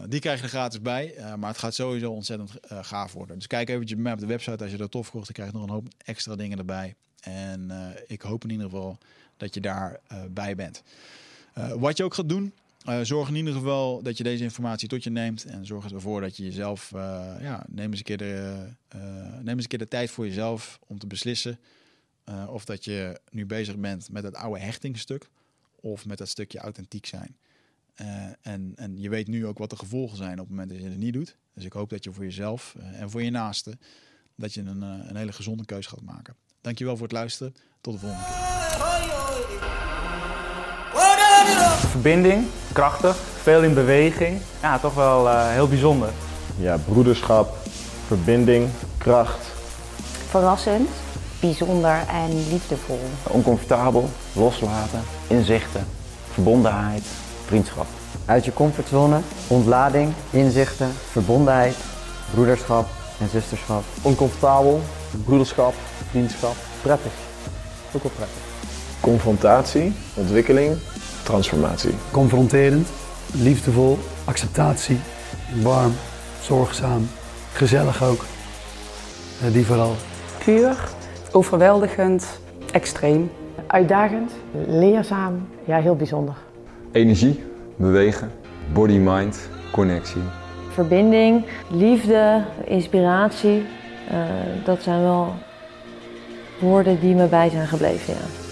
die 0.08 0.20
krijg 0.20 0.38
je 0.38 0.42
er 0.42 0.48
gratis 0.48 0.82
bij. 0.82 1.14
maar 1.36 1.48
het 1.48 1.58
gaat 1.58 1.74
sowieso 1.74 2.10
ontzettend 2.10 2.50
gaaf 2.68 3.12
worden. 3.12 3.36
Dus 3.36 3.46
kijk 3.46 3.68
eventjes 3.68 3.94
bij 3.94 4.02
mij 4.02 4.12
op 4.12 4.18
de 4.18 4.26
website 4.26 4.62
als 4.62 4.70
je 4.70 4.76
dat 4.76 4.90
tof 4.90 5.10
kocht. 5.10 5.24
Dan 5.24 5.34
krijg 5.34 5.50
je 5.50 5.56
nog 5.56 5.66
een 5.66 5.72
hoop 5.72 5.88
extra 6.04 6.36
dingen 6.36 6.58
erbij. 6.58 6.94
En 7.20 7.70
ik 8.06 8.22
hoop 8.22 8.44
in 8.44 8.50
ieder 8.50 8.64
geval 8.64 8.98
dat 9.36 9.54
je 9.54 9.60
daarbij 9.60 10.30
bij 10.30 10.54
bent. 10.54 10.82
wat 11.78 11.96
je 11.96 12.04
ook 12.04 12.14
gaat 12.14 12.28
doen, 12.28 12.52
uh, 12.88 13.00
zorg 13.02 13.28
in 13.28 13.34
ieder 13.34 13.52
geval 13.52 14.02
dat 14.02 14.16
je 14.16 14.24
deze 14.24 14.42
informatie 14.42 14.88
tot 14.88 15.04
je 15.04 15.10
neemt. 15.10 15.44
En 15.44 15.66
zorg 15.66 15.92
ervoor 15.92 16.20
dat 16.20 16.36
je 16.36 16.44
jezelf. 16.44 16.92
Uh, 16.94 17.00
ja, 17.40 17.66
neem 17.68 17.90
eens, 17.90 17.98
een 17.98 18.04
keer 18.04 18.16
de, 18.16 18.66
uh, 18.96 19.02
neem 19.42 19.54
eens 19.54 19.62
een 19.62 19.68
keer 19.68 19.78
de 19.78 19.88
tijd 19.88 20.10
voor 20.10 20.26
jezelf 20.26 20.78
om 20.86 20.98
te 20.98 21.06
beslissen. 21.06 21.58
of 22.48 22.64
dat 22.64 22.84
je 22.84 23.20
nu 23.30 23.46
bezig 23.46 23.76
bent 23.76 24.10
met 24.10 24.22
het 24.22 24.34
oude 24.34 24.60
hechtingstuk. 24.60 25.28
Of 25.80 26.06
met 26.06 26.18
dat 26.18 26.28
stukje 26.28 26.58
authentiek 26.58 27.06
zijn. 27.06 27.36
en, 28.42 28.72
en 28.76 29.00
je 29.00 29.08
weet 29.08 29.28
nu 29.28 29.46
ook 29.46 29.58
wat 29.58 29.70
de 29.70 29.76
gevolgen 29.76 30.16
zijn 30.16 30.32
op 30.32 30.38
het 30.38 30.48
moment 30.48 30.68
dat 30.70 30.78
je 30.78 30.84
het 30.84 30.98
niet 30.98 31.12
doet. 31.12 31.36
Dus 31.54 31.64
ik 31.64 31.72
hoop 31.72 31.90
dat 31.90 32.04
je 32.04 32.12
voor 32.12 32.24
jezelf 32.24 32.76
en 32.92 33.10
voor 33.10 33.22
je 33.22 33.30
naasten. 33.30 33.80
dat 34.36 34.54
je 34.54 34.60
een, 34.60 34.82
een 34.82 35.16
hele 35.16 35.32
gezonde 35.32 35.64
keuze 35.64 35.88
gaat 35.88 36.02
maken. 36.02 36.36
Dankjewel 36.60 36.96
voor 36.96 37.06
het 37.06 37.16
luisteren. 37.16 37.54
Tot 37.80 37.94
de 37.94 38.00
volgende 38.00 38.24
keer. 38.24 39.17
Verbinding, 42.00 42.46
krachtig, 42.72 43.16
veel 43.42 43.62
in 43.62 43.74
beweging. 43.74 44.40
Ja, 44.62 44.78
toch 44.78 44.94
wel 44.94 45.26
uh, 45.26 45.48
heel 45.48 45.68
bijzonder. 45.68 46.08
Ja, 46.56 46.76
broederschap, 46.76 47.56
verbinding, 48.06 48.68
kracht. 48.98 49.38
Verrassend, 50.28 50.88
bijzonder 51.40 52.04
en 52.08 52.48
liefdevol. 52.50 53.00
Oncomfortabel, 53.22 54.08
loslaten, 54.32 55.00
inzichten, 55.26 55.86
verbondenheid, 56.32 57.02
vriendschap. 57.46 57.86
Uit 58.24 58.44
je 58.44 58.52
comfortzone, 58.52 59.20
ontlading, 59.46 60.12
inzichten, 60.30 60.92
verbondenheid, 61.10 61.76
broederschap 62.34 62.88
en 63.20 63.28
zusterschap. 63.28 63.82
Oncomfortabel, 64.02 64.80
broederschap, 65.24 65.74
vriendschap, 66.10 66.54
prettig. 66.82 67.12
Ook 67.92 68.02
wel 68.02 68.12
prettig. 68.16 68.42
Confrontatie, 69.00 69.92
ontwikkeling, 70.14 70.76
transformatie. 71.28 71.94
Confronterend, 72.10 72.88
liefdevol, 73.32 73.98
acceptatie, 74.24 74.98
warm, 75.62 75.92
zorgzaam, 76.40 77.08
gezellig 77.52 78.02
ook. 78.02 78.24
Uh, 79.44 79.52
die 79.52 79.66
vooral. 79.66 79.94
Puur, 80.44 80.76
overweldigend, 81.32 82.26
extreem. 82.72 83.30
Uitdagend, 83.66 84.32
leerzaam, 84.66 85.48
ja 85.64 85.80
heel 85.80 85.96
bijzonder. 85.96 86.34
Energie, 86.92 87.44
bewegen, 87.76 88.30
body-mind, 88.72 89.48
connectie. 89.72 90.22
Verbinding, 90.72 91.44
liefde, 91.70 92.44
inspiratie, 92.64 93.62
uh, 94.10 94.18
dat 94.64 94.82
zijn 94.82 95.02
wel 95.02 95.34
woorden 96.60 97.00
die 97.00 97.14
me 97.14 97.26
bij 97.26 97.50
zijn 97.50 97.66
gebleven. 97.66 98.14
Ja. 98.14 98.47